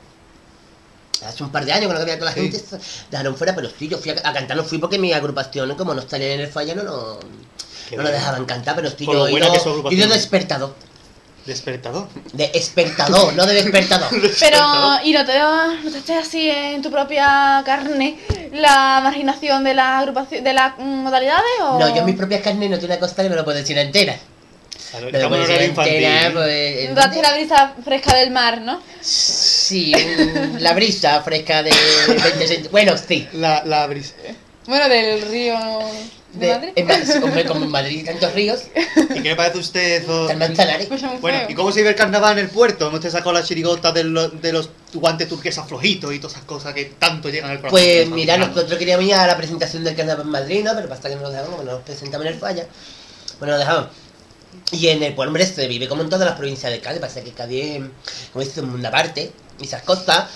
Hace 1.26 1.42
un 1.42 1.50
par 1.50 1.64
de 1.64 1.72
años 1.72 1.86
cuando 1.86 2.02
había 2.02 2.18
toda 2.18 2.30
la 2.30 2.34
Sí. 2.34 2.42
gente, 2.50 2.62
dejaron 3.10 3.34
fuera, 3.36 3.54
pero 3.54 3.68
sí, 3.78 3.88
yo 3.88 3.98
fui 3.98 4.10
a, 4.12 4.14
a 4.22 4.32
cantar, 4.32 4.56
no 4.56 4.64
fui 4.64 4.78
porque 4.78 4.98
mi 4.98 5.12
agrupación, 5.12 5.74
como 5.74 5.94
no 5.94 6.00
estaría 6.00 6.34
en 6.34 6.40
el 6.40 6.48
falla, 6.48 6.74
no, 6.74 6.82
no, 6.82 7.18
no 7.96 8.02
lo 8.02 8.08
dejaban 8.10 8.44
cantar, 8.46 8.76
pero 8.76 8.90
sí, 8.90 9.04
yo 9.06 9.12
lo 9.14 9.26
he 9.26 9.30
buena 9.32 9.46
ido- 9.46 9.52
que 9.52 9.56
es 9.58 9.62
su 9.62 9.68
he 9.68 9.72
ido 9.72 9.80
agrupación. 9.80 10.08
de 10.10 10.14
despertador. 10.16 10.74
Despertador. 11.46 12.08
De 12.32 12.48
despertador, 12.48 13.32
no 13.34 13.46
de 13.46 13.54
despertador. 13.62 14.08
Pero, 14.38 14.58
¿y 15.04 15.12
no 15.12 15.24
te 15.24 15.38
notaste 15.38 16.14
así 16.14 16.48
en 16.50 16.82
tu 16.82 16.90
propia 16.90 17.62
carne 17.64 18.18
la 18.52 19.00
marginación 19.02 19.64
de 19.64 19.74
la 19.74 19.98
agrupación, 19.98 20.44
de 20.44 20.52
las 20.52 20.78
modalidades? 20.78 21.44
O... 21.62 21.78
No, 21.78 21.88
yo 21.88 21.96
en 22.00 22.04
mis 22.06 22.16
propias 22.16 22.42
carnes 22.42 22.68
no 22.70 22.76
tengo 22.78 22.92
una 22.92 23.00
costa 23.00 23.24
y 23.24 23.30
me 23.30 23.36
lo 23.36 23.44
puedo 23.44 23.56
decir 23.58 23.76
entera. 23.78 24.16
Claro, 24.90 25.06
Me 25.06 25.12
lo 25.12 25.18
Estamos 25.18 25.38
puedo 25.38 25.48
decir 25.50 25.70
entera, 25.70 26.30
pues... 26.32 27.22
La 27.22 27.32
brisa 27.32 27.74
fresca 27.84 28.14
del 28.16 28.30
mar, 28.32 28.60
¿no? 28.60 28.82
Sí, 29.00 29.92
la 30.58 30.72
brisa 30.74 31.22
fresca 31.22 31.62
de 31.62 31.70
20 32.08 32.48
cent- 32.48 32.70
Bueno, 32.70 32.94
sí. 32.96 33.28
La, 33.34 33.62
la 33.64 33.86
brisa. 33.86 34.14
Bueno, 34.66 34.88
del 34.88 35.22
río 35.22 35.56
de, 36.32 36.46
De, 36.46 36.52
Madrid. 36.54 36.70
en 36.76 36.86
Madrid, 36.86 37.24
hombre, 37.24 37.44
como 37.44 37.64
en 37.64 37.70
Madrid 37.70 37.98
hay 37.98 38.04
tantos 38.04 38.32
ríos, 38.34 38.60
¿Y 39.14 39.14
qué 39.22 39.30
le 39.30 39.36
parece 39.36 39.58
a 39.58 39.60
usted. 39.60 40.04
Escucha 40.80 41.08
muy 41.08 41.18
Bueno. 41.18 41.38
¿y 41.48 41.54
cómo 41.54 41.72
se 41.72 41.80
vive 41.80 41.90
el 41.90 41.96
carnaval 41.96 42.38
en 42.38 42.44
el 42.44 42.50
puerto? 42.50 42.86
¿Hemos 42.88 43.00
te 43.00 43.10
sacado 43.10 43.32
la 43.32 43.42
chirigota 43.42 43.92
de, 43.92 44.04
lo- 44.04 44.28
de 44.28 44.52
los 44.52 44.70
guantes 44.94 45.28
turquesas 45.28 45.66
flojitos 45.68 46.14
y 46.14 46.18
todas 46.18 46.34
esas 46.36 46.44
cosas 46.46 46.72
que 46.74 46.84
tanto 46.98 47.28
llegan 47.28 47.50
al 47.50 47.58
programa? 47.58 47.70
Pues 47.72 48.08
mira, 48.10 48.36
nosotros 48.36 48.78
queríamos 48.78 49.04
ir 49.06 49.14
a 49.14 49.26
la 49.26 49.36
presentación 49.36 49.82
del 49.84 49.96
carnaval 49.96 50.24
en 50.26 50.30
Madrid, 50.30 50.64
¿no? 50.64 50.72
Pero 50.74 50.88
pasa 50.88 51.08
que 51.08 51.16
no 51.16 51.22
nos 51.22 51.30
dejaban, 51.32 51.50
como 51.52 51.64
nos 51.64 51.82
presentamos 51.82 52.26
en 52.26 52.32
el 52.34 52.38
falla. 52.38 52.66
Bueno, 53.38 53.54
nos 53.54 53.60
dejaban. 53.60 53.88
Y 54.72 54.88
en 54.88 55.02
el 55.02 55.14
pueblo, 55.14 55.30
hombre, 55.30 55.46
se 55.46 55.66
vive 55.66 55.88
como 55.88 56.02
en 56.02 56.10
todas 56.10 56.26
las 56.28 56.36
provincias 56.36 56.70
de 56.72 56.80
Cádiz. 56.80 57.00
Pasa 57.00 57.22
que 57.22 57.32
Cádiz 57.32 57.64
es, 57.64 57.82
como 58.32 58.44
dices, 58.44 58.58
un 58.58 58.70
mundo 58.70 58.86
aparte, 58.88 59.32
y 59.60 59.64
esas 59.64 59.82
cosas, 59.82 60.26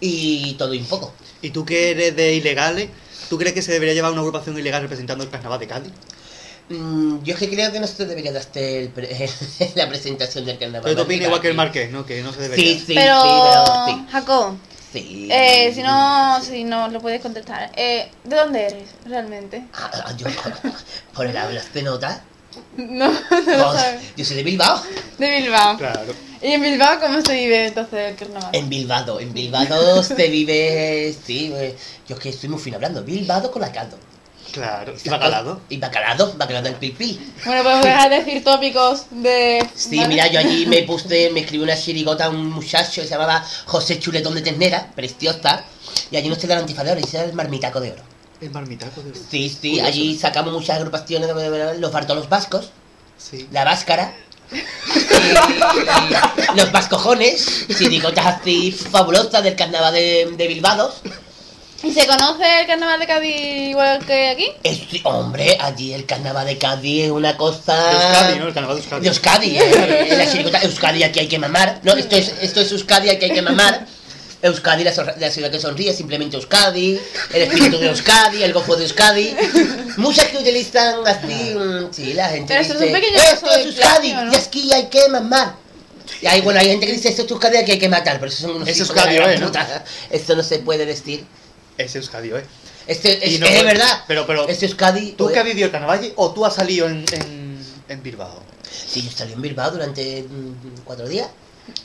y 0.00 0.54
todo 0.54 0.72
y 0.74 0.78
un 0.78 0.86
poco. 0.86 1.12
¿Y 1.42 1.50
tú 1.50 1.64
que 1.66 1.90
eres 1.90 2.16
de 2.16 2.34
ilegales? 2.34 2.88
¿Tú 3.28 3.38
crees 3.38 3.54
que 3.54 3.62
se 3.62 3.72
debería 3.72 3.94
llevar 3.94 4.12
una 4.12 4.20
agrupación 4.20 4.58
ilegal 4.58 4.82
representando 4.82 5.24
el 5.24 5.30
carnaval 5.30 5.58
de 5.60 5.66
Cádiz? 5.66 5.92
Mm, 6.68 7.22
yo 7.22 7.34
es 7.34 7.38
que 7.40 7.48
creo 7.50 7.70
que 7.72 7.80
no 7.80 7.86
se 7.86 8.06
debería 8.06 8.32
darte 8.32 8.80
el 8.82 8.88
pre- 8.88 9.28
la 9.74 9.88
presentación 9.88 10.44
del 10.46 10.58
carnaval. 10.58 10.82
Pero 10.84 10.96
tú 10.96 11.02
opinas 11.02 11.26
igual 11.26 11.40
que 11.40 11.48
el. 11.48 11.54
Marqués, 11.54 11.90
¿no? 11.90 12.06
Que 12.06 12.22
no 12.22 12.32
se 12.32 12.40
debería. 12.40 12.64
Sí, 12.74 12.84
sí, 12.86 12.94
pero, 12.94 13.20
sí, 13.20 13.28
pero 13.42 13.86
sí. 13.86 14.06
Jacob, 14.10 14.54
Sí. 14.92 15.28
eh, 15.30 15.72
si 15.74 15.82
no, 15.82 16.40
si 16.42 16.64
no 16.64 16.88
lo 16.88 17.00
puedes 17.00 17.20
contestar, 17.20 17.70
eh, 17.76 18.08
¿de 18.24 18.36
dónde 18.36 18.66
eres 18.66 18.88
realmente? 19.04 19.64
Ah, 19.74 19.90
ah, 20.06 20.12
yo, 20.16 20.26
por 21.14 21.26
el 21.26 21.36
habla 21.36 21.62
se 21.72 21.82
nota. 21.82 22.22
No, 22.76 23.08
no 23.10 23.56
lo 23.56 23.72
sabes. 23.72 24.00
yo 24.16 24.24
soy 24.24 24.36
de 24.36 24.42
Bilbao. 24.44 24.80
De 25.18 25.40
Bilbao. 25.40 25.76
Claro. 25.76 26.14
¿Y 26.44 26.52
en 26.52 26.60
Bilbao 26.60 27.00
cómo 27.00 27.22
se 27.22 27.32
vive 27.32 27.68
entonces 27.68 28.10
el 28.10 28.16
carnaval? 28.16 28.50
En 28.52 28.68
Bilbao, 28.68 29.18
en 29.18 29.32
Bilbao 29.32 30.02
se 30.02 30.28
vive, 30.28 31.16
sí, 31.24 31.50
eh, 31.56 31.74
yo 32.06 32.16
es 32.16 32.20
que 32.20 32.28
estoy 32.28 32.50
muy 32.50 32.60
fino 32.60 32.76
hablando, 32.76 33.02
Bilbao 33.02 33.50
con 33.50 33.62
la 33.62 33.72
caldo. 33.72 33.96
Claro. 34.52 34.94
¿Y 35.02 35.08
bacalado? 35.08 35.62
Y 35.70 35.78
bacalado, 35.78 36.34
bacalado 36.36 36.66
del 36.66 36.74
pil 36.74 36.92
pil. 36.92 37.32
Bueno, 37.46 37.62
podemos 37.62 37.84
dejar 37.86 38.10
de 38.10 38.16
decir 38.22 38.44
tópicos 38.44 39.06
de... 39.10 39.66
Sí, 39.74 39.96
¿vale? 39.96 40.08
mira, 40.10 40.26
yo 40.26 40.38
allí 40.38 40.66
me 40.66 40.82
puse, 40.86 41.30
me 41.30 41.40
escribió 41.40 41.64
una 41.64 41.76
chirigota 41.78 42.26
a 42.26 42.28
un 42.28 42.50
muchacho 42.50 43.00
que 43.00 43.08
se 43.08 43.14
llamaba 43.14 43.42
José 43.64 43.98
Chuletón 43.98 44.34
de 44.34 44.42
Ternera, 44.42 44.92
preciosa, 44.94 45.64
y 46.10 46.16
allí 46.18 46.28
no 46.28 46.34
se 46.34 46.46
da 46.46 46.56
el 46.56 46.60
antifa 46.60 46.84
de 46.84 46.92
oro, 46.92 47.06
se 47.06 47.16
da 47.16 47.24
el 47.24 47.32
marmitaco 47.32 47.80
de 47.80 47.92
oro. 47.92 48.02
El 48.42 48.50
marmitaco 48.50 49.00
de... 49.00 49.14
Sí, 49.14 49.48
sí, 49.48 49.70
Curioso. 49.70 49.86
allí 49.86 50.18
sacamos 50.18 50.52
muchas 50.52 50.76
agrupaciones, 50.76 51.30
los 51.78 51.90
Bartolos 51.90 52.28
Vascos, 52.28 52.70
Sí. 53.16 53.48
la 53.52 53.64
Váscara, 53.64 54.12
y 54.52 56.56
los 56.58 56.72
Vascojones, 56.72 57.66
así 58.16 58.72
fabulosas 58.72 59.42
del 59.42 59.56
carnaval 59.56 59.94
de, 59.94 60.28
de 60.36 60.48
Bilbao. 60.48 60.92
¿Y 61.82 61.92
se 61.92 62.06
conoce 62.06 62.60
el 62.62 62.66
carnaval 62.66 62.98
de 62.98 63.06
Cádiz 63.06 63.36
igual 63.68 63.98
que 64.06 64.28
aquí? 64.28 64.48
Es- 64.62 64.80
hombre, 65.04 65.58
allí 65.60 65.92
el 65.92 66.06
carnaval 66.06 66.46
de 66.46 66.56
Cádiz 66.56 67.04
es 67.04 67.10
una 67.10 67.36
cosa... 67.36 67.76
De 67.76 67.92
Euskadi, 67.92 68.38
¿no? 68.38 68.46
El 68.48 68.54
carnaval 68.54 68.76
de 68.76 68.82
Euskadi. 68.82 69.02
De 69.02 69.08
Euskadi, 69.08 69.56
eh, 69.58 70.48
la 70.52 70.62
Euskadi 70.62 71.02
aquí 71.02 71.20
hay 71.20 71.28
que 71.28 71.38
mamar. 71.38 71.80
No, 71.82 71.92
esto 71.92 72.16
es, 72.16 72.32
esto 72.40 72.62
es 72.62 72.72
Euskadi 72.72 73.10
aquí 73.10 73.26
hay 73.26 73.32
que 73.32 73.42
mamar. 73.42 73.86
Euskadi, 74.44 74.84
la, 74.84 74.92
la 75.18 75.30
ciudad 75.30 75.50
que 75.50 75.58
sonríe, 75.58 75.94
simplemente 75.94 76.36
Euskadi, 76.36 77.00
el 77.32 77.42
espíritu 77.42 77.78
de 77.78 77.86
Euskadi, 77.88 78.42
el 78.42 78.52
gozo 78.52 78.76
de 78.76 78.82
Euskadi. 78.84 79.34
Muchas 79.96 80.26
que 80.26 80.36
utilizan 80.38 81.06
así, 81.06 81.54
mm, 81.54 81.92
sí, 81.92 82.12
la 82.12 82.28
gente 82.28 82.48
Pero 82.48 82.60
esto 82.60 82.74
es 82.74 82.80
dice, 82.80 82.92
un 82.94 83.00
pequeño 83.00 83.18
esto 83.22 83.50
es 83.50 83.66
Euskadi, 83.66 84.12
¿no? 84.12 84.32
y 84.32 84.36
aquí 84.36 84.72
hay 84.72 84.86
que 84.88 85.08
mamar. 85.08 85.56
Y 86.20 86.26
hay, 86.26 86.42
bueno, 86.42 86.60
hay 86.60 86.66
gente 86.66 86.86
que 86.86 86.92
dice, 86.92 87.08
esto 87.08 87.22
es 87.22 87.30
Euskadi 87.30 87.56
aquí 87.56 87.72
hay 87.72 87.78
que 87.78 87.88
matar, 87.88 88.18
pero 88.20 88.30
eso 88.30 88.42
son 88.42 88.56
unos 88.56 88.68
Es 88.68 88.78
Euskadi, 88.80 89.14
de 89.14 89.20
la 89.20 89.32
¿eh, 89.34 89.38
puta. 89.40 89.84
Esto 90.10 90.36
no 90.36 90.42
se 90.42 90.58
puede 90.58 90.84
decir. 90.84 91.24
Es 91.78 91.96
Euskadi, 91.96 92.28
¿eh? 92.30 92.44
Este, 92.86 93.26
es, 93.26 93.40
no 93.40 93.46
es 93.46 93.64
verdad. 93.64 94.04
pero- 94.06 94.26
pero- 94.26 94.46
Este 94.46 94.66
Euskadi... 94.66 95.12
¿Tú 95.12 95.28
que 95.28 95.38
has 95.38 95.44
vivido 95.46 95.64
el 95.66 95.72
carnaval 95.72 96.12
o 96.16 96.32
tú 96.32 96.44
has 96.44 96.54
salido 96.54 96.86
en, 96.86 97.04
en, 97.12 97.58
en 97.88 98.02
Bilbao? 98.02 98.42
Sí, 98.86 99.00
yo 99.02 99.10
salí 99.10 99.32
en 99.32 99.40
Bilbao 99.40 99.70
durante 99.70 100.22
mm, 100.22 100.80
cuatro 100.84 101.08
días. 101.08 101.28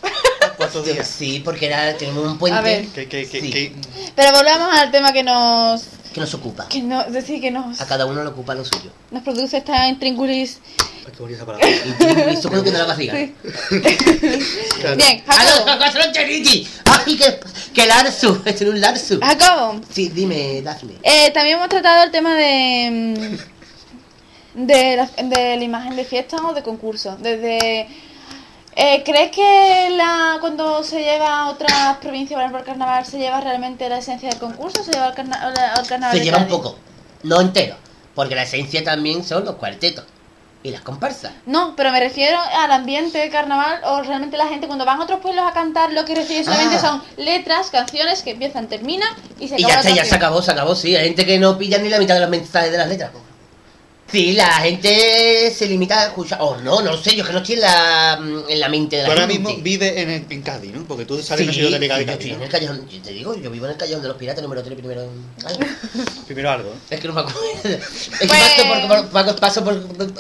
¿Cuántos 0.60 0.86
días? 0.86 1.08
Sí, 1.08 1.42
porque 1.44 1.66
era, 1.68 1.96
tenemos 1.98 2.24
un 2.28 2.38
puente 2.38 2.58
A 2.60 2.62
ver. 2.62 2.86
Que, 2.88 3.08
que, 3.08 3.28
que, 3.28 3.42
Sí. 3.42 3.50
que- 3.52 3.74
Pero 4.16 4.32
volvamos 4.34 4.78
al 4.78 4.92
tema 4.92 5.12
que 5.14 5.24
nos... 5.24 5.84
que 6.14 6.20
nos 6.20 6.34
ocupa. 6.34 6.68
Que 6.68 6.82
no, 6.82 7.02
es 7.02 7.14
decir, 7.14 7.40
que 7.42 7.50
nos, 7.50 7.80
A 7.82 7.88
cada 7.88 8.06
uno 8.06 8.22
le 8.24 8.30
ocupa 8.30 8.54
lo 8.54 8.66
suyo. 8.66 8.92
nos 9.10 9.24
produce 9.24 9.58
esta 9.58 9.88
intríngulis. 9.88 10.60
Ay, 11.06 11.14
qué 11.16 11.22
bonita 11.24 11.38
esa 11.38 11.46
palabra. 11.46 11.68
Y, 11.70 12.34
y 12.34 12.38
supongo 12.42 12.64
que 12.66 12.72
no 12.72 12.78
la 12.78 12.86
barriga. 12.86 13.14
Sí. 13.16 13.34
Claro. 14.82 14.96
Bien, 14.98 15.24
¡Ah, 15.28 15.38
no, 15.44 15.52
Jacobo. 15.66 15.80
gastroenteritis! 15.80 16.70
¡Ay, 16.86 17.18
que, 17.18 17.40
que 17.74 17.86
Larsu! 17.88 18.42
Es 18.46 18.62
un 18.62 18.82
Larsu. 18.82 19.20
Jacobo, 19.22 19.80
Sí, 19.94 20.10
dime, 20.10 20.62
Dafne. 20.62 20.96
eh, 21.04 21.32
también 21.32 21.56
hemos 21.58 21.70
tratado 21.70 22.04
el 22.04 22.12
tema 22.12 22.36
de... 22.36 22.90
mm, 22.92 23.60
De 24.56 24.96
la, 24.98 25.06
de 25.06 25.56
la 25.58 25.64
imagen 25.64 25.96
de 25.96 26.04
fiesta 26.04 26.36
o 26.38 26.54
de 26.54 26.64
concurso. 26.64 27.16
Desde... 27.22 27.88
Eh, 28.82 29.04
¿Crees 29.04 29.32
que 29.32 29.90
la, 29.98 30.38
cuando 30.40 30.82
se 30.84 31.00
lleva 31.04 31.42
a 31.42 31.50
otras 31.50 31.98
provincias, 31.98 32.40
por 32.50 32.60
el 32.62 32.66
carnaval, 32.66 33.06
se 33.06 33.18
lleva 33.18 33.42
realmente 33.42 33.90
la 33.90 33.98
esencia 33.98 34.30
del 34.30 34.40
concurso 34.40 34.80
o 34.82 34.84
se 34.86 34.94
lleva 34.94 35.08
el, 35.10 35.14
carna- 35.16 35.54
el 35.82 35.88
carnaval 35.88 36.18
Se 36.18 36.24
lleva 36.24 36.38
un 36.38 36.48
poco, 36.48 36.78
no 37.24 37.42
entero. 37.42 37.76
Porque 38.16 38.36
la 38.36 38.44
esencia 38.44 38.84
también 38.84 39.24
son 39.26 39.44
los 39.46 39.56
cuartetos 39.56 40.06
y 40.64 40.72
las 40.72 40.82
comparsas. 40.82 41.32
No, 41.46 41.74
pero 41.76 41.92
me 41.92 42.00
refiero 42.00 42.38
al 42.40 42.72
ambiente 42.72 43.18
de 43.18 43.30
carnaval 43.30 43.82
o 43.86 44.02
realmente 44.02 44.36
la 44.38 44.48
gente 44.48 44.68
cuando 44.68 44.86
van 44.86 45.00
a 45.00 45.04
otros 45.04 45.20
pueblos 45.20 45.46
a 45.46 45.54
cantar 45.54 45.92
lo 45.94 46.04
que 46.06 46.16
recibe 46.16 46.44
solamente 46.44 46.76
Ah. 46.78 46.80
son 46.80 47.04
letras, 47.18 47.70
canciones 47.70 48.24
que 48.24 48.32
empiezan, 48.32 48.68
terminan 48.68 49.10
y 49.40 49.48
se 49.50 49.60
Y 49.60 49.64
acaba 49.64 49.70
ya 49.70 49.76
la 49.76 49.90
está, 49.90 50.04
ya 50.04 50.06
se 50.10 50.16
acabó, 50.16 50.42
se 50.42 50.52
acabó, 50.52 50.76
sí. 50.76 50.96
Hay 50.96 51.06
gente 51.06 51.26
que 51.26 51.38
no 51.38 51.58
pilla 51.58 51.78
ni 51.80 51.90
la 51.90 51.98
mitad 52.00 52.14
de 52.16 52.22
los 52.22 52.30
mensajes 52.30 52.72
de 52.72 52.78
las 52.78 52.88
letras. 52.88 53.12
Sí, 54.12 54.32
la 54.34 54.48
gente 54.54 55.54
se 55.56 55.68
limita 55.68 56.00
a 56.02 56.06
escuchar. 56.08 56.40
O 56.42 56.58
no, 56.58 56.82
no 56.82 56.92
lo 56.92 56.98
sé, 56.98 57.16
yo 57.16 57.24
que 57.24 57.32
no 57.32 57.40
estoy 57.40 57.56
en 57.56 57.62
la, 57.62 58.20
en 58.50 58.60
la 58.60 58.68
mente 58.70 58.96
de 58.96 59.04
la 59.04 59.08
Tú 59.08 59.12
ahora 59.12 59.28
gente. 59.28 59.40
mismo 59.50 59.64
vives 59.64 59.94
en, 59.98 60.26
en 60.30 60.42
Cádiz, 60.42 60.74
¿no? 60.74 60.84
Porque 60.86 61.06
tú 61.06 61.22
sales 61.22 61.42
Sí, 61.42 61.48
no 61.48 61.54
sido 61.54 61.70
de 61.70 61.80
de 61.80 61.88
yo 61.88 61.94
Cádiz. 61.94 62.10
estoy 62.10 62.32
en 62.32 62.38
¿no? 62.40 62.44
el 62.46 62.50
callejón, 62.50 62.90
yo 62.90 63.02
te 63.02 63.12
digo, 63.14 63.36
yo 63.36 63.52
vivo 63.52 63.66
en 63.66 63.72
el 63.72 63.78
callejón 63.78 64.02
de 64.02 64.08
los 64.08 64.18
piratas 64.18 64.42
número 64.42 64.64
3 64.64 64.78
primero 64.80 65.04
en... 65.04 65.10
Ay, 65.46 65.58
Primero 66.26 66.50
algo, 66.52 66.70
¿eh? 66.72 66.76
es 66.96 67.00
que 67.00 67.08
no 67.08 67.14
me 67.14 67.22
acuerdo. 67.22 67.40
Es 67.64 68.00
que 68.20 68.28
Pues- 68.28 68.40
paso 68.42 68.68
por, 68.68 69.10
por- 69.10 69.40
paso, 69.40 69.64
por, 69.64 69.88
por. 69.88 70.14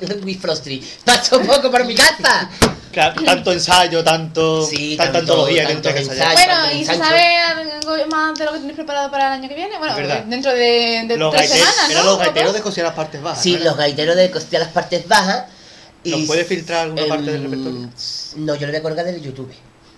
Paso 1.47 1.71
por 1.71 1.85
mi 1.85 1.95
casa. 1.95 2.49
Claro, 2.99 3.23
tanto 3.23 3.51
ensayo, 3.51 4.03
tanto, 4.03 4.65
Sí, 4.65 4.95
tanta 4.97 5.13
tanto- 5.19 5.33
antología 5.33 5.65
que 5.67 5.73
tanto 5.73 5.89
ensayar. 5.89 6.31
ensayo. 6.31 6.47
Bueno, 6.61 6.71
¿y 6.79 6.85
se 6.85 6.95
sabe 6.97 7.37
algo 7.37 8.05
más 8.11 8.37
de 8.37 8.45
lo 8.45 8.51
que 8.53 8.57
tenéis 8.59 8.75
preparado 8.75 9.09
para 9.11 9.27
el 9.27 9.33
año 9.39 9.49
que 9.49 9.55
viene? 9.55 9.77
Bueno, 9.77 9.95
dentro 10.27 10.51
de, 10.53 11.05
de 11.07 11.17
Los 11.17 11.33
tres 11.33 11.49
gaiteros, 11.49 11.73
semanas, 11.75 11.95
¿no? 11.97 12.03
los 12.03 12.13
¿O 12.15 12.17
gaiteros 12.17 12.53
de 12.53 12.61
coser 12.61 12.83
las 12.83 12.93
partes 12.93 13.21
bajas. 13.21 13.41
Sí, 13.41 13.53
¿no? 13.55 13.63
los 13.65 13.77
gaiteros 13.77 14.15
de 14.15 14.31
costea 14.31 14.59
las 14.59 14.69
partes 14.69 15.07
bajas. 15.07 15.45
¿Nos 16.03 16.21
puede 16.27 16.45
filtrar 16.45 16.83
alguna 16.85 17.05
parte 17.07 17.31
del 17.31 17.43
repertorio? 17.43 17.89
No, 18.37 18.55
yo 18.55 18.67
le 18.67 18.71
voy 18.73 18.79
a 18.79 18.83
colgar 18.83 19.05
del 19.05 19.21
YouTube. 19.21 19.51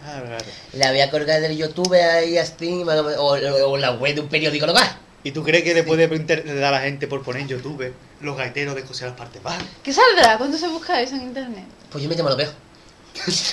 Ah, 0.04 0.20
claro. 0.26 0.46
La 0.74 0.90
voy 0.92 1.02
a 1.02 1.12
colgar 1.12 1.42
del 1.42 1.56
YouTube 1.58 1.94
ahí 1.94 2.38
así, 2.38 2.84
o, 2.84 2.90
o, 2.92 3.70
o 3.72 3.78
la 3.78 3.92
web 3.92 4.16
de 4.16 4.22
un 4.22 4.28
periódico 4.28 4.66
local. 4.66 4.98
¿Y 5.24 5.30
tú 5.32 5.44
crees 5.44 5.64
que 5.64 5.76
le 5.76 5.84
puede 5.84 6.08
dar 6.08 6.64
a 6.66 6.72
la 6.72 6.82
gente 6.82 7.06
por 7.08 7.22
poner 7.22 7.44
en 7.44 7.50
YouTube 7.50 7.94
los 8.22 8.36
gaiteros 8.36 8.74
de 8.74 8.82
coser 8.82 9.10
las 9.10 9.18
partes 9.18 9.44
bajas? 9.44 9.64
¿Qué 9.84 9.94
saldrá? 9.94 10.40
¿Cuándo 10.40 10.58
se 10.58 10.68
busca 10.68 11.00
eso 11.00 11.14
en 11.16 11.22
internet? 11.22 11.66
Pues 11.92 12.04
yo 12.04 12.10
me 12.10 12.16
temo 12.16 12.30
lo 12.30 12.36
veo. 12.36 12.50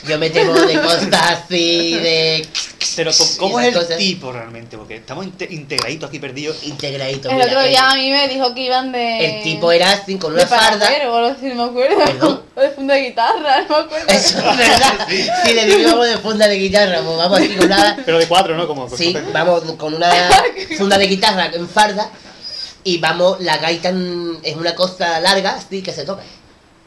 Yo 0.07 0.19
me 0.19 0.31
temo 0.31 0.55
de 0.55 0.81
cosas 0.81 1.09
así, 1.13 1.93
de 1.95 2.49
Pero 2.97 3.11
¿cómo, 3.39 3.59
Sí, 3.59 3.65
es 3.67 3.75
el 3.75 3.81
cosas. 3.83 3.97
tipo 3.99 4.33
realmente? 4.33 4.79
Porque 4.79 4.97
estamos 4.97 5.27
inte- 5.27 5.49
integraditos 5.51 6.09
aquí 6.09 6.19
perdidos. 6.19 6.63
integradito. 6.63 7.29
El 7.29 7.35
mira, 7.35 7.47
otro 7.49 7.61
el- 7.61 7.69
día 7.71 7.91
a 7.91 7.95
mí 7.95 8.11
me 8.11 8.29
dijo 8.29 8.55
que 8.55 8.61
iban 8.63 8.93
de... 8.93 9.27
El 9.39 9.43
tipo 9.43 9.71
era 9.71 9.91
así 9.93 10.17
con 10.17 10.33
de 10.35 10.41
una 10.41 10.49
farda. 10.49 10.89
o 11.11 11.21
no 11.31 11.37
me 11.55 11.63
acuerdo. 11.65 12.05
¿Perdón? 12.05 12.43
O 12.59 12.61
de 12.61 12.71
funda 12.71 12.95
de 12.95 13.03
guitarra, 13.03 13.61
no 13.69 13.69
me 13.79 13.85
acuerdo. 13.85 14.07
Eso 14.09 14.39
es 14.39 14.57
verdad. 14.57 15.07
Si 15.45 15.53
le 15.53 15.67
digo 15.67 15.91
algo 15.91 16.05
de 16.05 16.19
funda 16.19 16.49
de 16.49 16.57
guitarra, 16.57 17.01
pues 17.03 17.17
vamos 17.17 17.39
así 17.39 17.49
con 17.57 17.67
una. 17.67 18.03
Pero 18.07 18.19
de 18.19 18.27
cuatro, 18.27 18.57
¿no? 18.57 18.67
Como 18.67 18.89
Sí, 18.97 19.17
vamos 19.33 19.63
con 19.77 19.95
una 19.95 20.11
funda 20.79 20.97
de 20.99 21.07
guitarra 21.09 21.47
en 21.53 21.69
farda. 21.69 22.11
Y 22.85 22.99
vamos, 22.99 23.41
la 23.41 23.59
gaita 23.59 23.91
en- 23.91 24.39
es 24.43 24.57
una 24.57 24.75
cosa 24.75 25.21
larga, 25.21 25.57
así 25.57 25.83
que 25.83 25.93
se 25.93 26.05
toca. 26.05 26.23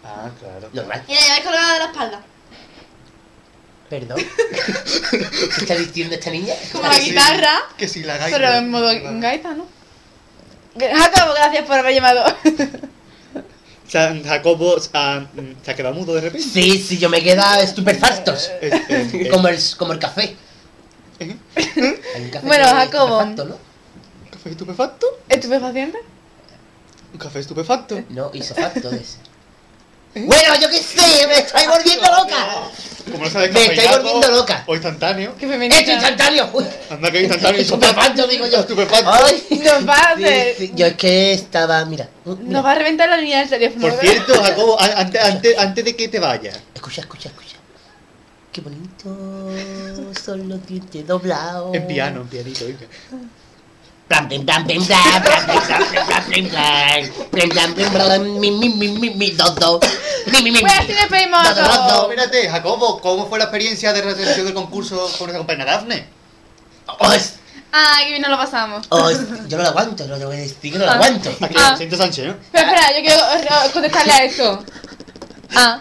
Ah, 0.04 0.30
claro. 0.40 0.70
Normal. 0.74 1.04
Y 1.08 1.14
la 1.14 1.22
lleváis 1.22 1.44
colgada 1.44 1.74
de 1.74 1.80
la 1.80 1.86
espalda. 1.86 2.22
Perdón. 3.92 4.22
¿Qué 5.12 5.18
está 5.60 5.76
diciendo 5.76 6.16
esta 6.16 6.32
niña? 6.32 6.54
Como 6.72 6.88
la 6.88 6.94
Sí, 6.94 7.10
guitarra, 7.10 7.60
Que 7.78 7.90
si 7.90 8.04
la 8.04 8.16
gaita. 8.16 8.38
pero 8.38 8.54
en 8.54 8.70
modo 8.70 8.88
gaita, 9.20 9.54
¿no? 9.54 9.68
Jacobo, 10.80 11.34
gracias 11.34 11.66
por 11.66 11.76
haber 11.76 11.94
llamado. 11.94 12.24
Jacobo 13.92 14.78
ah, 14.94 15.26
mm, 15.34 15.66
se 15.66 15.72
ha 15.72 15.76
quedado 15.76 15.94
mudo 15.94 16.14
de 16.16 16.22
repente. 16.22 16.48
Sí, 16.48 16.82
sí, 16.82 16.98
yo 17.00 17.10
me 17.10 17.22
queda 17.22 17.62
estupefactos. 17.62 18.50
Eh, 18.62 18.70
eh, 18.88 19.10
eh, 19.12 19.30
Como 19.30 19.50
el, 19.50 19.60
como 19.78 19.92
el 19.92 20.00
café. 20.00 20.38
¿eh? 21.20 21.36
Hay 22.16 22.22
un 22.24 22.30
café 22.30 22.48
Bueno, 22.48 22.64
Jacobo. 22.68 23.20
estupefacto, 23.20 23.46
¿no? 23.46 23.56
¿Un 23.56 24.30
café 24.32 24.50
estupefacto? 24.52 25.08
¿Estupefaciente? 25.28 25.98
¿Un 27.12 27.20
café 27.20 27.40
estupefacto? 27.40 28.02
No, 28.08 28.32
isofacto 28.34 28.90
es. 28.92 29.18
Bueno, 30.14 30.56
yo 30.62 30.70
qué 30.70 30.78
sé, 30.78 31.28
me 31.28 31.40
estoy 31.40 31.68
volviendo 31.68 32.08
loca. 32.12 32.48
Como 33.12 33.24
no 33.26 33.30
sabes 33.32 33.52
Me 33.52 33.66
estoy 33.66 33.88
volviendo 33.88 34.32
loca. 34.32 34.64
O 34.68 34.74
instantáneo. 34.76 35.36
Qué 35.40 35.48
femenina. 35.48 35.80
¡Esto 35.80 35.92
instantáneo! 35.92 36.50
Uy, 36.54 36.66
Anda 36.90 37.12
que 37.12 37.22
instantáneo 37.22 37.62
estupefacto, 37.62 38.28
digo 38.28 38.46
yo. 38.48 38.60
Estupefacto. 38.60 39.12
Ay, 39.12 39.44
Nos 39.64 39.88
va 39.88 39.96
a 39.96 40.10
hacer- 40.14 40.56
sí, 40.58 40.68
sí, 40.68 40.74
Yo 40.76 40.86
es 40.88 40.96
que 40.96 41.34
estaba, 41.34 41.84
mira. 41.86 42.10
mira. 42.26 42.40
Nos 42.50 42.66
va 42.66 42.72
a 42.72 42.76
reventar 42.76 43.10
la 43.10 43.18
línea 43.18 43.40
del 43.40 43.50
teléfono. 43.50 43.82
Por 43.82 43.92
¿verdad? 43.98 44.02
cierto, 44.12 44.44
Jacobo, 44.44 44.80
a- 44.80 44.86
antes, 45.00 45.22
antes, 45.24 45.58
antes 45.58 45.86
de 45.86 45.96
que 45.96 46.08
te 46.10 46.20
vayas, 46.20 46.60
Escucha, 46.76 47.02
escucha, 47.02 47.30
escucha. 47.30 47.56
Qué 48.52 48.60
bonito 48.62 50.14
son 50.26 50.50
los 50.50 50.66
dientes 50.68 51.08
doblados. 51.08 51.74
en 51.74 51.88
piano, 51.88 52.22
en 52.22 52.28
pianito, 52.28 52.66
venga. 52.66 52.86
Espérate, 62.10 62.50
Jacobo, 62.50 63.00
¿cómo 63.02 63.28
fue 63.28 63.40
la 63.40 63.46
experiencia 63.46 63.94
de 63.94 64.02
recepción 64.02 64.46
del 64.46 64.54
concurso 64.54 64.98
con 65.18 65.28
nuestra 65.28 65.38
compañera 65.38 65.74
Dafne? 65.78 66.06
Oh, 66.88 67.08
Ah, 67.74 68.00
que 68.04 68.10
bien 68.10 68.22
nos 68.22 68.32
lo 68.32 68.38
pasamos. 68.38 68.86
oh, 68.90 69.10
yo 69.48 69.56
no 69.58 69.64
lo 69.64 69.70
aguanto, 69.70 70.06
no 70.06 70.18
te 70.18 70.26
voy 70.26 70.36
a 70.36 70.40
decir 70.40 70.74
que 70.74 70.78
no 70.78 70.86
lo 70.86 70.92
Ah. 70.92 70.96
aguanto. 70.96 71.30
Aquí, 71.40 71.56
Ah. 71.58 71.74
Siento 71.78 71.96
Sánchez, 71.96 72.26
¿no? 72.28 72.36
Pero 72.52 72.68
espera, 72.68 72.88
yo 72.92 73.02
quiero 73.02 73.22
eh, 73.66 73.70
contestarle 73.72 74.12
a 74.12 74.24
esto. 74.26 74.64
Ah, 75.56 75.80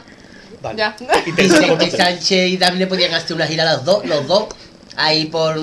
Vale. 0.62 0.78
ya. 0.78 0.96
Vicente 1.26 1.66
tanto. 1.66 1.96
Sánchez 1.96 2.48
y 2.50 2.56
Daphne 2.58 2.86
podían 2.86 3.12
hacer 3.14 3.34
una 3.34 3.46
gira 3.46 3.64
los 3.72 3.84
dos, 3.84 4.04
los 4.06 4.24
dos, 4.26 4.44
ahí 4.96 5.26
por 5.26 5.58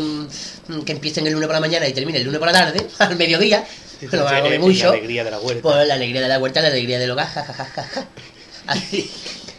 que 0.86 0.92
empiecen 0.92 1.26
el 1.28 1.34
lunes 1.34 1.48
por 1.48 1.56
la 1.56 1.62
mañana 1.62 1.88
y 1.88 1.94
terminen 1.94 2.22
el 2.22 2.26
lunes 2.26 2.40
por 2.40 2.48
la 2.48 2.54
tarde, 2.54 2.86
al 3.00 3.16
mediodía. 3.16 3.66
Sí, 4.00 4.08
comer 4.08 4.54
eh, 4.54 4.60
mucho. 4.60 4.86
La 4.86 4.90
alegría 4.92 5.24
de 5.24 5.32
la 5.32 5.40
huerta. 5.40 5.62
Por 5.62 5.86
la 5.86 5.94
alegría 5.94 6.22
de 6.22 6.28
la 6.28 6.40
huerta, 6.40 6.62
la 6.62 6.68
alegría 6.68 7.00
del 7.00 7.12
hogar, 7.12 7.28
jajajaja. 7.28 8.06
Así. 8.68 9.10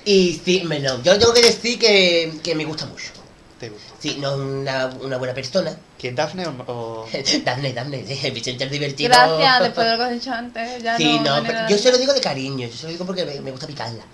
Y 0.04 0.40
sí, 0.44 0.62
me 0.64 0.80
no, 0.80 1.02
yo 1.02 1.18
tengo 1.18 1.34
que 1.34 1.42
decir 1.42 1.78
que, 1.78 2.32
que 2.42 2.54
me 2.54 2.64
gusta 2.64 2.86
mucho. 2.86 3.10
¿Te 3.58 3.68
gusta? 3.68 3.94
Sí, 3.98 4.16
no 4.20 4.34
es 4.34 4.38
una, 4.38 4.86
una 5.02 5.16
buena 5.16 5.34
persona. 5.34 5.76
¿Quién, 5.98 6.14
Dafne 6.14 6.46
o...? 6.46 6.54
o- 6.66 7.08
Daphne, 7.44 7.72
Daphne, 7.72 8.04
sí, 8.06 8.30
Vicente 8.30 8.64
es 8.64 8.70
divertido. 8.70 9.08
Gracias, 9.10 9.60
después 9.60 9.86
de 9.86 9.92
lo 9.92 9.98
que 9.98 10.04
has 10.04 10.12
dicho 10.12 10.32
antes. 10.32 10.82
Ya 10.82 10.96
Sí, 10.96 11.18
no, 11.24 11.42
pero 11.44 11.68
yo 11.68 11.76
se 11.76 11.90
lo 11.90 11.98
digo 11.98 12.12
de 12.12 12.20
cariño, 12.20 12.68
yo 12.68 12.76
se 12.76 12.84
lo 12.84 12.92
digo 12.92 13.04
porque 13.04 13.24
me, 13.24 13.40
me 13.40 13.50
gusta 13.50 13.66
picarla. 13.66 14.04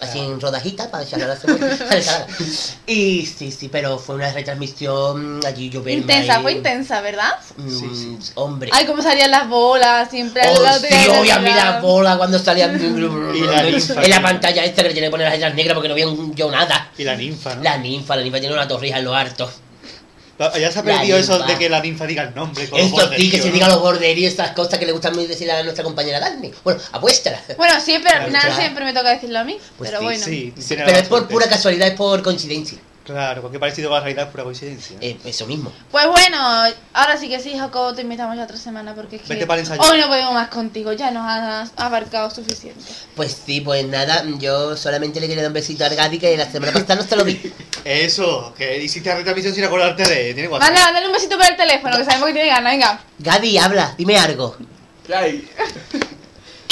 Así 0.00 0.18
en 0.18 0.40
rodajitas 0.40 0.88
para 0.88 1.04
echarla 1.04 1.26
a 1.26 1.28
a. 1.36 2.26
Y 2.86 3.24
sí, 3.26 3.52
sí, 3.52 3.68
pero 3.68 3.98
fue 3.98 4.16
una 4.16 4.30
retransmisión 4.32 5.40
allí 5.46 5.70
yo 5.70 5.88
Intensa, 5.88 6.40
fue 6.40 6.52
intensa, 6.52 7.00
¿verdad? 7.00 7.32
mm, 7.56 7.70
Sí, 7.70 8.18
sí. 8.20 8.32
Hombre. 8.34 8.70
Ay, 8.72 8.86
cómo 8.86 9.02
salían 9.02 9.30
las 9.30 9.48
bolas, 9.48 10.10
siempre. 10.10 10.42
Oh, 10.48 10.56
al 10.56 10.62
lado 10.62 10.80
sí, 10.80 10.86
de 10.88 10.90
la 10.90 11.20
obvia, 11.20 11.38
realidad. 11.38 11.66
mira, 11.68 11.80
bola 11.80 12.16
cuando 12.16 12.38
salían 12.38 12.74
Y 13.34 13.40
la 13.40 13.68
en 14.04 14.10
la 14.10 14.20
pantalla 14.22 14.64
esta 14.64 14.82
que 14.82 14.88
le 14.88 14.94
tenía 14.94 15.08
que 15.08 15.12
poner 15.12 15.26
las 15.26 15.34
letras 15.36 15.54
negras 15.54 15.74
porque 15.74 15.88
no 15.88 15.94
veía 15.94 16.08
un- 16.08 16.34
yo 16.34 16.50
nada. 16.50 16.90
Y 16.98 17.04
la 17.04 17.14
ninfa, 17.16 17.54
¿no? 17.54 17.62
La 17.62 17.78
ninfa, 17.78 18.16
la 18.16 18.22
ninfa 18.22 18.40
tiene 18.40 18.54
una 18.54 18.66
torrija 18.68 18.98
en 18.98 19.04
lo 19.04 19.14
harto. 19.14 19.50
Ya 20.38 20.72
se 20.72 20.78
ha 20.78 20.82
perdido 20.82 21.16
eso 21.16 21.38
de 21.38 21.56
que 21.58 21.68
la 21.68 21.80
ninfa 21.80 22.06
diga 22.06 22.24
el 22.24 22.34
nombre. 22.34 22.68
con 22.68 22.80
Esto 22.80 23.10
sí, 23.16 23.30
que 23.30 23.40
se 23.40 23.50
diga 23.50 23.68
los 23.68 23.80
borderíos, 23.80 24.32
estas 24.32 24.50
cosas 24.50 24.78
que 24.78 24.86
le 24.86 24.92
gustan 24.92 25.14
muy 25.14 25.26
decir 25.26 25.50
a 25.50 25.62
nuestra 25.62 25.84
compañera 25.84 26.20
Daphne. 26.20 26.52
Bueno, 26.64 26.80
apuéstala. 26.92 27.40
Bueno, 27.56 27.80
siempre, 27.80 28.10
al 28.12 28.26
final 28.26 28.54
siempre 28.54 28.84
me 28.84 28.92
toca 28.92 29.10
decirlo 29.10 29.38
a 29.38 29.44
mí. 29.44 29.58
Pues 29.78 29.90
pero 29.90 30.00
sí, 30.00 30.04
bueno. 30.04 30.24
Sí, 30.24 30.52
Pero 30.68 30.90
es 30.90 31.08
por 31.08 31.28
pura 31.28 31.48
casualidad, 31.48 31.88
es 31.88 31.94
por 31.94 32.22
coincidencia. 32.22 32.78
Claro, 33.04 33.42
porque 33.42 33.58
parecido 33.58 33.90
con 33.90 33.96
la 33.98 34.04
realidad 34.04 34.26
es 34.26 34.30
pura 34.30 34.44
coincidencia. 34.44 34.96
Eh, 35.00 35.18
eso 35.26 35.46
mismo. 35.46 35.70
Pues 35.90 36.06
bueno, 36.06 36.38
ahora 36.94 37.18
sí 37.18 37.28
que 37.28 37.38
sí, 37.38 37.56
Jacobo, 37.56 37.92
te 37.94 38.00
invitamos 38.00 38.34
ya 38.34 38.44
otra 38.44 38.56
semana 38.56 38.94
porque 38.94 39.16
es 39.16 39.22
que 39.22 39.28
Vete 39.34 39.46
para 39.46 39.60
el 39.60 39.66
ensayo. 39.66 39.82
hoy 39.82 40.00
no 40.00 40.08
podemos 40.08 40.32
más 40.32 40.48
contigo, 40.48 40.90
ya 40.94 41.10
nos 41.10 41.24
has 41.26 41.72
abarcado 41.76 42.30
suficiente. 42.30 42.82
Pues 43.14 43.38
sí, 43.44 43.60
pues 43.60 43.84
nada, 43.86 44.24
yo 44.38 44.74
solamente 44.76 45.20
le 45.20 45.26
quería 45.26 45.42
dar 45.42 45.50
un 45.50 45.54
besito 45.54 45.84
a 45.84 45.88
Argadi 45.88 46.18
que 46.18 46.34
la 46.36 46.50
semana 46.50 46.72
pasada 46.72 46.96
no 46.96 47.02
se 47.02 47.16
lo 47.16 47.24
di. 47.24 47.52
Eso, 47.84 48.54
que 48.56 48.82
hiciste 48.82 49.10
la 49.10 49.16
retransmisión 49.16 49.54
sin 49.54 49.64
acordarte 49.64 50.02
de... 50.08 50.32
Tiene 50.32 50.48
WhatsApp. 50.48 50.70
Manda, 50.70 50.92
dale 50.92 51.06
un 51.06 51.12
besito 51.12 51.36
por 51.36 51.46
el 51.46 51.56
teléfono, 51.56 51.98
que 51.98 52.04
sabemos 52.06 52.28
que 52.28 52.32
tiene 52.32 52.48
ganas, 52.48 52.72
venga. 52.72 53.00
Gadi, 53.18 53.58
habla, 53.58 53.94
dime 53.98 54.16
algo. 54.16 54.56
¿Qué 55.06 55.44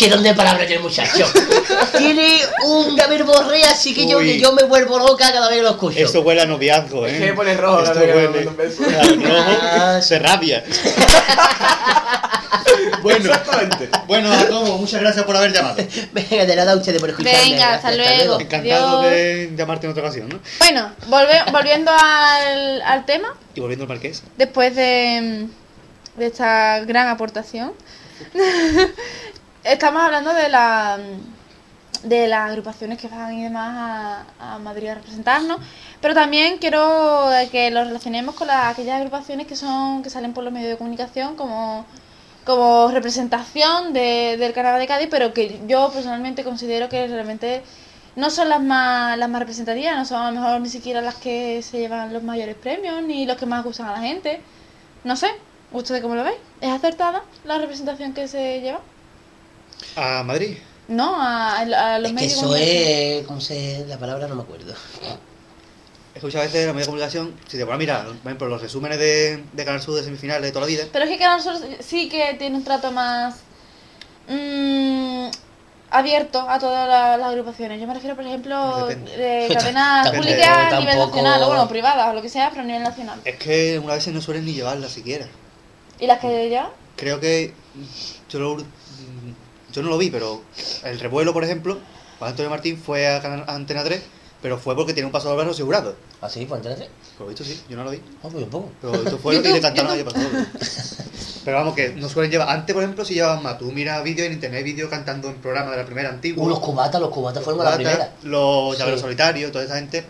¿Qué 0.02 0.08
don 0.10 0.20
de 0.22 0.34
palabra 0.34 0.60
tiene 0.66 0.76
el 0.76 0.82
muchacho? 0.82 1.26
tiene 1.96 2.40
un 2.64 2.96
verborrea, 2.96 3.70
así 3.70 3.94
que 3.94 4.06
yo, 4.08 4.18
Uy. 4.18 4.26
que 4.32 4.40
yo 4.40 4.52
me 4.52 4.64
vuelvo 4.64 4.98
loca 4.98 5.30
cada 5.32 5.48
vez 5.48 5.58
que 5.58 5.62
lo 5.62 5.70
escucho. 5.70 5.98
Esto 6.00 6.22
huele 6.22 6.42
a 6.42 6.46
noviazgo, 6.46 7.06
¿eh? 7.06 7.18
Que 7.20 7.32
pone 7.34 7.56
rojo 7.56 7.84
Esto 7.84 8.00
que 8.00 8.12
huele 8.12 8.40
a 8.40 8.52
Ah, 9.96 10.00
sí. 10.02 10.14
de 10.14 10.18
rabia. 10.18 10.64
bueno, 13.02 13.26
Exactamente. 13.30 13.88
bueno, 14.08 14.28
Jacobo, 14.34 14.78
muchas 14.78 15.00
gracias 15.00 15.24
por 15.24 15.36
haber 15.36 15.52
llamado. 15.52 15.76
Venga, 16.12 16.46
de 16.46 16.56
nada 16.56 16.72
a 16.72 16.76
ustedes 16.76 17.00
por 17.00 17.10
escucharme. 17.10 17.38
Venga, 17.38 17.74
hasta 17.74 17.92
Gracias, 17.92 18.24
luego. 18.26 18.40
Encantado 18.40 19.02
de 19.02 19.52
llamarte 19.56 19.86
en 19.86 19.92
otra 19.92 20.02
ocasión, 20.02 20.28
¿no? 20.30 20.40
Bueno, 20.58 20.90
volve- 21.08 21.48
volviendo 21.52 21.92
al, 21.92 22.82
al 22.82 23.06
tema, 23.06 23.36
Y 23.54 23.60
volviendo 23.60 23.84
al 23.84 23.88
marqués. 23.88 24.24
después 24.36 24.74
de, 24.74 25.46
de 26.16 26.26
esta 26.26 26.80
gran 26.80 27.06
aportación, 27.08 27.72
estamos 29.64 30.02
hablando 30.02 30.32
de 30.34 30.48
la 30.48 30.98
de 32.04 32.26
las 32.26 32.50
agrupaciones 32.50 32.98
que 32.98 33.06
van 33.08 33.32
y 33.34 33.44
demás 33.44 34.24
a, 34.40 34.54
a 34.54 34.58
Madrid 34.58 34.88
a 34.88 34.94
representarnos, 34.96 35.58
pero 36.00 36.14
también 36.14 36.58
quiero 36.58 37.28
que 37.52 37.70
lo 37.70 37.84
relacionemos 37.84 38.34
con 38.34 38.48
las, 38.48 38.66
aquellas 38.72 38.96
agrupaciones 38.96 39.46
que 39.46 39.54
son 39.54 40.02
que 40.02 40.10
salen 40.10 40.32
por 40.34 40.42
los 40.42 40.52
medios 40.52 40.70
de 40.70 40.78
comunicación 40.78 41.36
como 41.36 41.84
como 42.44 42.88
representación 42.90 43.92
de- 43.92 44.36
del 44.38 44.52
Carnaval 44.52 44.80
de 44.80 44.88
Cádiz, 44.88 45.08
pero 45.10 45.32
que 45.32 45.60
yo 45.68 45.90
personalmente 45.92 46.42
considero 46.44 46.88
que 46.88 47.06
realmente 47.06 47.62
no 48.16 48.30
son 48.30 48.48
las 48.48 48.60
más 48.62 49.16
las 49.18 49.28
más 49.28 49.40
representativas, 49.40 49.96
no 49.96 50.04
son 50.04 50.22
a 50.22 50.30
lo 50.32 50.40
mejor 50.40 50.60
ni 50.60 50.68
siquiera 50.68 51.00
las 51.02 51.14
que 51.16 51.62
se 51.62 51.78
llevan 51.78 52.12
los 52.12 52.22
mayores 52.24 52.56
premios 52.56 53.00
ni 53.02 53.26
los 53.26 53.36
que 53.36 53.46
más 53.46 53.62
gustan 53.64 53.86
a 53.88 53.92
la 53.92 54.00
gente. 54.00 54.40
No 55.04 55.14
sé, 55.16 55.28
¿ustedes 55.72 56.02
cómo 56.02 56.14
lo 56.16 56.24
veis? 56.24 56.38
¿Es 56.60 56.70
acertada 56.70 57.22
la 57.44 57.58
representación 57.58 58.12
que 58.14 58.26
se 58.28 58.60
lleva? 58.60 58.80
A 59.96 60.22
Madrid. 60.22 60.56
No, 60.88 61.14
a, 61.20 61.58
a 61.60 61.98
los 61.98 62.10
Es 62.10 62.14
que 62.14 62.14
medios 62.14 62.16
de 62.18 62.26
eso 62.26 62.42
comunicación. 62.42 63.20
es. 63.20 63.26
¿Cómo 63.26 63.40
se.? 63.40 63.84
La 63.88 63.98
palabra 63.98 64.26
no 64.28 64.34
me 64.34 64.42
acuerdo. 64.42 64.72
Es 66.14 66.20
que 66.20 66.26
muchas 66.26 66.42
veces 66.42 66.66
la 66.66 66.72
media 66.72 66.80
de 66.84 66.86
comunicación, 66.86 67.34
si 67.48 67.56
te 67.56 67.64
pones 67.64 67.76
a 67.76 67.78
mirar, 67.78 68.04
por 68.06 68.16
ejemplo, 68.26 68.48
los 68.48 68.60
resúmenes 68.60 68.98
de, 68.98 69.44
de 69.52 69.64
Canal 69.64 69.80
Sur 69.80 69.94
de 69.96 70.02
semifinales 70.04 70.42
de 70.42 70.50
toda 70.52 70.62
la 70.62 70.66
vida, 70.66 70.84
Pero 70.92 71.04
es 71.04 71.10
que 71.10 71.18
Canal 71.18 71.40
Sur 71.42 71.54
sí 71.80 72.08
que 72.10 72.34
tiene 72.38 72.56
un 72.56 72.64
trato 72.64 72.90
más 72.92 73.36
mm, 74.28 75.28
abierto 75.90 76.40
a 76.48 76.58
todas 76.58 76.86
la- 76.88 77.16
las 77.16 77.28
agrupaciones. 77.28 77.80
Yo 77.80 77.86
me 77.86 77.94
refiero, 77.94 78.14
por 78.16 78.26
ejemplo, 78.26 78.86
Depende. 78.88 79.16
de 79.16 79.54
cadenas 79.54 80.10
públicas 80.10 80.48
a 80.48 80.78
nivel 80.80 80.94
tampoco- 80.96 81.06
nacional, 81.16 81.42
o 81.42 81.46
bueno, 81.48 81.68
privadas, 81.68 82.08
o 82.10 82.12
lo 82.12 82.22
que 82.22 82.28
sea, 82.28 82.50
pero 82.50 82.62
a 82.62 82.64
nivel 82.66 82.82
nacional. 82.82 83.20
es 83.24 83.36
que 83.36 83.78
una 83.78 83.94
vez 83.94 84.06
no 84.08 84.20
suelen 84.20 84.44
ni 84.44 84.52
llevarla 84.52 84.88
siquiera. 84.88 85.26
¿Y 85.98 86.06
las 86.06 86.18
que 86.18 86.50
ya? 86.50 86.70
Creo 86.96 87.20
que 87.20 87.54
yo, 88.28 88.38
lo- 88.38 88.64
yo 89.72 89.82
no 89.82 89.90
lo 89.90 89.98
vi, 89.98 90.10
pero 90.10 90.42
el 90.84 91.00
revuelo, 91.00 91.32
por 91.32 91.44
ejemplo, 91.44 91.78
Juan 92.18 92.30
Antonio 92.30 92.50
Martín 92.50 92.76
fue 92.78 93.06
a, 93.08 93.16
Antena 93.48 93.82
3, 93.82 94.00
pero 94.40 94.58
fue 94.58 94.76
porque 94.76 94.92
tiene 94.92 95.06
un 95.06 95.12
paso 95.12 95.28
de 95.30 95.36
brazo 95.36 95.50
asegurado. 95.50 95.96
¿Ah, 96.20 96.28
sí? 96.28 96.46
¿Pues 96.46 96.60
entonces? 96.64 96.88
Por 97.16 97.26
lo 97.26 97.28
visto 97.28 97.44
sí, 97.44 97.60
yo 97.68 97.76
no 97.76 97.84
lo 97.84 97.90
vi. 97.90 97.98
Ah, 98.22 98.28
pues 98.30 98.44
un 98.44 98.50
poco. 98.50 98.70
Pero 98.80 98.94
esto 98.94 99.18
fue 99.18 99.34
lo 99.34 99.42
que 99.42 99.48
le 99.52 99.60
cantaron 99.60 99.96
YouTube. 99.96 100.12
pasado. 100.12 100.28
Pero 101.44 101.56
vamos, 101.56 101.74
que 101.74 101.88
no 101.90 102.08
suelen 102.08 102.30
llevar. 102.30 102.48
Antes, 102.50 102.72
por 102.72 102.84
ejemplo, 102.84 103.04
si 103.04 103.14
llevaban 103.14 103.42
más. 103.42 103.58
Tú 103.58 103.72
miras 103.72 104.02
vídeos 104.04 104.26
en 104.26 104.34
internet, 104.34 104.62
vídeos 104.64 104.88
cantando 104.88 105.28
en 105.28 105.36
programa 105.36 105.72
de 105.72 105.78
la 105.78 105.84
primera 105.84 106.08
antigua. 106.10 106.44
Uh, 106.44 106.48
los 106.48 106.60
cubatas, 106.60 107.00
los 107.00 107.10
cubatas 107.10 107.42
fueron 107.42 107.60
a 107.62 107.64
la 107.64 107.76
Cubata, 107.76 107.90
primera. 107.90 108.12
Los 108.22 108.78
llaveros 108.78 109.00
Sí. 109.00 109.04
solitarios, 109.04 109.50
toda 109.50 109.64
esa 109.64 109.74
gente. 109.76 110.04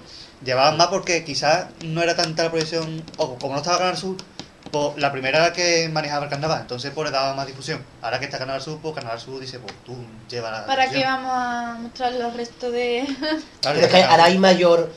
Llevaban 0.44 0.76
más 0.76 0.88
porque 0.88 1.24
quizás 1.24 1.68
no 1.84 2.02
era 2.02 2.14
tanta 2.16 2.42
la 2.42 2.50
proyección. 2.50 3.02
O 3.16 3.36
como 3.38 3.54
no 3.54 3.60
estaba 3.60 3.78
Canal 3.78 3.96
Sur, 3.96 4.16
pues 4.72 4.96
la 4.96 5.12
primera 5.12 5.38
era 5.38 5.52
que 5.52 5.88
manejaba 5.92 6.24
el 6.24 6.30
carnaval. 6.30 6.62
Entonces, 6.62 6.90
pues 6.94 7.10
le 7.10 7.12
daba 7.16 7.34
más 7.34 7.46
difusión. 7.46 7.84
Ahora 8.00 8.18
que 8.18 8.24
está 8.24 8.38
Canal 8.38 8.60
Sur, 8.60 8.78
pues 8.80 8.94
Canal 8.94 9.20
Sur 9.20 9.38
dice, 9.40 9.58
pues 9.60 9.72
tú 9.84 9.94
lleva 10.28 10.50
la. 10.50 10.66
¿Para 10.66 10.90
qué 10.90 11.04
vamos 11.04 11.30
a 11.32 11.76
mostrar 11.80 12.12
los 12.14 12.34
restos 12.34 12.72
de...? 12.72 13.04
Claro, 13.60 13.76
Pero 13.76 13.80
es 13.86 13.88
que 13.92 13.98
ya- 13.98 14.10
ahora 14.10 14.24
hay 14.24 14.38
mayor, 14.38 14.90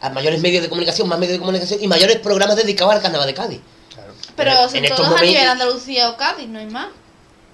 a 0.00 0.08
mayores 0.10 0.40
medios 0.40 0.62
de 0.62 0.68
comunicación, 0.68 1.08
más 1.08 1.18
medios 1.18 1.34
de 1.34 1.38
comunicación 1.40 1.82
y 1.82 1.88
mayores 1.88 2.18
programas 2.20 2.56
dedicados 2.56 2.94
al 2.94 3.02
carnaval 3.02 3.26
de 3.26 3.34
Cádiz. 3.34 3.60
claro. 3.94 4.12
Pero 4.36 4.50
En 4.64 4.70
son 4.70 4.84
estos 4.84 4.96
todos 5.08 5.20
a 5.20 5.24
nivel 5.24 5.48
Andalucía 5.48 6.08
o 6.10 6.16
Cádiz, 6.16 6.48
no 6.48 6.58
hay 6.60 6.66
más. 6.66 6.88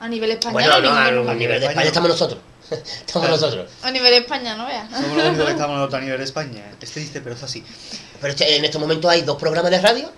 A 0.01 0.09
nivel 0.09 0.30
español, 0.30 0.53
Bueno, 0.62 0.80
no, 0.80 0.99
a, 0.99 1.11
nivel, 1.11 1.28
a 1.28 1.34
nivel 1.34 1.61
de 1.61 1.66
España 1.66 1.86
estamos 1.86 2.09
nosotros. 2.11 2.41
Estamos 2.70 3.07
Claro. 3.28 3.30
nosotros. 3.30 3.70
a 3.82 3.91
nivel 3.91 4.14
España, 4.14 4.55
no 4.57 4.64
veas. 4.66 4.88
Somos 4.91 5.16
los 5.16 5.26
únicos 5.26 5.45
que 5.47 5.51
estamos 5.57 5.76
nosotros 5.76 6.01
a 6.01 6.05
nivel 6.05 6.18
de 6.18 6.24
España. 6.24 6.64
Es 6.80 6.91
triste, 6.91 7.20
pero 7.20 7.34
es 7.34 7.43
así. 7.43 7.64
Pero 8.20 8.32
este- 8.32 8.57
en 8.57 8.64
estos 8.64 8.80
momentos 8.80 9.11
hay 9.11 9.22
dos 9.22 9.36
programas 9.36 9.70
de 9.72 9.80
radio 9.80 10.11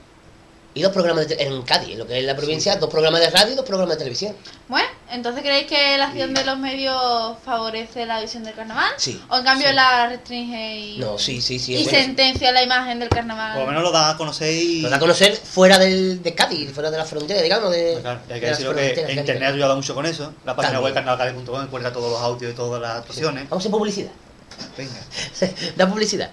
y 0.75 0.81
dos 0.83 0.93
programas 0.93 1.29
de 1.29 1.37
te- 1.37 1.43
en 1.47 1.63
Cádiz, 1.63 1.91
en 1.93 1.99
lo 1.99 2.07
que 2.07 2.19
es 2.19 2.25
la 2.25 2.35
provincia, 2.35 2.77
dos 2.77 2.89
programas 2.89 3.21
de 3.21 3.31
radio 3.31 3.53
y 3.53 3.57
dos 3.57 3.65
programas 3.67 3.95
de 3.95 3.99
televisión. 3.99 4.35
Bueno, 4.69 4.89
entonces 5.11 5.43
¿creéis 5.43 5.67
que 5.67 5.99
la 5.99 6.07
acción 6.07 6.33
de 6.33 6.45
los 6.45 6.59
medios 6.59 7.37
favorece 7.45 8.07
la 8.07 8.21
visión 8.23 8.43
del 8.45 8.55
carnaval? 8.55 8.91
Sí. 8.97 9.23
¿O 9.29 9.37
en 9.37 9.45
cambio 9.45 9.69
Sí. 9.69 9.75
la 9.75 10.09
restringe 10.09 10.77
y, 10.79 10.99
No, 10.99 11.19
sí, 11.19 11.43
sí, 11.43 11.59
sí. 11.59 11.75
y 11.77 11.83
bueno. 11.85 11.99
sentencia 11.99 12.53
la 12.53 12.63
imagen 12.63 12.99
del 13.01 13.11
carnaval? 13.11 13.53
Por 13.53 13.63
lo 13.63 13.67
menos 13.69 13.83
lo 13.83 13.91
dan 13.93 14.15
a 14.15 14.17
conocer 14.17 14.53
y. 14.55 14.81
Lo 14.81 14.89
da 14.89 14.97
a 14.97 15.01
conocer 15.01 15.37
fuera 15.37 15.79
del, 15.79 16.23
de 16.23 16.35
Cádiz, 16.35 16.73
fuera 16.73 16.91
de 16.91 16.97
la 16.97 17.05
frontera, 17.05 17.43
digamos. 17.43 17.71
De, 17.71 17.99
Claro, 18.01 18.21
y 18.29 18.33
hay 18.33 18.41
que 18.41 18.47
de 18.47 18.53
decirlo 18.53 18.75
que 18.75 18.93
en 19.01 19.19
internet 19.19 19.43
ha 19.49 19.53
ayudado 19.53 19.77
mucho 19.77 19.95
con 19.95 20.07
eso. 20.07 20.33
La 20.47 20.57
página 20.57 20.75
También. 20.81 20.85
web 20.85 20.95
carnavalcade.com 20.95 21.63
encuentra 21.65 21.93
todos 21.93 22.11
los 22.13 22.21
audios 22.21 22.53
de 22.53 22.57
todas 22.57 22.81
las 22.81 22.97
actuaciones. 22.99 23.45
Vamos 23.51 23.61
a 23.61 23.69
hacer 23.69 23.71
publicidad. 23.71 24.11
Venga. 24.79 24.93
da 25.77 25.87
publicidad. 25.89 26.31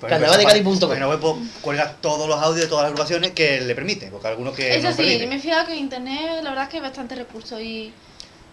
Pues 0.00 0.10
Carnavaldecadi.com. 0.10 0.80
La 0.80 0.88
página 0.88 1.08
web 1.08 1.20
pues, 1.20 1.34
cuelga 1.60 1.96
todos 2.00 2.26
los 2.28 2.38
audios 2.42 2.62
de 2.64 2.66
todas 2.68 2.84
las 2.84 2.90
agrupaciones 2.92 3.32
que 3.32 3.60
le 3.60 3.74
permite, 3.74 4.06
porque 4.08 4.28
algunos 4.28 4.54
que 4.54 4.74
Eso 4.74 4.88
no 4.88 4.90
sí, 4.92 4.96
permite. 5.02 5.26
me 5.26 5.36
he 5.36 5.40
fijado 5.40 5.66
que 5.66 5.72
en 5.74 5.78
internet 5.80 6.40
la 6.42 6.50
verdad 6.50 6.64
es 6.64 6.70
que 6.70 6.76
hay 6.78 6.82
bastante 6.82 7.14
recursos 7.14 7.60
y, 7.60 7.92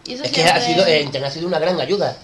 y 0.06 0.14
eso 0.14 0.24
Es 0.24 0.32
que 0.32 0.44
ha 0.44 0.60
sido, 0.62 0.86
eh, 0.86 1.02
internet 1.02 1.30
ha 1.32 1.34
sido 1.34 1.48
una 1.48 1.60
gran 1.60 1.80
ayuda. 1.80 2.18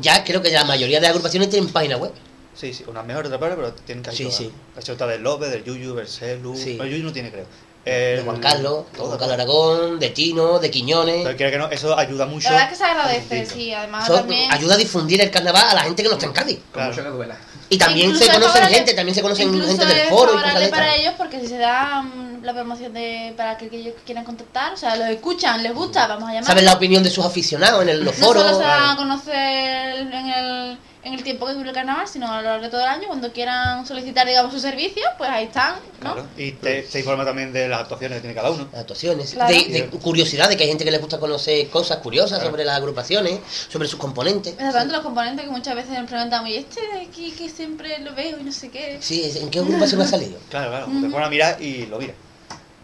Ya 0.00 0.24
creo 0.24 0.40
que 0.40 0.50
la 0.50 0.64
mayoría 0.64 1.00
de 1.00 1.06
agrupaciones 1.08 1.50
tienen 1.50 1.70
página 1.70 1.98
web. 1.98 2.12
Sí, 2.54 2.72
sí, 2.72 2.82
unas 2.86 3.04
mejores, 3.04 3.26
otras 3.30 3.38
peores, 3.40 3.56
pero 3.58 3.72
tienen 3.84 4.02
casi 4.02 4.16
Sí, 4.16 4.22
todas. 4.24 4.36
sí. 4.38 4.52
La 4.76 4.82
chota 4.82 5.06
del 5.06 5.22
López, 5.22 5.50
del 5.50 5.62
Yuyu, 5.62 5.94
Bercelu... 5.94 6.56
Sí. 6.56 6.76
No, 6.78 6.86
Yuyu 6.86 7.04
no 7.04 7.12
tiene, 7.12 7.30
creo. 7.30 7.44
De 7.84 8.22
Juan 8.24 8.40
Carlos, 8.40 8.86
de 8.90 8.96
todo, 8.96 9.06
Juan 9.08 9.18
Carlos 9.18 9.34
Aragón, 9.34 9.98
de 10.00 10.08
Tino, 10.10 10.58
de 10.58 10.70
Quiñones. 10.70 11.22
Pero 11.24 11.36
quiera 11.36 11.52
que 11.52 11.58
no, 11.58 11.68
eso 11.70 11.96
ayuda 11.96 12.24
mucho. 12.24 12.48
La 12.48 12.52
verdad 12.52 12.72
es 12.72 12.78
que 12.78 12.84
se 12.84 12.90
agradece, 12.90 13.46
sí, 13.46 13.72
además 13.74 14.04
Eso 14.04 14.14
también... 14.14 14.50
ayuda 14.50 14.74
a 14.74 14.76
difundir 14.78 15.20
el 15.20 15.30
carnaval 15.30 15.66
a 15.68 15.74
la 15.74 15.82
gente 15.82 16.02
que 16.02 16.08
no 16.08 16.14
está 16.14 16.26
en 16.26 16.32
Cádiz. 16.32 16.56
Con 16.56 16.72
Claro. 16.72 16.90
mucho 16.92 17.02
que 17.04 17.08
duela. 17.10 17.36
Y 17.68 17.78
también 17.78 18.10
Incluso 18.10 18.30
se 18.32 18.38
conocen 18.40 18.64
gente, 18.68 18.94
también 18.94 19.14
se 19.14 19.22
conocen 19.22 19.66
gente 19.66 19.86
del 19.86 20.08
foro 20.08 20.34
y 20.34 20.36
cosas 20.36 20.60
de 20.60 20.68
para 20.68 20.94
ellos 20.94 21.14
porque 21.18 21.40
si 21.40 21.48
se 21.48 21.58
da 21.58 22.00
mm, 22.02 22.44
la 22.44 22.52
promoción 22.54 22.92
de 22.94 23.34
para 23.36 23.58
que 23.58 23.66
aquellos 23.66 23.94
que 23.94 24.02
quieran 24.02 24.24
contactar, 24.24 24.72
o 24.72 24.76
sea, 24.76 24.94
los 24.94 25.08
escuchan, 25.08 25.62
les 25.62 25.74
gusta, 25.74 26.06
vamos 26.06 26.28
a 26.28 26.32
llamar. 26.34 26.44
Saben 26.46 26.64
la 26.64 26.74
opinión 26.74 27.02
de 27.02 27.10
sus 27.10 27.24
aficionados 27.24 27.82
en 27.82 27.88
el- 27.88 28.04
los 28.04 28.16
no 28.18 28.26
foros. 28.26 28.42
solo 28.44 28.56
se 28.58 28.62
van 28.62 28.90
a 28.90 28.96
conocer 28.96 29.96
en 29.98 30.28
el, 30.28 30.78
en 31.06 31.14
el 31.14 31.22
tiempo 31.22 31.46
que 31.46 31.52
dure 31.52 31.68
el 31.68 31.74
carnaval, 31.74 32.08
sino 32.08 32.30
a 32.30 32.38
lo 32.42 32.48
largo 32.48 32.64
de 32.64 32.70
todo 32.70 32.80
el 32.80 32.88
año, 32.88 33.06
cuando 33.06 33.32
quieran 33.32 33.86
solicitar, 33.86 34.26
digamos, 34.26 34.52
sus 34.52 34.60
servicios, 34.60 35.06
pues 35.16 35.30
ahí 35.30 35.44
están, 35.44 35.76
¿no? 36.02 36.14
Claro. 36.14 36.26
Y 36.36 36.50
te, 36.52 36.84
se 36.86 36.98
informa 36.98 37.24
también 37.24 37.52
de 37.52 37.68
las 37.68 37.82
actuaciones 37.82 38.16
que 38.16 38.20
tiene 38.22 38.34
cada 38.34 38.50
uno. 38.50 38.66
Las 38.72 38.80
actuaciones, 38.80 39.30
Claro. 39.34 39.54
de, 39.54 39.64
de 39.66 39.86
curiosidad, 39.86 40.48
de 40.48 40.56
que 40.56 40.64
hay 40.64 40.68
gente 40.68 40.84
que 40.84 40.90
les 40.90 41.00
gusta 41.00 41.18
conocer 41.18 41.68
cosas 41.68 41.98
curiosas 41.98 42.42
sobre 42.42 42.64
las 42.64 42.76
agrupaciones, 42.76 43.38
sobre 43.68 43.86
sus 43.86 44.00
componentes. 44.00 44.54
Exactamente 44.54 44.94
los 44.94 45.02
componentes 45.02 45.44
que 45.44 45.50
muchas 45.52 45.76
veces 45.76 45.92
nos 45.98 46.10
preguntamos, 46.10 46.50
y 46.50 46.56
este 46.56 46.80
de 46.80 47.00
aquí 47.02 47.30
que 47.30 47.48
siempre 47.48 47.98
lo 48.00 48.12
veo 48.14 48.40
y 48.40 48.42
no 48.42 48.50
sé 48.50 48.68
qué. 48.70 48.98
Sí, 49.00 49.30
¿en 49.40 49.48
qué 49.50 49.60
agrupación 49.60 50.00
ha 50.02 50.06
salido? 50.06 50.38
Claro, 50.50 50.70
claro. 50.70 50.86
Te 50.86 51.08
ponen 51.08 51.22
a 51.22 51.30
mirar 51.30 51.62
y 51.62 51.86
lo 51.86 51.98
mira. 51.98 52.14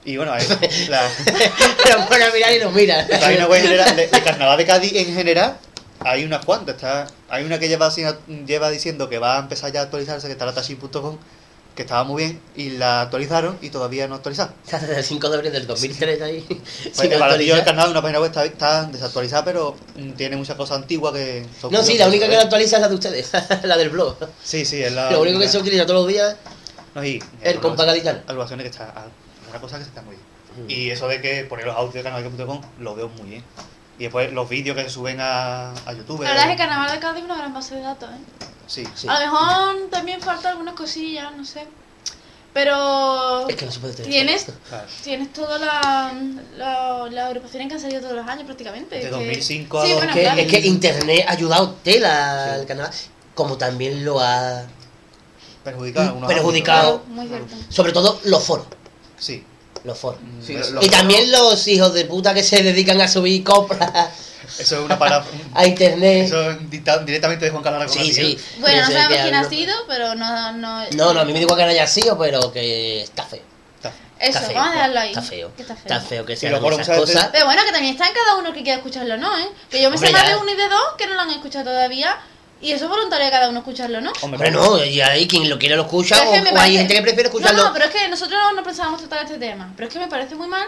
Y 0.04 0.16
bueno, 0.16 0.32
ahí, 0.32 0.44
la, 0.88 1.02
Lo 1.96 2.06
pone 2.06 2.24
a 2.24 2.30
mirar 2.32 2.52
y 2.52 2.58
lo 2.60 2.70
mira. 2.70 3.06
la 3.08 3.18
página 3.20 3.46
web 3.46 3.62
general 3.62 3.96
de, 3.96 4.06
de 4.08 4.20
Carnaval 4.22 4.58
de 4.58 4.66
Cádiz 4.66 4.92
en 4.94 5.14
general 5.14 5.58
hay 6.05 6.24
unas 6.24 6.44
cuantas. 6.44 6.76
Está, 6.76 7.07
hay 7.28 7.44
una 7.44 7.59
que 7.59 7.68
lleva, 7.68 7.90
lleva 8.46 8.70
diciendo 8.70 9.09
que 9.09 9.18
va 9.18 9.36
a 9.36 9.40
empezar 9.40 9.72
ya 9.72 9.80
a 9.80 9.82
actualizarse, 9.84 10.26
que 10.26 10.32
está 10.32 10.46
la 10.46 10.55
tashin.com, 10.55 11.18
que 11.74 11.82
estaba 11.82 12.05
muy 12.05 12.24
bien, 12.24 12.40
y 12.55 12.70
la 12.70 13.03
actualizaron 13.03 13.59
y 13.62 13.70
todavía 13.70 14.07
no 14.07 14.16
actualizado. 14.16 14.53
Está 14.64 14.78
desde 14.78 14.98
el 14.98 15.05
5 15.05 15.28
de 15.30 15.36
abril 15.36 15.53
del 15.53 15.66
2003 15.66 16.22
ahí. 16.22 16.40
Pues, 16.40 16.61
sin 16.92 17.12
el 17.12 17.22
actualizar. 17.22 17.64
carnaval, 17.64 17.90
una 17.92 18.03
página 18.03 18.20
web 18.20 18.28
está, 18.28 18.44
está 18.44 18.84
desactualizada, 18.84 19.44
pero 19.44 19.76
tiene 20.16 20.36
muchas 20.36 20.57
cosas 20.57 20.78
antiguas 20.78 21.14
que 21.14 21.46
son 21.61 21.72
No, 21.72 21.82
sí, 21.82 21.96
la 21.96 22.09
única 22.09 22.28
que 22.28 22.36
la 22.36 22.42
actualiza 22.42 22.76
es 22.76 22.82
la 22.82 22.88
de 22.88 22.94
ustedes, 22.94 23.30
la 23.62 23.76
del 23.76 23.90
blog. 23.90 24.16
Sí, 24.42 24.64
sí, 24.64 24.82
es 24.82 24.92
la. 24.92 25.11
Lo 25.11 25.22
único 25.22 25.38
que 25.38 25.48
se 25.48 25.59
utiliza 25.59 25.86
todos 25.86 26.00
los 26.00 26.09
días 26.09 26.36
No, 26.94 27.05
y, 27.05 27.22
el 27.40 27.59
compa 27.61 27.84
gaditano. 27.84 28.20
Que 28.26 28.66
está. 28.66 29.07
Una 29.48 29.61
cosa 29.61 29.78
que 29.78 29.84
se 29.84 29.88
está 29.88 30.03
muy 30.03 30.16
bien. 30.16 30.66
Mm. 30.66 30.70
Y 30.70 30.90
eso 30.90 31.09
de 31.09 31.20
que 31.20 31.44
poner 31.44 31.66
los 31.66 31.76
audios 31.76 31.94
de 31.94 32.03
canal.com 32.03 32.61
lo 32.80 32.94
veo 32.94 33.09
muy 33.09 33.30
bien. 33.30 33.44
Y 34.03 34.07
después 34.07 34.32
los 34.32 34.48
vídeos 34.48 34.76
que 34.76 34.82
se 34.82 34.90
suben 34.90 35.20
a, 35.20 35.70
a 35.70 35.92
YouTube. 35.92 36.22
La 36.24 36.30
verdad 36.30 36.46
es 36.46 36.50
que 36.50 36.57
Carnaval 36.57 36.90
de 36.90 36.98
Cádiz 36.98 37.18
es 37.20 37.24
una 37.24 37.36
gran 37.36 37.55
base 37.55 37.76
de 37.76 37.82
datos, 37.82 38.11
¿eh? 38.11 38.46
Sí, 38.66 38.84
Sí. 38.96 39.07
A 39.09 39.14
lo 39.20 39.26
mejor 39.32 39.90
también 39.92 40.20
falta 40.20 40.50
algunas 40.50 40.74
cosillas, 40.74 41.32
no 41.36 41.44
sé. 41.44 41.68
Pero 42.53 43.48
Es 43.48 43.55
que 43.55 43.64
no 43.64 43.70
se 43.70 43.78
puede 43.78 43.94
tener. 43.94 44.11
tienes 44.11 44.46
claro. 44.68 44.86
tienes 45.05 45.32
todas 45.32 45.61
la, 45.61 46.12
la- 47.11 47.26
agrupaciones 47.28 47.68
que 47.68 47.74
han 47.74 47.80
salido 47.80 48.00
todos 48.00 48.16
los 48.16 48.26
años 48.26 48.44
prácticamente. 48.44 48.96
De 48.96 49.03
que- 49.03 49.09
2005 49.09 49.78
a 49.78 49.86
sí, 49.86 49.92
bueno, 49.92 50.09
Es 50.09 50.14
que, 50.16 50.22
claro. 50.22 50.40
es 50.40 50.46
que 50.48 50.59
internet 50.66 51.24
ha 51.28 51.32
ayudado 51.32 51.70
tela 51.84 52.44
Sí. 52.55 52.61
al 52.61 52.66
carnaval, 52.66 52.92
como 53.36 53.57
también 53.57 54.05
lo 54.05 54.18
ha 54.18 54.64
Perjudicado. 55.62 56.26
Perjudicado. 56.26 56.94
ámbitos. 57.07 57.09
Muy 57.09 57.28
cierto. 57.28 57.55
sobre 57.68 57.92
todo 57.92 58.18
los 58.24 58.42
foros. 58.44 58.66
Sí. 59.16 59.44
Los 59.84 59.98
foros. 59.98 60.20
Sí, 60.46 60.54
eso, 60.54 60.72
lo- 60.74 60.82
Y 60.82 60.88
también 60.88 61.30
los 61.32 61.66
hijos 61.68 61.92
de 61.94 62.04
puta 62.04 62.32
que 62.34 62.42
se 62.42 62.62
dedican 62.62 63.00
a 63.00 63.08
subir 63.08 63.42
compras 63.42 63.90
eso 64.58 64.76
es 64.78 64.84
una 64.84 64.98
para. 64.98 65.24
a 65.54 65.66
internet. 65.66 66.26
eso 66.26 66.50
es 66.50 66.70
directamente 66.70 67.44
de 67.46 67.50
Juan 67.50 67.62
Carlos 67.62 67.82
Aragón 67.82 67.96
Sí, 67.98 68.12
sí. 68.12 68.38
¿no? 68.56 68.60
Bueno, 68.62 68.82
no 68.82 68.90
sabemos 68.90 69.18
quién 69.22 69.34
ha 69.34 69.48
sido, 69.48 69.74
pero 69.88 70.14
no... 70.14 70.52
No, 70.52 70.84
No, 70.90 71.14
no, 71.14 71.20
a 71.20 71.24
mí 71.24 71.32
me 71.32 71.38
digo 71.38 71.56
que 71.56 71.62
no 71.64 71.70
haya 71.70 71.86
sido, 71.86 72.18
pero 72.18 72.52
que 72.52 73.02
está 73.02 73.24
feo. 73.24 73.40
Está. 73.76 73.88
Eso, 74.18 74.38
está 74.38 74.40
feo, 74.42 74.54
vamos 74.56 74.70
a 74.70 74.74
dejarlo 74.74 75.00
ahí. 75.00 75.08
Está 75.10 75.22
feo. 75.22 75.52
que 75.56 75.62
está 75.62 75.74
feo. 75.74 75.82
Está 75.86 76.00
feo 76.00 76.26
que 76.26 76.36
se 76.36 76.50
los 76.50 76.60
hagan 76.60 76.80
esas 76.80 76.88
veces- 77.00 77.14
cosas. 77.14 77.28
Pero 77.32 77.46
bueno, 77.46 77.62
que 77.64 77.72
también 77.72 77.94
está 77.94 78.06
en 78.08 78.14
cada 78.14 78.36
uno 78.36 78.52
que 78.52 78.62
quiera 78.62 78.76
escucharlo, 78.76 79.16
¿no? 79.16 79.38
¿eh? 79.38 79.48
Que 79.70 79.80
yo 79.82 79.90
me 79.90 79.96
sé 79.96 80.10
más 80.10 80.22
ya. 80.22 80.28
de 80.30 80.36
uno 80.36 80.50
y 80.52 80.56
de 80.56 80.68
dos 80.68 80.84
que 80.98 81.06
no 81.06 81.14
lo 81.14 81.20
han 81.22 81.30
escuchado 81.30 81.64
todavía. 81.64 82.18
Y 82.62 82.70
eso 82.70 82.84
es 82.84 82.90
voluntario 82.90 83.26
de 83.26 83.32
cada 83.32 83.48
uno 83.48 83.58
escucharlo, 83.58 84.00
¿no? 84.00 84.12
Hombre, 84.22 84.50
no, 84.52 84.84
y 84.84 85.00
hay 85.00 85.26
quien 85.26 85.50
lo 85.50 85.58
quiere 85.58 85.74
lo 85.74 85.82
escucha 85.82 86.16
o, 86.22 86.32
hay 86.58 86.76
gente 86.76 86.94
que 86.94 87.02
prefiere 87.02 87.28
escucharlo. 87.28 87.60
No, 87.60 87.68
no, 87.68 87.72
pero 87.72 87.86
es 87.86 87.90
que 87.90 88.08
nosotros 88.08 88.38
no 88.54 88.62
pensábamos 88.62 89.00
tratar 89.00 89.24
este 89.24 89.38
tema. 89.38 89.72
Pero 89.76 89.88
es 89.88 89.92
que 89.92 89.98
me 89.98 90.06
parece 90.06 90.36
muy 90.36 90.46
mal 90.46 90.66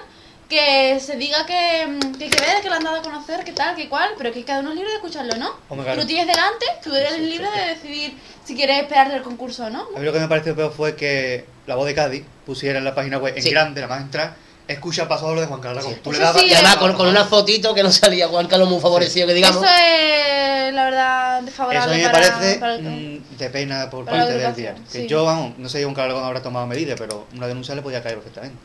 que 0.49 0.99
se 1.01 1.17
diga 1.17 1.47
que, 1.47 1.87
mm, 1.87 2.19
que 2.19 2.29
que 2.29 2.41
ver, 2.41 2.61
que 2.63 2.69
lo 2.69 2.75
han 2.75 2.85
dado 2.85 2.97
a 2.97 3.03
conocer, 3.03 3.45
que 3.45 3.53
tal, 3.53 3.77
que 3.77 3.89
cual, 3.89 4.11
pero 4.19 4.33
que 4.33 4.45
cada 4.45 4.61
uno 4.61 4.71
es 4.71 4.77
libre 4.77 4.91
de 4.91 4.97
escucharlo, 4.97 5.37
¿no? 5.37 5.55
Hombre, 5.69 5.93
Tú 5.93 5.99
lo 5.99 6.07
tienes 6.07 6.27
delante, 6.27 6.67
tú 6.83 6.95
eres 6.95 7.19
libre 7.19 7.49
de 7.51 7.75
decidir 7.75 8.15
si 8.45 8.55
quieres 8.55 8.83
esperarte 8.83 9.17
el 9.17 9.23
concurso 9.23 9.67
o 9.67 9.71
no. 9.71 9.87
A 9.95 9.99
mí 9.99 10.05
lo 10.05 10.13
que 10.13 10.19
me 10.19 10.29
pareció 10.29 10.55
peor 10.55 10.73
fue 10.73 10.97
que 10.97 11.47
la 11.67 11.77
voz 11.77 11.87
de 11.87 11.95
Cádiz 11.95 12.25
pusiera 12.45 12.79
en 12.79 12.85
la 12.85 12.95
página 12.95 13.19
web 13.19 13.35
en 13.37 13.43
Sí. 13.43 13.51
grande, 13.51 13.81
la 13.81 13.87
más 13.87 14.03
entrar, 14.03 14.35
escucha 14.69 15.07
paso 15.09 15.27
doble 15.29 15.43
de 15.43 15.47
Juan 15.47 15.61
Carlos. 15.61 15.85
Sí. 15.85 15.97
Tú 16.03 16.13
le 16.13 16.19
dabas 16.19 16.41
sí, 16.41 16.49
Y 16.49 16.55
además 16.55 16.77
con, 16.77 17.07
una 17.07 17.25
fotito 17.25 17.75
que 17.75 17.83
no 17.83 17.91
salía 17.93 18.29
Juan 18.29 18.47
Carlos 18.47 18.69
muy 18.69 18.81
favorecido, 18.81 19.27
que 19.27 19.35
digamos. 19.35 19.63
Eso 19.63 19.67
es, 19.75 20.75
la 20.75 20.85
verdad, 20.85 21.39
Eso 21.39 21.39
a 21.39 21.43
desfavorable 21.43 21.97
mí 21.97 22.03
me 22.03 22.09
para, 22.11 22.29
parece 22.29 22.59
para 22.59 22.75
el- 22.77 22.83
mm, 22.83 23.37
de 23.37 23.51
pena 23.51 23.91
por 23.91 24.05
parte 24.05 24.33
del 24.33 24.55
día. 24.55 24.75
Que 24.93 25.01
sí. 25.03 25.07
yo, 25.07 25.25
vamos, 25.25 25.59
no 25.59 25.69
sé 25.69 25.79
si 25.79 25.85
Juan 25.85 25.95
Carlos 25.95 26.23
habrá 26.23 26.43
tomado 26.43 26.67
medidas, 26.67 26.99
pero 26.99 27.27
una 27.35 27.47
denuncia 27.47 27.75
le 27.75 27.83
podía 27.83 28.03
caer 28.03 28.17
perfectamente. 28.17 28.59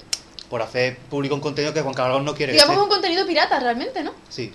Por 0.49 0.61
hacer 0.63 0.97
público 0.97 1.35
un 1.35 1.41
contenido 1.41 1.73
que 1.73 1.81
Juan 1.81 1.93
Carlos 1.93 2.23
no 2.23 2.33
quiere 2.33 2.51
que 2.53 2.57
Digamos 2.57 2.75
sea. 2.75 2.83
un 2.83 2.89
contenido 2.89 3.25
pirata 3.27 3.59
realmente, 3.59 4.01
¿no? 4.01 4.13
Sí, 4.29 4.51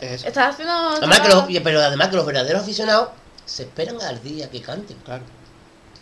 es 0.00 0.12
eso. 0.12 0.26
Estás 0.26 0.54
haciendo... 0.54 0.72
Además 0.72 1.20
que 1.20 1.28
los, 1.28 1.44
pero 1.62 1.80
además 1.80 2.08
que 2.08 2.16
los 2.16 2.26
verdaderos 2.26 2.62
aficionados 2.62 3.10
se 3.44 3.62
esperan 3.62 4.00
al 4.02 4.20
día 4.22 4.50
que 4.50 4.60
canten. 4.60 4.96
Claro. 5.04 5.22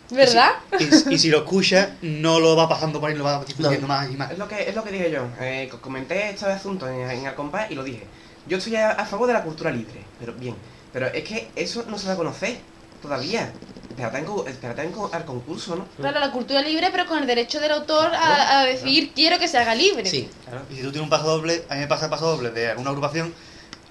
¿Verdad? 0.09 0.51
Y 0.79 0.83
si, 0.85 1.13
y 1.13 1.17
si 1.17 1.29
lo 1.29 1.39
escucha, 1.39 1.95
no 2.01 2.39
lo 2.39 2.55
va 2.55 2.69
pasando 2.69 2.99
por 2.99 3.09
ahí, 3.09 3.15
lo 3.17 3.23
va 3.25 3.43
difundiendo 3.43 3.87
No. 3.87 3.93
más 3.93 4.09
y 4.09 4.15
más. 4.15 4.31
Es 4.31 4.37
lo 4.37 4.47
que, 4.47 4.69
es 4.69 4.75
lo 4.75 4.83
que 4.83 4.91
dije 4.91 5.11
yo. 5.11 5.27
Eh, 5.41 5.67
co- 5.69 5.81
comenté 5.81 6.29
este 6.29 6.45
asunto 6.45 6.87
en, 6.87 7.09
en 7.09 7.25
el 7.25 7.35
compás 7.35 7.69
y 7.69 7.75
lo 7.75 7.83
dije. 7.83 8.05
Yo 8.47 8.57
estoy 8.57 8.75
a, 8.77 8.91
a 8.91 9.05
favor 9.05 9.27
de 9.27 9.33
la 9.33 9.43
cultura 9.43 9.69
libre, 9.71 10.05
pero 10.19 10.33
bien. 10.33 10.55
Pero 10.93 11.07
es 11.07 11.23
que 11.23 11.49
eso 11.55 11.83
no 11.89 11.97
se 11.97 12.07
da 12.07 12.13
a 12.13 12.15
conocer 12.17 12.57
todavía. 13.01 13.51
Espérate, 13.97 14.83
en 14.83 14.93
al 15.11 15.25
concurso, 15.25 15.75
¿no? 15.75 15.85
Claro, 15.97 16.19
la 16.19 16.31
cultura 16.31 16.61
libre, 16.61 16.89
pero 16.91 17.05
con 17.07 17.17
el 17.17 17.25
derecho 17.27 17.59
del 17.59 17.71
autor 17.71 18.13
a, 18.13 18.59
a 18.59 18.63
decidir 18.65 19.11
quiero 19.13 19.39
que 19.39 19.47
se 19.47 19.57
haga 19.57 19.73
libre. 19.75 20.05
Sí. 20.05 20.29
Claro. 20.45 20.61
Y 20.69 20.75
si 20.75 20.81
tú 20.83 20.91
tienes 20.91 21.01
un 21.03 21.09
paso 21.09 21.25
doble, 21.25 21.65
a 21.67 21.73
mí 21.73 21.79
me 21.81 21.87
pasa 21.87 22.05
el 22.05 22.11
paso 22.11 22.27
doble 22.27 22.51
de 22.51 22.69
alguna 22.69 22.91
agrupación 22.91 23.33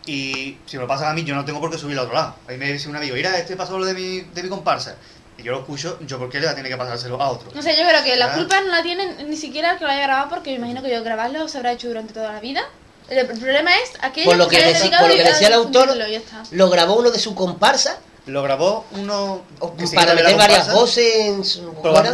y 0.07 0.59
si 0.67 0.77
me 0.77 0.83
lo 0.83 0.87
pasan 0.89 1.09
a 1.09 1.13
mí, 1.15 1.25
yo 1.25 1.35
no 1.35 1.45
tengo 1.45 1.61
por 1.61 1.71
qué 1.71 1.79
subirlo 1.79 2.03
a 2.03 2.05
otro 2.05 2.15
lado. 2.15 2.37
Ahí 2.49 2.57
me 2.57 2.73
dice 2.73 2.89
un 2.89 2.95
amigo, 2.97 3.17
mira, 3.17 3.37
este 3.37 3.57
paso 3.57 3.73
doble 3.73 3.93
de 3.93 3.95
mi, 3.95 4.21
de 4.21 4.43
mi 4.45 4.49
comparsa. 4.49 4.97
Y 5.39 5.43
yo 5.43 5.53
lo 5.53 5.59
escucho, 5.61 5.99
yo 6.07 6.19
por 6.19 6.29
qué 6.31 6.41
le 6.41 6.49
tiene 6.55 6.69
que 6.69 6.77
pasárselo 6.77 7.21
a 7.21 7.31
otro. 7.31 7.51
No 7.55 7.63
sé, 7.63 7.77
yo 7.77 7.87
creo 7.89 8.03
que 8.05 8.17
la 8.17 8.33
Ah. 8.33 8.35
culpa 8.35 8.61
no 8.61 8.69
la 8.71 8.83
tienen 8.83 9.29
ni 9.31 9.37
siquiera 9.37 9.73
el 9.73 9.79
que 9.79 9.85
lo 9.85 9.91
haya 9.91 10.03
grabado 10.03 10.31
porque 10.31 10.51
me 10.51 10.57
imagino 10.57 10.83
que 10.83 10.91
yo 10.91 11.03
grabarlo 11.05 11.47
se 11.49 11.59
habrá 11.59 11.73
hecho 11.73 11.89
durante 11.89 12.13
toda 12.15 12.33
la 12.33 12.41
vida. 12.41 12.63
El, 13.09 13.19
el 13.19 13.27
problema 13.27 13.71
es 13.77 13.93
aquello 14.01 14.27
Por 14.31 14.37
lo 14.37 14.49
que 14.49 14.59
deci- 14.59 14.81
dedicado 14.81 15.03
por 15.07 15.11
lo 15.11 15.17
que 15.17 15.23
a 15.29 15.33
decía 15.33 15.47
el 15.49 15.53
autor, 15.55 15.83
difundirlo, 15.89 16.09
ya 16.13 16.19
está. 16.19 16.43
Lo 16.51 16.71
grabó 16.71 16.95
uno 16.97 17.11
de 17.11 17.19
su 17.21 17.35
comparsa 17.37 17.99
Lo 18.27 18.43
grabó 18.43 18.85
uno 18.91 19.43
que 19.79 19.87
sí 19.87 19.95
para 19.95 20.11
que 20.11 20.17
meter 20.17 20.33
la 20.33 20.37
varias 20.39 20.73
voces 20.73 21.15
en 21.17 21.37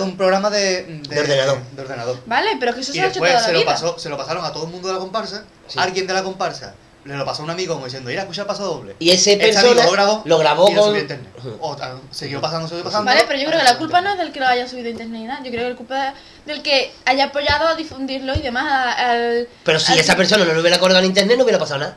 un 0.02 0.16
programa 0.18 0.50
de, 0.50 0.82
De 1.08 1.20
ordenador. 1.20 1.58
de 1.72 1.80
ordenador. 1.82 2.18
Vale, 2.26 2.50
pero 2.60 2.74
que 2.74 2.80
eso 2.82 2.90
Y 2.92 2.96
se 2.96 3.00
ha 3.00 3.06
hecho 3.06 3.20
toda 3.20 3.32
la 3.32 3.40
se 3.40 3.52
lo, 3.52 3.60
vida. 3.60 3.70
pasó, 3.72 3.98
se 3.98 4.10
lo 4.10 4.18
pasaron 4.18 4.44
a 4.44 4.52
todo 4.52 4.64
el 4.66 4.70
mundo 4.70 4.88
de 4.88 4.94
la 4.94 5.00
comparsa. 5.00 5.44
Sí. 5.68 5.78
Alguien 5.78 6.06
de 6.06 6.12
la 6.12 6.22
comparsa 6.22 6.74
le 7.04 7.16
lo 7.16 7.24
pasó 7.24 7.42
a 7.42 7.44
un 7.46 7.50
amigo 7.50 7.74
como 7.74 7.86
diciendo, 7.86 8.10
ir 8.10 8.18
a 8.18 8.22
escuchar 8.22 8.46
paso 8.46 8.64
doble. 8.64 8.94
Y 9.00 9.10
ese 9.10 9.32
Este 9.32 9.46
persona 9.46 9.68
amigo 9.70 9.84
lo 9.84 9.90
grabó, 9.92 10.22
lo 10.24 10.38
grabó 10.38 10.70
y 10.70 10.74
lo 10.74 10.80
con- 10.82 10.88
subió 10.90 10.98
a 10.98 11.02
internet. 11.02 11.32
O, 11.60 11.76
ah, 11.80 11.96
siguió 12.12 12.40
pasando, 12.40 12.68
siguió 12.68 12.84
pasando. 12.84 13.06
Vale, 13.10 13.24
pero 13.26 13.40
yo 13.40 13.46
creo 13.48 13.58
que 13.58 13.64
la 13.64 13.76
culpa 13.78 14.00
no 14.00 14.12
es 14.12 14.18
del 14.18 14.30
que 14.32 14.38
lo 14.40 14.46
haya 14.46 14.68
subido 14.68 14.86
a 14.86 14.90
internet 14.90 15.20
ni 15.20 15.26
nada. 15.26 15.42
Yo 15.42 15.50
creo 15.50 15.64
que 15.64 15.70
la 15.70 15.76
culpa 15.76 16.08
es 16.08 16.14
del 16.46 16.62
que 16.62 16.92
haya 17.04 17.24
apoyado 17.24 17.66
a 17.68 17.74
difundirlo 17.74 18.34
y 18.34 18.40
demás 18.42 18.94
al... 18.96 19.48
Pero 19.64 19.80
si 19.80 19.92
al- 19.92 19.98
esa 19.98 20.16
persona 20.16 20.44
no 20.44 20.52
lo 20.52 20.60
hubiera 20.60 20.78
colgado 20.78 21.00
en 21.00 21.06
internet, 21.06 21.36
no 21.36 21.42
hubiera 21.44 21.58
pasado 21.58 21.80
nada. 21.80 21.96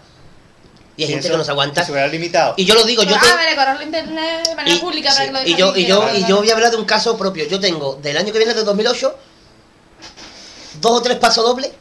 Y 0.97 1.03
hay 1.03 1.09
Y 1.09 1.11
gente 1.11 1.27
eso, 1.27 1.33
que 1.33 1.37
no 1.39 1.43
se 1.43 1.51
aguanta. 1.51 1.83
Se 1.83 1.91
hubiera 1.91 2.07
limitado. 2.07 2.53
Y 2.57 2.65
yo 2.65 2.73
lo 2.73 2.83
digo, 2.85 3.03
yo 3.03 3.09
te- 3.09 3.15
ah, 3.27 3.35
vale, 3.35 3.55
correrlo 3.55 3.81
a 3.81 3.83
internet 3.83 4.47
de 4.47 4.55
manera 4.55 4.75
y, 4.75 4.79
pública 4.79 5.09
para 5.09 5.21
sí, 5.21 5.25
que 5.27 5.31
lo 5.33 5.39
y 5.41 5.43
deje 5.43 5.57
yo, 5.59 5.75
y 5.75 5.85
yo, 5.85 6.09
y 6.13 6.31
voy 6.31 6.49
a 6.49 6.53
hablar 6.53 6.71
de 6.71 6.77
un 6.77 6.85
caso 6.85 7.17
propio. 7.17 7.45
Yo 7.47 7.59
tengo 7.59 7.95
del 8.01 8.15
año 8.17 8.31
que 8.31 8.37
viene, 8.39 8.53
de 8.53 8.63
2008, 8.63 9.15
dos 10.81 10.91
o 10.93 11.01
tres 11.01 11.17
pasos 11.17 11.43
dobles, 11.45 11.71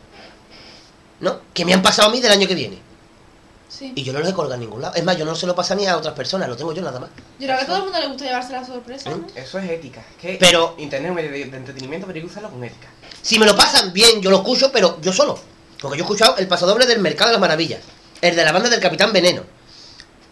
¿no? 1.21 1.41
Que 1.55 1.65
me 1.65 1.73
han 1.73 1.81
pasado 1.83 2.09
a 2.09 2.13
mí 2.13 2.21
del 2.21 2.33
año 2.33 2.47
que 2.49 2.55
viene. 2.55 2.83
Sí. 3.77 3.93
Y 3.97 4.05
yo 4.05 4.13
no 4.13 4.21
los 4.21 4.29
he 4.29 4.33
colgado 4.35 4.55
en 4.55 4.61
ningún 4.61 4.81
lado. 4.83 4.95
Es 4.95 5.03
más, 5.03 5.17
yo 5.17 5.25
no 5.25 5.35
se 5.35 5.47
lo 5.47 5.55
paso 5.57 5.75
ni 5.75 5.87
a 5.87 5.97
otras 5.97 6.15
personas, 6.15 6.49
lo 6.49 6.57
tengo 6.57 6.73
yo 6.73 6.81
nada 6.83 7.01
más. 7.01 7.11
Yo 7.41 7.47
creo 7.47 7.57
que 7.59 7.65
a 7.65 7.67
todo 7.67 7.77
el 7.79 7.83
mundo 7.85 7.99
le 7.99 8.07
gusta 8.07 8.25
llevarse 8.25 8.53
la 8.53 8.65
sorpresa, 8.65 9.11
¿no? 9.11 9.27
Eso 9.35 9.59
es 9.59 9.69
ética. 9.71 10.01
Es 10.01 10.17
que 10.21 10.37
Pero- 10.39 10.75
Internet 10.79 11.07
es 11.07 11.11
un 11.11 11.17
medio 11.17 11.31
de, 11.51 11.57
entretenimiento, 11.57 12.07
pero 12.07 12.17
hay 12.17 12.23
que 12.23 12.31
usarlo 12.31 12.51
con 12.51 12.63
ética. 12.63 12.87
Si 13.21 13.39
me 13.39 13.47
lo 13.47 13.57
pasan 13.57 13.93
bien, 13.93 14.21
yo 14.23 14.31
lo 14.31 14.37
escucho, 14.39 14.71
pero 14.71 15.01
yo 15.01 15.13
solo. 15.13 15.39
Porque 15.81 15.99
yo 15.99 16.05
he 16.05 16.07
escuchado 16.07 16.37
el 16.37 16.47
pasodoble 16.47 16.87
del 16.87 17.01
Mercado 17.01 17.29
de 17.31 17.33
las 17.33 17.41
Maravillas, 17.41 17.81
el 18.21 18.37
de 18.37 18.45
la 18.45 18.53
banda 18.53 18.71
del 18.71 18.81
Capitán 18.81 19.13
Veneno, 19.13 19.43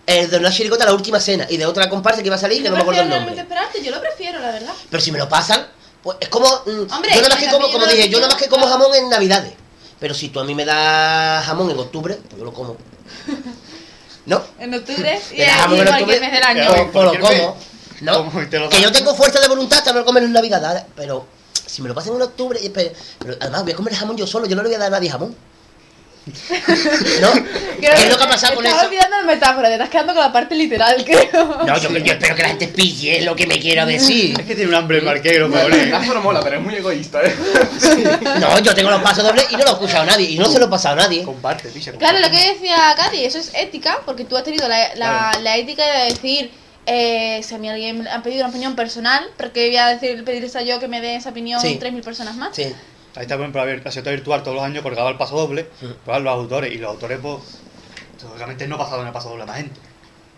el 0.07 0.31
de 0.31 0.37
una 0.39 0.51
chirigota 0.53 0.85
La 0.85 0.95
Última 0.95 1.19
Cena 1.21 1.47
y 1.51 1.57
de 1.57 1.67
otra 1.67 1.89
comparsa 1.89 2.23
que 2.23 2.29
iba 2.29 2.37
a 2.37 2.39
salir 2.39 2.63
que 2.63 2.71
no 2.71 2.77
me 2.77 2.83
acuerdo 2.83 3.03
el 3.03 3.09
nombre. 3.09 3.39
esperarte, 3.39 3.83
yo 3.83 3.91
lo 3.91 4.01
prefiero, 4.01 4.39
la 4.41 4.53
verdad. 4.53 4.73
Pero 4.89 5.03
si 5.03 5.11
me 5.13 5.19
lo 5.19 5.29
pasan, 5.29 5.67
pues 6.03 6.17
es 6.21 6.29
como. 6.29 6.47
mm, 6.47 6.93
Hombre, 6.93 7.11
yo 7.15 7.23
nada 7.23 7.29
más 7.29 7.39
que 7.39 7.51
como, 7.51 7.71
como 7.73 7.87
dije, 7.87 8.09
yo 8.09 8.19
nada 8.21 8.33
más 8.33 8.41
que 8.43 8.49
como 8.49 8.67
jamón 8.67 8.95
en 8.95 9.09
Navidades. 9.09 9.55
Pero 10.01 10.15
si 10.15 10.31
tú 10.31 10.41
a 10.41 10.45
mí 10.45 10.55
me 10.55 10.65
das 10.65 11.45
jamón 11.47 11.71
en 11.71 11.79
octubre, 11.79 12.17
pues 12.29 12.39
yo 12.39 12.45
lo 12.45 12.53
como. 12.53 12.77
¿No? 14.27 14.43
En 14.59 14.75
octubre 14.75 15.21
y 15.33 15.39
Me 15.39 15.45
das 15.45 15.57
jamón 15.57 15.79
en 15.79 15.87
cualquier 15.87 16.03
octubre, 16.03 16.21
mes 16.21 16.33
del 16.33 16.45
año. 16.45 16.69
Claro. 16.71 16.93
lo 17.05 17.13
cualquier 17.13 17.21
como. 17.21 17.57
¿no? 18.03 18.25
Como 18.25 18.43
y 18.43 18.47
te 18.47 18.59
lo 18.59 18.69
Que 18.69 18.81
yo 18.81 18.93
tengo 18.93 19.15
fuerza 19.15 19.41
de 19.41 19.49
voluntad 19.49 19.79
hasta 19.79 19.93
no 19.93 20.05
comer 20.05 20.23
en 20.25 20.33
Navidad, 20.33 20.87
pero 20.95 21.27
si 21.67 21.83
me 21.83 21.89
lo 21.89 21.95
pasan 21.95 22.15
en 22.15 22.23
octubre, 22.23 22.59
y 22.63 22.69
pero 22.69 22.93
además 23.41 23.63
voy 23.63 23.73
a 23.73 23.77
comer 23.77 23.95
jamón 23.95 24.17
yo 24.17 24.27
solo, 24.27 24.47
yo 24.47 24.57
no 24.57 24.63
le 24.63 24.69
voy 24.69 24.77
a 24.77 24.79
dar 24.79 24.89
a 24.89 24.91
nadie 24.91 25.11
jamón. 25.11 25.35
¿No? 26.25 27.33
¿Qué 27.81 27.87
es 27.93 28.09
lo 28.09 28.17
que 28.17 28.25
ha 28.25 28.29
pasado 28.29 28.55
con 28.55 28.65
Estás 28.65 28.81
eso? 28.83 28.89
olvidando 28.89 29.17
de 29.19 29.23
metáfora, 29.25 29.69
te 29.69 29.75
estás 29.75 29.89
quedando 29.89 30.13
con 30.15 30.23
la 30.23 30.33
parte 30.33 30.55
literal, 30.55 31.05
creo. 31.05 31.65
No, 31.67 31.79
yo, 31.79 31.91
yo 31.91 32.13
espero 32.13 32.35
que 32.37 32.43
la 32.43 32.49
gente 32.49 32.69
pille 32.69 33.23
lo 33.23 33.35
que 33.35 33.47
me 33.47 33.59
quiero 33.59 33.85
decir. 33.87 34.39
Es 34.39 34.47
que 34.47 34.55
tiene 34.55 34.69
un 34.71 34.75
hambre 34.77 34.99
el 34.99 35.05
marquero, 35.05 35.51
pobre. 35.51 35.89
Eso 35.89 36.15
no 36.15 36.21
mola, 36.21 36.41
pero 36.43 36.59
es 36.59 36.63
muy 36.63 36.75
egoísta, 36.77 37.21
¿eh? 37.25 37.35
No, 38.41 38.59
yo 38.61 38.75
tengo 38.75 38.91
los 38.91 39.03
pasos 39.03 39.25
dobles 39.25 39.47
y 39.51 39.57
no 39.57 39.65
lo 39.65 39.71
he 39.71 39.73
escuchado 39.73 40.03
a 40.03 40.07
nadie, 40.07 40.31
y 40.31 40.39
no 40.39 40.47
se 40.47 40.59
lo 40.59 40.67
he 40.67 40.69
pasado 40.69 40.95
a 41.01 41.05
nadie. 41.05 41.25
Comparte, 41.25 41.69
picha. 41.71 41.93
Claro, 41.93 42.19
lo 42.19 42.25
comparte. 42.25 42.47
que 42.47 42.53
decía 42.55 42.77
Katy, 42.97 43.25
eso 43.25 43.39
es 43.39 43.51
ética, 43.55 43.99
porque 44.07 44.25
tú 44.25 44.37
has 44.37 44.45
tenido 44.45 44.69
la, 44.69 44.95
la, 44.95 45.31
Claro. 45.31 45.41
la 45.43 45.57
ética 45.57 45.85
de 45.85 46.05
decir, 46.13 46.51
eh, 46.87 47.41
si 47.43 47.55
a 47.55 47.59
mí 47.59 47.69
alguien 47.69 48.03
me 48.03 48.11
ha 48.11 48.23
pedido 48.23 48.41
una 48.43 48.51
opinión 48.51 48.75
personal, 48.77 49.25
porque 49.37 49.67
voy 49.69 49.77
a 49.77 49.89
decir, 49.89 50.25
pedirles 50.25 50.55
a 50.57 50.63
yo 50.63 50.79
que 50.81 50.89
me 50.89 51.01
den 51.01 51.17
esa 51.17 51.31
opinión 51.31 51.61
Sí. 51.61 51.79
3.000 51.81 52.03
personas 52.03 52.37
más. 52.37 52.55
Sí. 52.55 52.73
Ahí 53.15 53.23
está, 53.23 53.37
por 53.37 53.43
ejemplo, 53.43 53.65
la 53.65 53.77
la 53.77 53.91
secta 53.93 54.11
virtual 54.11 54.43
todos 54.43 54.57
los 54.57 54.65
años 54.65 54.83
colgaba 54.83 55.11
el 55.11 55.17
paso 55.17 55.37
doble, 55.37 55.69
Mm. 55.81 55.87
pero 56.05 56.19
los 56.21 56.33
autores, 56.33 56.73
y 56.73 56.79
los 56.79 56.91
autores, 56.91 57.19
pues, 57.21 57.37
lógicamente 58.23 58.67
no 58.69 58.79
pasaban 58.79 59.07
el 59.07 59.13
paso 59.13 59.29
doble 59.31 59.43
a 59.43 59.47
más 59.47 59.57
gente. 59.59 59.79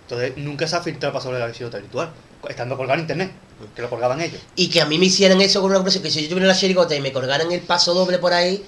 Entonces, 0.03 0.33
nunca 0.37 0.67
se 0.67 0.77
ha 0.77 0.81
filtrado 0.81 1.09
el 1.09 1.15
paso 1.15 1.29
doble 1.29 1.41
de 1.41 1.49
la 1.49 1.55
secta 1.55 1.79
virtual, 1.79 2.11
estando 2.49 2.77
colgado 2.77 2.95
en 2.97 3.01
internet, 3.03 3.31
que 3.75 3.83
lo 3.83 3.89
colgaban 3.91 4.21
ellos. 4.21 4.41
Y 4.57 4.69
que 4.69 4.81
a 4.81 4.87
mí 4.87 4.99
me 4.99 5.07
hicieran 5.07 5.41
eso 5.41 5.61
con 5.63 5.71
una 5.71 5.83
presión, 5.83 6.03
que 6.03 6.11
si 6.11 6.23
yo 6.23 6.29
tuviera 6.29 6.49
la 6.49 6.55
chirigota 6.57 6.95
y 6.95 7.01
me 7.01 7.13
colgaran 7.13 7.51
el 7.53 7.61
paso 7.61 7.95
doble 7.95 8.19
por 8.19 8.33
ahí, 8.33 8.65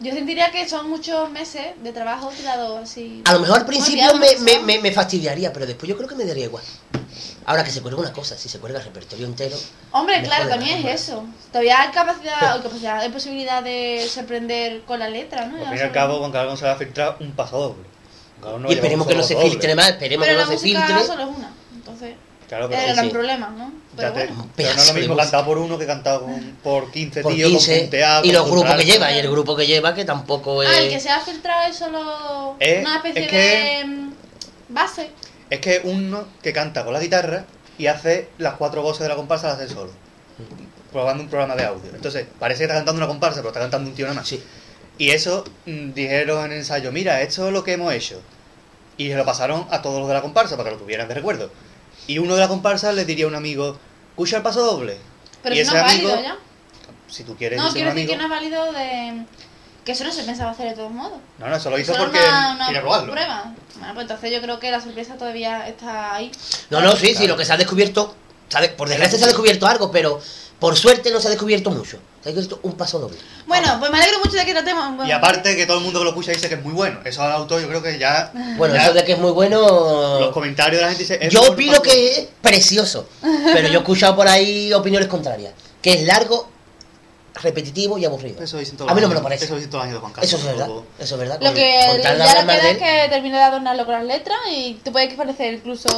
Yo 0.00 0.12
sentiría 0.14 0.50
que 0.52 0.68
son 0.68 0.88
muchos 0.88 1.28
meses 1.30 1.66
de 1.82 1.92
trabajo 1.92 2.28
tirado 2.36 2.78
así. 2.78 3.22
a 3.24 3.32
lo 3.34 3.40
mejor 3.40 3.58
al 3.58 3.66
principio 3.66 4.14
me, 4.16 4.36
me, 4.40 4.60
me, 4.60 4.78
me 4.78 4.92
fastidiaría, 4.92 5.52
pero 5.52 5.66
después 5.66 5.88
yo 5.88 5.96
creo 5.96 6.08
que 6.08 6.14
me 6.14 6.24
daría 6.24 6.44
igual. 6.44 6.62
Ahora 7.46 7.64
que 7.64 7.70
se 7.70 7.80
cuelga 7.80 8.00
una 8.00 8.12
cosa, 8.12 8.36
si 8.36 8.48
se 8.48 8.58
cuelga 8.60 8.78
el 8.78 8.84
repertorio 8.84 9.26
entero, 9.26 9.56
Hombre, 9.92 10.22
claro, 10.22 10.48
también 10.48 10.86
es 10.86 11.02
eso. 11.02 11.24
Todavía 11.50 11.80
hay 11.80 11.88
capacidad, 11.90 12.52
hay 12.54 12.60
capacidad, 12.60 13.00
hay 13.00 13.08
posibilidad 13.08 13.62
de 13.62 14.06
sorprender 14.08 14.82
con 14.82 14.98
la 14.98 15.08
letra, 15.08 15.46
¿no? 15.46 15.56
Al 15.56 15.68
fin 15.70 15.78
y 15.78 15.80
al 15.80 15.92
cabo, 15.92 16.20
con 16.20 16.30
cada 16.30 16.44
uno 16.46 16.56
se 16.56 16.66
va 16.66 16.72
a 16.72 16.76
filtrar 16.76 17.16
un 17.20 17.32
paso 17.32 17.58
doble. 17.58 18.68
Y 18.68 18.72
esperemos 18.74 19.06
que 19.08 19.16
no 19.16 19.22
se 19.24 19.34
doble. 19.34 19.50
filtre 19.50 19.74
más, 19.74 19.88
esperemos 19.88 20.26
Pero 20.26 20.38
que 20.38 20.44
la 20.44 20.52
no 20.52 20.58
se 20.58 20.64
filtre. 20.64 21.04
solo 21.04 21.22
es 21.22 21.36
una. 21.36 21.50
Claro, 22.48 22.64
es 22.64 22.70
pero 22.70 22.82
el 22.82 22.92
gran 22.94 23.04
sí. 23.04 23.10
problema, 23.10 23.48
¿no? 23.50 23.72
Pero 23.94 24.08
Ya 24.08 24.14
te- 24.14 24.26
bueno. 24.28 24.48
pero 24.56 24.74
no 24.74 24.80
es 24.80 24.88
lo 24.88 24.94
mismo 24.94 25.16
cantar 25.16 25.44
por 25.44 25.58
uno 25.58 25.78
que 25.78 25.86
cantar 25.86 26.20
con- 26.20 26.56
por 26.62 26.90
15 26.90 27.22
Por 27.22 27.34
tíos, 27.34 27.50
15 27.50 27.74
con 27.76 27.84
un 27.84 27.90
teatro, 27.90 28.28
y 28.28 28.32
los 28.32 28.50
grupos 28.50 28.74
que 28.76 28.84
lleva, 28.84 29.12
y 29.12 29.18
el 29.18 29.30
grupo 29.30 29.54
que 29.56 29.66
lleva 29.66 29.94
que 29.94 30.04
tampoco 30.04 30.62
es... 30.62 30.68
Ah, 30.70 30.78
el 30.80 30.88
que 30.88 30.98
se 31.00 31.10
ha 31.10 31.20
filtrado 31.20 31.68
es 31.68 31.76
solo 31.76 32.56
Eh, 32.60 32.78
una 32.80 32.96
especie 32.96 33.22
es 33.24 33.28
que- 33.30 33.36
de 33.36 33.84
mm, 33.84 34.12
base. 34.70 35.10
Es 35.50 35.60
que 35.60 35.80
uno 35.84 36.24
que 36.42 36.52
canta 36.52 36.84
con 36.84 36.92
la 36.94 37.00
guitarra 37.00 37.44
y 37.76 37.86
hace 37.86 38.28
las 38.38 38.54
cuatro 38.54 38.82
voces 38.82 39.02
de 39.02 39.08
la 39.10 39.16
comparsa 39.16 39.48
las 39.48 39.58
hace 39.60 39.68
solo. 39.74 39.90
Probando 40.92 41.22
un 41.22 41.28
programa 41.28 41.54
de 41.54 41.64
audio. 41.64 41.90
Entonces, 41.94 42.26
parece 42.38 42.60
que 42.60 42.64
está 42.64 42.74
cantando 42.76 42.98
una 42.98 43.06
comparsa, 43.08 43.40
pero 43.40 43.48
está 43.48 43.60
cantando 43.60 43.90
un 43.90 43.94
tío 43.96 44.06
nada 44.06 44.16
más. 44.20 44.28
Sí. 44.28 44.42
Y 44.96 45.10
eso 45.10 45.44
mm, 45.66 45.92
dijeron 45.92 46.46
en 46.46 46.52
el 46.52 46.58
ensayo, 46.58 46.90
mira, 46.92 47.20
esto 47.20 47.46
es 47.46 47.52
lo 47.52 47.62
que 47.62 47.72
hemos 47.74 47.92
hecho. 47.92 48.20
Y 48.96 49.08
se 49.10 49.14
lo 49.16 49.24
pasaron 49.24 49.66
a 49.70 49.80
todos 49.82 50.00
los 50.00 50.08
de 50.08 50.14
la 50.14 50.22
comparsa 50.22 50.56
para 50.56 50.70
que 50.70 50.76
lo 50.76 50.80
tuvieran 50.82 51.06
de 51.08 51.14
recuerdo. 51.14 51.50
Y 52.08 52.18
uno 52.18 52.34
de 52.34 52.40
la 52.40 52.48
comparsa 52.48 52.90
le 52.92 53.04
diría 53.04 53.26
a 53.26 53.28
un 53.28 53.36
amigo, 53.36 53.78
escucha 54.10 54.38
el 54.38 54.42
paso 54.42 54.62
doble. 54.64 54.98
Pero 55.42 55.54
y 55.54 55.60
ese 55.60 55.70
no 55.70 55.76
es 55.78 55.92
amigo, 55.92 56.08
válido 56.08 56.28
ya. 56.28 56.36
si 57.06 57.22
tú 57.22 57.36
quieres 57.36 57.58
No, 57.58 57.70
quiero 57.72 57.90
decir 57.94 58.02
amigo, 58.02 58.10
que 58.12 58.16
no 58.16 58.24
es 58.24 58.30
válido 58.30 58.72
de. 58.72 59.24
Que 59.84 59.92
eso 59.92 60.04
no 60.04 60.12
se 60.12 60.24
pensaba 60.24 60.50
hacer 60.50 60.68
de 60.70 60.74
todos 60.74 60.90
modos. 60.90 61.18
no, 61.38 61.46
no, 61.48 61.56
eso 61.56 61.70
lo 61.70 61.78
hizo 61.78 61.94
porque 61.96 62.18
una, 62.18 62.68
una 62.68 62.80
probarlo. 62.80 63.12
prueba. 63.12 63.54
Bueno, 63.78 63.94
pues 63.94 64.04
entonces 64.04 64.32
yo 64.32 64.42
creo 64.42 64.58
que 64.58 64.70
la 64.70 64.80
sorpresa 64.80 65.14
todavía 65.16 65.66
está 65.68 66.14
ahí. 66.14 66.30
No, 66.70 66.80
no, 66.80 66.96
sí, 66.96 67.14
sí, 67.14 67.26
lo 67.26 67.36
que 67.36 67.44
se 67.44 67.52
ha 67.52 67.56
descubierto, 67.56 68.14
¿sabes? 68.48 68.70
por 68.70 68.88
desgracia 68.88 69.16
se 69.18 69.24
ha 69.24 69.28
descubierto 69.28 69.66
algo, 69.66 69.90
pero 69.90 70.20
por 70.58 70.76
suerte 70.76 71.10
no 71.10 71.20
se 71.20 71.28
ha 71.28 71.30
descubierto 71.30 71.70
mucho. 71.70 71.98
Se 72.22 72.28
ha 72.28 72.32
descubierto 72.32 72.60
un 72.62 72.72
paso 72.72 72.98
doble. 72.98 73.16
Bueno, 73.46 73.76
pues 73.78 73.90
me 73.90 73.98
alegro 73.98 74.18
mucho 74.24 74.36
de 74.36 74.44
que 74.44 74.52
tratemos. 74.52 74.96
bueno, 74.96 75.06
Y 75.08 75.12
aparte 75.12 75.56
que 75.56 75.66
todo 75.66 75.78
el 75.78 75.84
mundo 75.84 76.00
que 76.00 76.04
lo 76.04 76.10
escucha 76.10 76.32
dice 76.32 76.48
que 76.48 76.56
es 76.56 76.62
muy 76.62 76.72
bueno. 76.72 77.00
Eso 77.04 77.22
al 77.22 77.32
autor 77.32 77.60
yo 77.62 77.68
creo 77.68 77.82
que 77.82 77.98
ya... 77.98 78.32
Bueno, 78.56 78.74
ya 78.74 78.84
eso 78.84 78.92
de 78.92 79.04
que 79.04 79.12
es 79.12 79.18
muy 79.18 79.30
bueno... 79.30 80.18
Los 80.20 80.32
comentarios 80.32 80.80
de 80.80 80.82
la 80.82 80.88
gente 80.88 81.04
dice... 81.04 81.18
es 81.20 81.32
Yo 81.32 81.42
opino 81.42 81.80
que 81.80 82.10
es 82.10 82.28
precioso, 82.42 83.08
pero 83.20 83.68
yo 83.68 83.74
he 83.74 83.82
escuchado 83.82 84.16
por 84.16 84.26
ahí 84.26 84.72
opiniones 84.72 85.08
contrarias. 85.08 85.52
Que 85.80 85.92
es 85.92 86.02
largo, 86.02 86.48
repetitivo 87.42 87.98
y 87.98 88.04
aburrido. 88.04 88.42
Eso 88.42 88.58
dicen 88.58 88.76
todos 88.76 88.90
A 88.90 88.94
mí 88.94 89.00
no 89.00 89.08
me 89.08 89.14
lo 89.14 89.22
parece. 89.22 89.44
Eso 89.44 89.54
dicen 89.56 89.70
todos 89.70 89.84
los 89.84 89.90
años 89.90 89.94
de 89.96 90.00
Juan 90.00 90.12
Carlos. 90.12 90.32
Eso 90.32 90.36
es 90.38 90.44
verdad, 90.44 90.68
eso 90.98 91.14
es 91.14 91.20
verdad. 91.20 91.38
Lo 91.40 91.54
que 91.54 91.80
con 91.88 92.02
ya 92.02 92.44
mal 92.44 92.58
queda 92.60 92.70
es 92.70 92.78
que 92.78 93.08
termine 93.10 93.36
de 93.36 93.42
adornarlo 93.42 93.84
con 93.84 93.94
las 93.94 94.04
letras 94.04 94.38
y 94.52 94.74
te 94.82 94.90
puede 94.90 95.08
parecer 95.14 95.54
incluso 95.54 95.88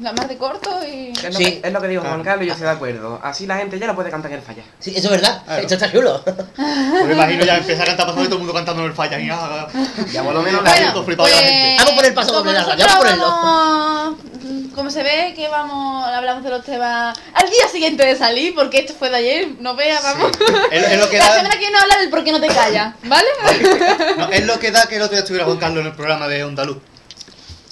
la 0.00 0.12
más 0.12 0.28
de 0.28 0.36
corto 0.36 0.70
y... 0.86 1.10
Es 1.10 1.22
lo, 1.24 1.32
Sí. 1.32 1.44
que, 1.44 1.60
es 1.66 1.72
lo 1.72 1.80
que 1.80 1.88
dijo 1.88 2.02
Claro. 2.02 2.16
Juan 2.16 2.24
Carlos 2.24 2.44
y 2.44 2.46
yo 2.48 2.52
estoy 2.52 2.66
de 2.68 2.72
acuerdo. 2.72 3.20
Así 3.22 3.46
la 3.46 3.56
gente 3.58 3.78
ya 3.78 3.86
no 3.86 3.94
puede 3.94 4.10
cantar 4.10 4.30
en 4.32 4.38
el 4.38 4.44
falla. 4.44 4.62
Sí, 4.78 4.90
eso 4.96 5.06
es 5.08 5.10
verdad, 5.20 5.42
Claro. 5.44 5.62
esto 5.62 5.74
está 5.74 5.92
chulo. 5.92 6.22
Yo 6.26 7.04
me 7.06 7.12
imagino 7.12 7.44
ya 7.44 7.56
empieza 7.58 7.82
a 7.82 7.86
cantar 7.86 8.06
paso 8.06 8.16
doble 8.16 8.26
y 8.26 8.28
todo 8.28 8.36
el 8.36 8.40
mundo 8.40 8.54
cantando 8.54 8.82
en 8.82 8.88
el 8.88 8.94
falla. 8.94 9.20
Y, 9.20 9.28
ah, 9.30 9.68
Ya 10.12 10.22
por 10.22 10.34
lo 10.34 10.42
menos 10.42 10.62
Bueno, 10.62 10.86
la 10.86 10.92
todo 10.92 11.04
flipado 11.04 11.28
la 11.28 11.36
gente. 11.36 11.76
Vamos 11.78 11.94
por 11.94 12.04
el 12.06 12.14
paso 12.14 12.28
como 12.32 12.44
doble, 12.44 12.52
Larga, 12.54 12.86
vamos 12.86 12.98
por 12.98 13.08
el 13.08 14.35
Como 14.74 14.90
se 14.90 15.02
ve 15.02 15.32
que 15.34 15.48
vamos, 15.48 16.06
hablamos 16.06 16.44
de 16.44 16.50
los 16.50 16.64
temas 16.64 17.16
al 17.34 17.50
día 17.50 17.68
siguiente 17.68 18.04
de 18.06 18.16
salir, 18.16 18.54
porque 18.54 18.78
esto 18.80 18.94
fue 18.98 19.10
de 19.10 19.16
ayer, 19.16 19.48
no 19.60 19.74
veas, 19.74 20.02
vamos. 20.02 20.30
es, 20.70 20.82
es 20.92 20.98
lo 21.00 21.08
que 21.08 21.18
La 21.18 21.24
da, 21.24 21.34
semana 21.36 21.50
que 21.54 21.58
viene 21.58 21.76
habla 21.78 21.98
del 21.98 22.10
por 22.10 22.22
qué 22.24 22.32
no 22.32 22.40
te 22.40 22.48
callas, 22.48 22.94
¿vale? 23.04 23.28
no, 24.18 24.28
es 24.30 24.44
lo 24.46 24.58
que 24.58 24.70
da 24.70 24.86
que 24.86 24.96
el 24.96 25.02
otro 25.02 25.12
día 25.12 25.20
estuviera 25.20 25.44
Juan 25.46 25.58
Carlos 25.58 25.80
en 25.80 25.86
el 25.86 25.92
programa 25.94 26.28
de 26.28 26.44
Onda 26.44 26.64
Luz. 26.64 26.78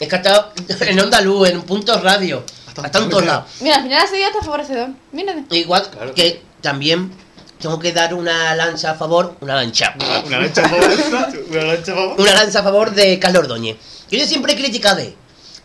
Es 0.01 0.09
que 0.09 0.15
ha 0.17 0.19
estado 0.19 0.53
en 0.81 1.01
Onda 1.01 1.21
Luz, 1.21 1.49
en 1.51 1.63
puntos 1.63 2.03
radio, 2.03 2.45
Hasta 2.83 2.99
en 2.99 3.09
todos 3.09 3.25
lados. 3.25 3.45
Mira, 3.61 3.77
al 3.77 3.83
final 3.85 4.03
ha 4.03 4.07
sido 4.07 4.27
hasta 4.27 4.41
favorecedor. 4.43 4.89
Mírate. 5.13 5.57
Igual 5.57 5.89
Claro. 5.91 6.15
que 6.15 6.43
también 6.61 7.13
tengo 7.61 7.79
que 7.79 7.93
dar 7.93 8.13
una 8.15 8.55
lanza 8.57 8.91
a 8.91 8.95
favor, 8.95 9.37
una 9.41 9.55
lancha, 9.55 9.95
Una, 9.99 10.21
una 10.21 10.39
lancha 10.41 10.63
a 10.65 10.69
favor. 10.69 10.85
Una 11.51 11.63
lancha 11.65 11.93
a 11.93 11.95
favor. 11.95 12.21
una 12.21 12.35
lanza 12.35 12.59
a 12.59 12.63
favor 12.63 12.91
de 12.93 13.19
Carlos 13.19 13.43
Ordóñez. 13.45 13.77
Que 14.11 14.19
yo 14.19 14.27
siempre 14.27 14.53
he 14.53 14.57
criticado 14.57 14.97
de 14.97 15.17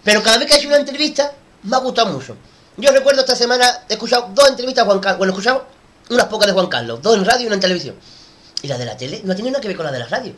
pero 0.03 0.23
cada 0.23 0.38
vez 0.38 0.47
que 0.47 0.55
ha 0.55 0.67
una 0.67 0.77
entrevista 0.77 1.34
me 1.63 1.76
ha 1.76 1.80
gustado 1.80 2.13
mucho. 2.13 2.35
Yo 2.77 2.91
recuerdo 2.91 3.21
esta 3.21 3.35
semana, 3.35 3.84
he 3.89 3.93
escuchado 3.93 4.30
dos 4.34 4.49
entrevistas 4.49 4.84
a 4.84 4.85
Juan 4.85 4.99
Carlos, 4.99 5.17
bueno, 5.17 5.31
he 5.31 5.35
escuchado 5.35 5.65
unas 6.09 6.26
pocas 6.26 6.47
de 6.47 6.53
Juan 6.53 6.67
Carlos, 6.67 7.01
dos 7.01 7.17
en 7.17 7.26
radio 7.26 7.43
y 7.43 7.45
una 7.47 7.55
en 7.55 7.61
televisión. 7.61 7.95
Y 8.61 8.67
la 8.67 8.77
de 8.77 8.85
la 8.85 8.97
tele 8.97 9.21
no 9.23 9.35
tiene 9.35 9.51
nada 9.51 9.61
que 9.61 9.67
ver 9.67 9.77
con 9.77 9.85
la 9.85 9.91
de 9.91 9.99
la 9.99 10.07
radio. 10.07 10.34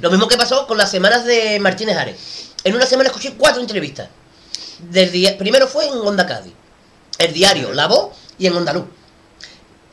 Lo 0.00 0.10
mismo 0.10 0.26
que 0.26 0.36
pasó 0.36 0.66
con 0.66 0.78
las 0.78 0.90
semanas 0.90 1.24
de 1.24 1.58
Martínez 1.60 1.96
Ares. 1.96 2.16
En 2.64 2.74
una 2.74 2.86
semana 2.86 3.08
escuché 3.08 3.34
cuatro 3.34 3.60
entrevistas. 3.60 4.08
Del 4.90 5.36
primero 5.36 5.66
fue 5.66 5.86
en 5.86 5.94
Onda 5.94 6.26
Cádiz. 6.26 6.52
el 7.18 7.32
diario, 7.32 7.72
la 7.72 7.86
voz 7.86 8.16
y 8.38 8.46
en 8.46 8.56
Andaluz. 8.56 8.84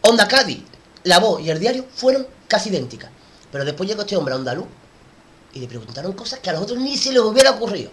Onda 0.01 0.27
Cádiz, 0.27 0.63
la 1.03 1.19
voz 1.19 1.41
y 1.41 1.49
el 1.49 1.59
diario 1.59 1.85
fueron 1.93 2.27
casi 2.47 2.69
idénticas. 2.69 3.11
Pero 3.51 3.65
después 3.65 3.89
llegó 3.89 4.01
este 4.01 4.15
hombre 4.15 4.33
a 4.33 4.37
Andaluz 4.37 4.67
y 5.53 5.59
le 5.59 5.67
preguntaron 5.67 6.13
cosas 6.13 6.39
que 6.39 6.49
a 6.49 6.53
los 6.53 6.61
otros 6.61 6.79
ni 6.79 6.97
se 6.97 7.11
les 7.11 7.21
hubiera 7.21 7.51
ocurrido. 7.51 7.91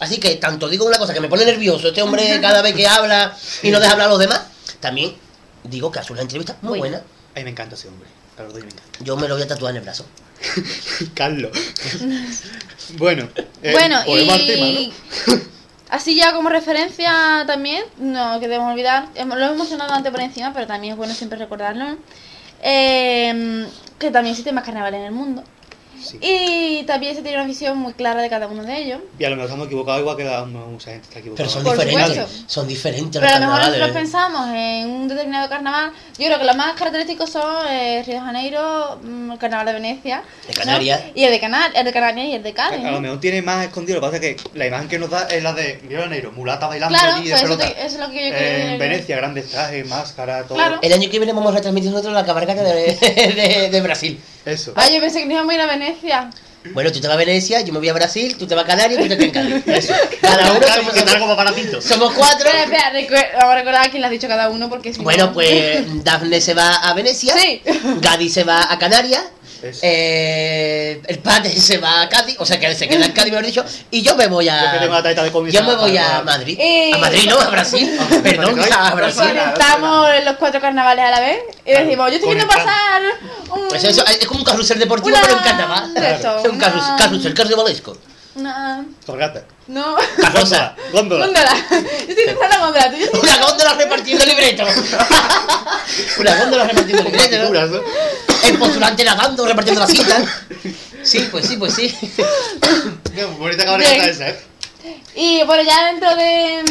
Así 0.00 0.18
que 0.18 0.34
tanto 0.36 0.68
digo 0.68 0.84
una 0.86 0.98
cosa 0.98 1.14
que 1.14 1.20
me 1.20 1.28
pone 1.28 1.44
nervioso 1.44 1.88
este 1.88 2.02
hombre 2.02 2.38
cada 2.42 2.62
vez 2.62 2.74
que 2.74 2.86
habla 2.86 3.36
y 3.62 3.70
no 3.70 3.78
deja 3.80 3.92
hablar 3.92 4.08
a 4.08 4.10
los 4.10 4.18
demás, 4.18 4.42
también 4.80 5.14
digo 5.62 5.90
que 5.90 5.98
hace 6.00 6.12
una 6.12 6.22
entrevista 6.22 6.56
muy 6.62 6.78
Buena. 6.78 6.98
A 6.98 7.38
mí 7.38 7.44
me 7.44 7.50
encanta 7.50 7.74
ese 7.74 7.88
hombre. 7.88 8.08
Carlos 8.36 8.52
Doy 8.54 8.62
me 8.62 8.68
encanta. 8.68 8.98
Yo 9.00 9.16
me 9.16 9.28
lo 9.28 9.34
voy 9.34 9.44
a 9.44 9.48
tatuar 9.48 9.70
en 9.70 9.76
el 9.76 9.82
brazo. 9.82 10.04
Carlos. 11.14 11.50
bueno. 12.98 13.28
eh, 13.62 13.72
Bueno, 13.72 14.02
tema, 14.04 14.16
y 14.66 14.92
¿no? 15.26 15.34
así 15.90 16.16
ya 16.16 16.32
como 16.32 16.48
referencia 16.48 17.44
también, 17.46 17.84
no 17.98 18.38
queremos 18.40 18.70
olvidar, 18.72 19.08
hemos- 19.14 19.38
lo 19.38 19.44
hemos 19.46 19.58
mencionado 19.58 19.92
antes 19.94 20.10
por 20.12 20.20
encima, 20.20 20.52
pero 20.52 20.66
también 20.66 20.92
es 20.92 20.96
bueno 20.96 21.14
siempre 21.14 21.38
recordarlo. 21.38 21.96
Eh, 22.62 23.66
que 23.98 24.10
también 24.10 24.32
existen 24.32 24.54
más 24.54 24.64
carnavales 24.64 25.00
en 25.00 25.06
el 25.06 25.12
mundo. 25.12 25.44
Sí. 26.04 26.18
Y 26.20 26.84
también 26.84 27.14
se 27.16 27.22
tiene 27.22 27.38
una 27.38 27.46
visión 27.46 27.78
muy 27.78 27.92
clara 27.94 28.20
de 28.22 28.28
cada 28.28 28.46
uno 28.46 28.62
de 28.62 28.76
ellos. 28.82 29.00
Y 29.18 29.24
a 29.24 29.30
lo 29.30 29.36
mejor 29.36 29.46
estamos 29.50 29.66
equivocados 29.66 30.00
igual 30.00 30.16
que 30.16 30.24
la- 30.24 30.44
mucha 30.44 30.90
gente 30.92 31.06
está 31.08 31.18
equivocada. 31.20 31.36
Pero 31.36 31.50
son 31.50 31.64
Por 31.64 31.78
diferentes. 31.78 32.16
supuesto. 32.16 32.44
Son 32.46 32.68
diferentes 32.68 33.20
Pero 33.20 33.32
a 33.34 33.38
los 33.38 33.40
lo 33.40 33.46
mejor 33.54 33.66
nosotros 33.70 33.90
pensamos 33.90 34.48
en 34.54 34.90
un 34.90 35.08
determinado 35.08 35.48
carnaval. 35.48 35.92
Yo 36.18 36.26
creo 36.26 36.38
que 36.38 36.44
los 36.44 36.56
más 36.56 36.74
característicos 36.74 37.30
son 37.30 37.66
eh, 37.68 38.02
Río 38.06 38.14
de 38.16 38.20
Janeiro, 38.20 38.98
mm, 39.02 39.32
el 39.32 39.38
carnaval 39.38 39.66
de 39.66 39.72
Venecia. 39.72 40.22
De 40.46 40.54
¿no? 40.54 40.60
Canarias. 40.60 41.00
Y 41.14 41.24
el 41.24 41.30
de, 41.30 41.40
Cana- 41.40 41.72
el 41.74 41.84
de 41.84 41.92
Canarias 41.92 42.26
y 42.28 42.32
el 42.34 42.42
de 42.42 42.52
Cádiz. 42.52 42.84
A 42.84 42.90
lo 42.90 43.00
mejor 43.00 43.20
tiene 43.20 43.42
más 43.42 43.64
escondido, 43.66 44.00
lo 44.00 44.06
que 44.06 44.06
pasa 44.18 44.26
es 44.26 44.36
que 44.42 44.58
la 44.58 44.66
imagen 44.66 44.88
que 44.88 44.98
nos 44.98 45.10
da 45.10 45.26
es 45.28 45.42
la 45.42 45.52
de 45.52 45.80
Río 45.88 45.98
de 45.98 46.02
Janeiro, 46.04 46.32
mulata 46.32 46.66
bailando 46.66 46.96
Claro, 46.98 47.14
allí 47.16 47.24
de 47.24 47.30
pues 47.30 47.42
eso, 47.42 47.56
pelota. 47.58 47.74
te- 47.74 47.86
eso 47.86 47.94
es 47.96 48.00
lo 48.00 48.10
que 48.10 48.28
yo 48.30 48.34
Eh, 48.36 48.72
en 48.74 48.78
Venecia, 48.78 49.16
grandes 49.16 49.50
trajes, 49.50 49.86
máscara, 49.88 50.42
todo. 50.44 50.54
Claro. 50.56 50.78
El 50.82 50.92
año 50.92 51.10
que 51.10 51.18
viene 51.18 51.32
vamos 51.32 51.52
a 51.52 51.56
retransmitir 51.56 51.90
nosotros 51.90 52.12
la 52.14 52.24
cabalgata 52.24 52.62
de, 52.62 52.94
de- 53.34 53.68
de 53.70 53.80
Brasil. 53.80 54.20
Eso. 54.44 54.72
Ah, 54.76 54.88
yo 54.90 55.00
pensé 55.00 55.20
que 55.20 55.26
no 55.26 55.32
íbamos 55.32 55.52
a 55.52 55.54
ir 55.54 55.60
a 55.62 55.66
Venecia. 55.66 55.93
Bueno, 56.72 56.90
tú 56.90 56.98
te 57.00 57.06
vas 57.08 57.14
a 57.16 57.18
Venecia, 57.18 57.60
yo 57.60 57.74
me 57.74 57.78
voy 57.78 57.88
a 57.90 57.92
Brasil, 57.92 58.36
tú 58.38 58.46
te 58.46 58.54
vas 58.54 58.64
a 58.64 58.66
Canarias 58.66 58.98
y 58.98 59.02
tú 59.02 59.08
te 59.08 59.16
vas 59.16 59.28
a 59.28 59.32
Cádiz. 59.32 59.62
Eso. 59.90 59.92
Cada 60.22 60.52
uno 60.52 60.66
somos, 60.66 60.92
como 61.20 61.80
somos 61.82 62.12
cuatro. 62.14 62.46
Espera, 62.48 62.62
espera, 62.64 62.92
recuer- 62.92 63.32
vamos 63.36 63.52
a 63.52 63.54
recordar 63.56 63.86
a 63.86 63.90
quién 63.90 64.00
le 64.00 64.06
has 64.06 64.10
dicho 64.12 64.28
cada 64.28 64.48
uno 64.48 64.70
porque 64.70 64.92
si 64.92 64.98
no- 64.98 65.04
Bueno, 65.04 65.32
pues 65.34 65.84
Dafne 66.04 66.40
se 66.40 66.54
va 66.54 66.76
a 66.76 66.94
Venecia, 66.94 67.34
Sí. 67.36 67.60
Gadi 68.00 68.30
se 68.30 68.44
va 68.44 68.72
a 68.72 68.78
Canarias, 68.78 69.24
Eh, 69.82 71.00
el 71.06 71.18
Pate 71.20 71.50
se 71.60 71.78
va 71.78 72.02
a 72.02 72.08
Cádiz, 72.08 72.36
o 72.38 72.46
sea 72.46 72.58
que 72.58 72.74
se 72.74 72.88
queda 72.88 73.04
en 73.06 73.12
Cádiz, 73.12 73.30
mejor 73.32 73.46
dicho, 73.46 73.64
y 73.90 74.02
yo 74.02 74.16
me 74.16 74.26
voy 74.26 74.46
Yo 74.46 74.52
que 74.72 74.78
tengo 74.78 74.92
la 74.92 74.98
a... 74.98 75.02
tarjeta 75.02 75.22
de 75.22 75.32
comida. 75.32 75.52
Yo 75.52 75.62
me 75.64 75.74
voy 75.76 75.96
a 75.96 76.06
para- 76.06 76.22
Madrid. 76.22 76.56
Eh, 76.60 76.90
A 76.94 76.98
Madrid, 76.98 77.28
no, 77.28 77.40
a 77.40 77.48
Brasil. 77.50 77.98
Perdón, 78.22 78.60
a 78.72 78.94
Brasil. 78.94 79.22
Conectamos 79.22 80.08
los 80.24 80.36
cuatro 80.36 80.60
carnavales 80.60 81.04
a 81.04 81.10
la 81.10 81.20
vez 81.20 81.38
y 81.64 81.70
decimos, 81.72 82.10
yo 82.10 82.16
estoy 82.16 82.34
viendo 82.34 82.46
conectamos. 82.52 82.80
pasar 82.82 83.02
un... 83.62 83.68
Pues 83.68 83.84
eso, 83.84 84.04
es 84.06 84.26
como 84.26 84.40
un 84.40 84.44
carrusel 84.46 84.78
deportivo, 84.78 85.16
Una- 85.16 85.26
pero 85.26 85.38
en 85.38 85.44
carnaval. 85.44 85.92
Es 85.96 86.50
un 86.50 86.58
carrusel, 86.58 86.88
una- 86.90 86.96
carrusel 86.96 87.34
carnavalesco. 87.34 87.96
Una... 88.36 88.84
Torgata. 89.06 89.44
No... 89.68 89.94
Carroza. 90.20 90.74
Góndola. 90.92 91.26
Góndola. 91.26 91.50
Yo 91.70 91.76
estoy 92.08 92.24
pensando 92.26 92.54
en 92.56 92.60
góndola. 92.62 92.90
tú- 92.90 92.96
yo 92.96 93.04
estoy- 93.04 93.20
Una 93.20 93.36
góndola 93.38 93.74
repartiendo 93.74 94.26
libretos. 94.26 94.68
Una 96.18 96.36
góndola 96.40 96.64
repartiendo 96.64 97.02
libretos. 97.04 97.38
¿no? 97.38 97.42
Figuras, 97.44 97.70
¿no? 97.70 97.80
El 98.44 98.58
postulante 98.58 99.04
nadando, 99.04 99.46
repartiendo 99.46 99.80
las 99.80 99.90
cintas. 99.90 100.22
Sí, 101.02 101.28
pues 101.30 101.46
sí, 101.46 101.56
pues 101.56 101.74
sí. 101.74 101.94
Bonita 103.38 103.64
esa, 104.06 104.28
¿eh? 104.30 104.40
Y 105.14 105.42
bueno, 105.44 105.62
ya 105.62 105.86
dentro 105.86 106.14
de... 106.16 106.64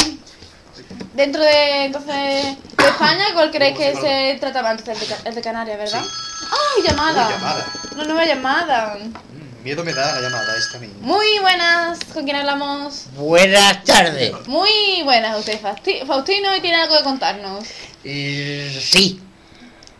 Dentro 1.14 1.42
de, 1.44 1.86
entonces, 1.86 2.12
de 2.16 2.86
España, 2.88 3.26
¿cuál 3.34 3.52
creéis 3.52 3.78
que 3.78 3.96
se 3.96 4.38
trata 4.40 4.64
más? 4.64 4.80
El 4.80 5.00
de, 5.00 5.16
el 5.26 5.36
de 5.36 5.42
Canarias, 5.42 5.78
¿verdad? 5.78 6.04
¡Ay, 6.04 6.84
llamada! 6.84 7.28
Uy, 7.28 7.34
llamada. 7.34 7.66
Una 7.94 8.04
nueva 8.06 8.26
llamada. 8.26 8.96
Mm, 9.00 9.64
Miedo 9.64 9.84
me 9.84 9.94
da 9.94 10.16
la 10.16 10.22
llamada 10.22 10.58
esta 10.58 10.80
niña. 10.80 10.94
Muy 11.02 11.38
buenas, 11.40 12.00
¿con 12.14 12.24
quién 12.24 12.36
hablamos? 12.36 13.04
Buenas 13.16 13.84
tardes. 13.84 14.34
Muy 14.48 15.02
buenas, 15.04 15.38
usted 15.38 15.62
Fausti- 15.62 16.04
Faustino 16.06 16.56
y 16.56 16.62
tiene 16.62 16.78
algo 16.78 16.98
que 16.98 17.04
contarnos. 17.04 17.64
Eh, 18.04 18.82
sí. 18.84 19.22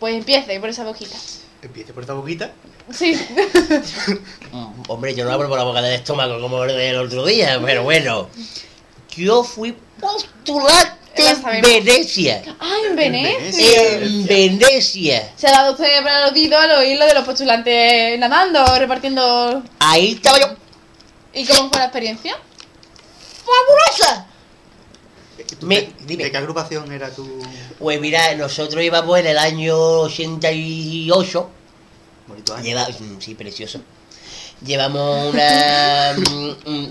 Pues 0.00 0.16
empiece 0.16 0.58
por 0.58 0.68
esa 0.68 0.82
boquita. 0.82 1.16
Empiece 1.64 1.94
por 1.94 2.02
esta 2.02 2.12
boquita. 2.12 2.52
Sí. 2.92 3.18
Mm, 4.52 4.82
Hombre, 4.86 5.14
yo 5.16 5.24
no 5.24 5.32
abro 5.32 5.48
por 5.48 5.58
la 5.58 5.64
boca 5.64 5.82
del 5.82 5.94
estómago 5.94 6.40
como 6.40 6.62
el 6.62 6.76
del 6.76 6.96
otro 6.96 7.24
día, 7.26 7.60
pero 7.64 7.82
bueno. 7.82 8.28
Yo 9.16 9.42
fui 9.42 9.76
postulante 10.00 10.94
en. 11.16 11.62
Venecia. 11.62 12.42
¡Ay, 12.60 12.82
en 12.90 12.96
Venecia! 12.96 13.96
En 13.98 14.26
Venecia. 14.26 15.32
Se 15.36 15.48
ha 15.48 15.52
dado 15.52 15.72
usted 15.72 16.02
para 16.04 16.28
el 16.28 16.34
oído 16.34 16.56
al 16.56 16.70
oír 16.72 16.98
lo 16.98 17.06
de 17.06 17.14
los 17.14 17.24
postulantes 17.24 18.18
nadando, 18.18 18.64
repartiendo... 18.78 19.62
Ahí 19.80 20.12
estaba 20.12 20.38
yo. 20.38 20.46
¿Y 21.32 21.44
cómo 21.46 21.68
fue 21.70 21.78
la 21.78 21.86
experiencia? 21.86 22.36
¡Fabulosa! 23.44 24.26
¿Tú 25.58 25.66
Me- 25.66 25.80
de, 25.82 25.92
dime. 26.06 26.24
¿De 26.24 26.30
qué 26.30 26.36
agrupación 26.38 26.90
era 26.92 27.10
tu 27.10 27.26
Pues 27.78 28.00
mira, 28.00 28.34
nosotros 28.34 28.82
íbamos 28.82 29.18
en 29.18 29.26
el 29.26 29.38
año 29.38 29.76
88. 29.76 31.50
bonito 32.26 32.54
año? 32.54 32.64
Lleva, 32.64 32.88
mm, 32.88 33.20
sí, 33.20 33.34
precioso. 33.34 33.80
Llevamos 34.64 35.32
una. 35.32 36.14
mm, 36.16 36.70
mm, 36.70 36.88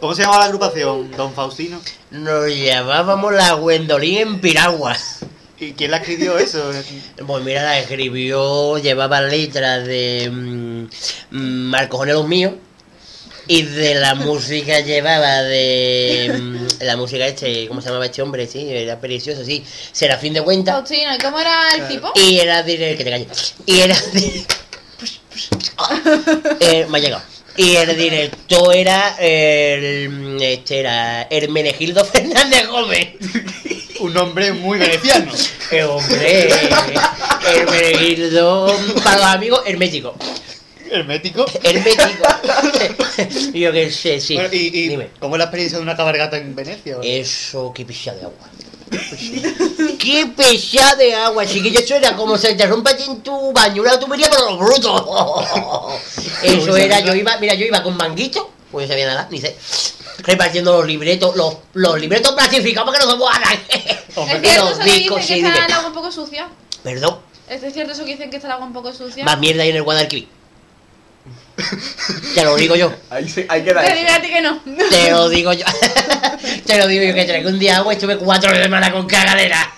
¿Cómo 0.00 0.14
se 0.14 0.22
llamaba 0.22 0.40
la 0.40 0.44
agrupación, 0.46 1.10
Don 1.12 1.32
Faustino? 1.34 1.80
nos 2.10 2.48
llamábamos 2.54 3.32
la 3.32 3.52
Gwendolyn 3.54 4.18
en 4.18 4.40
Piragua. 4.40 4.96
¿Y 5.58 5.72
quién 5.74 5.92
la 5.92 5.98
escribió 5.98 6.36
eso? 6.38 6.72
Pues 7.24 7.44
mira, 7.44 7.62
la 7.62 7.78
escribió, 7.78 8.78
llevaba 8.78 9.20
letras 9.20 9.86
de 9.86 10.28
mm, 10.32 11.36
mm, 11.36 11.70
Marcos 11.70 12.00
Onelos 12.00 12.26
mío. 12.26 12.56
Y 13.52 13.64
de 13.64 13.96
la 13.96 14.14
música 14.14 14.80
llevaba 14.80 15.42
de. 15.42 16.40
mm, 16.40 16.84
la 16.84 16.96
música 16.96 17.26
este, 17.26 17.68
¿cómo 17.68 17.82
se 17.82 17.88
llamaba 17.88 18.06
este 18.06 18.22
hombre? 18.22 18.46
Sí, 18.46 18.66
era 18.70 18.98
precioso, 18.98 19.44
sí. 19.44 19.62
Serafín 19.92 20.32
de 20.32 20.40
Cuenta. 20.40 20.72
Faustino, 20.72 21.14
¿y 21.14 21.18
cómo 21.18 21.38
era 21.38 21.68
el 21.76 21.86
tipo? 21.86 22.10
Y 22.14 22.38
era 22.38 22.62
de. 22.62 22.96
Que 22.96 23.04
te 23.04 23.10
calles. 23.10 23.54
Y 23.66 23.80
era 23.80 23.94
de. 24.14 24.46
Eh, 26.60 26.86
me 26.88 26.96
ha 26.96 27.00
llegado. 27.02 27.22
Y 27.58 27.76
el 27.76 27.94
director 27.94 28.74
era 28.74 29.16
el. 29.18 30.38
Este 30.40 30.80
era 30.80 31.26
Hermenegildo 31.28 32.04
Fernández 32.06 32.66
Gómez. 32.68 33.16
Un 34.00 34.14
nombre 34.14 34.52
muy 34.54 34.78
veneciano. 34.78 35.30
Eh, 35.72 35.84
hombre, 35.84 36.50
Hermenegildo. 37.46 38.74
Para 39.02 39.16
los 39.16 39.26
amigos, 39.26 39.62
hermético. 39.64 40.14
Hermético. 40.92 41.46
Hermético. 41.62 42.04
Yo 43.54 43.72
qué 43.72 43.90
sé, 43.90 44.20
sí. 44.20 44.34
Bueno, 44.34 44.50
y, 44.52 44.66
y 44.66 44.88
Dime. 44.88 45.08
¿Cómo 45.18 45.36
es 45.36 45.38
la 45.38 45.44
experiencia 45.44 45.78
de 45.78 45.82
una 45.82 45.96
cabalgata 45.96 46.36
en 46.36 46.54
Venecia? 46.54 46.98
Eso, 47.02 47.72
qué 47.74 47.86
pesada 47.86 48.18
de 48.18 48.24
agua. 48.24 48.48
qué 49.98 50.26
pesada 50.36 50.96
de 50.96 51.14
agua, 51.14 51.46
chiquillo. 51.46 51.80
Eso 51.80 51.94
era 51.94 52.14
como 52.14 52.36
se 52.36 52.54
te 52.54 52.66
rompe 52.66 52.90
en 52.90 53.22
tu 53.22 53.52
baño 53.52 53.80
una 53.80 53.98
tubería, 53.98 54.28
pero 54.30 54.50
lo 54.50 54.58
bruto. 54.58 55.88
Eso 56.42 56.76
era, 56.76 57.00
yo 57.00 57.14
iba, 57.14 57.38
mira, 57.38 57.54
yo 57.54 57.64
iba 57.64 57.82
con 57.82 57.96
manguito, 57.96 58.50
pues 58.70 58.86
no 58.86 58.92
sabía 58.92 59.06
nada, 59.06 59.28
ni 59.30 59.40
sé. 59.40 59.56
Repartiendo 60.18 60.76
los 60.76 60.86
libretos, 60.86 61.34
los, 61.36 61.56
los 61.72 61.98
libretos 61.98 62.32
plastificados 62.32 62.90
para 62.92 62.98
que 63.00 63.06
no 63.06 63.16
se. 63.16 64.20
Hombre, 64.20 64.50
Es 64.50 64.58
los 64.58 64.70
eso 64.72 64.78
que 64.78 64.84
dicen 64.84 64.98
discos, 65.00 65.26
que 65.26 65.36
está 65.38 65.66
el 65.66 65.72
agua 65.72 65.88
un 65.88 65.94
poco 65.94 66.12
sucia. 66.12 66.48
Perdón, 66.82 67.18
¿Es 67.48 67.72
cierto 67.72 67.92
eso 67.92 68.04
que 68.04 68.12
dicen 68.12 68.28
que 68.28 68.36
está 68.36 68.48
el 68.48 68.52
agua 68.52 68.66
un 68.66 68.72
poco 68.74 68.92
sucia? 68.92 69.24
más 69.24 69.38
mierda 69.38 69.62
hay 69.62 69.70
en 69.70 69.76
el 69.76 69.82
Guadalquivir. 69.82 70.28
Te 72.34 72.44
lo 72.44 72.56
digo 72.56 72.76
yo. 72.76 72.92
Ahí, 73.10 73.28
se- 73.28 73.46
ahí 73.48 73.62
queda 73.62 73.82
Te 73.82 73.94
digo 73.94 74.10
a 74.10 74.20
ti 74.20 74.28
que 74.28 74.40
no. 74.40 74.60
Te 74.90 75.10
lo 75.10 75.28
digo 75.28 75.52
yo. 75.52 75.64
Te 76.66 76.78
lo 76.78 76.86
digo 76.86 77.04
yo 77.04 77.14
que 77.14 77.24
tragué 77.24 77.46
un 77.46 77.58
día 77.58 77.76
agua 77.78 77.92
y 77.92 77.96
estuve 77.96 78.16
cuatro 78.18 78.54
semanas 78.54 78.90
con 78.90 79.06
cagadera. 79.06 79.72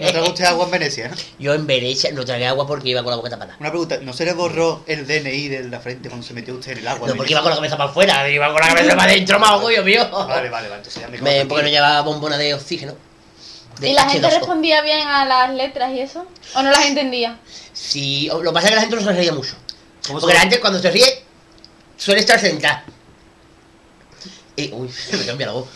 ¿No 0.00 0.12
te 0.12 0.20
gusta 0.20 0.48
agua 0.50 0.64
en 0.66 0.70
Venecia? 0.70 1.08
no? 1.08 1.16
Yo 1.38 1.54
en 1.54 1.66
Venecia 1.66 2.10
no 2.12 2.24
tragué 2.24 2.46
agua 2.46 2.66
porque 2.66 2.90
iba 2.90 3.02
con 3.02 3.10
la 3.10 3.16
boca 3.16 3.30
tapada. 3.30 3.56
Una 3.58 3.70
pregunta, 3.70 3.98
¿no 4.02 4.12
se 4.12 4.24
le 4.24 4.32
borró 4.32 4.82
el 4.86 5.06
DNI 5.06 5.48
de 5.48 5.64
la 5.64 5.80
frente 5.80 6.08
cuando 6.08 6.26
se 6.26 6.34
metió 6.34 6.54
usted 6.54 6.72
en 6.72 6.78
el 6.78 6.88
agua? 6.88 7.08
No, 7.08 7.14
porque 7.16 7.32
iba 7.32 7.40
con 7.42 7.50
la 7.50 7.56
cabeza 7.56 7.76
para 7.76 7.90
afuera, 7.90 8.28
iba 8.28 8.46
con 8.52 8.60
la 8.60 8.68
cabeza 8.68 8.96
para 8.96 9.10
adentro, 9.12 9.38
más 9.38 9.50
orgullo 9.52 9.82
mío. 9.84 10.08
Vale, 10.10 10.50
vale, 10.50 10.68
vale, 10.68 10.74
entonces 10.76 11.02
ya 11.02 11.08
me 11.08 11.46
porque 11.46 11.62
no 11.64 11.68
llevaba 11.68 12.00
bombona 12.02 12.36
de 12.38 12.54
oxígeno. 12.54 12.94
De 13.80 13.88
¿Y 13.88 13.92
la 13.92 14.08
gente 14.08 14.28
H2O. 14.28 14.38
respondía 14.38 14.82
bien 14.82 15.08
a 15.08 15.24
las 15.24 15.50
letras 15.52 15.90
y 15.92 16.00
eso? 16.00 16.24
¿O 16.54 16.62
no 16.62 16.70
las 16.70 16.84
entendía? 16.86 17.38
Sí, 17.72 18.28
lo 18.30 18.40
que 18.40 18.50
pasa 18.52 18.66
es 18.66 18.70
que 18.70 18.74
la 18.76 18.80
gente 18.82 18.96
no 18.96 19.02
se 19.02 19.12
reía 19.12 19.32
mucho. 19.32 19.54
¿Cómo 20.06 20.20
Porque 20.20 20.34
la 20.34 20.40
gente 20.40 20.60
cuando 20.60 20.78
se 20.80 20.90
ríe 20.90 21.23
suele 22.04 22.20
estar 22.20 22.38
sentada. 22.38 22.84
Y, 24.56 24.70
uy, 24.72 24.90
me 25.12 25.26
cambia 25.26 25.46
la 25.46 25.52
voz. 25.54 25.68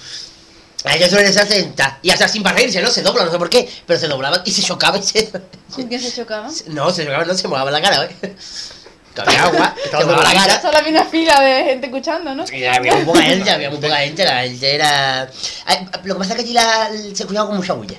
La 0.84 0.92
gente 0.92 1.09
suele 1.09 1.28
estar 1.28 1.46
sentada. 1.46 1.98
Y 2.02 2.10
hasta 2.10 2.28
sin 2.28 2.42
para 2.42 2.56
reírse, 2.56 2.80
¿no? 2.82 2.90
Se 2.90 3.02
dobla, 3.02 3.24
no 3.24 3.32
sé 3.32 3.38
por 3.38 3.50
qué. 3.50 3.68
Pero 3.86 3.98
se 3.98 4.06
doblaba 4.06 4.42
y 4.44 4.50
se 4.52 4.62
chocaba 4.62 4.98
y 4.98 5.02
se... 5.02 5.30
¿Con 5.74 5.88
quién 5.88 6.00
se 6.00 6.12
chocaba? 6.12 6.48
No, 6.66 6.90
se 6.90 7.05
chocaba, 7.05 7.24
no 7.24 7.34
se 7.34 7.48
mojaba 7.48 7.70
la 7.70 7.80
cara, 7.80 8.05
¿eh? 8.05 8.16
Había 9.16 9.42
agua, 9.42 9.74
se 9.74 9.84
Estaba 9.86 10.05
mojaba 10.05 10.22
la 10.22 10.34
cara. 10.34 10.62
Solo 10.62 10.78
había 10.78 10.90
una 10.92 11.05
fila 11.05 11.40
de 11.40 11.64
gente 11.64 11.86
escuchando, 11.86 12.34
¿no? 12.36 12.44
Y 12.52 12.64
había 12.64 12.94
muy 12.94 13.05
poca 13.05 13.22
gente, 13.22 13.50
había 13.50 13.70
muy 13.70 13.80
poca 13.80 13.96
gente, 13.96 14.24
la 14.24 14.42
gente 14.42 14.74
era... 14.74 15.28
Lo 16.05 16.14
que 16.14 16.18
pasa 16.20 16.34
es 16.34 16.36
que 16.36 16.42
allí 16.42 16.52
la, 16.52 16.90
se 16.92 17.22
escuchaba 17.24 17.48
con 17.48 17.56
mucha 17.56 17.72
bulla. 17.72 17.96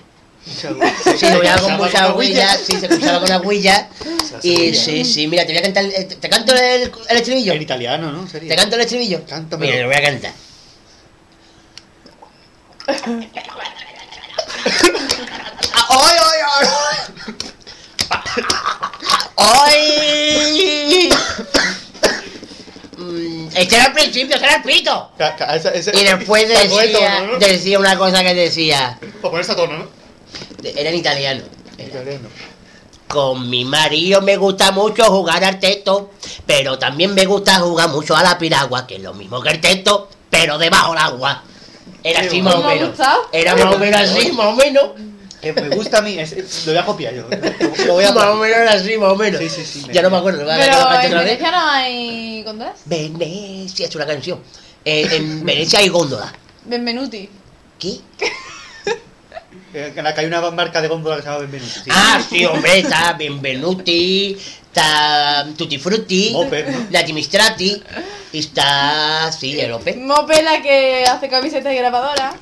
Sí, 1.18 1.30
lo 1.30 1.40
veía 1.40 1.58
con 1.58 1.78
mucha 1.78 2.14
huilla, 2.14 2.58
sí, 2.58 2.78
se 2.80 2.86
escuchaba 2.88 3.20
con 3.20 3.30
la 3.30 3.38
huilla. 3.40 3.88
Y 4.44 4.74
sí, 4.76 5.06
sí, 5.06 5.28
mira, 5.28 5.46
te 5.46 5.54
voy 5.54 5.60
a 5.60 5.62
cantar, 5.64 5.86
el- 5.86 6.08
te 6.08 6.30
canto 6.30 6.54
el, 6.54 6.92
el 7.10 7.18
estribillo. 7.18 7.54
En 7.54 7.62
italiano, 7.62 8.12
¿no? 8.12 8.28
Sería. 8.28 8.50
¿Te 8.50 8.56
canto 8.56 8.76
el 8.76 8.82
estribillo? 8.82 9.26
Cántamelo. 9.26 9.72
Mira, 9.72 9.82
lo 9.84 9.88
voy 9.90 9.98
a 9.98 10.02
cantar. 10.04 10.34
¡Ay, 15.90 16.18
ay, 16.20 16.40
ay! 16.56 16.68
¡Ay! 19.38 21.10
Mm, 22.98 23.48
Este 23.56 23.76
era 23.76 23.86
el 23.88 23.94
principio, 23.94 24.36
este 24.36 24.46
era 24.48 24.56
el 24.58 24.64
pito. 24.64 25.12
Ese- 25.54 25.78
ese- 25.78 25.92
Y 25.98 26.04
después 26.04 26.48
decía, 26.50 27.18
tono, 27.20 27.34
¿no? 27.34 27.40
decía 27.40 27.80
una 27.80 27.98
cosa 27.98 28.24
que 28.24 28.34
decía, 28.34 28.98
Para 29.22 29.32
ponerse 29.32 29.52
a 29.54 29.56
tono, 29.56 29.78
¿no? 29.78 29.99
Era 30.64 30.90
en 30.90 30.96
italiano. 30.96 31.44
Era, 31.78 31.88
Italiano. 31.88 32.30
Con 33.08 33.50
mi 33.50 33.66
marido 33.66 34.22
me 34.22 34.38
gusta 34.38 34.72
mucho 34.72 35.04
jugar 35.06 35.44
al 35.44 35.60
teto, 35.60 36.12
pero 36.46 36.78
también 36.78 37.14
me 37.16 37.26
gusta 37.26 37.56
jugar 37.60 37.90
mucho 37.90 38.16
a 38.16 38.22
la 38.22 38.38
piragua, 38.38 38.86
que 38.86 38.96
es 38.98 39.02
lo 39.02 39.14
mismo 39.16 39.42
que 39.42 39.50
el 39.50 39.60
teto, 39.62 40.10
pero 40.30 40.58
debajo 40.60 40.92
del 40.94 41.02
agua. 41.02 41.44
Era 42.04 42.22
así 42.22 42.42
más 42.42 42.56
o 42.56 42.64
menos. 42.64 42.90
Era 43.32 43.56
más 43.56 43.76
o 43.76 43.80
menos 43.80 44.02
así, 44.02 44.32
más 44.32 44.46
o 44.48 44.54
menos. 44.54 44.84
Que 45.42 45.54
me 45.54 45.70
gusta 45.70 46.00
a 46.00 46.02
mí. 46.02 46.20
es- 46.20 46.34
es- 46.34 46.66
lo 46.68 46.74
voy 46.74 46.82
a 46.82 46.86
copiar 46.86 47.14
yo. 47.16 47.24
Lo, 47.30 47.86
lo 47.86 47.94
voy 47.94 48.04
a 48.04 48.12
Más 48.14 48.26
o 48.26 48.36
menos 48.36 48.58
era 48.58 48.74
así, 48.74 48.98
más 48.98 49.12
o 49.12 49.16
menos. 49.16 49.40
Sí, 49.40 49.50
sí, 49.50 49.64
sí, 49.66 49.86
me- 49.88 49.94
Ya 49.94 50.02
no 50.02 50.10
me 50.10 50.18
acuerdo. 50.18 50.46
Pero 50.46 50.52
en 51.02 51.12
vez. 51.12 51.12
Venecia 51.24 51.52
no 51.52 51.70
hay 51.72 52.44
góndolas. 52.44 52.76
Venecia 52.86 53.88
es 53.88 53.96
una 53.96 54.06
canción. 54.06 54.40
Eh, 54.86 55.08
en 55.14 55.46
Venecia 55.46 55.80
hay 55.80 55.88
góndola. 55.88 56.32
Benvenuti. 56.66 57.30
¿Qué? 57.80 58.00
Eh, 59.74 59.92
que 59.94 60.02
hay 60.02 60.26
una 60.26 60.50
marca 60.52 60.82
de 60.82 60.88
góndola 60.88 61.18
que 61.18 61.22
se 61.22 61.28
llama 61.28 61.42
Benvenuti. 61.42 61.80
sí. 61.80 61.90
Ah, 61.92 62.22
sí, 62.28 62.46
hombre, 62.46 62.80
está 62.80 63.14
Benvenuti, 63.14 64.38
está 64.64 65.48
Tutti 65.58 65.78
Frutti, 65.78 66.32
Moped, 66.34 66.68
¿no? 66.68 66.88
la 66.90 67.06
Timistrati, 67.06 67.82
y 68.32 68.40
está, 68.40 69.32
sí, 69.32 69.60
el 69.60 69.74
Opel. 69.74 70.00
Mope 70.02 70.42
la 70.44 70.62
que 70.62 71.04
hace 71.06 71.30
camisetas 71.30 71.74
y 71.74 71.78
grabadoras. 71.78 72.34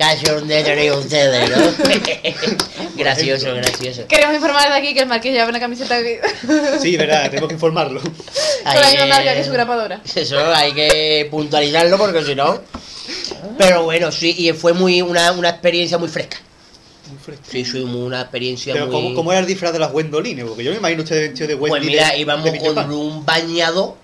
Cachón 0.00 0.48
de 0.48 0.62
tenéis 0.64 0.92
ustedes, 0.92 1.50
¿no? 1.50 1.56
gracioso, 2.96 3.54
gracioso. 3.54 4.06
Queremos 4.08 4.34
informar 4.34 4.70
de 4.70 4.74
aquí 4.78 4.94
que 4.94 5.00
el 5.00 5.06
Marqués 5.06 5.34
lleva 5.34 5.46
una 5.50 5.60
camiseta 5.60 5.98
que- 6.02 6.22
Sí, 6.80 6.96
verdad, 6.96 7.30
tengo 7.30 7.46
que 7.46 7.52
informarlo. 7.52 8.00
con 8.64 8.74
la 8.80 8.88
misma 8.88 9.06
marca 9.06 9.34
que 9.34 9.44
su 9.44 9.52
grapadora. 9.52 10.00
Eso 10.14 10.38
hay 10.54 10.72
que 10.72 11.28
puntualizarlo 11.30 11.98
porque 11.98 12.24
si 12.24 12.34
no. 12.34 12.62
Pero 13.58 13.84
bueno, 13.84 14.10
sí, 14.10 14.34
y 14.38 14.50
fue 14.54 14.72
muy 14.72 15.02
una, 15.02 15.32
una 15.32 15.50
experiencia 15.50 15.98
muy 15.98 16.08
fresca. 16.08 16.38
Muy 17.10 17.18
fresco. 17.18 17.44
Sí, 17.50 17.62
fue 17.66 17.82
una 17.84 18.22
experiencia 18.22 18.72
Pero 18.72 18.86
muy. 18.86 18.94
¿cómo, 18.94 19.14
¿cómo 19.14 19.32
era 19.32 19.40
el 19.42 19.46
disfraz 19.46 19.74
de 19.74 19.80
las 19.80 19.92
Gwendolines? 19.92 20.46
Porque 20.46 20.64
yo 20.64 20.70
me 20.70 20.78
imagino 20.78 21.02
usted 21.02 21.28
vestido 21.28 21.46
de 21.48 21.54
Wendy 21.56 21.68
Pues 21.68 21.82
mira, 21.82 22.08
de- 22.12 22.18
íbamos 22.20 22.50
de 22.50 22.58
con 22.58 22.74
Pan. 22.74 22.90
un 22.90 23.26
bañador. 23.26 23.96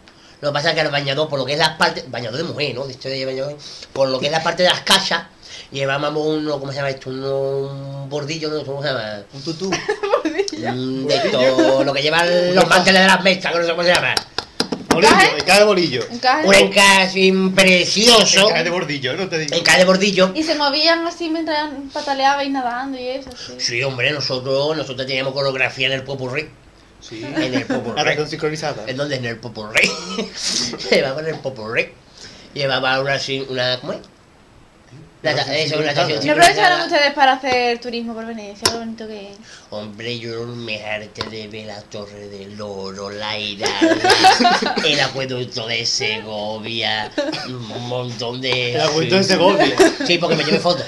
Lo 0.42 0.50
que 0.50 0.52
pasa 0.52 0.68
es 0.68 0.74
que 0.74 0.82
el 0.82 0.90
bañador, 0.90 1.26
por 1.30 1.38
lo 1.38 1.46
que 1.46 1.54
es 1.54 1.58
la 1.58 1.78
parte. 1.78 2.04
Bañador 2.08 2.36
de 2.36 2.44
mujer, 2.44 2.74
¿no? 2.74 2.84
De 2.86 2.92
de 2.94 3.24
bañador. 3.24 3.56
Por 3.94 4.10
lo 4.10 4.20
que 4.20 4.26
es 4.26 4.32
la 4.32 4.42
parte 4.42 4.62
de 4.62 4.68
las 4.68 4.80
casas, 4.82 5.22
llevábamos 5.70 6.26
uno, 6.26 6.58
¿cómo 6.58 6.70
se 6.72 6.76
llama 6.76 6.90
esto? 6.90 7.10
Uno, 7.10 7.38
un 8.02 8.08
bordillo, 8.08 8.48
¿no? 8.50 8.64
¿Cómo 8.64 8.82
se 8.82 8.88
llama? 8.88 9.22
Un 9.32 9.42
tutú. 9.42 9.70
Un 10.56 11.06
de 11.06 11.16
esto, 11.16 11.84
lo 11.84 11.92
que 11.92 12.02
llevan 12.02 12.54
los 12.54 12.66
manteles 12.66 13.02
de 13.02 13.06
las 13.08 13.22
mesas, 13.22 13.52
que 13.52 13.58
no 13.58 13.64
sé 13.64 13.70
cómo 13.70 13.82
se 13.82 13.92
llama. 13.92 14.14
Bolillo, 14.88 15.10
¿Encaje? 15.12 15.38
encaje 15.38 15.58
de 15.58 15.64
bolillo. 15.66 16.06
Un 16.44 16.54
encaje 16.54 17.32
precioso. 17.54 18.46
Encaje 18.48 18.64
de 18.64 18.70
bordillo, 18.70 19.12
no 19.16 19.28
te 19.28 19.38
digo. 19.38 19.54
Encaje 19.54 19.78
de 19.80 19.84
bordillo. 19.84 20.32
Y 20.34 20.42
se 20.42 20.54
movían 20.54 21.06
así 21.06 21.28
mientras 21.28 21.68
pataleabais 21.92 22.50
nadando 22.50 22.98
y 22.98 23.08
eso. 23.08 23.30
Sí. 23.36 23.54
Sí, 23.58 23.82
hombre, 23.82 24.10
nosotros, 24.12 24.74
nosotros 24.76 25.06
teníamos 25.06 25.34
coreografía 25.34 25.88
en 25.88 25.92
el 25.92 26.02
Popurrí. 26.02 26.48
Sí. 27.00 27.22
En 27.22 27.54
el 27.54 27.66
Popurrí. 27.66 27.96
Natación 27.96 28.28
sincronizada. 28.28 28.84
¿En 28.86 28.96
dónde? 28.96 29.16
En 29.16 29.26
el 29.26 29.36
Popurrí. 29.38 29.90
Llevaba 30.90 31.20
en 31.20 31.26
el 31.26 31.38
Popurrí. 31.40 31.88
Llevaba 32.54 33.00
una, 33.00 33.14
así- 33.14 33.44
una 33.50 33.78
¿cómo 33.80 33.92
es? 33.92 33.98
La, 35.26 35.32
Natación 35.44 35.56
eso, 35.84 36.26
¿No 36.26 36.32
aprovecharon 36.32 36.80
ustedes 36.82 37.12
para 37.14 37.32
hacer 37.34 37.78
turismo 37.80 38.14
por 38.14 38.26
Venecia? 38.26 38.70
Lo 38.72 38.78
bonito 38.78 39.06
que 39.06 39.30
es. 39.32 39.36
Hombre, 39.70 40.18
yo 40.18 40.46
me 40.46 40.82
harté 40.84 41.28
de 41.28 41.48
ver 41.48 41.66
la 41.66 41.80
Torre 41.82 42.28
del 42.28 42.60
Oro, 42.60 43.10
la 43.10 43.38
Ira, 43.38 43.68
el 44.84 45.00
acueducto 45.00 45.66
de 45.66 45.84
Segovia, 45.84 47.10
un 47.46 47.88
montón 47.88 48.40
de... 48.40 48.74
El 48.74 48.80
acueducto 48.80 49.16
de 49.16 49.24
Segovia. 49.24 49.76
Sí, 50.06 50.18
porque 50.18 50.36
me 50.36 50.44
llevé 50.44 50.60
fotos. 50.60 50.84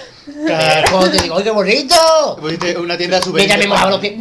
Claro. 0.47 0.89
Fotos 0.89 1.15
y 1.17 1.23
digo, 1.23 1.37
¡ay, 1.39 1.45
qué 1.45 1.51
bonito! 1.51 2.37
Una 2.81 2.97
tienda 2.97 3.21
de 3.21 3.33
Mira, 3.33 3.57
me 3.57 3.67
mojaba 3.67 3.91
los 3.93 4.01
pies. 4.01 4.15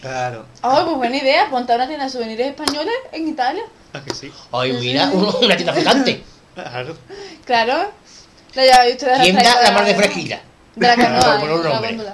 Claro. 0.00 0.46
Oh, 0.62 0.82
pues 0.84 0.96
buena 0.96 1.16
idea, 1.18 1.46
montar 1.48 1.76
una 1.76 1.86
tienda 1.86 2.06
de 2.06 2.10
souvenirs 2.10 2.40
españoles 2.40 2.94
en 3.12 3.28
Italia. 3.28 3.62
Ah, 3.92 4.00
que 4.02 4.14
sí. 4.14 4.32
Ay, 4.52 4.72
mira, 4.72 5.10
un- 5.12 5.44
una 5.44 5.56
tienda 5.56 5.72
flotante. 5.74 6.22
Claro. 6.54 6.96
Claro. 7.44 7.92
La 8.54 8.62
lleváis 8.64 8.92
ustedes 8.94 9.14
a 9.14 9.18
la 9.18 9.24
Tienda 9.24 9.40
playa 9.42 9.62
la 9.62 9.70
mar 9.72 9.84
de 9.84 9.94
fresquita. 9.94 10.40
De 10.76 10.86
la 10.86 10.94
Por 10.96 11.04
canoa, 11.04 11.38
poner 11.40 11.54
un 11.54 11.62
nombre. 11.64 11.88
góndola. 11.90 12.12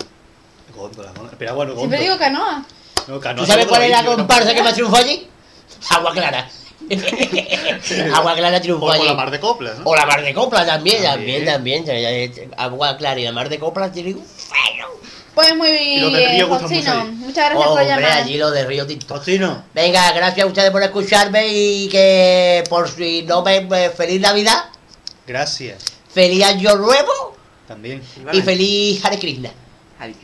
Góndola. 0.74 1.12
Pero 1.38 1.54
bueno, 1.54 1.72
Siempre 1.76 1.98
góndola. 1.98 2.02
digo 2.02 2.18
canoa. 2.18 2.64
No, 3.08 3.20
canoa, 3.20 3.44
¿Tú 3.44 3.50
sabes 3.50 3.66
cuál 3.66 3.82
es 3.82 3.90
la 3.90 4.04
comparsa 4.04 4.54
que 4.54 4.62
más 4.62 4.74
triunfó 4.74 4.96
allí? 4.96 5.28
Agua 5.90 6.12
Clara. 6.12 6.48
Agua 8.14 8.34
Clara 8.36 8.60
triunfó 8.60 8.86
O 8.86 8.90
allí. 8.90 8.98
con 9.00 9.08
la 9.08 9.14
mar 9.14 9.30
de 9.30 9.40
coplas, 9.40 9.78
¿no? 9.78 9.84
O 9.86 9.94
la 9.96 10.06
mar 10.06 10.22
de 10.22 10.34
copla 10.34 10.64
también, 10.66 11.02
también, 11.02 11.44
También. 11.44 11.84
también. 11.84 12.50
Agua 12.56 12.96
Clara 12.96 13.18
y 13.20 13.24
la 13.24 13.32
mar 13.32 13.48
de 13.48 13.58
copla 13.58 13.90
tiene 13.90 14.14
un 14.14 14.24
feo. 14.24 14.86
Pues 15.34 15.54
muy 15.54 15.70
bien, 15.70 16.14
río. 16.14 16.48
Muchas 16.48 16.70
gracias 16.70 17.54
por 17.54 17.66
Hombre, 17.68 17.86
llamar. 17.86 18.12
allí 18.12 18.38
lo 18.38 18.50
de 18.50 18.64
Río 18.64 18.86
Tinto. 18.86 19.06
Tocino. 19.06 19.64
Venga, 19.74 20.10
gracias 20.12 20.44
a 20.44 20.46
ustedes 20.48 20.70
por 20.70 20.82
escucharme 20.82 21.46
y 21.48 21.88
que 21.90 22.64
por 22.70 22.88
si 22.88 23.22
no 23.22 23.42
me... 23.42 23.60
me- 23.62 23.90
Feliz 23.90 24.20
Navidad, 24.20 24.64
Gracias. 25.26 25.78
Feliz 26.16 26.44
Año 26.44 26.76
Nuevo 26.76 27.36
También. 27.68 28.02
y 28.32 28.40
feliz 28.40 29.05
Hare 29.05 29.18
Krishna. 29.18 29.51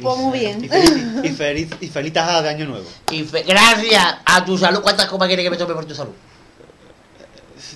Pues 0.03 0.17
muy 0.19 0.39
Y 0.39 0.41
bien. 0.41 0.69
feliz, 0.71 1.25
y 1.25 1.29
feliz, 1.31 1.69
y 1.81 1.89
feliz 1.89 2.13
tajada 2.15 2.41
de 2.43 2.49
año 2.49 2.65
nuevo. 2.67 2.87
Y 3.11 3.25
fe- 3.25 3.43
gracias 3.43 4.17
a 4.25 4.43
tu 4.45 4.57
salud. 4.57 4.81
¿Cuántas 4.81 5.07
copas 5.07 5.29
quieres 5.29 5.45
que 5.45 5.51
me 5.51 5.57
tome 5.59 5.75
por 5.75 5.85
tu 5.85 5.95
salud? 5.95 6.13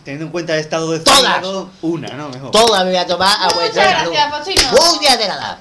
Teniendo 0.03 0.27
en 0.27 0.31
cuenta 0.33 0.55
el 0.55 0.61
estado 0.61 0.91
de 0.93 1.01
Todas. 1.01 1.45
una, 1.83 2.09
¿no? 2.09 2.29
Mejor. 2.31 2.51
Todas 2.53 2.85
me 2.85 2.91
voy 2.91 2.99
a 3.01 3.07
tomar 3.07 3.37
a 3.39 3.53
vuestra 3.53 3.83
Muchas 3.85 3.99
salud. 4.01 4.13
gracias. 4.13 4.73
Muy 4.73 4.99
bien 5.01 5.19
de 5.19 5.29
nada. 5.29 5.59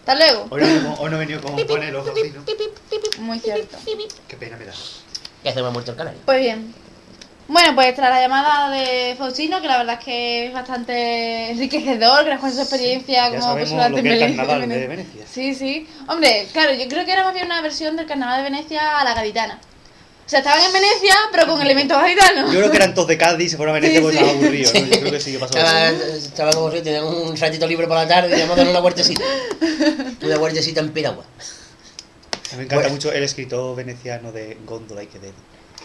Hasta 0.00 0.14
luego. 0.14 0.46
Hoy 0.50 0.60
no, 0.60 0.66
vengo- 0.66 0.94
hoy 0.98 1.10
no 1.10 1.16
he 1.16 1.20
venido 1.20 1.40
con 1.40 1.56
ponelo, 1.66 2.04
Faustino. 2.04 2.42
Muy 3.20 3.38
cierto. 3.40 3.78
Qué 4.28 4.36
pena 4.36 4.56
me 4.58 4.64
da. 4.66 4.72
Que 5.42 5.52
se 5.52 5.62
me 5.62 5.68
ha 5.68 5.70
muerto 5.70 5.92
el 5.92 5.96
canal. 5.96 6.14
Pues 6.26 6.40
bien. 6.40 6.74
Bueno, 7.46 7.74
pues 7.74 7.94
tras 7.94 8.08
la 8.10 8.20
llamada 8.22 8.70
de 8.70 9.14
Faustino, 9.18 9.60
que 9.60 9.68
la 9.68 9.76
verdad 9.78 9.98
es 9.98 10.04
que 10.04 10.46
es 10.46 10.52
bastante 10.54 11.50
enriquecedor, 11.50 12.24
que 12.24 12.30
nos 12.30 12.40
cuenta 12.40 12.56
su 12.56 12.62
experiencia 12.62 13.28
como 13.38 13.54
persona 13.54 13.90
de 13.90 13.96
que 13.96 14.02
Venecia. 14.02 14.36
carnaval 14.36 14.68
de 14.68 14.86
Venecia. 14.86 15.24
Sí, 15.30 15.54
sí. 15.54 15.86
Hombre, 16.08 16.46
claro, 16.52 16.72
yo 16.72 16.88
creo 16.88 17.04
que 17.04 17.12
era 17.12 17.22
más 17.24 17.34
bien 17.34 17.44
una 17.46 17.60
versión 17.60 17.96
del 17.96 18.06
carnaval 18.06 18.38
de 18.42 18.50
Venecia 18.50 18.98
a 18.98 19.04
la 19.04 19.12
gaditana. 19.14 19.60
O 20.26 20.28
sea, 20.28 20.38
estaban 20.38 20.64
en 20.64 20.72
Venecia, 20.72 21.14
pero 21.32 21.46
con 21.46 21.60
elementos 21.60 22.00
gaditanos. 22.00 22.50
Yo 22.50 22.58
creo 22.60 22.70
que 22.70 22.76
eran 22.78 22.94
todos 22.94 23.08
de 23.08 23.18
Cádiz 23.18 23.46
y 23.46 23.50
se 23.50 23.56
fueron 23.58 23.76
a 23.76 23.78
Venecia 23.78 23.98
Sí, 23.98 24.02
porque 24.02 24.16
sí. 24.16 24.24
estaba 24.24 24.38
aburrido, 24.40 24.72
¿no? 24.72 24.80
Yo 24.86 25.00
creo 25.00 25.12
que 25.12 25.20
sí 25.20 25.32
que 25.32 25.38
pasó 25.38 25.58
Estaba, 25.58 25.88
eso. 25.90 26.14
estaba 26.16 26.52
como 26.54 26.70
si 26.72 26.80
teníamos 26.80 27.14
un 27.14 27.36
ratito 27.36 27.66
libre 27.66 27.86
por 27.86 27.96
la 27.98 28.08
tarde 28.08 28.34
y 28.34 28.38
íbamos 28.38 28.54
a 28.56 28.60
dar 28.62 28.68
una 28.68 28.80
vueltecita. 28.80 29.22
Una 30.22 30.38
vueltecita 30.38 30.80
en 30.80 30.88
piragua. 30.94 31.24
Me 32.56 32.62
encanta 32.62 32.76
Bueno. 32.76 32.90
mucho 32.94 33.12
el 33.12 33.22
escritor 33.22 33.76
veneciano 33.76 34.32
de 34.32 34.56
Góndola 34.64 35.02
y 35.02 35.08
Quevedo. 35.08 35.34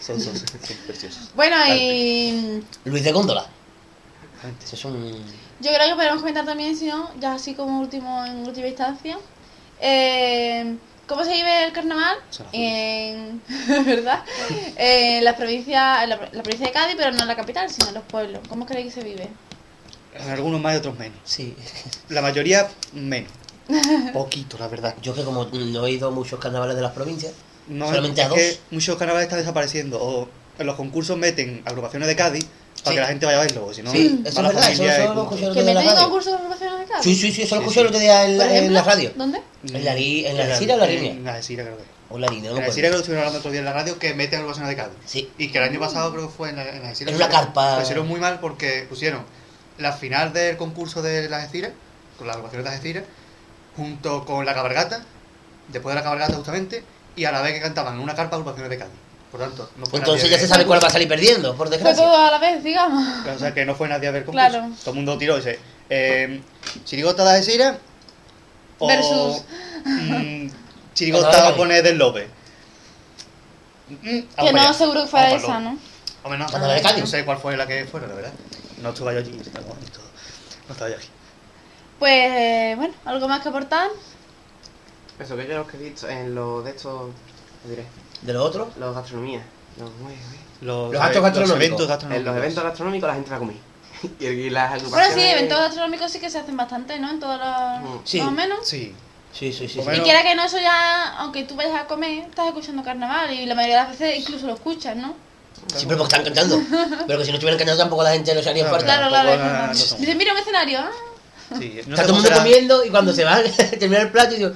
Son, 0.02 0.20
son, 0.20 0.36
son 0.36 0.48
preciosos. 0.86 1.32
Bueno, 1.36 1.56
y 1.76 2.64
Luis 2.86 3.04
de 3.04 3.12
Góndola. 3.12 3.46
Eso 4.64 4.76
es 4.76 4.86
un... 4.86 5.12
yo 5.60 5.72
creo 5.74 5.88
que 5.90 5.96
podemos 5.96 6.20
comentar 6.20 6.46
también, 6.46 6.76
si 6.78 6.88
no, 6.88 7.12
ya 7.20 7.34
así 7.34 7.56
como 7.56 7.82
último 7.82 8.26
en 8.26 8.48
última 8.48 8.68
instancia, 8.68 9.18
eh, 9.82 10.78
¿cómo 11.08 11.26
se 11.26 11.34
vive 11.34 11.66
el 11.66 11.74
carnaval? 11.74 12.18
En, 12.54 13.42
¿verdad? 13.86 14.24
En 14.78 15.26
las 15.26 15.36
provincias, 15.36 16.04
en 16.04 16.10
la, 16.10 16.30
la 16.32 16.44
provincia 16.44 16.68
de 16.68 16.72
Cádiz, 16.72 16.96
pero 16.98 17.12
no 17.12 17.22
en 17.22 17.28
la 17.28 17.36
capital, 17.36 17.70
sino 17.70 17.90
en 17.90 17.96
los 17.96 18.04
pueblos. 18.04 18.40
¿Cómo 18.48 18.66
creéis 18.66 18.94
que 18.94 19.02
se 19.02 19.08
vive? 19.08 19.30
En 20.14 20.30
algunos 20.30 20.62
más 20.62 20.74
y 20.76 20.78
otros 20.78 20.98
menos. 20.98 21.18
Sí. 21.24 21.56
La 22.08 22.22
mayoría 22.22 22.70
menos. 22.94 23.32
Poquito, 24.14 24.58
la 24.58 24.68
verdad. 24.68 24.96
Yo 25.02 25.14
que 25.14 25.24
como 25.24 25.46
no 25.46 25.86
he 25.86 25.92
ido 25.92 26.08
a 26.08 26.12
muchos 26.12 26.40
carnavales 26.40 26.76
de 26.76 26.82
las 26.82 26.94
provincias, 26.94 27.34
No, 27.70 27.88
solamente 27.88 28.22
es 28.22 28.26
a 28.28 28.30
dos. 28.30 28.38
que 28.38 28.58
muchos 28.72 28.98
carnavales 28.98 29.26
están 29.28 29.40
desapareciendo. 29.40 29.98
O 30.02 30.30
en 30.58 30.66
los 30.68 30.76
concursos 30.76 31.18
meten 31.18 31.62
agrupaciones 31.66 32.08
de 32.08 32.16
Cádiz 32.16 32.46
para 32.84 32.90
Sí. 32.92 32.96
que 32.96 33.02
la 33.02 33.08
gente 33.08 33.26
vaya 33.26 33.38
a 33.40 33.42
verlo. 33.42 33.74
Si 33.74 33.82
no, 33.84 33.92
Sí, 33.92 34.22
eso 34.26 34.42
la 34.42 34.50
es 34.50 34.56
verdad, 34.56 34.72
eso, 34.72 34.84
eso 34.84 35.00
lo 35.02 35.06
punto. 35.08 35.22
escuché 35.24 35.46
el 35.46 35.54
¿Que 35.54 35.60
otro 35.60 35.62
día 35.62 35.70
en 35.72 35.76
la 35.86 35.92
radio. 35.94 36.04
concursos 36.04 36.32
de 36.34 36.38
agrupaciones 36.38 36.80
de 36.80 36.86
Cádiz? 36.86 37.04
Sí, 37.04 37.16
sí, 37.16 37.32
sí, 37.32 37.42
eso 37.44 37.56
lo 37.56 37.62
escuché 37.62 37.74
sí. 37.76 37.80
el 37.82 37.88
otro 37.88 38.00
día 38.00 38.26
en, 38.26 38.38
la- 38.38 38.58
en 38.58 38.86
radio. 38.86 39.12
¿Dónde? 39.16 39.42
¿En 39.72 39.86
la, 39.86 39.96
en 39.96 40.38
la 40.38 40.44
En 40.46 40.52
Alcira 40.52 40.76
o 40.76 40.78
la 40.78 40.86
En 40.90 41.04
línea? 41.04 41.32
la 41.32 41.36
Alcira, 41.38 41.64
creo 41.64 41.78
que. 41.78 41.84
O 42.12 42.16
en 42.16 42.22
la 42.22 42.28
línea, 42.28 42.50
no 42.52 42.58
En 42.58 42.62
la 42.64 42.72
que 42.74 42.80
estuvieron 42.88 43.18
hablando 43.20 43.38
otro 43.40 43.52
día 43.52 43.60
en 43.60 43.66
la 43.66 43.74
radio 43.74 44.00
que 44.00 44.14
meten 44.16 44.40
agrupaciones 44.40 44.70
de 44.70 44.76
Cádiz. 44.76 44.96
Sí. 45.06 45.30
Y 45.38 45.50
que 45.52 45.58
el 45.60 45.64
año 45.66 45.80
pasado 45.80 46.12
creo 46.12 46.28
que 46.28 46.34
fue 46.34 46.50
en 46.50 46.56
la, 46.56 46.68
en 46.70 46.82
la. 46.82 46.92
En 46.92 47.16
una 47.16 47.30
carpa. 47.30 47.76
Lo 47.78 47.82
hicieron 47.84 48.08
muy 48.08 48.20
mal 48.20 48.40
porque 48.40 48.86
pusieron 48.90 49.24
la 49.78 49.92
final 49.94 50.34
del 50.34 50.58
concurso 50.58 51.02
de 51.02 51.30
las 51.30 51.44
Algeciras, 51.44 51.72
con 52.18 52.26
las 52.28 52.36
agrupaciones 52.38 52.66
de 52.66 52.70
las 52.72 52.80
Algeciras, 52.80 53.04
junto 53.76 54.26
con 54.26 54.46
la 54.46 54.54
cabalgata, 54.54 55.04
después 55.68 55.94
de 55.94 56.00
la 56.00 56.04
cabalgata 56.04 56.34
justamente, 56.34 56.84
y 57.20 57.26
a 57.26 57.32
la 57.32 57.42
vez 57.42 57.54
que 57.54 57.62
cantaban 57.62 57.96
en 57.96 58.00
una 58.02 58.16
carpa 58.16 58.36
agrupaciones 58.38 58.70
de 58.70 58.78
Cádiz. 58.78 58.94
Por 59.32 59.40
tanto, 59.42 59.70
no 59.78 59.86
fue 59.86 60.00
Entonces 60.00 60.24
nadie 60.24 60.38
ya 60.38 60.42
se 60.42 60.48
sabe 60.48 60.66
cuál 60.66 60.82
va 60.84 60.88
a 60.88 60.92
salir 60.92 61.08
perdiendo, 61.08 61.56
por 61.56 61.68
Fue 61.68 61.78
desgracia. 61.78 62.04
todo 62.04 62.18
a 62.18 62.32
la 62.32 62.40
vez, 62.40 62.64
digamos. 62.64 63.06
O 63.28 63.38
sea, 63.38 63.54
que 63.54 63.64
no 63.66 63.76
fue 63.76 63.88
nadie 63.88 64.08
a 64.08 64.12
ver 64.12 64.26
concurso. 64.26 64.48
Claro. 64.50 64.70
Todo 64.80 64.90
el 64.92 64.96
mundo 64.96 65.18
tiró 65.20 65.36
y 65.36 65.38
dice, 65.38 65.60
eh, 65.90 66.42
Chirigota 66.84 67.32
de 67.34 67.44
Sira 67.44 67.78
o 68.80 68.88
Versus. 68.88 69.44
mm, 69.86 70.48
Chirigota 70.96 71.32
japonés 71.32 71.84
del 71.84 71.98
Lobe. 72.00 72.28
Mm, 73.90 74.04
Que 74.06 74.28
vamos 74.38 74.54
no 74.54 74.60
allá. 74.62 74.74
seguro 74.74 75.02
que 75.04 75.08
fuera 75.08 75.28
Vamos 75.28 75.44
esa, 75.44 75.60
¿no? 75.60 75.78
Hombre, 76.24 76.40
no, 76.40 76.48
no 77.00 77.08
sé 77.08 77.24
cuál 77.26 77.38
fue 77.38 77.56
la 77.56 77.66
que 77.68 77.86
fuera, 77.86 78.08
la 78.08 78.16
verdad. 78.16 78.34
No 78.82 78.90
estuve 78.90 79.14
yo 79.14 79.20
allí. 79.20 79.32
No 79.32 80.74
estaba 80.74 80.90
yo 80.90 80.98
aquí. 80.98 81.08
Pues, 82.00 82.14
eh, 82.14 82.74
bueno, 82.78 82.94
¿algo 83.06 83.28
más 83.28 83.42
que 83.42 83.50
aportar? 83.50 83.90
Eso 85.20 85.36
que 85.36 85.48
yo 85.48 85.58
los 85.58 85.68
que 85.68 85.78
he 85.78 85.80
visto 85.82 86.08
en 86.08 86.34
los 86.34 86.64
de 86.64 86.72
estos, 86.72 87.10
lo 87.64 87.70
diré, 87.70 87.86
De 88.22 88.34
lo 88.34 88.44
otro, 88.44 88.70
los 88.80 88.96
gastronomía. 88.96 89.42
Los, 89.78 89.90
uy, 90.06 90.14
uy. 90.14 90.40
Los, 90.62 90.92
Los 90.94 91.02
actos 91.02 91.22
gastronómicos. 91.22 91.58
eventos 91.66 91.82
En 91.82 91.88
gastronómicos. 91.90 92.26
los 92.26 92.38
eventos 92.38 92.64
gastronómicos 92.64 93.08
la 93.08 93.14
gente 93.16 93.30
va 93.30 93.36
a 93.36 93.40
comer. 93.40 93.56
y, 94.20 94.50
las 94.50 94.90
Bueno, 94.90 95.14
sí, 95.14 95.22
eventos 95.22 95.58
gastronómicos 95.60 96.12
sí 96.12 96.20
que 96.20 96.30
se 96.30 96.40
hacen 96.40 96.56
bastante, 96.58 97.00
¿no? 97.00 97.10
En 97.12 97.20
todos 97.20 97.38
los... 97.38 97.82
Mm. 97.82 98.00
Sí. 98.06 98.20
Más 98.20 98.28
o 98.28 98.32
menos. 98.32 98.60
Sí. 98.64 98.94
sí, 99.34 99.52
sí, 99.54 99.68
sí. 99.68 99.82
Sí. 99.82 99.90
Y 99.96 100.00
quiera 100.02 100.24
que 100.24 100.36
no, 100.36 100.44
eso 100.46 100.58
ya, 100.60 101.18
aunque 101.18 101.44
tú 101.44 101.56
vayas 101.56 101.80
a 101.82 101.86
comer, 101.86 102.26
estás 102.30 102.48
escuchando 102.48 102.84
carnaval 102.84 103.32
y 103.34 103.46
la 103.46 103.56
mayoría 103.56 103.78
de 103.78 103.90
las 103.90 104.00
veces 104.00 104.20
incluso 104.20 104.48
lo 104.48 104.54
escuchas, 104.54 104.96
¿no? 104.96 105.14
Sí, 105.76 105.86
pero 105.86 105.98
porque 105.98 106.16
están 106.16 106.34
cantando. 106.34 106.62
Pero 107.08 107.20
que 107.20 107.26
si 107.26 107.32
no 107.32 107.36
estuvieran 107.38 107.58
cantando 107.58 107.84
tampoco 107.84 108.02
la 108.04 108.12
gente 108.12 108.34
lo 108.34 108.40
haría 108.40 108.64
Claro, 108.64 108.70
falta. 108.78 108.86
Claro, 108.86 109.10
claro. 109.10 109.30
es 109.32 109.40
nada, 109.40 109.52
verdad. 109.52 109.68
no 109.68 109.74
son- 109.76 110.00
Dice, 110.00 110.16
mira 110.16 110.32
un 110.32 110.38
escenario, 110.40 110.80
ah. 110.80 110.92
Sí, 111.60 111.82
no 111.86 111.96
Está 111.96 112.04
todo 112.08 112.16
el 112.18 112.22
mundo 112.24 112.38
comiendo 112.38 112.86
y 112.86 112.90
cuando 112.90 113.14
se 113.14 113.24
va 113.26 113.36
a 113.36 113.44
terminar 113.80 114.04
el 114.04 114.12
plato 114.12 114.36
y 114.36 114.38
digo, 114.38 114.52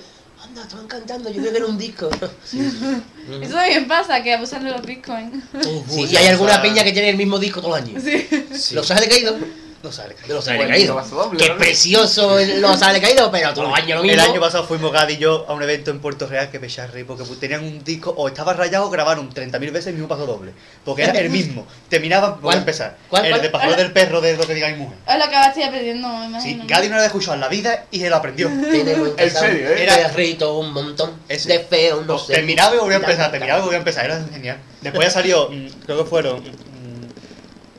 anda, 0.54 0.64
estaban 0.64 0.88
cantando, 0.88 1.30
yo 1.30 1.42
creo 1.42 1.52
que 1.52 1.58
era 1.58 1.66
un 1.66 1.78
disco. 1.78 2.10
Eso 3.42 3.54
también 3.54 3.88
pasa, 3.88 4.22
que 4.22 4.34
abusan 4.34 4.64
de 4.64 4.72
los 4.72 4.82
bitcoins. 4.82 5.44
Sí, 5.90 6.06
y 6.06 6.16
hay 6.16 6.28
alguna 6.28 6.62
peña 6.62 6.84
que 6.84 6.92
tiene 6.92 7.10
el 7.10 7.18
mismo 7.18 7.40
disco 7.40 7.62
todos 7.62 7.80
los 7.80 7.90
años. 7.90 8.04
Sí. 8.04 8.28
Sí. 8.54 8.76
Los 8.76 8.90
Ángeles 8.92 9.10
Caídos. 9.10 9.36
No 9.84 9.92
sale. 9.92 10.16
De 10.26 10.34
los 10.34 10.46
Bueno, 10.46 10.62
Ángeles 10.62 10.78
Caídos. 10.88 11.04
paso 11.04 11.16
doble, 11.18 11.40
Qué 11.44 11.50
¿no? 11.50 11.58
precioso 11.58 12.38
los 12.40 12.82
Ángeles 12.82 13.02
Caídos, 13.02 13.30
pero 13.34 13.54
todos 13.54 13.68
los 13.68 13.78
años 13.78 13.98
lo 13.98 14.04
mismo. 14.04 14.14
El 14.14 14.30
año 14.32 14.40
pasado 14.40 14.64
fuimos 14.64 14.94
Gadi 14.94 15.16
y 15.16 15.18
yo 15.18 15.46
a 15.50 15.54
un 15.54 15.62
evento 15.62 15.92
en 15.92 16.00
Puerto 16.00 16.26
Real 16.26 16.50
que 16.50 16.58
reír 16.60 17.06
porque 17.06 17.26
tenían 17.42 17.66
un 17.66 17.84
disco 17.84 18.12
o 18.16 18.30
estaba 18.30 18.54
rayado 18.54 18.86
o 18.86 18.90
grabaron 18.90 19.30
30.000 19.30 19.60
veces 19.74 19.88
el 19.88 19.94
mismo 19.96 20.08
paso 20.08 20.26
doble. 20.26 20.54
Porque 20.86 21.04
era 21.04 21.20
el 21.20 21.30
mismo. 21.30 21.68
Terminaba, 21.90 22.38
voy 22.42 22.56
a 22.56 22.60
empezar. 22.60 22.96
¿Cuál, 23.10 23.26
el 23.26 23.32
cuál? 23.32 23.42
de 23.42 23.50
paso 23.50 23.76
del 23.76 23.92
perro 23.92 24.22
de 24.22 24.38
lo 24.38 24.48
que 24.48 24.54
diga 24.54 24.70
mi 24.70 24.78
mujer. 24.78 24.98
Es 25.06 25.20
lo 25.20 25.30
que 25.30 25.36
ahora 25.36 25.48
estoy 25.50 25.64
aprendiendo, 25.64 26.08
me 26.08 26.40
Sí. 26.42 26.62
Gadi 26.66 26.88
no 26.88 26.92
lo 26.94 26.96
había 27.02 27.08
escuchado 27.08 27.34
en 27.34 27.42
la 27.42 27.50
vida 27.50 27.86
y 27.92 28.00
se 28.00 28.10
lo 28.10 28.16
aprendió. 28.16 28.48
En 28.54 29.16
casa 29.18 29.40
serio, 29.42 29.68
¿eh? 29.68 29.74
un 29.74 29.78
Era- 29.80 29.96
perrito, 30.08 30.60
un 30.60 30.72
montón 30.72 31.12
Ese. 31.28 31.50
de 31.52 31.60
feo, 31.60 32.04
no 32.04 32.18
sé. 32.18 32.34
terminaba 32.36 32.74
y 32.74 32.80
volvía 32.80 32.98
a 32.98 33.00
empezar, 33.02 33.32
terminaba 33.32 33.60
y 33.60 33.64
volvía 33.64 33.78
a 33.78 33.82
empezar. 33.82 34.06
Era 34.06 34.24
genial. 34.32 34.58
Después 34.82 35.08
ya 35.10 35.12
salió, 35.14 35.50
mm, 35.50 35.68
creo 35.86 35.98
que 36.04 36.10
fueron. 36.10 36.73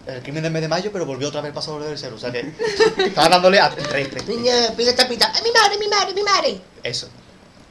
El 0.06 0.22
crimen 0.22 0.43
del 0.43 0.52
mes 0.52 0.62
de 0.62 0.68
mayo, 0.68 0.90
pero 0.93 1.06
volvió 1.06 1.28
otra 1.28 1.40
vez 1.40 1.55
el 1.56 1.62
doble 1.64 1.86
del 1.86 1.98
cero. 1.98 2.14
O 2.16 2.18
sea 2.18 2.31
que 2.31 2.52
estaba 2.98 3.28
dándole 3.28 3.59
a 3.59 3.68
rey, 3.68 4.05
rey. 4.05 4.36
Niña, 4.36 4.52
pide 4.76 4.93
tapita. 4.93 5.31
¡Ay, 5.35 5.43
mi 5.43 5.51
madre, 5.51 5.78
mi 5.78 5.89
madre, 5.89 6.14
mi 6.14 6.22
madre! 6.22 6.60
Eso. 6.82 7.09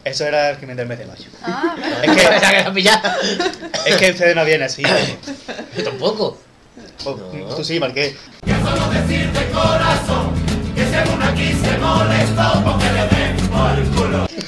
Eso 0.04 0.26
era 0.26 0.50
el 0.50 0.58
crimen 0.58 0.76
del 0.76 0.88
mes 0.88 1.00
de 1.00 1.06
mayo. 1.06 1.26
Ah. 1.44 1.76
Es 2.04 2.12
que, 2.12 2.18
que 2.84 2.90
es 3.90 3.96
que 3.96 4.12
ustedes 4.12 4.36
no 4.36 4.44
vienen 4.44 4.64
así. 4.64 4.84
Yo 5.78 5.84
tampoco. 5.84 6.38
Oh, 7.06 7.16
No. 7.16 7.56
Tú 7.56 7.64
sí, 7.64 7.80
Marqués. 7.80 8.16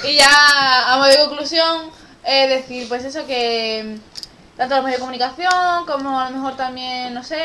Y 0.03 0.17
ya, 0.17 0.93
a 0.93 0.97
modo 0.97 1.09
de 1.09 1.17
conclusión, 1.17 1.91
decir, 2.23 2.87
pues 2.87 3.05
eso 3.05 3.25
que 3.25 3.97
tanto 4.57 4.75
los 4.75 4.83
medios 4.85 4.99
de 4.99 5.05
comunicación 5.05 5.85
como 5.85 6.19
a 6.19 6.29
lo 6.29 6.35
mejor 6.37 6.55
también, 6.55 7.13
no 7.13 7.23
sé, 7.23 7.39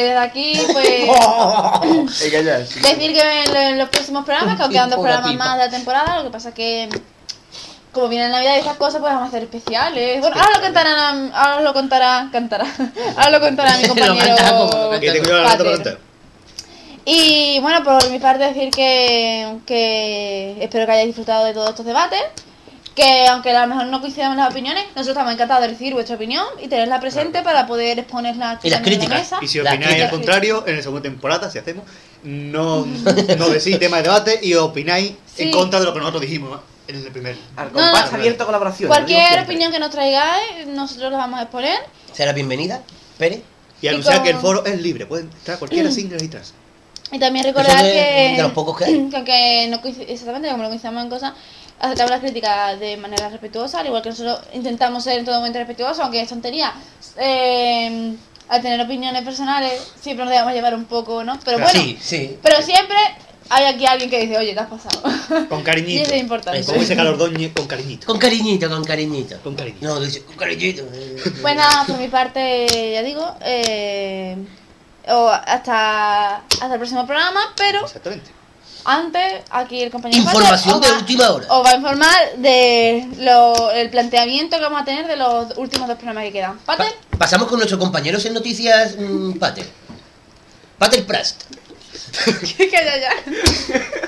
desde 0.03 0.17
aquí, 0.17 0.59
pues... 0.71 0.87
Es. 2.21 2.81
Decir 2.81 3.13
que 3.13 3.43
en, 3.43 3.77
los 3.77 3.89
próximos 3.89 4.25
programas, 4.25 4.55
que 4.55 4.63
aunque 4.63 4.75
quedan 4.75 4.89
dos 4.89 4.99
programas 4.99 5.31
pipa. 5.31 5.45
más 5.45 5.57
de 5.57 5.65
la 5.65 5.69
temporada, 5.69 6.17
lo 6.17 6.23
que 6.25 6.29
pasa 6.31 6.53
que 6.53 6.89
como 7.95 8.09
viene 8.09 8.27
Navidad 8.27 8.55
y 8.57 8.59
estas 8.59 8.75
cosas, 8.75 8.99
pues 8.99 9.13
vamos 9.13 9.27
a 9.27 9.29
hacer 9.29 9.43
especiales. 9.43 10.19
Bueno, 10.19 10.35
ahora 10.35 10.57
lo 10.57 10.61
contará, 10.61 11.09
ahora 11.33 11.61
lo 11.61 11.73
contará, 11.73 12.29
cantará. 12.31 12.65
Ahora 13.15 13.29
lo 13.29 13.39
contará 13.39 13.77
mi 13.77 13.87
compañero. 13.87 14.35
Pater. 15.43 15.97
Y 17.05 17.59
bueno, 17.61 17.83
por 17.83 18.09
mi 18.09 18.19
parte 18.19 18.43
decir 18.43 18.69
que, 18.71 19.59
que 19.65 20.57
espero 20.59 20.85
que 20.85 20.91
hayáis 20.91 21.07
disfrutado 21.07 21.45
de 21.45 21.53
todos 21.53 21.69
estos 21.69 21.85
debates. 21.85 22.21
Que 22.95 23.27
aunque 23.27 23.51
a 23.51 23.61
lo 23.61 23.67
mejor 23.67 23.87
no 23.87 23.99
coincidamos 23.99 24.37
en 24.37 24.43
las 24.43 24.51
opiniones, 24.51 24.85
nosotros 24.95 25.09
estamos 25.09 25.33
encantados 25.33 25.63
de 25.63 25.67
recibir 25.69 25.93
vuestra 25.93 26.15
opinión 26.15 26.45
y 26.63 26.69
tenerla 26.69 26.99
presente 27.01 27.41
para 27.41 27.67
poder 27.67 27.99
exponerla 27.99 28.57
Y 28.63 28.69
las 28.69 28.79
en 28.79 28.83
la 28.83 28.89
críticas. 28.89 29.19
mesa. 29.19 29.39
Y 29.41 29.47
si 29.49 29.59
opináis 29.59 30.01
al 30.03 30.09
contrario, 30.09 30.63
en 30.65 30.77
la 30.77 30.81
segunda 30.81 31.01
temporada, 31.03 31.51
si 31.51 31.57
hacemos, 31.59 31.83
no, 32.23 32.85
no 33.37 33.49
decís 33.49 33.77
tema 33.79 33.97
de 33.97 34.03
debate 34.03 34.39
y 34.41 34.53
opináis 34.53 35.13
Sí. 35.35 35.43
en 35.43 35.51
contra 35.51 35.79
de 35.81 35.85
lo 35.85 35.93
que 35.93 35.99
nosotros 35.99 36.21
dijimos 36.21 36.57
en 36.87 36.95
el 36.95 37.11
primer. 37.11 37.35
Al 37.57 37.67
No, 37.67 37.73
compás 37.73 38.11
no. 38.13 38.17
abierto 38.17 38.43
a 38.43 38.45
colaboración. 38.45 38.87
lo 38.87 38.95
Cualquier 38.95 39.41
opinión 39.41 39.71
que 39.73 39.79
nos 39.79 39.89
traigáis, 39.89 40.65
nosotros 40.67 41.11
la 41.11 41.17
vamos 41.17 41.39
a 41.39 41.43
exponer. 41.43 41.77
Será 42.13 42.31
bienvenida, 42.31 42.81
Pérez. 43.17 43.41
Y 43.81 43.89
anunciar 43.89 44.15
con- 44.15 44.23
que 44.23 44.29
el 44.29 44.37
foro 44.37 44.65
es 44.65 44.81
libre, 44.81 45.05
pueden 45.05 45.25
entrar 45.29 45.59
cualquiera 45.59 45.91
sin 45.91 46.09
registrarse. 46.09 46.53
Y 47.11 47.19
también 47.19 47.43
recordar 47.45 47.83
de- 47.83 47.91
que, 47.91 48.33
de 48.37 48.41
los 48.41 48.53
pocos 48.53 48.77
que 48.77 48.85
hay. 48.85 48.93
que 49.09 49.15
aunque 49.17 49.67
no 49.69 49.81
exactamente 50.07 50.49
como 50.49 50.63
no 50.63 50.69
coincidamos 50.69 51.03
en 51.03 51.09
cosas, 51.09 51.33
aceptamos 51.79 52.11
las 52.11 52.19
críticas 52.21 52.79
de 52.79 52.97
manera 52.97 53.29
respetuosa, 53.29 53.79
al 53.79 53.87
igual 53.87 54.01
que 54.01 54.09
nosotros 54.09 54.39
intentamos 54.53 55.03
ser 55.03 55.19
en 55.19 55.25
todo 55.25 55.35
momento 55.35 55.59
respetuosos, 55.59 55.99
aunque 55.99 56.21
es 56.21 56.29
tontería. 56.29 56.73
Eh, 57.17 58.15
al 58.47 58.61
tener 58.61 58.79
opiniones 58.81 59.23
personales, 59.23 59.81
siempre 59.99 60.23
nos 60.25 60.31
debemos 60.31 60.53
llevar 60.53 60.75
un 60.75 60.85
poco, 60.85 61.23
¿no? 61.23 61.39
Pero 61.43 61.57
bueno, 61.59 61.71
Sí, 61.79 61.97
sí. 61.99 62.37
pero 62.43 62.61
siempre 62.61 62.95
hay 63.49 63.65
aquí 63.65 63.85
alguien 63.87 64.09
que 64.09 64.19
dice, 64.19 64.37
oye, 64.37 64.53
te 64.53 64.59
has 64.59 64.67
pasado. 64.67 65.01
Con 65.49 65.61
y 65.61 65.63
cariñito. 65.63 66.03
eso 66.03 66.13
es 66.13 66.21
importante. 66.21 66.63
Como 66.63 66.79
dice 66.79 66.95
Carlos 66.95 67.17
Doñe, 67.17 67.51
con 67.53 67.65
cariñito. 67.67 68.05
Con 68.07 68.19
cariñito, 68.19 68.69
con 68.69 68.83
cariñito. 68.83 69.39
Con 69.41 69.55
cariñito. 69.55 69.85
No, 69.87 69.99
dice, 69.99 70.23
con 70.23 70.35
cariñito. 70.35 70.83
eh. 70.93 71.15
Pues 71.41 71.55
nada, 71.55 71.85
por 71.85 71.97
mi 71.97 72.07
parte, 72.07 72.91
ya 72.93 73.01
digo, 73.01 73.35
eh, 73.41 74.37
o 75.07 75.27
hasta, 75.29 76.37
hasta 76.37 76.71
el 76.73 76.77
próximo 76.79 77.05
programa, 77.07 77.53
pero 77.57 77.83
Exactamente. 77.85 78.29
Antes 78.85 79.41
aquí 79.49 79.81
el 79.81 79.91
compañero 79.91 80.21
Información 80.21 80.79
Pater 80.79 80.81
de 80.81 80.87
os 80.87 80.93
va- 80.93 80.99
última 80.99 81.29
hora. 81.31 81.47
Os 81.49 81.65
va 81.65 81.69
a 81.71 81.75
informar 81.75 82.35
de 82.37 83.07
lo, 83.19 83.71
el 83.71 83.89
planteamiento 83.89 84.57
que 84.57 84.63
vamos 84.63 84.81
a 84.81 84.85
tener 84.85 85.07
de 85.07 85.15
los 85.17 85.57
últimos 85.57 85.87
dos 85.87 85.97
programas 85.97 86.23
que 86.25 86.31
quedan. 86.31 86.57
Pater, 86.59 86.87
Pa- 87.11 87.17
pasamos 87.17 87.47
con 87.47 87.57
nuestro 87.57 87.77
compañero 87.79 88.17
en 88.23 88.33
noticias, 88.33 88.95
mm, 88.97 89.33
Pater. 89.33 89.65
Pater 90.77 91.05
Prast. 91.05 91.43
que 92.57 92.69
ya, 92.71 92.97
ya. 92.99 93.09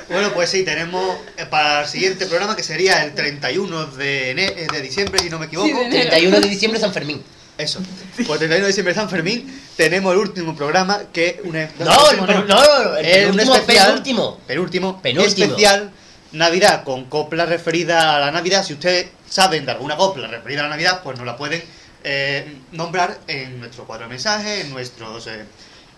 Bueno, 0.10 0.32
pues 0.34 0.50
sí, 0.50 0.64
tenemos 0.64 1.18
eh, 1.38 1.46
para 1.46 1.82
el 1.82 1.88
siguiente 1.88 2.26
programa 2.26 2.56
que 2.56 2.64
sería 2.64 3.04
el 3.04 3.14
31 3.14 3.88
de, 3.88 4.32
eh, 4.32 4.68
de 4.72 4.82
diciembre, 4.82 5.20
si 5.20 5.30
no 5.30 5.40
me 5.40 5.48
equivoco. 5.48 5.68
Sí, 5.68 5.74
de 5.74 5.82
enero. 5.86 6.10
31 6.12 6.40
de 6.40 6.48
diciembre, 6.50 6.80
San 6.80 6.94
Fermín. 6.94 7.22
Eso. 7.58 7.80
Pues 8.16 8.30
el 8.30 8.38
31 8.50 8.62
de 8.62 8.68
diciembre 8.68 8.94
San 8.94 9.10
Fermín 9.10 9.62
tenemos 9.76 10.14
el 10.14 10.20
último 10.20 10.56
programa 10.56 11.00
que 11.12 11.28
es 11.30 11.36
un 11.44 11.54
No, 11.54 12.10
el, 12.12 12.20
pero- 12.26 12.44
no, 12.46 12.98
el 12.98 13.06
es 13.06 13.26
un 13.26 13.32
penúltimo, 13.32 13.56
especial 13.56 13.88
penúltimo. 13.88 14.40
penúltimo, 14.46 15.02
Penúltimo. 15.02 15.46
especial 15.48 15.92
Navidad 16.34 16.84
con 16.84 17.06
copla 17.06 17.46
referida 17.46 18.16
a 18.16 18.20
la 18.20 18.32
Navidad. 18.32 18.64
Si 18.64 18.74
ustedes 18.74 19.08
saben 19.28 19.66
de 19.66 19.72
alguna 19.72 19.96
copla 19.98 20.28
referida 20.28 20.60
a 20.60 20.64
la 20.64 20.70
Navidad, 20.70 21.02
pues 21.04 21.18
nos 21.18 21.26
la 21.26 21.36
pueden 21.36 21.64
eh, 22.04 22.60
nombrar 22.74 23.18
en 23.28 23.60
nuestro 23.60 23.86
cuadro 23.86 24.04
de 24.06 24.10
mensajes, 24.10 24.66
en 24.66 24.70
nuestros 24.72 25.26
eh, 25.28 25.46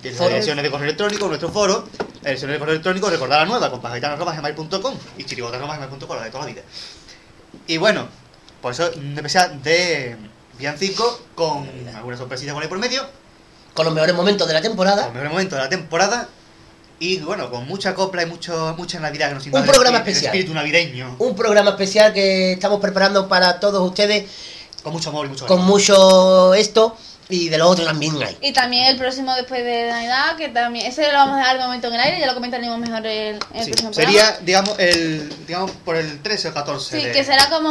direcciones 0.02 0.64
de 0.64 0.72
correo 0.72 0.86
electrónico, 0.86 1.28
nuestro 1.28 1.50
foro, 1.50 1.90
direcciones 2.22 2.56
de 2.56 2.60
correo 2.60 2.74
electrónico, 2.76 3.10
recordar 3.10 3.40
la 3.42 3.46
nueva, 3.48 3.70
compagitano.gmail.com 3.70 4.96
y 5.18 5.24
chirigotas.gmail.com, 5.26 6.16
la 6.18 6.24
de 6.24 6.32
toda 6.32 6.46
la 6.46 6.52
vida. 6.52 6.62
Y 7.68 7.78
bueno, 7.78 8.08
por 8.62 8.72
eso 8.72 8.90
especial 8.92 9.62
de 9.62 10.16
Villancico 10.60 11.20
con 11.36 11.68
algunas 11.96 12.20
sorpresitas 12.20 12.54
por 12.54 12.62
ahí 12.62 12.68
por 12.70 12.80
medio, 12.80 13.02
Con 13.74 13.86
los 13.86 13.94
mejores 13.94 14.14
momentos 14.14 14.46
de 14.48 14.54
la 14.54 14.62
temporada. 14.62 15.04
con 15.08 15.16
el 15.16 15.22
mejor 15.24 15.30
momento 15.32 15.56
de 15.56 15.62
la 15.62 15.70
temporada. 15.70 16.28
Y 17.00 17.20
bueno, 17.20 17.50
con 17.50 17.66
mucha 17.66 17.96
copla 17.96 18.24
y 18.24 18.26
mucho, 18.26 18.76
mucha 18.78 19.00
Navidad 19.00 19.30
que 19.30 19.36
nos 19.36 19.46
el 19.46 19.52
programa 19.64 20.00
el 20.00 20.08
especial. 20.08 20.26
espíritu 20.26 20.54
navideño, 20.54 21.16
Un 21.20 21.34
programa 21.34 21.70
especial 21.72 22.12
que 22.14 22.52
estamos 22.52 22.82
preparando 22.82 23.30
para 23.30 23.58
todos 23.62 23.82
ustedes. 23.88 24.30
Con 24.84 24.92
mucho 24.92 25.10
amor 25.10 25.26
y 25.28 25.30
mucho 25.30 25.46
con 25.48 25.64
mucho 25.66 26.54
esto 26.54 26.98
y 27.32 27.48
de 27.50 27.58
lo 27.60 27.70
otro 27.70 27.86
también 27.86 28.16
hay. 28.24 28.36
Y 28.42 28.54
también 28.54 28.86
el 28.88 28.98
próximo 28.98 29.36
después 29.36 29.64
de 29.64 29.88
Navidad, 29.90 30.36
que 30.36 30.50
también, 30.50 30.88
ese 30.88 31.08
lo 31.12 31.20
vamos 31.20 31.36
a 31.36 31.40
dejar 31.40 31.58
de 31.60 31.64
momento 31.64 31.88
en 31.88 31.94
el 31.94 32.00
aire, 32.02 32.20
ya 32.20 32.26
lo 32.26 32.34
comentaremos 32.34 32.80
mejor 32.80 33.06
el, 33.06 33.36
el 33.54 33.64
Sí, 33.64 33.70
próximo 33.72 33.92
programa. 33.92 33.94
sería, 34.20 34.40
digamos, 34.42 34.80
el, 34.80 35.32
digamos, 35.46 35.72
por 35.86 35.96
el 35.96 36.22
13 36.24 36.48
o 36.48 36.54
14 36.56 36.98
Sí, 37.00 37.06
de- 37.06 37.12
que 37.12 37.24
será 37.24 37.48
como 37.50 37.70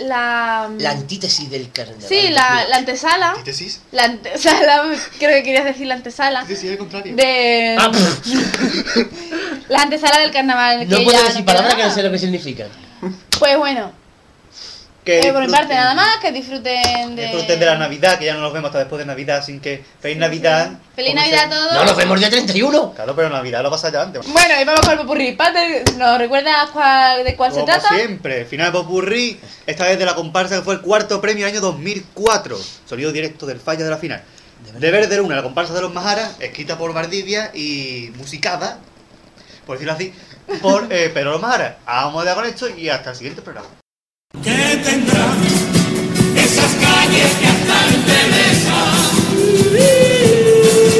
la... 0.00 0.68
La 0.78 0.90
antítesis 0.90 1.48
del 1.48 1.70
carnaval. 1.70 2.02
Sí, 2.08 2.28
la, 2.30 2.64
la 2.68 2.76
antesala. 2.78 3.30
¿Antítesis? 3.30 3.80
La 3.92 4.04
antesala, 4.04 4.82
creo 5.18 5.30
que 5.36 5.42
querías 5.44 5.64
decir 5.64 5.86
la 5.86 5.94
antesala. 5.94 6.40
Antítesis, 6.40 6.70
al 6.72 6.78
contrario. 6.78 7.14
De... 7.14 7.76
Ah, 7.78 7.90
La 9.68 9.82
antesala 9.82 10.18
del 10.18 10.30
carnaval. 10.32 10.88
no 10.88 10.96
que 10.98 11.04
puedo 11.04 11.16
ya 11.18 11.24
decir 11.24 11.44
queda 11.44 11.54
palabras 11.54 11.74
que 11.76 11.82
no 11.84 11.94
sé 11.94 12.02
lo 12.02 12.10
que 12.10 12.18
significan. 12.18 12.68
Pues 13.38 13.56
bueno, 13.56 13.92
Que 15.04 15.18
eh, 15.18 15.32
por 15.32 15.44
mi 15.44 15.48
parte 15.50 15.74
nada 15.74 15.94
más, 15.94 16.18
que 16.18 16.30
disfruten 16.30 17.16
de... 17.16 17.22
Disfruten 17.22 17.58
de 17.58 17.66
la 17.66 17.76
Navidad, 17.76 18.18
que 18.20 18.26
ya 18.26 18.34
no 18.34 18.40
nos 18.40 18.52
vemos 18.52 18.68
hasta 18.68 18.78
después 18.78 19.00
de 19.00 19.06
Navidad, 19.06 19.38
así 19.38 19.58
que 19.58 19.84
feliz 20.00 20.16
Navidad. 20.16 20.70
Feliz 20.94 21.12
Navidad 21.12 21.46
a 21.46 21.50
todos. 21.50 21.72
No, 21.72 21.84
nos 21.84 21.96
vemos 21.96 22.14
el 22.14 22.20
día 22.20 22.30
31. 22.30 22.92
Claro, 22.94 23.16
pero 23.16 23.28
Navidad 23.28 23.64
lo 23.64 23.70
pasa 23.70 23.90
ya 23.90 24.02
antes. 24.02 24.24
Bueno, 24.32 24.60
y 24.60 24.64
vamos 24.64 24.80
con 24.82 24.92
el 24.92 24.98
popurrí. 24.98 25.32
Pate, 25.32 25.82
¿nos 25.96 26.18
recuerdas 26.18 26.70
cuál, 26.72 27.24
de 27.24 27.34
cuál 27.34 27.50
se 27.50 27.60
Como 27.60 27.66
trata? 27.66 27.88
siempre, 27.88 28.44
final 28.44 28.66
de 28.66 28.78
Popurrí, 28.78 29.40
esta 29.66 29.86
vez 29.86 29.98
de 29.98 30.04
la 30.04 30.14
comparsa 30.14 30.56
que 30.56 30.62
fue 30.62 30.74
el 30.74 30.80
cuarto 30.80 31.20
premio 31.20 31.46
del 31.46 31.54
año 31.54 31.60
2004. 31.60 32.56
Sonido 32.86 33.10
directo 33.10 33.44
del 33.44 33.58
fallo 33.58 33.84
de 33.84 33.90
la 33.90 33.96
final. 33.96 34.22
De 34.78 35.16
Luna, 35.16 35.34
la 35.34 35.42
comparsa 35.42 35.74
de 35.74 35.80
los 35.80 35.92
Maharas, 35.92 36.36
escrita 36.38 36.78
por 36.78 36.94
Valdivia 36.94 37.50
y 37.52 38.12
musicada, 38.16 38.78
por 39.66 39.76
decirlo 39.76 39.94
así, 39.94 40.14
por 40.62 40.86
eh, 40.92 41.10
Pedro 41.12 41.32
los 41.32 41.40
Maharas. 41.40 41.74
Vamos 41.84 42.24
a 42.24 42.34
con 42.36 42.46
esto 42.46 42.68
y 42.68 42.88
hasta 42.88 43.10
el 43.10 43.16
siguiente 43.16 43.42
programa. 43.42 43.81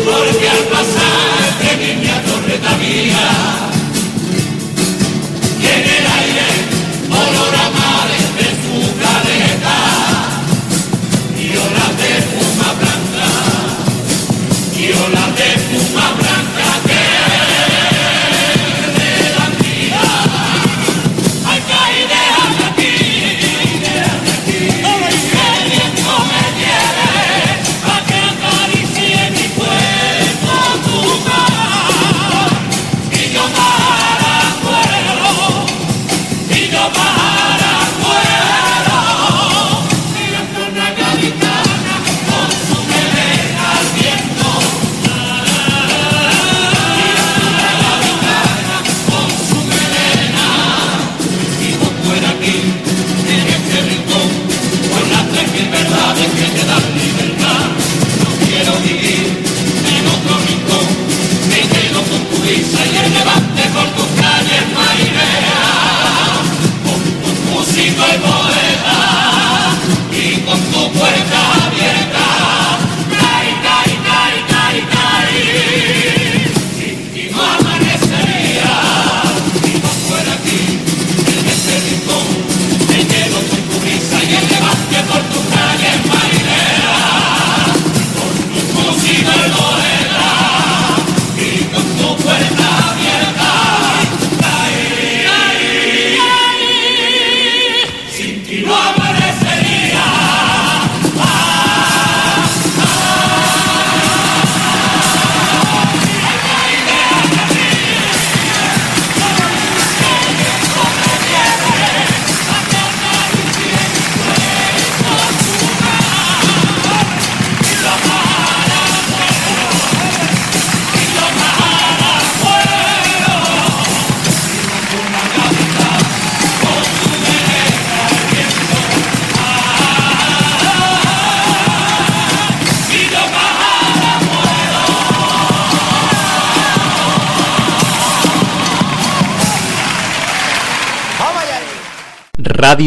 Porque 0.04 0.48
al 0.48 0.64
pasar 0.70 1.58
de 1.60 1.94
niña 1.94 2.22
torreta 2.22 2.76
mía, 2.76 3.61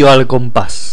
Al 0.04 0.28
compás. 0.28 0.85